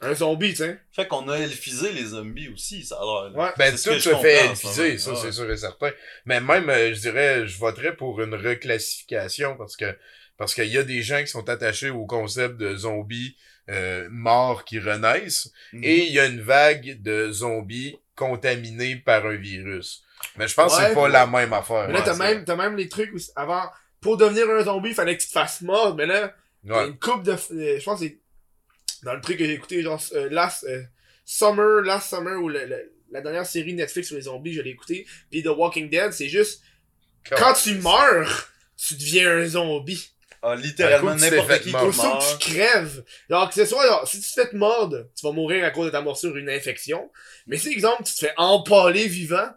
[0.00, 0.78] un zombie, tu sais.
[0.92, 3.30] Fait qu'on a elfisé les zombies aussi, ça a.
[3.30, 3.50] Ouais.
[3.56, 4.98] Ben, tout que je se fait elfiser, moment.
[4.98, 5.18] ça, Ouais.
[5.22, 5.90] c'est sûr et certain.
[6.26, 9.96] Mais même, euh, je dirais, je voterais pour une reclassification parce que
[10.36, 13.36] parce qu'il y a des gens qui sont attachés au concept de zombies
[13.70, 15.82] euh, morts qui renaissent Mhm.
[15.84, 20.02] et il y a une vague de zombies contaminés par un virus.
[20.36, 21.86] Mais je pense que c'est pas la même affaire.
[21.88, 23.62] Mais là, t'as même, t'as même les trucs où, avant,
[24.00, 27.22] pour devenir un zombie, il fallait que tu te fasses mordre, mais là, une coupe
[27.22, 28.18] de, euh, je pense que c'est
[29.06, 30.82] dans le truc que j'ai écouté, genre, euh, Last, euh,
[31.24, 34.70] Summer, Last Summer, ou le- le- la dernière série Netflix sur les zombies, je l'ai
[34.70, 36.62] écouté, puis The Walking Dead, c'est juste,
[37.30, 40.10] quand tu meurs, tu deviens un zombie.
[40.42, 41.70] Ah, littéralement, n'importe qui.
[41.88, 42.02] Aussitôt
[42.36, 45.24] que tu crèves, genre, que ce soit, genre, si tu te fais te mordre, tu
[45.26, 47.10] vas mourir à cause de ta morsure, une infection.
[47.46, 49.48] Mais si, exemple, tu te fais empaler vivant,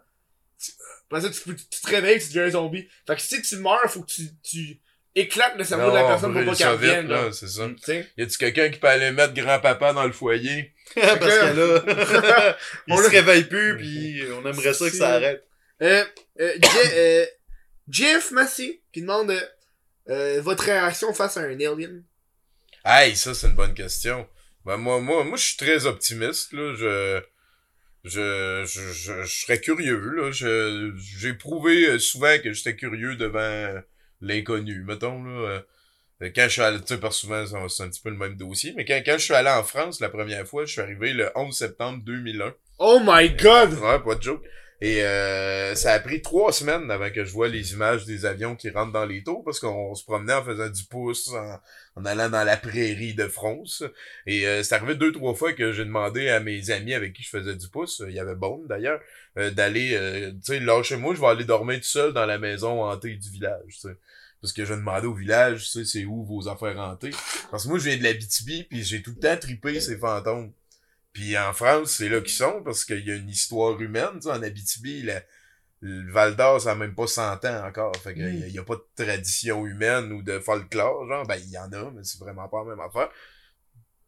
[0.62, 0.72] tu,
[1.08, 2.88] après ça, tu, peux- tu te réveilles, tu deviens un zombie.
[3.06, 4.80] Fait que si tu meurs, faut que tu, tu
[5.14, 7.24] éclates le cerveau de la personne pour pas qu'elle revienne, là.
[7.26, 7.66] là, c'est ça.
[7.68, 8.08] Tu sais?
[8.16, 10.72] Y a-tu quelqu'un qui peut aller mettre grand-papa dans le foyer?
[10.94, 12.56] Parce que là,
[12.86, 15.44] il On se réveille plus, puis on aimerait ça que ça arrête.
[15.82, 16.04] Euh,
[16.40, 17.26] euh, Je- euh,
[17.88, 19.40] Jeff Massey, qui demande, euh,
[20.10, 22.04] euh, votre réaction face à un alien?
[22.84, 24.28] Hey, ça, c'est une bonne question.
[24.64, 26.74] Ben, moi, moi, moi, je suis très optimiste, là.
[26.76, 27.20] Je,
[28.04, 30.30] je, je, je, je serais curieux, là.
[30.32, 33.80] Je, j'ai prouvé euh, souvent que j'étais curieux devant
[34.20, 35.30] l'inconnu, mettons, là.
[35.48, 35.60] Euh,
[36.34, 38.36] Quand je suis allé, tu sais, que souvent, c'est- c'est un petit peu le même
[38.36, 41.14] dossier, mais quand, quand je suis allé en France la première fois, je suis arrivé
[41.14, 42.52] le 11 septembre 2001.
[42.78, 43.72] Oh my god!
[43.78, 44.42] Ouais, pas de joke.
[44.82, 48.56] Et euh, ça a pris trois semaines avant que je vois les images des avions
[48.56, 51.30] qui rentrent dans les tours parce qu'on se promenait en faisant du pouce,
[51.96, 53.84] en, allant dans la prairie de France.
[54.26, 57.22] Et euh, c'est arrivé deux, trois fois que j'ai demandé à mes amis avec qui
[57.22, 59.00] je faisais du pouce, il y avait Bone d'ailleurs,
[59.36, 62.82] euh, d'aller, euh, tu sais, lâchez-moi, je vais aller dormir tout seul dans la maison
[62.82, 63.96] hantée du village, tu sais.
[64.40, 67.10] Parce que je demandais au village, tu sais, c'est où vos affaires hantées.
[67.50, 69.98] Parce que moi, je viens de la BTB, puis j'ai tout le temps tripé ces
[69.98, 70.54] fantômes.
[71.12, 74.22] Puis en France, c'est là qu'ils sont, parce qu'il y a une histoire humaine, tu
[74.22, 75.22] sais, en Abitibi, la-
[75.82, 77.96] le Val d'Or, ça a même pas 100 ans encore.
[77.96, 81.26] Fait qu'il y a- il y, a pas de tradition humaine ou de folklore, genre,
[81.26, 83.08] ben, il y en a, mais c'est vraiment pas la même affaire.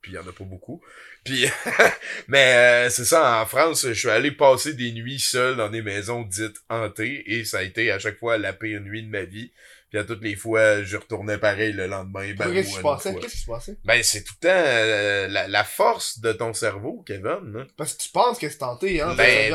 [0.00, 0.82] Puis il y en a pas beaucoup.
[1.24, 1.46] Puis,
[2.28, 5.82] mais euh, c'est ça, en France, je suis allé passer des nuits seul dans des
[5.82, 9.22] maisons dites hantées, et ça a été à chaque fois la pire nuit de ma
[9.22, 9.52] vie.
[9.93, 12.32] Puis à toutes les fois, je retournais pareil le lendemain.
[12.35, 13.14] Ben, Qu'est-ce qui se passait?
[13.14, 13.77] Qu'est-ce qui se passait?
[13.85, 17.56] Ben, c'est tout le temps euh, la, la force de ton cerveau, Kevin.
[17.59, 17.66] Hein?
[17.77, 19.14] Parce que tu penses que c'est tenté, hein?
[19.14, 19.52] Ben,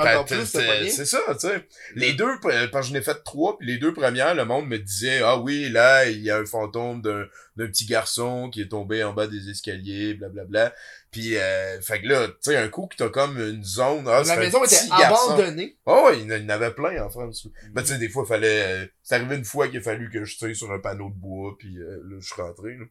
[0.90, 1.68] c'est ça, tu sais.
[1.96, 2.38] Les deux,
[2.72, 5.70] quand je n'ai fait trois, puis les deux premières, le monde me disait, ah oui,
[5.70, 9.50] là, il y a un fantôme d'un petit garçon qui est tombé en bas des
[9.50, 10.72] escaliers, blablabla.
[11.18, 14.22] Puis, euh, fait que là, tu sais, un coup que t'as comme une zone, ah,
[14.24, 15.32] La maison était garçon.
[15.32, 15.76] abandonnée.
[15.88, 17.48] Oh, il y en avait plein en France.
[17.72, 18.84] Ben, tu sais, des fois, il fallait...
[18.84, 21.16] euh, c'est arrivé une fois qu'il a fallu que je tire sur un panneau de
[21.16, 22.86] bois, puis euh, là, je suis rentré, là.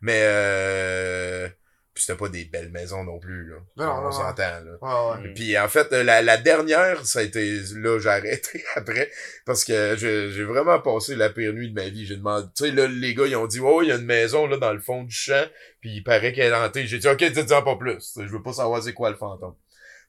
[0.00, 1.50] Mais, euh...
[1.96, 3.56] Puis c'était pas des belles maisons non plus, là.
[3.78, 4.12] Non, non, On non.
[4.12, 4.60] s'entend, là.
[4.82, 5.30] Ouais, ouais.
[5.30, 5.34] Mm.
[5.34, 9.10] Puis en fait, la, la dernière, ça a été là, j'ai arrêté après
[9.46, 12.04] parce que j'ai vraiment passé la pire nuit de ma vie.
[12.04, 14.04] J'ai demandé, tu sais, là, les gars, ils ont dit, oh, il y a une
[14.04, 15.46] maison là dans le fond du champ,
[15.80, 16.86] puis il paraît qu'elle est hantée.
[16.86, 18.12] J'ai dit, ok, dis-en pas plus.
[18.14, 19.54] Je veux pas savoir c'est quoi le fantôme.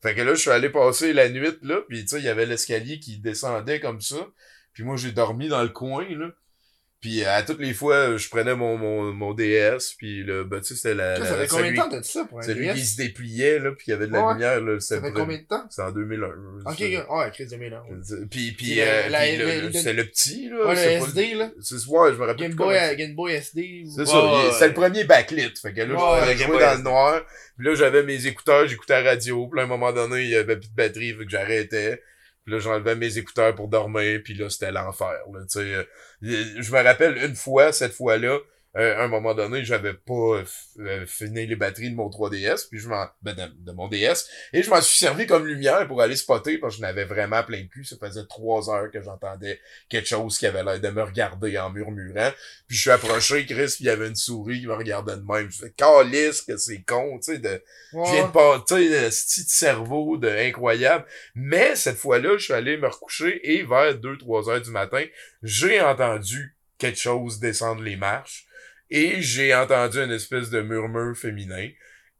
[0.03, 2.29] Fait que là, je suis allé passer la nuit là, puis tu sais, il y
[2.29, 4.27] avait l'escalier qui descendait comme ça.
[4.73, 6.31] Puis moi, j'ai dormi dans le coin là.
[6.99, 10.69] Puis à toutes les fois, je prenais mon mon, mon DS, puis là, ben, tu
[10.69, 12.65] sais, c'était la, Ça la- fait combien de temps t'as dit ça pour un celui
[12.65, 12.73] DS?
[12.73, 14.33] qui se dépliait là, puis il y avait de la Ouais.
[14.33, 14.79] lumière là.
[14.79, 15.63] Ça fait combien de temps?
[15.69, 16.27] c'est en 2001.
[16.65, 17.83] Ok, C'est- ouais, de Miller.
[17.87, 18.17] ouais.
[18.31, 20.67] Puis, puis, euh, euh, le- le- le- le- c'est le petit, là.
[20.69, 21.51] Ouais, c'est le pas SD, là.
[21.61, 23.83] C'est ouais, je me rappelle Game Boy, euh, Game Boy SD.
[23.95, 24.21] C'est ça,
[24.53, 25.53] c'était le premier backlit.
[25.61, 27.21] Fait que là, je jouer Boy dans le noir.
[27.57, 29.47] Puis là, j'avais mes écouteurs, j'écoutais la radio.
[29.47, 32.01] Puis là, à un moment donné, il y avait plus de batterie, fait que j'arrêtais.
[32.47, 34.21] Puis là, j'enlevais mes écouteurs pour dormir.
[34.23, 35.83] Puis là, c'était l'enfer, là, euh,
[36.21, 38.39] Je me rappelle une fois, cette fois-là,
[38.77, 40.43] euh, à un moment donné, j'avais pas euh,
[40.79, 44.27] euh, fini les batteries de mon 3DS, puis je m'en, ben, de, de mon DS,
[44.53, 47.43] et je m'en suis servi comme lumière pour aller spotter, parce que je n'avais vraiment
[47.43, 47.83] plein de cul.
[47.85, 49.59] Ça faisait trois heures que j'entendais
[49.89, 52.31] quelque chose qui avait l'air de me regarder en murmurant.
[52.67, 55.23] Puis je suis approché, Chris, puis il y avait une souris qui me regardait de
[55.23, 55.49] même.
[55.49, 57.63] Je fais calice que c'est con, tu sais, de,
[57.93, 58.27] je viens Ouais.
[58.27, 61.05] de pas, tu sais, le petit cerveau de incroyable.
[61.35, 65.03] Mais cette fois-là, je suis allé me recoucher et vers 2-3 heures du matin,
[65.41, 68.46] j'ai entendu quelque chose descendre les marches
[68.89, 71.69] et j'ai entendu une espèce de murmure féminin.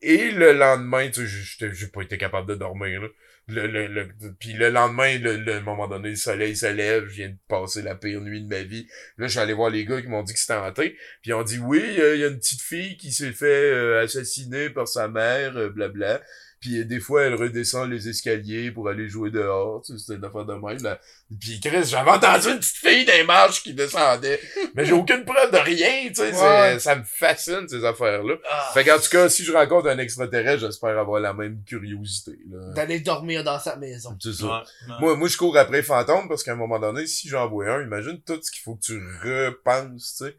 [0.02, 3.08] Et le lendemain, tu sais, j'ai pas été capable de dormir, là.
[3.50, 7.14] Le, le, le, puis le lendemain, le, le- moment donné, le soleil se lève, je
[7.14, 8.88] viens de passer la pire nuit de ma vie.
[9.18, 10.98] Là, je suis allé voir les gars qui m'ont dit que c'était hanté.
[11.22, 13.72] Puis ils ont dit, oui, euh, il y a une petite fille qui s'est fait
[13.72, 16.22] euh, assassiner par sa mère, euh, blabla.
[16.60, 19.84] Puis euh, des fois, elle redescend les escaliers pour aller jouer dehors.
[19.86, 20.82] Tu sais, c'était une affaire de même.
[20.82, 21.00] Là.
[21.40, 24.40] Puis Chris, j'avais entendu une petite fille des marches qui descendait.
[24.74, 26.34] Mais j'ai aucune preuve de rien, tu sais.
[26.34, 26.80] Ouais.
[26.80, 28.36] Ça me fascine, ces affaires-là.
[28.50, 28.72] Ah.
[28.74, 32.74] Fait qu'en tout cas, si je rencontre un extraterrestre, j'espère avoir la même curiosité, là.
[32.74, 34.18] D'aller dormir dans sa maison.
[34.20, 34.46] C'est ça.
[34.46, 34.52] Ouais,
[34.90, 34.96] ouais.
[35.00, 37.84] Moi, moi, je cours après fantôme parce qu'à un moment donné, si j'en vois un,
[37.84, 40.38] imagine tout ce qu'il faut que tu repenses, tu sais.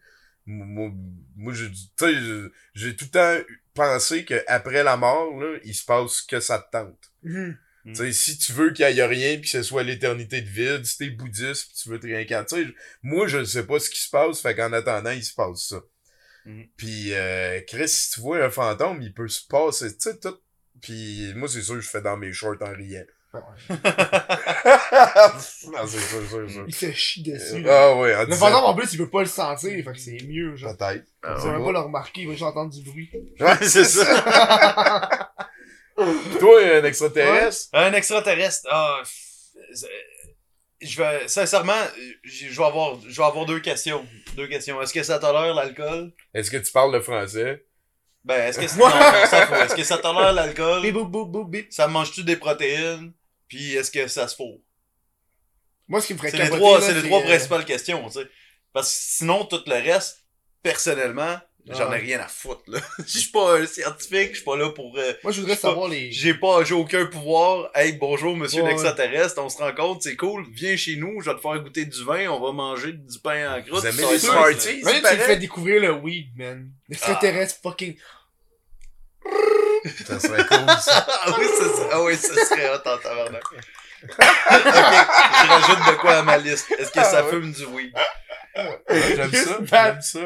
[0.51, 0.91] Moi,
[1.37, 3.45] moi j'ai, tu sais, je- j'ai tout le temps
[3.79, 7.13] pensé que après la mort, là, il se passe que ça te tente.
[7.23, 7.57] Mhm.
[8.13, 10.99] Si tu veux qu'il y ait rien puis que ce soit l'éternité de vide, si
[10.99, 12.73] t'es bouddhiste pis tu veux te réincarner, tu sais, je-
[13.03, 15.69] moi, je ne sais pas ce qui se passe, fait qu'en attendant, il se passe
[15.69, 15.81] ça.
[16.45, 16.67] Mhm.
[16.77, 20.37] Puis, euh, Chris, si tu vois un fantôme, il peut se passer, tu sais, tout.
[20.83, 23.07] Puis, moi, c'est sûr que je fais dans mes shorts en riant.
[23.71, 23.79] non,
[25.87, 26.65] c'est sûr, sûr, sûr.
[26.67, 27.65] Il se chie dessus.
[27.69, 29.99] Ah ouais, en Le disant- fantôme, en plus, il peut pas le sentir, fait que
[29.99, 30.77] c'est mieux, genre.
[30.77, 31.05] Peut-être.
[31.23, 33.11] Ah, Tu vas même pas le remarquer, il va juste entendre du bruit.
[33.41, 35.29] Ouais, c'est ça.
[36.39, 37.69] Toi, un extraterrestre?
[37.73, 39.03] Un extraterrestre, ah,
[40.81, 41.73] je vais, sincèrement,
[42.23, 44.07] je je vais avoir, je vais avoir deux questions.
[44.37, 44.81] Deux questions.
[44.81, 46.13] Est-ce que ça tolère l'alcool?
[46.35, 47.65] Est-ce que tu parles le français?
[48.25, 49.55] Ben, est-ce que, c'est- non, non, ça faut.
[49.57, 50.83] Est-ce que ça tolère l'alcool?
[50.83, 51.73] Bip, boum, boum, boum, bip.
[51.73, 53.13] Ça mange-tu des protéines?
[53.49, 54.61] Puis est-ce que ça se fourre?
[55.89, 57.65] Moi, ce qui me ferait C'est les capoter, trois, là, c'est les trois euh, principales
[57.65, 58.27] questions, tu sais.
[58.73, 60.27] Parce que sinon, tout le reste,
[60.63, 62.79] personnellement, j'en ai rien à foutre, là.
[63.07, 65.69] Je suis pas un scientifique, je suis pas là pour, euh, Moi, je voudrais pas,
[65.69, 66.13] savoir les...
[66.13, 67.71] j'ai pas, j'ai aucun pouvoir.
[67.75, 70.47] Hey, bonjour, monsieur Ouais, l'extraterrestre, on se rencontre, c'est cool.
[70.53, 73.57] Viens chez nous, je vais te faire goûter du vin, on va manger du pain
[73.57, 73.81] en croûte.
[73.81, 74.81] Vous aimez les Smarties?
[74.83, 76.71] tu me fais découvrir le weed, man.
[76.89, 77.97] L'extraterrestre fucking...
[80.07, 81.07] Ça serait cool, ça.
[81.25, 83.43] ah oui, ça serait, ah oui, ça serait hot en tabarnak.
[84.03, 86.71] ok, je rajoute de quoi à ma liste.
[86.79, 87.31] Est-ce que ça Ah ouais.
[87.31, 87.93] fume du weed?
[88.89, 90.21] J'aime ça, j'aime ça.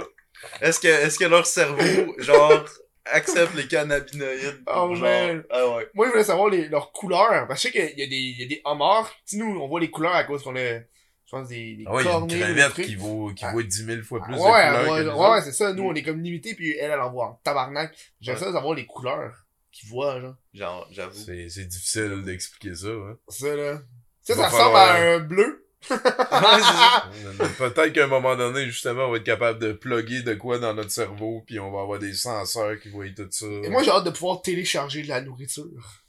[0.61, 2.65] Est-ce que, est-ce que leur cerveau, genre,
[3.05, 4.63] accepte les cannabinoïdes?
[4.67, 5.45] Oh, genre, man.
[5.51, 5.89] Ah ouais.
[5.95, 7.47] Moi, je voulais savoir les, leurs couleurs.
[7.47, 9.11] Parce que je sais qu'il y a des, il y a des homards.
[9.27, 10.85] Tu sais, nous, on voit les couleurs à cause qu'on a, je
[11.31, 12.87] pense, des, des Ah ouais, il y a une cornets, des crevette trucs.
[12.87, 13.53] qui vaut, qui Ah.
[13.53, 15.73] vaut 10 000 fois plus ouais, de couleurs ouais, que ouais, ouais, c'est ça.
[15.73, 17.95] Nous, on est comme limité, puis elle, elle en voit en tabarnak.
[18.21, 18.41] J'aime Ouais.
[18.41, 19.42] ça savoir les couleurs
[19.73, 20.37] qu'ils voient, genre.
[20.55, 21.19] Genre, j'avoue.
[21.25, 23.19] C'est, c'est difficile d'expliquer ça, hein.
[23.29, 23.83] Ça, là.
[24.23, 25.59] Ça, ça va ressemble falloir- à un bleu.
[25.91, 27.49] Ouais.
[27.59, 30.75] Peut-être qu'à un moment donné, justement, on va être capable de plugger de quoi dans
[30.75, 33.47] notre cerveau, puis on va avoir des senseurs qui voient tout ça.
[33.47, 36.03] Et moi, j'ai hâte de pouvoir télécharger de la nourriture.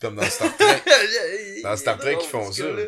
[0.00, 0.82] Comme dans Star Trek.
[1.62, 2.62] Dans Star Trek, ils font ça.
[2.62, 2.82] que là,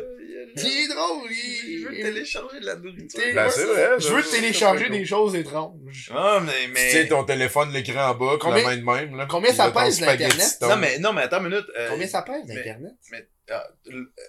[0.55, 2.03] C'est drôle, Il veut il...
[2.03, 3.21] télécharger de la nourriture.
[3.35, 3.89] Ben, c'est vrai.
[3.99, 6.11] Je veux télécharger des choses étranges.
[6.15, 6.89] Ah, mais, Tu mais...
[6.91, 9.27] tiens ton téléphone, l'écran en bas, Combien- la main de même, là.
[9.29, 10.57] combien ça pèse, l'Internet?
[10.61, 11.65] Non, mais, non, mais attends une minute.
[11.77, 12.93] euh, Combien ça pèse, l'Internet?
[13.11, 13.67] mais, ah,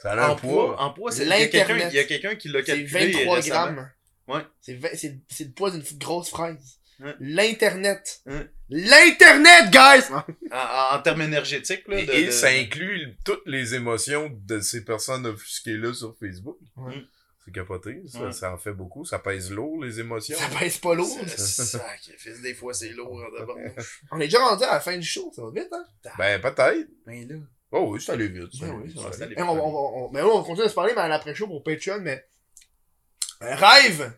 [0.03, 0.83] Ça a en poids, poids.
[0.83, 1.89] en poids, c'est, il L'Internet.
[1.93, 3.55] il y a quelqu'un qui l'a C'est calculé 23 récemment.
[3.73, 3.91] grammes.
[4.29, 4.41] Ouais.
[4.61, 6.78] C'est c'est c'est le poids d'une grosse fraise.
[7.21, 8.23] L'Internet.
[8.69, 10.05] L'Internet, guys!
[10.53, 11.99] En, en- termes énergétiques, là.
[12.01, 16.59] Et, de- et de- ça inclut toutes les émotions de ces personnes offusquées-là sur Facebook.
[17.45, 19.07] C'est capoté, ça, ça en fait beaucoup.
[19.07, 20.37] Ça pèse lourd, les émotions.
[20.37, 21.19] Ça pèse pas lourd.
[21.29, 23.71] Ça- Sacrifice, des fois, c'est lourd, hein.
[24.13, 25.85] On est déjà rendu à la fin du show, ça va vite, hein?
[26.19, 26.89] Ben, peut-être.
[27.07, 27.37] Ben là.
[27.71, 28.53] Oh oui, ça allait vite.
[28.53, 29.35] ça Ben allait oui, vite, ça allait.
[29.39, 32.23] Eh, on, mais oui, on continue de se parler, mais à l'après-show pour Patreon, mais...
[33.41, 34.13] Un rêve!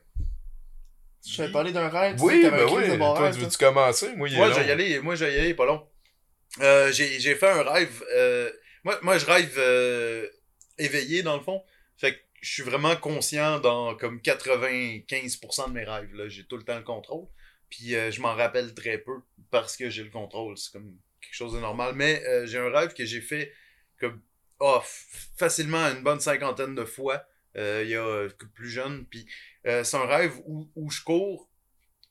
[1.26, 2.88] Je t'avais parlé d'un rêve, tu sais, Oui, ben oui.
[2.90, 4.14] de bon Toi, rêve, tu veux-tu commencer?
[4.16, 4.54] Moi, il est Moi, long.
[4.54, 5.86] je vais y aller, moi, je vais y aller, pas long.
[6.60, 8.50] Euh, j'ai, j'ai fait un rêve, euh,
[8.84, 10.26] moi, moi, je rêve, euh,
[10.78, 11.62] éveillé, dans le fond.
[11.98, 16.28] Fait que je suis vraiment conscient dans comme 95% de mes rêves, là.
[16.28, 17.26] J'ai tout le temps le contrôle.
[17.68, 19.12] Puis euh, je m'en rappelle très peu
[19.50, 20.56] parce que j'ai le contrôle.
[20.58, 21.92] C'est comme quelque chose de normal.
[21.94, 23.52] Mais euh, j'ai un rêve que j'ai fait
[24.00, 24.20] comme,
[24.58, 24.80] oh,
[25.36, 27.22] facilement une bonne cinquantaine de fois,
[27.56, 29.04] euh, il y a plus jeune.
[29.06, 29.26] Puis
[29.66, 31.48] euh, c'est un rêve où, où je cours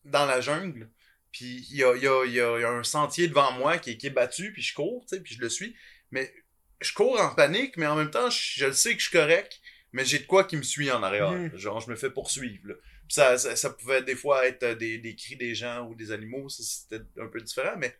[0.05, 0.89] dans la jungle.
[1.31, 3.27] Puis il y a, il y, a, il y, a, il y a un sentier
[3.27, 5.75] devant moi qui est, qui est battu, puis je cours, puis je le suis.
[6.11, 6.33] Mais
[6.81, 9.17] je cours en panique, mais en même temps, je, je le sais que je suis
[9.17, 9.61] correct,
[9.91, 11.31] mais j'ai de quoi qui me suit en arrière.
[11.31, 11.57] Mhm.
[11.57, 12.69] Genre, je me fais poursuivre.
[12.69, 12.73] Là.
[13.09, 16.11] Ça, ça, ça pouvait des fois être euh, des, des cris des gens ou des
[16.11, 17.95] animaux, ça, c'était un peu différent, mais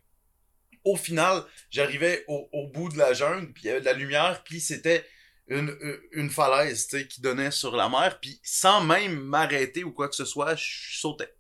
[0.84, 3.94] au final, j'arrivais au, au bout de la jungle, puis il y avait de la
[3.94, 5.06] lumière, puis c'était
[5.50, 5.76] une,
[6.14, 10.08] une- falaise, tu sais, qui donnait sur la mer, puis sans même m'arrêter ou quoi
[10.08, 11.34] que ce soit, je sautais.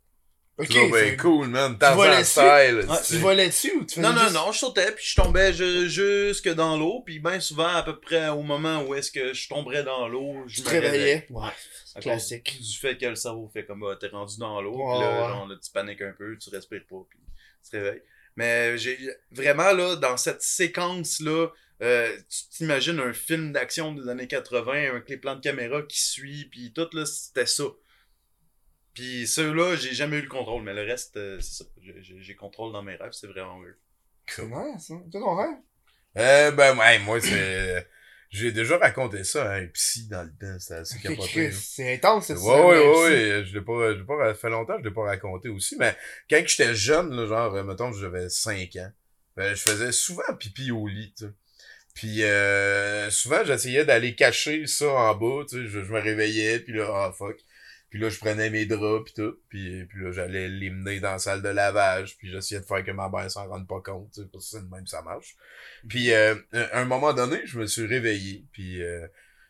[0.57, 1.71] Ok, Oh, ben c'est- cool, man.
[1.71, 2.31] volais Tarzan dessus?
[2.31, 2.89] style.
[2.89, 5.05] Ouais, tu Tu volais dessus ou tu faisais Non, non, juste- non, je sautais, puis
[5.07, 8.93] je tombais ju- jusque dans l'eau, puis bien souvent, à peu près au moment où
[8.93, 11.27] est-ce que je tomberais dans l'eau, je Tu me te réveillais.
[11.29, 11.51] Ouais, À
[11.95, 12.59] cause classique.
[12.61, 15.27] Du fait que le cerveau fait comme, ah, t'es rendu dans l'eau, puis là, ouais.
[15.29, 17.19] genre, là, tu paniques un peu, tu respires pas, puis
[17.63, 18.03] tu te réveilles.
[18.35, 18.97] Mais j'ai
[19.31, 21.47] vraiment, là, dans cette séquence-là,
[21.81, 26.01] euh, tu t'imagines un film d'action des années 80 avec les plans de caméra qui
[26.01, 27.65] suit, puis tout, là, c'était ça.
[28.93, 31.69] Puis ceux-là, j'ai jamais eu le contrôle, mais le reste, euh, c'est ça.
[31.79, 33.75] J'ai- contrôle dans mes rêves, c'est vraiment weird.
[34.37, 35.03] Nice, hein.
[35.11, 35.57] Toi, ton rêve?
[36.17, 37.87] Euh, ben, ouais, moi, c'est...
[38.29, 41.49] J'ai déjà raconté ça à un psy dans le temps, c'était assez Chris, capoté.
[41.49, 41.57] là.
[41.59, 42.43] C'est intense, c'est ça.
[42.43, 44.93] ouais, ouais, ouais, je l'ai pas, je l'ai pas, ça fait longtemps que je l'ai
[44.93, 45.97] pas raconté aussi, mais
[46.29, 48.91] quand j'étais jeune, là, genre, euh, mettons, j'avais 5 ans,
[49.35, 51.31] ben, je faisais souvent pipi au lit, tu sais.
[51.99, 56.59] Puis, euh, souvent, j'essayais d'aller cacher ça en bas, tu sais, je, je me réveillais,
[56.59, 57.35] puis là, ah, fuck.
[57.89, 61.11] Puis là, je prenais mes draps, puis tout, puis, puis là, j'allais les mener dans
[61.11, 64.13] la salle de lavage, puis j'essayais de faire que ma mère s'en rende pas compte,
[64.13, 65.35] tu sais, parce que c'est même ça marche.
[65.89, 69.05] Puis, euh, à un moment donné, je me suis réveillé, puis, euh,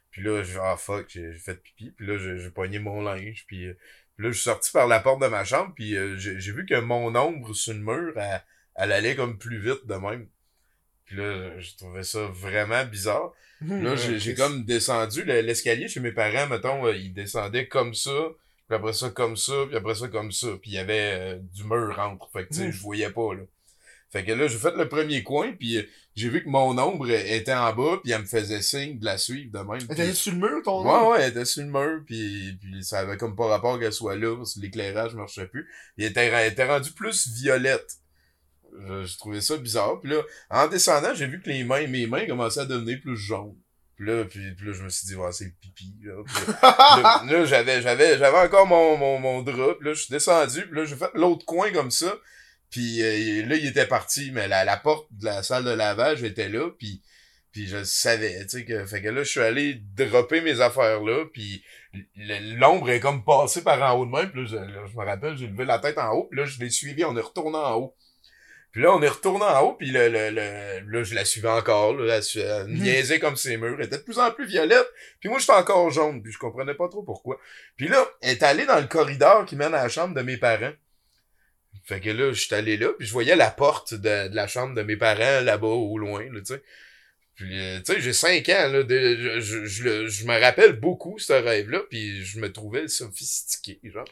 [0.09, 3.03] puis là, j'ai ah fuck, j'ai j'ai fait pipi, puis là, j'ai j'ai pogné mon
[3.03, 3.77] linge, puis, euh,
[4.15, 6.51] puis là, je suis sorti par la porte de ma chambre, puis euh, j'ai j'ai
[6.51, 8.41] vu que mon ombre sur le mur, elle,
[8.73, 10.27] elle allait comme plus vite de même.
[11.09, 13.33] Puis là, je trouvais ça vraiment bizarre.
[13.67, 17.93] Là, j'ai j'ai comme descendu le- l'escalier chez mes parents, mettons, euh, ils descendaient comme
[17.93, 18.11] ça,
[18.67, 21.39] puis après ça comme ça, puis après ça comme ça, puis il y avait euh,
[21.53, 22.71] du mur entre, fait que tu sais, Mm.
[22.71, 23.41] je voyais pas, là.
[24.11, 25.83] Fait que là, j'ai fait le premier coin, puis euh,
[26.15, 29.17] j'ai vu que mon ombre était en bas, puis elle me faisait signe de la
[29.17, 29.85] suivre de même.
[29.87, 31.09] Puis- dit sur le mur, ton nom?
[31.09, 33.91] Ouais, ouais, elle était sur le mur, puis, puis ça avait comme pas rapport qu'elle
[33.91, 35.67] soit là, parce que l'éclairage marchait plus.
[35.97, 37.95] Il était, elle était rendue plus violette.
[38.87, 39.99] Je, je trouvais ça bizarre.
[39.99, 43.17] Puis là, en descendant, j'ai vu que les mains, mes mains commençaient à devenir plus
[43.17, 43.55] jaunes.
[43.95, 45.93] Puis là, puis, puis là je me suis dit, ouais, c'est le pipi.
[46.03, 49.75] Là, Puis là, j'avais, j'avais, j'avais encore mon, mon, mon drap.
[49.75, 50.61] Puis là, je suis descendu.
[50.67, 52.15] Puis là, j'ai fait l'autre coin comme ça.
[52.69, 56.23] Puis euh, là, il était parti, mais la, la porte de la salle de lavage
[56.23, 56.69] était là.
[56.77, 57.01] Puis,
[57.51, 61.01] puis je savais, tu sais, que, fait que là, je suis allé dropper mes affaires
[61.01, 61.25] là.
[61.33, 61.63] Puis
[62.15, 64.31] l'ombre est comme passée par en haut de même.
[64.31, 66.27] Puis là, je, là, je me rappelle, j'ai levé la tête en haut.
[66.29, 67.95] Puis là, je l'ai suivi, on est retourné en haut.
[68.71, 71.49] Puis là, on est retourné en haut, puis le, le, le- là, je la suivais
[71.49, 72.83] encore, là, elle, me Mhm.
[72.83, 74.87] niaisait comme ses murs, elle était de plus en plus violette,
[75.19, 77.39] puis moi, j'étais encore jaune, puis je comprenais pas trop pourquoi.
[77.77, 80.37] Puis là, elle est allée dans le corridor qui mène à la chambre de mes
[80.37, 80.71] parents.
[81.85, 84.45] Fait que là, je suis allé là, puis je voyais la porte de, de la
[84.47, 86.61] chambre de mes parents là-bas, au loin, là, tu sais.
[87.39, 91.17] Puis, euh, tu sais, j'ai cinq ans, là, de- je, je, je, me rappelle beaucoup
[91.19, 94.03] ce rêve-là, puis je me trouvais sophistiqué, genre.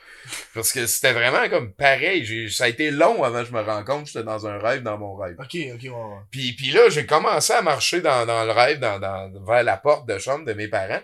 [0.54, 3.60] Parce que c'était vraiment comme pareil, j'ai, ça a été long avant que je me
[3.60, 5.36] rende compte que j'étais dans un rêve dans mon rêve.
[5.40, 6.22] Ok, ok, ouais, ouais.
[6.32, 9.76] Puis, puis là, j'ai commencé à marcher dans, dans le rêve, dans, dans, vers la
[9.76, 11.02] porte de chambre de mes parents.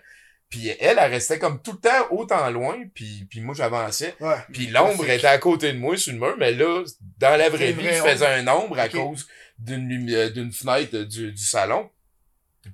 [0.47, 4.15] Puis elle, elle restait comme tout le temps autant loin, puis, puis moi j'avançais.
[4.21, 4.37] Ouais.
[4.53, 6.85] Puis l'ombre était à côté de moi sur le mur, mais là,
[7.17, 9.27] dans la vraie vie, vrai je faisais un ombre à cause
[9.59, 11.89] d'une d'une fenêtre du, du salon.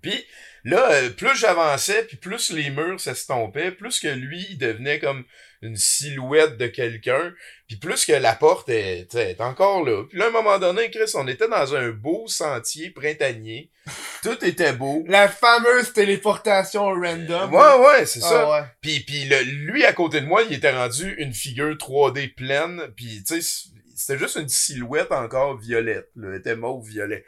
[0.02, 0.26] Puis
[0.64, 5.24] là, euh, plus j'avançais, puis plus les murs s'estompaient, plus que lui, il devenait comme
[5.62, 7.34] une silhouette de quelqu'un,
[7.68, 10.04] puis plus que la porte est, encore là.
[10.08, 13.70] Puis là, à un moment donné, Chris, on était dans un beau sentier printanier.
[14.24, 15.04] Tout était beau.
[15.08, 17.54] La fameuse téléportation random.
[17.54, 18.46] Ouais, ouais, c'est ça.
[18.46, 18.68] Ah ouais.
[18.82, 22.84] Puis, puis le, lui, à côté de moi, il était rendu une figure 3D pleine.
[22.96, 26.10] Puis, tu sais, c'était juste une silhouette encore violette.
[26.16, 27.26] Là, elle était mauve-violet.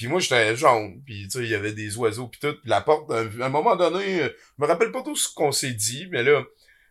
[0.00, 1.02] Puis moi, j'étais jaune.
[1.04, 2.54] Puis, tu sais, il y avait des oiseaux puis tout.
[2.54, 5.52] Puis la porte, à un moment donné, euh, je me rappelle pas tout ce qu'on
[5.52, 6.42] s'est dit, mais là,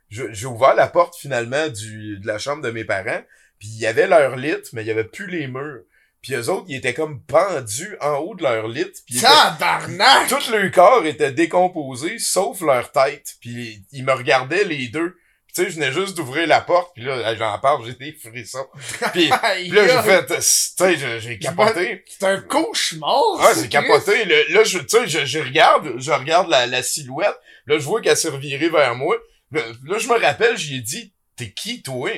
[0.09, 3.23] j'ai ouvert la porte finalement du, de la chambre de mes parents.
[3.57, 5.81] Puis il y avait leur lit, mais il y avait plus les murs.
[6.21, 8.85] Puis eux autres, ils étaient comme pendus en haut de leur lit.
[9.07, 10.27] Puis Tabarnak!
[10.27, 13.37] tout leur corps était décomposé, sauf leur tête.
[13.41, 15.17] Puis ils me regardaient les deux.
[15.55, 18.67] Tu sais, je venais juste d'ouvrir la porte, puis là, j'en parle, j'ai des frissons.
[19.13, 22.03] Puis, puis là, j'ai fait, tu sais, j'ai- capoté.
[22.07, 23.19] C'est un cauchemar!
[23.39, 24.25] Ah, j'ai capoté.
[24.25, 27.35] Le- Là, je, tu sais, je, je regarde, je regarde la, la silhouette.
[27.65, 29.17] Là, je vois qu'elle s'est revirée vers moi.
[29.51, 32.11] Là, là, je me rappelle, j'ai dit, t'es qui, toi?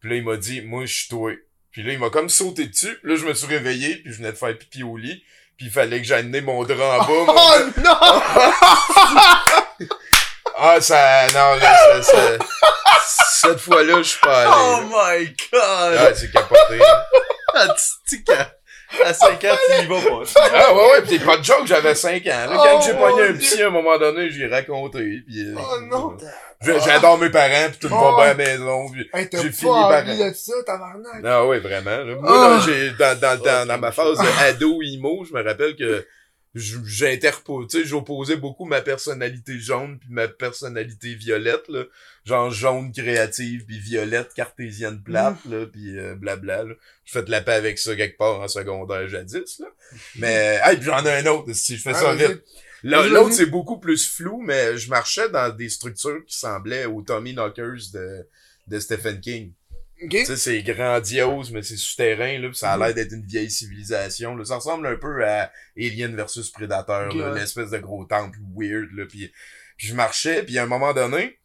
[0.00, 1.32] Puis là, il m'a dit, moi, je suis toi.
[1.72, 2.98] Puis là, il m'a comme sauté dessus.
[3.02, 5.24] Là, je me suis réveillé, puis je venais de faire pipi au lit.
[5.56, 7.06] Puis il fallait que j'aille mon drap en bas.
[7.26, 7.96] mon- Oh non!
[10.60, 12.38] Ah, ça, non, là, ça, ça-
[13.40, 14.50] cette fois-là, je suis pas allé.
[14.52, 15.18] Oh là.
[15.18, 15.98] my god!
[16.00, 16.80] Ah, c'est capoté.
[17.54, 17.68] Ah,
[18.08, 18.32] tu- tu-
[19.04, 20.22] à 5 ans, tu y vas pas.
[20.54, 22.46] Ah, ouais, ouais, pis pas de joke, j'avais 5 ans.
[22.50, 25.20] Là, quand Oh, j'ai pogné un psy, à un moment donné, j'ai raconté.
[25.28, 26.16] Pis, euh, Oh non!
[26.84, 28.16] J'adore mes parents, pis tout Oh.
[28.16, 28.88] va bien à la maison.
[28.90, 31.22] Pis, Hey, J'ai fini par- de ça, tabarnak!
[31.24, 31.90] Ah oui, vraiment.
[31.98, 32.14] là.
[32.18, 32.62] Moi, là, Oh.
[32.66, 36.06] j'ai, dans, dans, dans, Oh, dans ma phase ado emo, je me rappelle que
[36.54, 41.84] je- j'interpose, tu sais, j'opposais beaucoup ma personnalité jaune puis ma personnalité violette, là.
[42.24, 46.74] Genre jaune créative puis violette cartésienne plate, là, puis euh, blabla, là.
[47.04, 49.66] Je fais de la paix avec ça quelque part en secondaire jadis, là.
[50.16, 52.42] Mais, hey, puis j'en ai un autre, si je fais ça Ah, vite.
[52.84, 56.84] Là, Vas-y, L'autre, c'est beaucoup plus flou, mais je marchais dans des structures qui semblaient
[56.86, 58.24] aux Tommy Knockers de,
[58.68, 59.52] de Stephen King.
[60.00, 62.84] Tu sais, c'est grandiose, mais c'est souterrain, là, pis ça a Mhm.
[62.84, 64.44] l'air d'être une vieille civilisation, là.
[64.44, 67.40] Ça ressemble un peu à Alien versus Predator, Ok, là, ouais.
[67.40, 69.32] l'espèce de gros temple weird, là, pis,
[69.76, 71.37] pis je marchais, puis à un moment donné,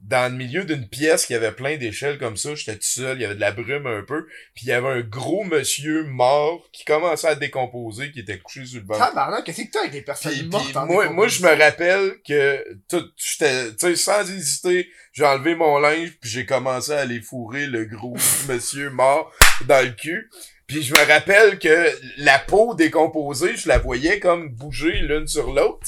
[0.00, 3.22] dans le milieu d'une pièce qui avait plein d'échelles comme ça, j'étais tout seul, il
[3.22, 6.68] y avait de la brume un peu, puis il y avait un gros monsieur mort
[6.70, 8.98] qui commençait à décomposer, qui était couché sur le banc.
[8.98, 11.48] Tabarnak, qu'est-ce que t'as avec les personnes Puis, mortes puis en moi, moi, je me
[11.48, 16.92] rappelle que tout, j'étais, tu sais, sans hésiter, j'ai enlevé mon linge puis j'ai commencé
[16.92, 18.16] à aller fourrer le gros
[18.48, 19.32] monsieur mort
[19.66, 20.30] dans le cul.
[20.66, 25.52] Puis je me rappelle que la peau décomposée, je la voyais comme bouger l'une sur
[25.52, 25.86] l'autre.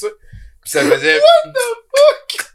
[0.61, 1.15] Puis ça faisait...
[1.15, 2.48] What the fuck?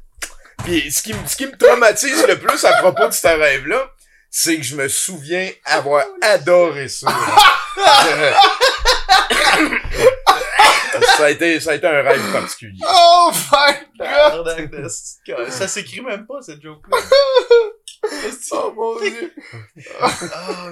[0.64, 3.90] Puis ce qui, me- ce qui me traumatise le plus à propos de ce rêve-là,
[4.30, 7.06] c'est que je me souviens avoir adoré ça.
[11.16, 12.80] Ça a été, ça a été un rêve particulier.
[12.88, 14.44] Oh my god!
[14.46, 15.52] De cœur.
[15.52, 16.96] Ça s'écrit même pas, cette joke-là.
[18.52, 19.32] Oh mon dieu!
[20.00, 20.12] Ah,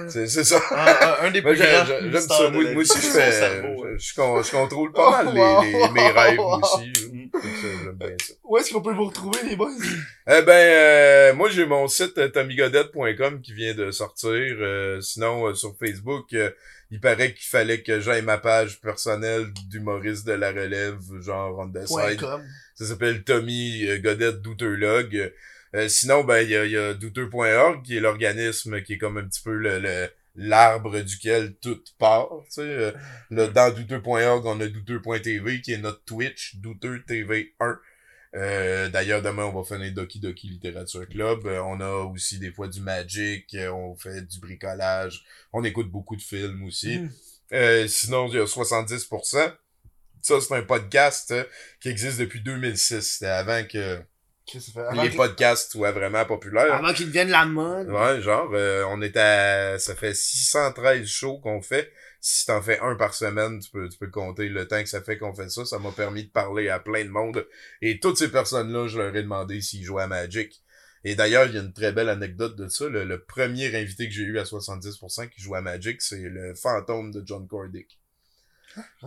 [0.07, 0.59] C'est, c'est ça.
[0.71, 1.99] un, un des plus j'aime ça.
[1.99, 5.71] de Moi, moi aussi, je fais, cerveau, je, je con- je contrôle pas mal les,
[5.71, 6.93] les- mes rêves, aussi.
[7.11, 7.29] Mm.
[7.83, 8.33] J'aime bien ça.
[8.43, 9.71] Où est-ce qu'on peut vous retrouver, les boys?
[10.27, 14.29] Eh ben, euh, moi, j'ai mon site euh, tommygodette.com qui vient de sortir.
[14.31, 16.51] Euh, sinon, euh, sur Facebook, euh,
[16.91, 21.67] il paraît qu'il fallait que j'aille ma page personnelle d'humoriste de la relève, genre on
[21.69, 22.21] the side.
[22.75, 24.41] Ça s'appelle Tommy Godette.
[25.75, 28.97] Euh, sinon, ben, il y a, il y a douteux.org qui est l'organisme qui est
[28.97, 32.29] comme un petit peu le, le- l'arbre duquel tout part.
[32.45, 32.91] Tu sais, Euh,
[33.31, 37.79] là, dans douteux.org, on a douteux.tv qui est notre Twitch, douteux TV 1.
[38.35, 41.45] Euh, d'ailleurs, demain, on va faire un Doki Doki Littérature Club.
[41.45, 46.15] Euh, on a aussi des fois du Magic, on fait du bricolage, on écoute beaucoup
[46.15, 46.97] de films aussi.
[46.99, 47.11] Mm.
[47.53, 49.53] Euh, sinon, il y a 70%.
[50.21, 51.33] Ça, c'est un podcast
[51.79, 53.01] qui existe depuis 2006.
[53.01, 53.99] C'était avant que
[54.93, 56.73] Les que- podcasts soient vraiment populaires.
[56.73, 57.89] Avant qu'ils deviennent la mode.
[57.89, 59.79] Ouais, genre, euh, on est à...
[59.79, 61.91] Ça fait 613 shows qu'on fait.
[62.19, 65.01] Si t'en fais un par semaine, tu peux, tu peux compter le temps que ça
[65.01, 65.65] fait qu'on fait ça.
[65.65, 67.45] Ça m'a permis de parler à plein de monde.
[67.81, 70.61] Et toutes ces personnes-là, je leur ai demandé s'ils jouaient à Magic.
[71.05, 72.87] Et d'ailleurs, il y a une très belle anecdote de ça.
[72.87, 76.53] Le, le premier invité que j'ai eu à 70% qui joue à Magic, c'est le
[76.55, 77.99] fantôme de John Cordick.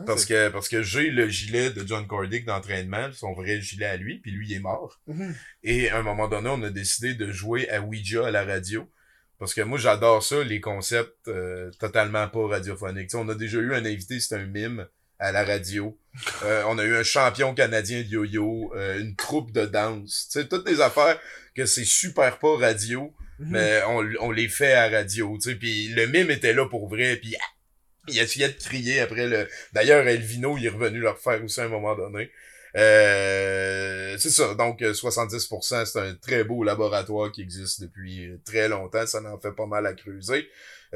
[0.07, 3.97] Parce que, parce que j'ai le gilet de John Cordick d'entraînement, son vrai gilet à
[3.97, 5.01] lui, puis lui il est mort.
[5.07, 5.35] Mhm.
[5.63, 8.91] Et à un moment donné, on a décidé de jouer à Ouija à la radio.
[9.39, 13.09] Parce que moi, j'adore ça, les concepts euh, totalement pas radiophoniques.
[13.09, 14.87] Tu sais, on a déjà eu un invité, c'était un mime
[15.19, 15.99] à la radio.
[16.45, 20.31] Euh, on a eu un champion canadien de yo-yo, euh, une troupe de danse.
[20.33, 21.19] Tu sais, toutes des affaires
[21.55, 23.49] que c'est super pas radio, Mhm.
[23.51, 25.37] mais on, on les fait à radio.
[25.37, 27.35] Tu sais, puis le mime était là pour vrai, puis
[28.09, 29.49] il essayait de crier après le...
[29.73, 32.31] D'ailleurs, Elvino, il est revenu leur faire aussi à un moment donné.
[32.77, 38.39] Euh, c'est ça, donc euh, 70%, c'est un très beau laboratoire qui existe depuis euh,
[38.45, 40.47] très longtemps, ça en fait pas mal à creuser.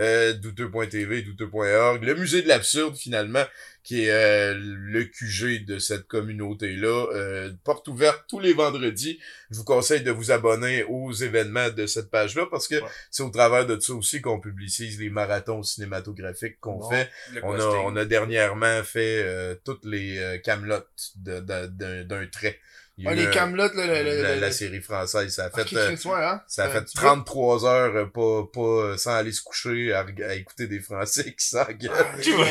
[0.00, 3.44] Euh, douteux.tv, douteux.org, le musée de l'absurde finalement,
[3.82, 7.06] qui est euh, le QG de cette communauté-là.
[7.14, 9.18] Euh, porte ouverte tous les vendredis.
[9.50, 12.88] Je vous conseille de vous abonner aux événements de cette page-là parce que Ouais.
[13.10, 16.90] c'est au travers de ça aussi qu'on publicise les marathons cinématographiques qu'on Bon.
[16.90, 17.10] fait.
[17.42, 22.58] On a, on a dernièrement fait euh, toutes les euh, camelotes d'un trait.
[23.06, 25.72] Ah, les camelottes, là, le, le, la, le- la série française, ça a fait, Ok,
[25.74, 26.42] euh, Chris, ouais, hein?
[26.46, 28.60] ça a Euh, fait tu 33 heures euh, pas, pas
[28.92, 31.90] euh, sans aller se coucher à, à écouter des Français qui s'engueulent.
[32.34, 32.46] vois?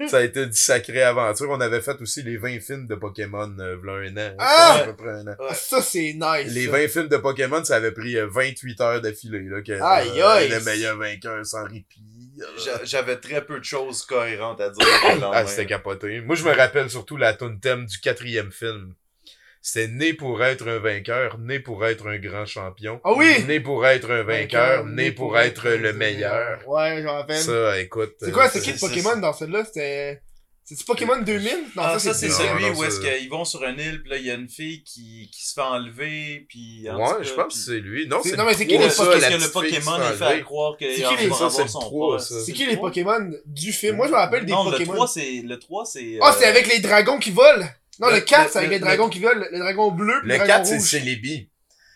[0.00, 1.50] Ah, ça a été une sacrée aventure.
[1.50, 4.34] On avait fait aussi les 20 films de Pokémon euh, v'là un an.
[4.38, 4.46] Ah!
[4.46, 5.34] Ça fait à peu près un an.
[5.48, 6.52] Ah, Ça, c'est nice.
[6.52, 6.72] Les ça.
[6.72, 9.42] 20 films de Pokémon, ça avait pris euh, 28 heures d'affilée.
[9.48, 10.48] Là, que, Aïe, euh, aïe.
[10.48, 12.00] Le meilleur vainqueur sans répit.
[12.40, 14.86] euh, J'a- J'avais très peu de choses cohérentes à dire.
[15.32, 16.20] Ah, c'était capoté.
[16.20, 18.94] Moi, je me rappelle surtout la tune thème du quatrième film.
[19.60, 23.00] C'était né pour être un vainqueur, né pour être un grand champion.
[23.04, 23.44] Ah oui!
[23.46, 26.60] Né pour être un vainqueur, né pour être le meilleur.
[26.66, 27.36] Ouais, je me rappelle.
[27.42, 28.14] Ça, écoute.
[28.20, 29.64] C'est quoi, euh, c'est qui le c'est- Pokémon dans celle-là?
[29.64, 30.22] C'était...
[30.64, 31.50] C'est-tu Pokémon 2000?
[31.76, 34.02] Non, Ah, ça, c'est Non, celui non, où est-ce c'est- qu'ils vont sur une île,
[34.02, 36.86] puis là, il y a une fille qui, qui se fait enlever, puis...
[36.90, 38.06] en Ouais, je pense que c'est lui.
[38.06, 40.16] Non, C'est- c'est non, mais c'est qui le les trois, Parce que le Pokémon, il
[40.18, 40.42] fait enlever.
[40.42, 42.28] croire qu'il C'est va qui les- avoir ça, c'est le son trois, poste.
[42.32, 42.40] ça?
[42.44, 43.96] C'est qui les Pokémon du film?
[43.96, 44.92] Moi, je me rappelle des Non, le Pokémon.
[44.94, 45.40] 3, c'est...
[45.42, 46.18] Le 3, c'est...
[46.20, 47.66] Ah, c'est euh, avec les dragons qui volent!
[48.00, 49.44] Non, le- le 4, le- c'est avec le- les dragons qui volent.
[49.50, 50.98] Les dragons bleus, Le les 4, dragons c'est.
[51.00, 51.50] Celebi.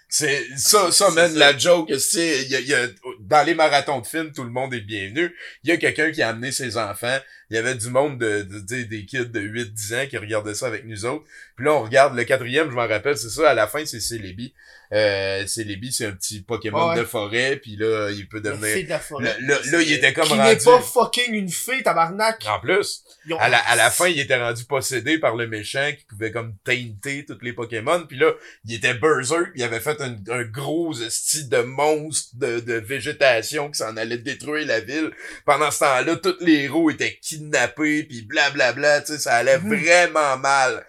[0.08, 2.86] C'est ça, ça, man, la joke, c'est, y a, y a-
[3.20, 5.34] dans les marathons de films, tout le monde est bienvenu.
[5.64, 7.18] Il y a quelqu'un qui a amené ses enfants.
[7.50, 10.54] Il y avait du monde de, de, sais, des kids de 8-10 ans qui regardaient
[10.54, 11.24] ça avec nous autres.
[11.56, 14.00] Puis là, on regarde le quatrième, je m'en rappelle, c'est ça, à la fin, c'est
[14.00, 14.54] Celebi.
[14.94, 16.96] Euh, Celebi, c'est un petit Pokémon Ouais.
[16.98, 18.84] de forêt, puis là, il peut devenir...
[18.84, 19.36] de la forêt.
[19.40, 20.42] Là, il était comme Qui rendu...
[20.50, 22.44] n'est pas fucking une fée, tabarnak.
[22.46, 25.90] En plus, ont- à la, à la fin, il était rendu possédé par le méchant
[25.98, 28.04] qui pouvait comme teinter tous les Pokémon.
[28.06, 28.32] Puis là,
[28.66, 29.50] il était berserk.
[29.54, 34.18] Il avait fait un, un gros style de monstre de, de végétation qui s'en allait
[34.18, 35.10] détruire la ville.
[35.46, 37.41] Pendant ce temps-là, tous les héros étaient kidnappés.
[37.50, 39.00] Puis blablabla.
[39.02, 39.74] Tu sais, ça allait Mhm.
[39.74, 40.86] vraiment mal.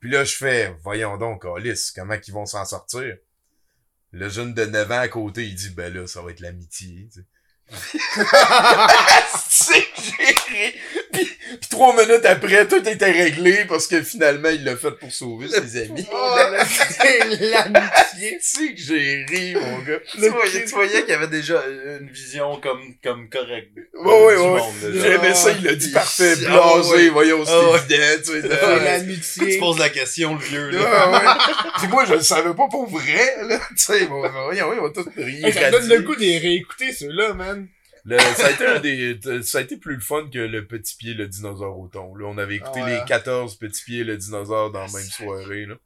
[0.00, 3.16] Puis là, je fais, voyons donc, Alice, comment qu'ils vont s'en sortir?
[4.12, 7.08] Le jeune de 9 ans à côté, il dit, ben là, ça va être l'amitié,
[7.12, 7.26] tu sais.
[9.48, 10.24] c'est que j'ai
[10.70, 10.74] ri.
[11.60, 15.48] Puis, trois minutes après, tout était réglé parce que finalement, il l'a fait pour sauver
[15.48, 16.06] ses amis.
[16.12, 16.36] Oh,
[16.90, 18.38] c'est l'amitié.
[18.40, 19.98] C'est que j'ai ri, mon gars.
[20.10, 21.62] Tu voyais, tu voyais qu'il y avait déjà
[22.00, 23.70] une vision comme, comme correcte.
[23.94, 24.46] Ouais, ouais, du ouais.
[24.48, 25.02] monde, là.
[25.02, 27.08] J'aimais ça, il a dit parfait, Ah, blasé, ouais.
[27.10, 27.78] voyons, c'est Ah, ouais.
[27.78, 28.40] évident, tu sais.
[28.42, 28.78] C'est là.
[28.78, 29.58] Tu l'amitié.
[29.58, 30.80] poses la question, le vieux, là.
[30.92, 31.70] Ah, ouais.
[31.78, 33.58] Puis moi, je le savais pas pour vrai, là.
[33.70, 35.52] Tu sais, bon, voyons, on va tout rire.
[35.54, 37.66] Ça donne le goût de réécouter, ceux-là, man.
[38.06, 40.96] Le- ça a été un des, ça a été plus le fun que le petit
[40.96, 42.14] pied, le dinosaure au thon.
[42.14, 42.98] Là, on avait écouté Ah ouais.
[43.00, 45.76] les 14 petits pieds, le dinosaure dans la même soirée, là.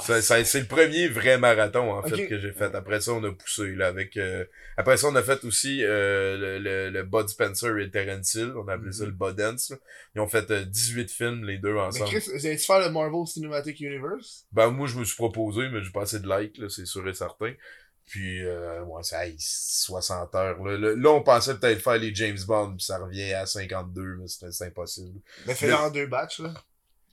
[0.00, 2.74] Ça, ça- c'est le premier vrai marathon, en fait, que j'ai fait.
[2.74, 4.44] Après ça, on a poussé, là, avec, euh,
[4.76, 8.52] après ça, on a fait aussi, euh, le, le, le Bud Spencer et Terence Hill.
[8.56, 9.76] On a appelé ça le Bud Dance, là.
[10.16, 12.10] Ils ont fait euh, 18 films, les deux Mais ensemble.
[12.10, 14.46] Chris, vous allez-tu faire le Marvel Cinematic Universe?
[14.50, 17.08] Ben, moi, je me suis proposé, mais j'ai pas assez de likes, là, c'est sûr
[17.08, 17.52] et certain.
[18.06, 20.76] Puis, euh, ouais, ça, hey, 60 heures, là.
[20.78, 24.28] Là, là, on pensait peut-être faire les James Bond, puis ça revient à 52, mais
[24.28, 25.20] c'était c'est impossible.
[25.46, 26.52] Mais fais-le en deux batchs, là.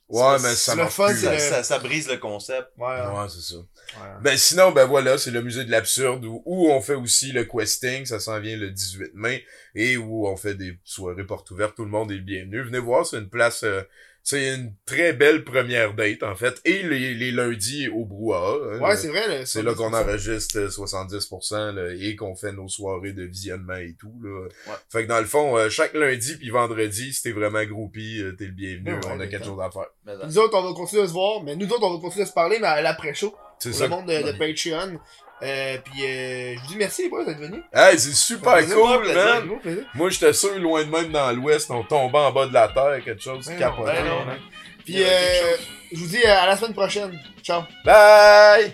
[0.09, 1.21] Ouais, mais ça c'est le fun, plus.
[1.21, 2.67] Ça, le- ça, ça brise le concept.
[2.77, 3.17] Ouais, ouais.
[3.21, 3.55] Ouais, c'est ça.
[3.55, 4.09] ouais.
[4.21, 7.45] Ben, sinon, ben voilà, c'est le musée de l'absurde, où, où on fait aussi le
[7.45, 11.75] questing, ça s'en vient le 18 mai, et où on fait des soirées portes ouvertes,
[11.77, 12.61] tout le monde est le bienvenu.
[12.61, 13.83] Venez voir, c'est une place, euh,
[14.23, 18.55] c'est une très belle première date, en fait, et les, les lundis au brouhaha.
[18.75, 19.45] hein, Ouais, c'est vrai, là.
[19.45, 23.95] C'est là qu'on enregistre euh, 70% là, et qu'on fait nos soirées de visionnement et
[23.99, 24.13] tout.
[24.23, 24.47] Là.
[24.67, 24.73] Ouais.
[24.89, 28.33] Fait que dans le fond, euh, chaque lundi puis vendredi, si t'es vraiment groupie, euh,
[28.33, 28.91] t'es le bienvenu.
[28.93, 29.87] Ouais, ouais, on a quelque chose à faire.
[30.05, 32.23] Mais, Nous autres, on va continuer à se voir, mais nous autres, on va continuer
[32.23, 33.33] à se parler, mais à l'après-show.
[33.59, 33.83] C'est ça.
[33.83, 34.99] le monde de, de Patreon.
[35.43, 37.63] Euh, puis euh, je vous dis merci, les boys, d'être venus.
[37.73, 39.15] Hey, c'est super cool, plaisir.
[39.15, 39.59] man!
[39.59, 39.83] Plaisir.
[39.95, 42.99] Moi, j'étais sûr, loin de même dans l'ouest, on tombait en bas de la terre,
[43.03, 44.37] quelque chose qui non, non, man.
[44.85, 45.55] Puis euh,
[45.91, 47.19] je vous dis à la semaine prochaine.
[47.43, 47.63] Ciao.
[47.83, 48.73] Bye!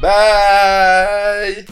[0.00, 1.66] Bye!